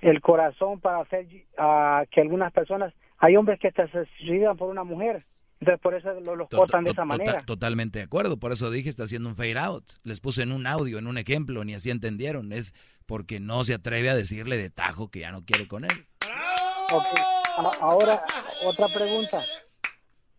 el 0.00 0.20
corazón 0.20 0.80
para 0.80 0.98
hacer 1.00 1.26
ah, 1.58 2.04
que 2.10 2.20
algunas 2.20 2.52
personas, 2.52 2.92
hay 3.18 3.36
hombres 3.36 3.60
que 3.60 3.70
te 3.72 3.86
suicidan 3.88 4.56
por 4.56 4.68
una 4.68 4.84
mujer, 4.84 5.24
entonces 5.60 5.80
por 5.82 5.94
eso 5.94 6.12
lo- 6.20 6.36
los 6.36 6.48
To- 6.48 6.56
cortan 6.58 6.84
de 6.84 6.90
esa 6.90 7.02
tota- 7.02 7.04
manera. 7.04 7.42
Totalmente 7.44 7.98
de 7.98 8.04
acuerdo, 8.04 8.38
por 8.38 8.52
eso 8.52 8.70
dije, 8.70 8.88
está 8.88 9.04
haciendo 9.04 9.28
un 9.28 9.36
fade 9.36 9.58
out. 9.58 9.84
Les 10.04 10.20
puse 10.20 10.42
en 10.42 10.52
un 10.52 10.66
audio, 10.66 10.98
en 10.98 11.06
un 11.06 11.18
ejemplo, 11.18 11.64
ni 11.64 11.74
así 11.74 11.90
entendieron. 11.90 12.52
Es 12.52 12.72
porque 13.06 13.40
no 13.40 13.64
se 13.64 13.74
atreve 13.74 14.10
a 14.10 14.14
decirle 14.14 14.56
de 14.56 14.70
tajo 14.70 15.10
que 15.10 15.20
ya 15.20 15.32
no 15.32 15.44
quiere 15.44 15.66
con 15.66 15.84
él. 15.84 16.06
Ok. 16.92 17.18
A- 17.58 17.72
Ahora, 17.80 18.22
otra 18.64 18.86
pregunta. 18.88 19.42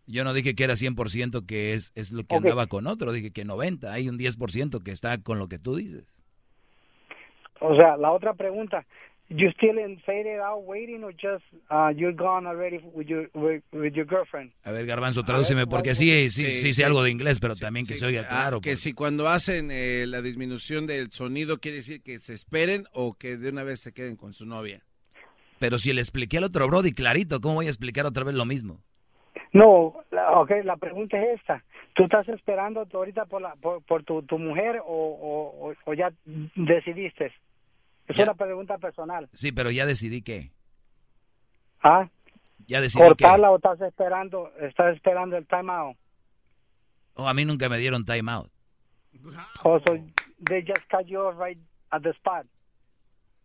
Yo 0.06 0.24
no 0.24 0.32
dije 0.32 0.54
que 0.56 0.64
era 0.64 0.74
100% 0.74 1.46
que 1.46 1.74
es, 1.74 1.92
es 1.94 2.10
lo 2.10 2.24
que 2.24 2.34
Ok. 2.34 2.42
andaba 2.42 2.66
con 2.66 2.86
otro, 2.88 3.12
dije 3.12 3.30
que 3.30 3.44
90, 3.44 3.92
hay 3.92 4.08
un 4.08 4.18
10% 4.18 4.80
que 4.82 4.90
está 4.90 5.22
con 5.22 5.38
lo 5.38 5.48
que 5.48 5.58
tú 5.60 5.76
dices. 5.76 6.24
O 7.60 7.76
sea, 7.76 7.96
la 7.96 8.10
otra 8.10 8.34
pregunta, 8.34 8.86
you 9.30 9.50
still 9.52 9.78
in 9.78 9.98
faded 10.04 10.40
out 10.40 10.64
waiting 10.66 11.02
or 11.04 11.12
just 11.12 11.44
uh, 11.70 11.88
you're 11.94 12.12
gone 12.14 12.46
already 12.46 12.78
with 12.92 13.06
your 13.08 13.28
with, 13.34 13.62
with 13.72 13.94
your 13.94 14.04
girlfriend? 14.06 14.52
A 14.64 14.72
ver, 14.72 14.84
Garbanzo, 14.86 15.22
tradúceme, 15.22 15.66
porque 15.66 15.94
sí, 15.94 16.28
sí, 16.30 16.50
sí, 16.50 16.72
sé 16.74 16.84
algo 16.84 17.02
de 17.02 17.10
inglés, 17.10 17.38
pero 17.40 17.54
también 17.54 17.86
que 17.86 17.94
Sí, 17.94 18.00
se 18.00 18.06
oiga 18.06 18.22
ah, 18.22 18.28
claro. 18.28 18.60
que 18.60 18.70
pues. 18.70 18.80
si 18.80 18.92
cuando 18.92 19.28
hacen 19.28 19.70
eh, 19.70 20.04
la 20.06 20.20
disminución 20.20 20.86
del 20.86 21.10
sonido 21.12 21.58
quiere 21.58 21.78
decir 21.78 22.02
que 22.02 22.18
se 22.18 22.34
esperen 22.34 22.84
o 22.92 23.14
que 23.14 23.36
de 23.36 23.48
una 23.50 23.62
vez 23.62 23.80
se 23.80 23.92
queden 23.92 24.16
con 24.16 24.32
su 24.32 24.46
novia. 24.46 24.82
Pero 25.58 25.78
si 25.78 25.92
le 25.92 26.00
expliqué 26.00 26.38
al 26.38 26.44
otro 26.44 26.66
Brody 26.66 26.92
clarito, 26.92 27.40
¿cómo 27.40 27.56
voy 27.56 27.66
a 27.66 27.70
explicar 27.70 28.06
otra 28.06 28.24
vez 28.24 28.34
lo 28.34 28.44
mismo? 28.46 28.80
No, 29.52 29.94
la, 30.10 30.40
okay, 30.40 30.62
la 30.62 30.76
pregunta 30.76 31.20
es 31.20 31.38
esta. 31.40 31.62
¿Tú 31.94 32.04
estás 32.04 32.28
esperando 32.28 32.86
ahorita 32.92 33.26
por 33.26 33.42
la 33.42 33.54
por, 33.56 33.82
por 33.82 34.02
tu, 34.04 34.22
tu 34.22 34.38
mujer 34.38 34.80
o, 34.84 34.84
o- 34.86 35.74
o 35.84 35.94
ya 35.94 36.12
decidiste? 36.54 37.32
Es 38.10 38.16
Ya. 38.16 38.24
una 38.24 38.34
pregunta 38.34 38.78
personal. 38.78 39.28
Sí, 39.32 39.52
pero 39.52 39.70
ya 39.70 39.86
decidí 39.86 40.22
que. 40.22 40.52
¿Ah? 41.82 42.08
Ya 42.66 42.80
decidí 42.80 43.02
que. 43.02 43.08
¿Cortarla 43.08 43.50
o 43.50 43.56
estás 43.56 43.80
esperando 43.80 44.52
estás 44.60 44.96
esperando 44.96 45.36
el 45.36 45.46
time 45.46 45.72
out? 45.72 45.96
Oh, 47.14 47.28
a 47.28 47.34
mí 47.34 47.44
nunca 47.44 47.68
me 47.68 47.78
dieron 47.78 48.04
time 48.04 48.30
out. 48.30 48.50
O 49.64 49.78
so 49.80 49.98
they 50.48 50.62
just 50.66 50.88
cut 50.90 51.06
you 51.06 51.20
off 51.20 51.36
right 51.38 51.58
at 51.90 52.02
the 52.02 52.10
spot. 52.10 52.46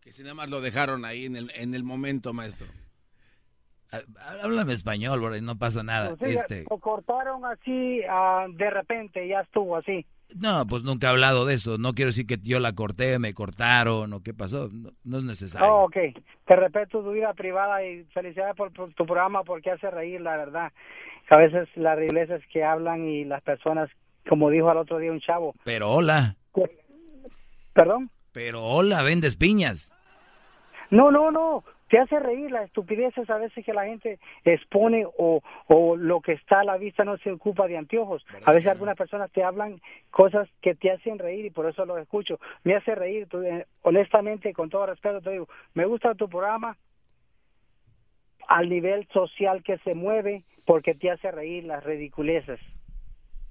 Que 0.01 0.11
si 0.11 0.21
nada 0.23 0.35
más 0.35 0.49
lo 0.49 0.61
dejaron 0.61 1.03
ahí 1.05 1.25
en 1.25 1.35
el, 1.35 1.51
en 1.55 1.73
el 1.73 1.83
momento, 1.83 2.33
maestro. 2.33 2.67
Háblame 4.41 4.73
español, 4.73 5.19
bro, 5.19 5.41
no 5.41 5.57
pasa 5.57 5.83
nada. 5.83 6.15
Pues 6.15 6.41
este... 6.41 6.65
Lo 6.69 6.77
cortaron 6.79 7.45
así, 7.45 8.01
uh, 8.01 8.51
de 8.55 8.69
repente, 8.69 9.27
ya 9.27 9.41
estuvo 9.41 9.77
así. 9.77 10.05
No, 10.33 10.65
pues 10.67 10.83
nunca 10.83 11.07
he 11.07 11.09
hablado 11.11 11.45
de 11.45 11.53
eso. 11.53 11.77
No 11.77 11.93
quiero 11.93 12.09
decir 12.09 12.25
que 12.25 12.37
yo 12.41 12.59
la 12.59 12.73
corté, 12.73 13.19
me 13.19 13.33
cortaron 13.33 14.13
o 14.13 14.23
qué 14.23 14.33
pasó. 14.33 14.69
No, 15.03 15.17
es 15.17 15.23
necesario. 15.23 15.67
Oh, 15.67 15.83
ok. 15.85 15.97
Te 16.45 16.55
respeto 16.55 17.03
tu 17.03 17.11
vida 17.11 17.33
privada 17.33 17.85
y 17.85 18.03
felicidades 18.05 18.55
por, 18.55 18.71
por, 18.73 18.93
tu 18.93 19.05
programa 19.05 19.43
porque 19.43 19.71
hace 19.71 19.89
reír, 19.89 20.21
la 20.21 20.37
verdad. 20.37 20.71
A 21.29 21.37
veces 21.37 21.67
las 21.75 21.97
iglesias 21.99 22.41
que 22.51 22.63
hablan 22.63 23.07
y 23.07 23.23
las 23.23 23.41
personas, 23.41 23.89
como 24.27 24.49
dijo 24.49 24.69
al 24.69 24.77
otro 24.77 24.97
día 24.97 25.11
un 25.11 25.21
chavo. 25.21 25.53
Pero 25.63 25.91
hola. 25.91 26.35
¿Perdón? 27.73 28.09
Pero 28.31 28.63
hola, 28.63 29.03
vendes 29.03 29.35
piñas. 29.35 29.91
No, 30.89 31.11
no, 31.11 31.31
no 31.31 31.63
te 31.89 31.99
hace 31.99 32.19
reír 32.19 32.51
las 32.51 32.65
estupideces 32.65 33.29
a 33.29 33.37
veces 33.37 33.63
que 33.63 33.73
la 33.73 33.85
gente 33.85 34.19
expone 34.43 35.05
o, 35.05 35.41
o 35.67 35.95
lo 35.95 36.21
que 36.21 36.33
está 36.33 36.61
a 36.61 36.63
la 36.63 36.77
vista 36.77 37.03
no 37.03 37.17
se 37.17 37.31
ocupa 37.31 37.67
de 37.67 37.77
anteojos. 37.77 38.25
A 38.43 38.53
veces 38.53 38.71
algunas 38.71 38.97
personas 38.97 39.31
te 39.31 39.43
hablan 39.43 39.79
cosas 40.09 40.49
que 40.61 40.73
te 40.73 40.91
hacen 40.91 41.19
reír 41.19 41.45
y 41.45 41.51
por 41.51 41.69
eso 41.69 41.85
los 41.85 41.99
escucho. 41.99 42.39
Me 42.63 42.75
hace 42.75 42.95
reír, 42.95 43.27
eh, 43.43 43.65
honestamente, 43.83 44.53
con 44.53 44.69
todo 44.69 44.87
respeto 44.87 45.21
te 45.21 45.31
digo, 45.31 45.47
me 45.73 45.85
gusta 45.85 46.15
tu 46.15 46.27
programa 46.27 46.77
al 48.47 48.69
nivel 48.69 49.07
social 49.13 49.63
que 49.63 49.77
se 49.79 49.93
mueve 49.93 50.43
porque 50.65 50.95
te 50.95 51.11
hace 51.11 51.31
reír 51.31 51.65
las 51.65 51.83
ridiculeces. 51.83 52.59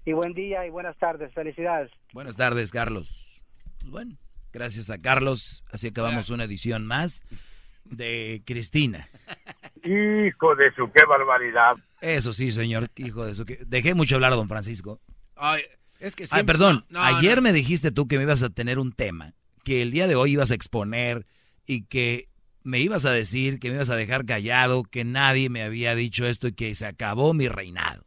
Y 0.05 0.13
buen 0.13 0.35
día 0.35 0.67
y 0.67 0.71
buenas 0.71 0.97
tardes, 0.99 1.33
felicidades. 1.33 1.91
Buenas 2.13 2.37
tardes, 2.37 2.71
Carlos. 2.71 3.43
Bueno, 3.87 4.17
gracias 4.53 4.91
a 4.91 5.01
Carlos, 5.01 5.65
así 5.71 5.89
acabamos 5.89 6.31
una 6.31 6.45
edición 6.45 6.85
más 6.85 7.25
de 7.85 8.43
Cristina. 8.45 9.09
Hijo 9.83 10.55
de 10.57 10.75
su, 10.75 10.91
qué 10.93 11.05
barbaridad. 11.07 11.77
Eso 12.01 12.33
sí, 12.33 12.53
señor, 12.53 12.91
hijo 12.97 13.25
de 13.25 13.35
su. 13.35 13.45
Dejé 13.67 13.95
mucho 13.95 14.15
hablar 14.17 14.33
a 14.33 14.37
don 14.37 14.49
Francisco. 14.49 15.01
Ay, 15.37 15.63
es 16.01 16.17
que 16.17 16.27
Ay, 16.31 16.45
perdón, 16.45 16.85
ayer 16.95 17.41
me 17.41 17.53
dijiste 17.53 17.91
tú 17.91 18.07
que 18.07 18.19
me 18.19 18.25
ibas 18.25 18.43
a 18.43 18.51
tener 18.51 18.79
un 18.79 18.93
tema, 18.93 19.35
que 19.63 19.83
el 19.83 19.91
día 19.91 20.07
de 20.07 20.15
hoy 20.15 20.33
ibas 20.33 20.51
a 20.51 20.55
exponer 20.55 21.27
y 21.67 21.85
que 21.85 22.29
me 22.63 22.81
ibas 22.81 23.05
a 23.05 23.13
decir 23.13 23.61
que 23.61 23.69
me 23.69 23.77
ibas 23.77 23.91
a 23.91 23.97
dejar 23.97 24.25
callado, 24.25 24.85
que 24.85 25.05
nadie 25.05 25.51
me 25.51 25.63
había 25.63 25.95
dicho 25.95 26.27
esto 26.27 26.49
y 26.49 26.53
que 26.53 26.75
se 26.75 26.87
acabó 26.87 27.35
mi 27.35 27.49
reinado. 27.49 28.05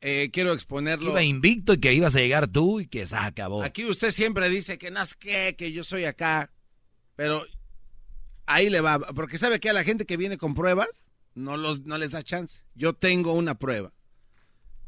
Eh, 0.00 0.30
quiero 0.32 0.52
exponerlo. 0.52 1.10
Iba 1.10 1.22
invicto 1.22 1.72
y 1.72 1.78
que 1.78 1.92
ibas 1.92 2.14
a 2.14 2.20
llegar 2.20 2.46
tú 2.46 2.80
y 2.80 2.86
que 2.86 3.06
se 3.06 3.16
acabó. 3.16 3.62
Aquí 3.64 3.84
usted 3.84 4.12
siempre 4.12 4.48
dice 4.48 4.78
que 4.78 4.92
no 4.92 5.02
es 5.02 5.14
que, 5.14 5.56
que 5.56 5.72
yo 5.72 5.82
soy 5.82 6.04
acá, 6.04 6.52
pero 7.16 7.44
ahí 8.48 8.70
le 8.70 8.80
va, 8.80 8.98
porque 8.98 9.38
sabe 9.38 9.60
que 9.60 9.70
a 9.70 9.72
la 9.72 9.84
gente 9.84 10.06
que 10.06 10.16
viene 10.16 10.38
con 10.38 10.54
pruebas 10.54 11.08
no, 11.34 11.56
los, 11.56 11.82
no 11.82 11.98
les 11.98 12.10
da 12.10 12.22
chance. 12.22 12.62
Yo 12.74 12.94
tengo 12.94 13.34
una 13.34 13.56
prueba. 13.56 13.92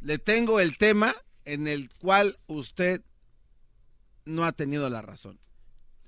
Le 0.01 0.19
tengo 0.19 0.59
el 0.59 0.79
tema 0.79 1.15
en 1.45 1.69
el 1.69 1.91
cual 1.91 2.39
usted 2.47 3.03
no 4.25 4.45
ha 4.45 4.53
tenido 4.53 4.89
la 4.91 5.03
razón. 5.03 5.39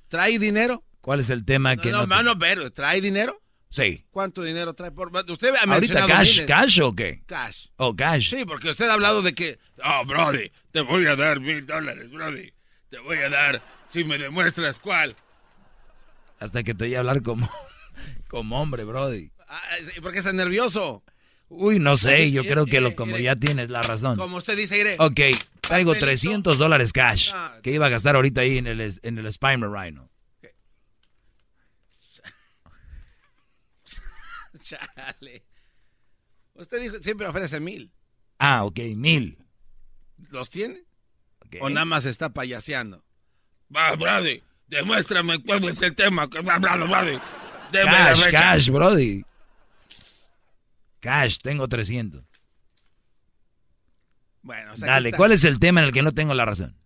¿Trae 0.08 0.38
dinero? 0.38 0.84
¿Cuál 1.00 1.20
es 1.20 1.30
el 1.30 1.44
tema 1.44 1.76
que 1.76 1.90
no? 1.90 2.06
No, 2.06 2.22
no, 2.22 2.38
pero 2.38 2.72
¿trae 2.72 3.00
dinero? 3.00 3.40
Sí. 3.68 4.04
¿Cuánto 4.10 4.42
dinero 4.42 4.74
trae? 4.74 4.90
Por, 4.90 5.10
usted 5.28 5.54
ha 5.54 5.72
¿Ahorita 5.72 6.06
cash, 6.06 6.44
cash 6.46 6.80
o 6.80 6.94
qué? 6.94 7.22
Cash. 7.26 7.68
Oh, 7.76 7.96
cash. 7.96 8.30
Sí, 8.30 8.44
porque 8.44 8.68
usted 8.70 8.88
ha 8.88 8.94
hablado 8.94 9.22
de 9.22 9.34
que, 9.34 9.58
oh, 9.82 10.04
Brody, 10.04 10.50
te 10.70 10.82
voy 10.82 11.06
a 11.06 11.16
dar 11.16 11.40
mil 11.40 11.64
dólares, 11.66 12.10
Brody. 12.10 12.52
Te 12.90 12.98
voy 12.98 13.18
a 13.18 13.30
dar 13.30 13.62
si 13.88 14.04
me 14.04 14.18
demuestras 14.18 14.78
cuál. 14.78 15.16
Hasta 16.43 16.62
que 16.64 16.74
te 16.74 16.86
voy 16.86 16.94
a 16.97 16.98
hablar 16.98 17.23
como, 17.23 17.48
como 18.28 18.60
hombre, 18.60 18.82
Brody. 18.82 19.31
Ah, 19.47 19.62
¿Por 20.02 20.10
qué 20.12 20.19
estás 20.19 20.35
nervioso? 20.35 21.05
Uy, 21.48 21.78
no 21.78 21.97
sé, 21.97 22.32
yo 22.32 22.43
creo 22.43 22.66
que 22.66 22.81
lo, 22.81 22.97
como 22.97 23.16
ya 23.16 23.36
tienes 23.36 23.70
la 23.70 23.81
razón. 23.82 24.19
Como 24.19 24.39
usted 24.39 24.56
dice, 24.56 24.77
iré. 24.78 24.97
Ok, 24.98 25.20
traigo 25.60 25.94
300 25.94 26.59
dólares 26.59 26.93
cash 26.93 27.31
que 27.62 27.70
iba 27.73 27.86
a 27.86 27.90
gastar 27.90 28.16
ahorita 28.16 28.40
ahí 28.40 28.59
en 28.59 28.66
el, 28.66 28.81
en 28.81 29.19
el 29.19 29.32
Spimer 29.32 29.70
Rhino. 29.70 30.10
Chale. 34.62 35.44
Usted 36.55 36.81
dijo, 36.81 36.97
siempre 37.01 37.28
ofrece 37.28 37.60
mil. 37.60 37.93
Ah, 38.39 38.64
ok, 38.64 38.81
mil. 38.97 39.39
¿Los 40.31 40.51
tiene? 40.51 40.82
¿O 41.60 41.70
nada 41.70 41.85
más 41.85 42.05
está 42.06 42.32
payaseando? 42.32 43.05
Va, 43.74 43.94
Brody. 43.94 44.43
Demuéstrame 44.68 45.43
cuál 45.43 45.64
es 45.64 45.82
el 45.82 45.94
tema 45.94 46.28
que 46.28 46.43
me 46.43 46.51
ha 46.51 46.55
hablado, 46.55 46.86
Brody. 46.89 47.18
cash, 47.72 48.30
cash, 48.30 48.70
Brody. 48.70 49.24
Cash, 51.01 51.39
tengo 51.43 51.68
300. 51.68 52.24
Bueno, 54.43 54.72
Dale, 54.76 55.12
¿cuál 55.12 55.32
es 55.32 55.44
el 55.44 55.59
tema 55.59 55.80
en 55.80 55.86
el 55.86 55.93
que 55.93 56.02
no 56.02 56.12
tengo 56.12 56.34
la 56.34 56.44
razón? 56.44 56.76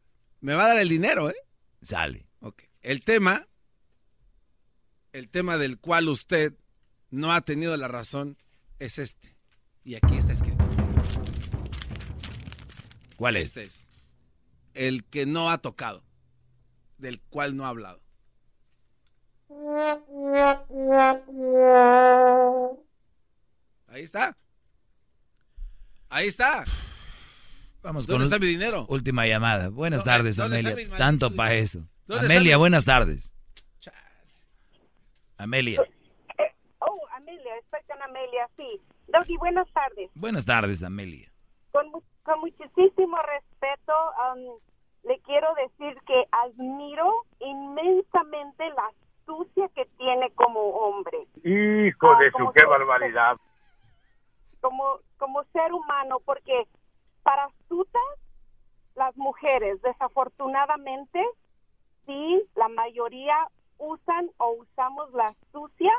Me 0.41 0.55
va 0.55 0.65
a 0.65 0.69
dar 0.69 0.79
el 0.79 0.89
dinero, 0.89 1.31
¿eh? 1.31 1.37
Sale. 1.81 2.27
Ok. 2.41 2.63
El 2.83 3.03
tema, 3.03 3.47
el 5.13 5.29
tema 5.29 5.57
del 5.57 5.79
cual 5.79 6.09
usted 6.09 6.55
no 7.11 7.33
ha 7.33 7.41
tenido 7.41 7.77
la 7.77 7.89
razón 7.89 8.37
es 8.79 8.99
este. 8.99 9.37
Y 9.85 9.95
aquí 9.95 10.17
está 10.17 10.33
escrito. 10.33 10.65
¿Cuál 13.17 13.37
es? 13.37 13.49
Este 13.49 13.65
es 13.65 13.89
el 14.75 15.05
que 15.05 15.27
no 15.27 15.51
ha 15.51 15.59
tocado 15.59 16.05
del 16.99 17.21
cual 17.21 17.57
no 17.57 17.65
ha 17.65 17.69
hablado. 17.69 18.01
Ahí 23.89 24.03
está. 24.03 24.37
Ahí 26.09 26.27
está. 26.27 26.65
Vamos 27.83 28.07
¿Dónde 28.07 28.25
con 28.25 28.33
está 28.35 28.39
mi 28.39 28.47
dinero? 28.47 28.87
Última 28.89 29.27
llamada. 29.27 29.69
Buenas 29.69 30.05
tardes, 30.05 30.39
Amelia. 30.39 30.77
Tanto 30.97 31.35
para 31.35 31.55
eso. 31.55 31.87
¿Dónde 32.07 32.27
Amelia, 32.27 32.57
buenas 32.57 32.85
tardes. 32.85 33.33
Amelia. 35.39 35.83
Oh, 36.79 37.01
Amelia, 37.15 37.57
estoy 37.63 37.81
con 37.89 38.03
Amelia, 38.03 38.49
sí. 38.57 38.81
Doggy, 39.09 39.37
buenas 39.37 39.67
tardes. 39.73 40.11
Buenas 40.15 40.47
tardes, 40.47 40.83
Amelia. 40.83 41.31
Con, 41.73 41.91
mu- 41.91 42.03
con 42.23 42.41
muchísimo 42.41 43.19
respeto, 43.23 43.93
um, 44.35 44.59
le 45.07 45.19
quiero 45.21 45.55
decir 45.55 46.01
que 46.03 46.25
admiro 46.33 47.25
inmensamente 47.41 48.69
la 48.71 48.87
astucia 48.87 49.69
que 49.75 49.87
tiene 49.99 50.31
como 50.33 50.61
hombre. 50.61 51.27
Hijo 51.45 52.09
Ah, 52.11 52.19
de 52.19 52.31
su, 52.33 52.39
como 52.39 52.53
qué 52.53 52.61
ser- 52.61 52.69
barbaridad. 52.69 53.37
como, 54.61 54.99
como 55.19 55.45
ser 55.53 55.73
humano, 55.73 56.19
porque 56.25 56.67
para 57.23 57.45
astutas, 57.45 58.03
las 58.95 59.17
mujeres, 59.17 59.81
desafortunadamente, 59.83 61.23
sí, 62.07 62.43
la 62.55 62.69
mayoría 62.69 63.37
usan 63.79 64.31
o 64.39 64.53
usamos 64.53 65.13
la 65.13 65.27
astucia 65.27 65.93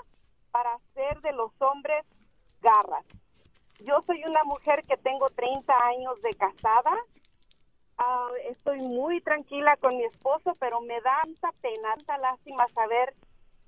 para 0.51 0.73
hacer 0.73 1.21
de 1.21 1.31
los 1.33 1.51
hombres 1.61 2.03
garras. 2.61 3.05
Yo 3.81 4.01
soy 4.01 4.23
una 4.25 4.43
mujer 4.45 4.83
que 4.85 4.97
tengo 4.97 5.29
30 5.29 5.73
años 5.85 6.19
de 6.23 6.31
casada. 6.31 6.97
Ah, 7.97 8.29
estoy 8.49 8.79
muy 8.79 9.21
tranquila 9.21 9.75
con 9.77 9.97
mi 9.97 10.05
esposo, 10.05 10.55
pero 10.59 10.81
me 10.81 10.99
da 11.01 11.21
tanta 11.23 11.51
pena, 11.61 11.95
tanta 11.95 12.17
lástima 12.19 12.67
saber 12.73 13.13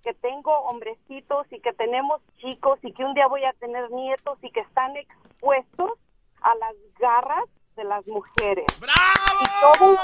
que 0.03 0.13
tengo 0.13 0.51
hombrecitos 0.61 1.47
y 1.51 1.59
que 1.59 1.73
tenemos 1.73 2.21
chicos 2.39 2.79
y 2.83 2.93
que 2.93 3.03
un 3.03 3.13
día 3.13 3.27
voy 3.27 3.43
a 3.43 3.53
tener 3.53 3.89
nietos 3.91 4.37
y 4.41 4.51
que 4.51 4.61
están 4.61 4.95
expuestos 4.95 5.91
a 6.41 6.55
las 6.55 6.75
garras 6.99 7.45
de 7.75 7.83
las 7.83 8.05
mujeres. 8.07 8.65
¡Bravo! 8.79 9.97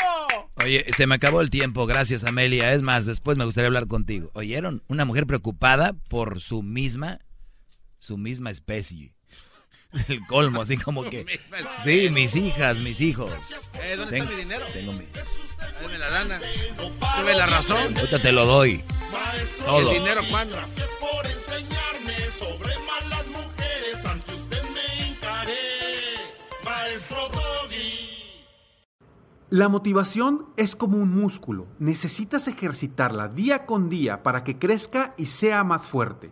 Oye, 0.63 0.91
se 0.91 1.07
me 1.07 1.15
acabó 1.15 1.41
el 1.41 1.49
tiempo, 1.49 1.85
gracias 1.85 2.23
Amelia. 2.23 2.73
Es 2.73 2.81
más, 2.81 3.05
después 3.05 3.37
me 3.37 3.45
gustaría 3.45 3.67
hablar 3.67 3.87
contigo. 3.87 4.29
¿Oyeron? 4.33 4.83
Una 4.87 5.05
mujer 5.05 5.27
preocupada 5.27 5.93
por 6.09 6.41
su 6.41 6.63
misma, 6.63 7.19
su 7.97 8.17
misma 8.17 8.49
especie. 8.49 9.14
El 10.07 10.25
colmo, 10.27 10.61
así 10.61 10.77
como 10.77 11.03
que... 11.09 11.25
Sí, 11.83 12.09
mis 12.09 12.35
hijas, 12.35 12.79
mis 12.79 12.99
hijos. 13.01 13.31
Eh, 13.81 13.95
¿Dónde 13.97 14.11
Tengo- 14.17 14.25
está 14.25 14.35
mi 14.37 14.43
dinero? 14.43 14.65
tengo 14.73 14.93
mi- 14.93 15.07
Dame 15.81 15.97
la 15.97 16.09
lana. 16.09 16.39
Tuve 16.77 17.33
la 17.35 17.45
razón. 17.45 17.95
Ahorita 17.97 18.19
te 18.19 18.31
lo 18.31 18.45
doy. 18.45 18.83
Todo. 19.65 19.91
¿El 19.91 19.99
dinero 19.99 20.21
cuándo? 20.29 20.55
Gracias 20.55 20.89
por 20.99 21.25
enseñarme 21.25 22.31
sobre 22.37 22.73
malas 22.79 23.27
mujeres. 23.29 24.05
Ante 24.05 24.33
usted 24.35 24.63
me 24.63 25.07
hincaré, 25.07 25.53
maestro 26.63 27.17
Doggy. 27.29 28.09
La 29.49 29.69
motivación 29.69 30.47
es 30.57 30.75
como 30.75 30.97
un 30.97 31.15
músculo. 31.19 31.67
Necesitas 31.79 32.47
ejercitarla 32.47 33.27
día 33.29 33.65
con 33.65 33.89
día 33.89 34.23
para 34.23 34.43
que 34.43 34.57
crezca 34.57 35.13
y 35.17 35.27
sea 35.27 35.63
más 35.63 35.89
fuerte. 35.89 36.31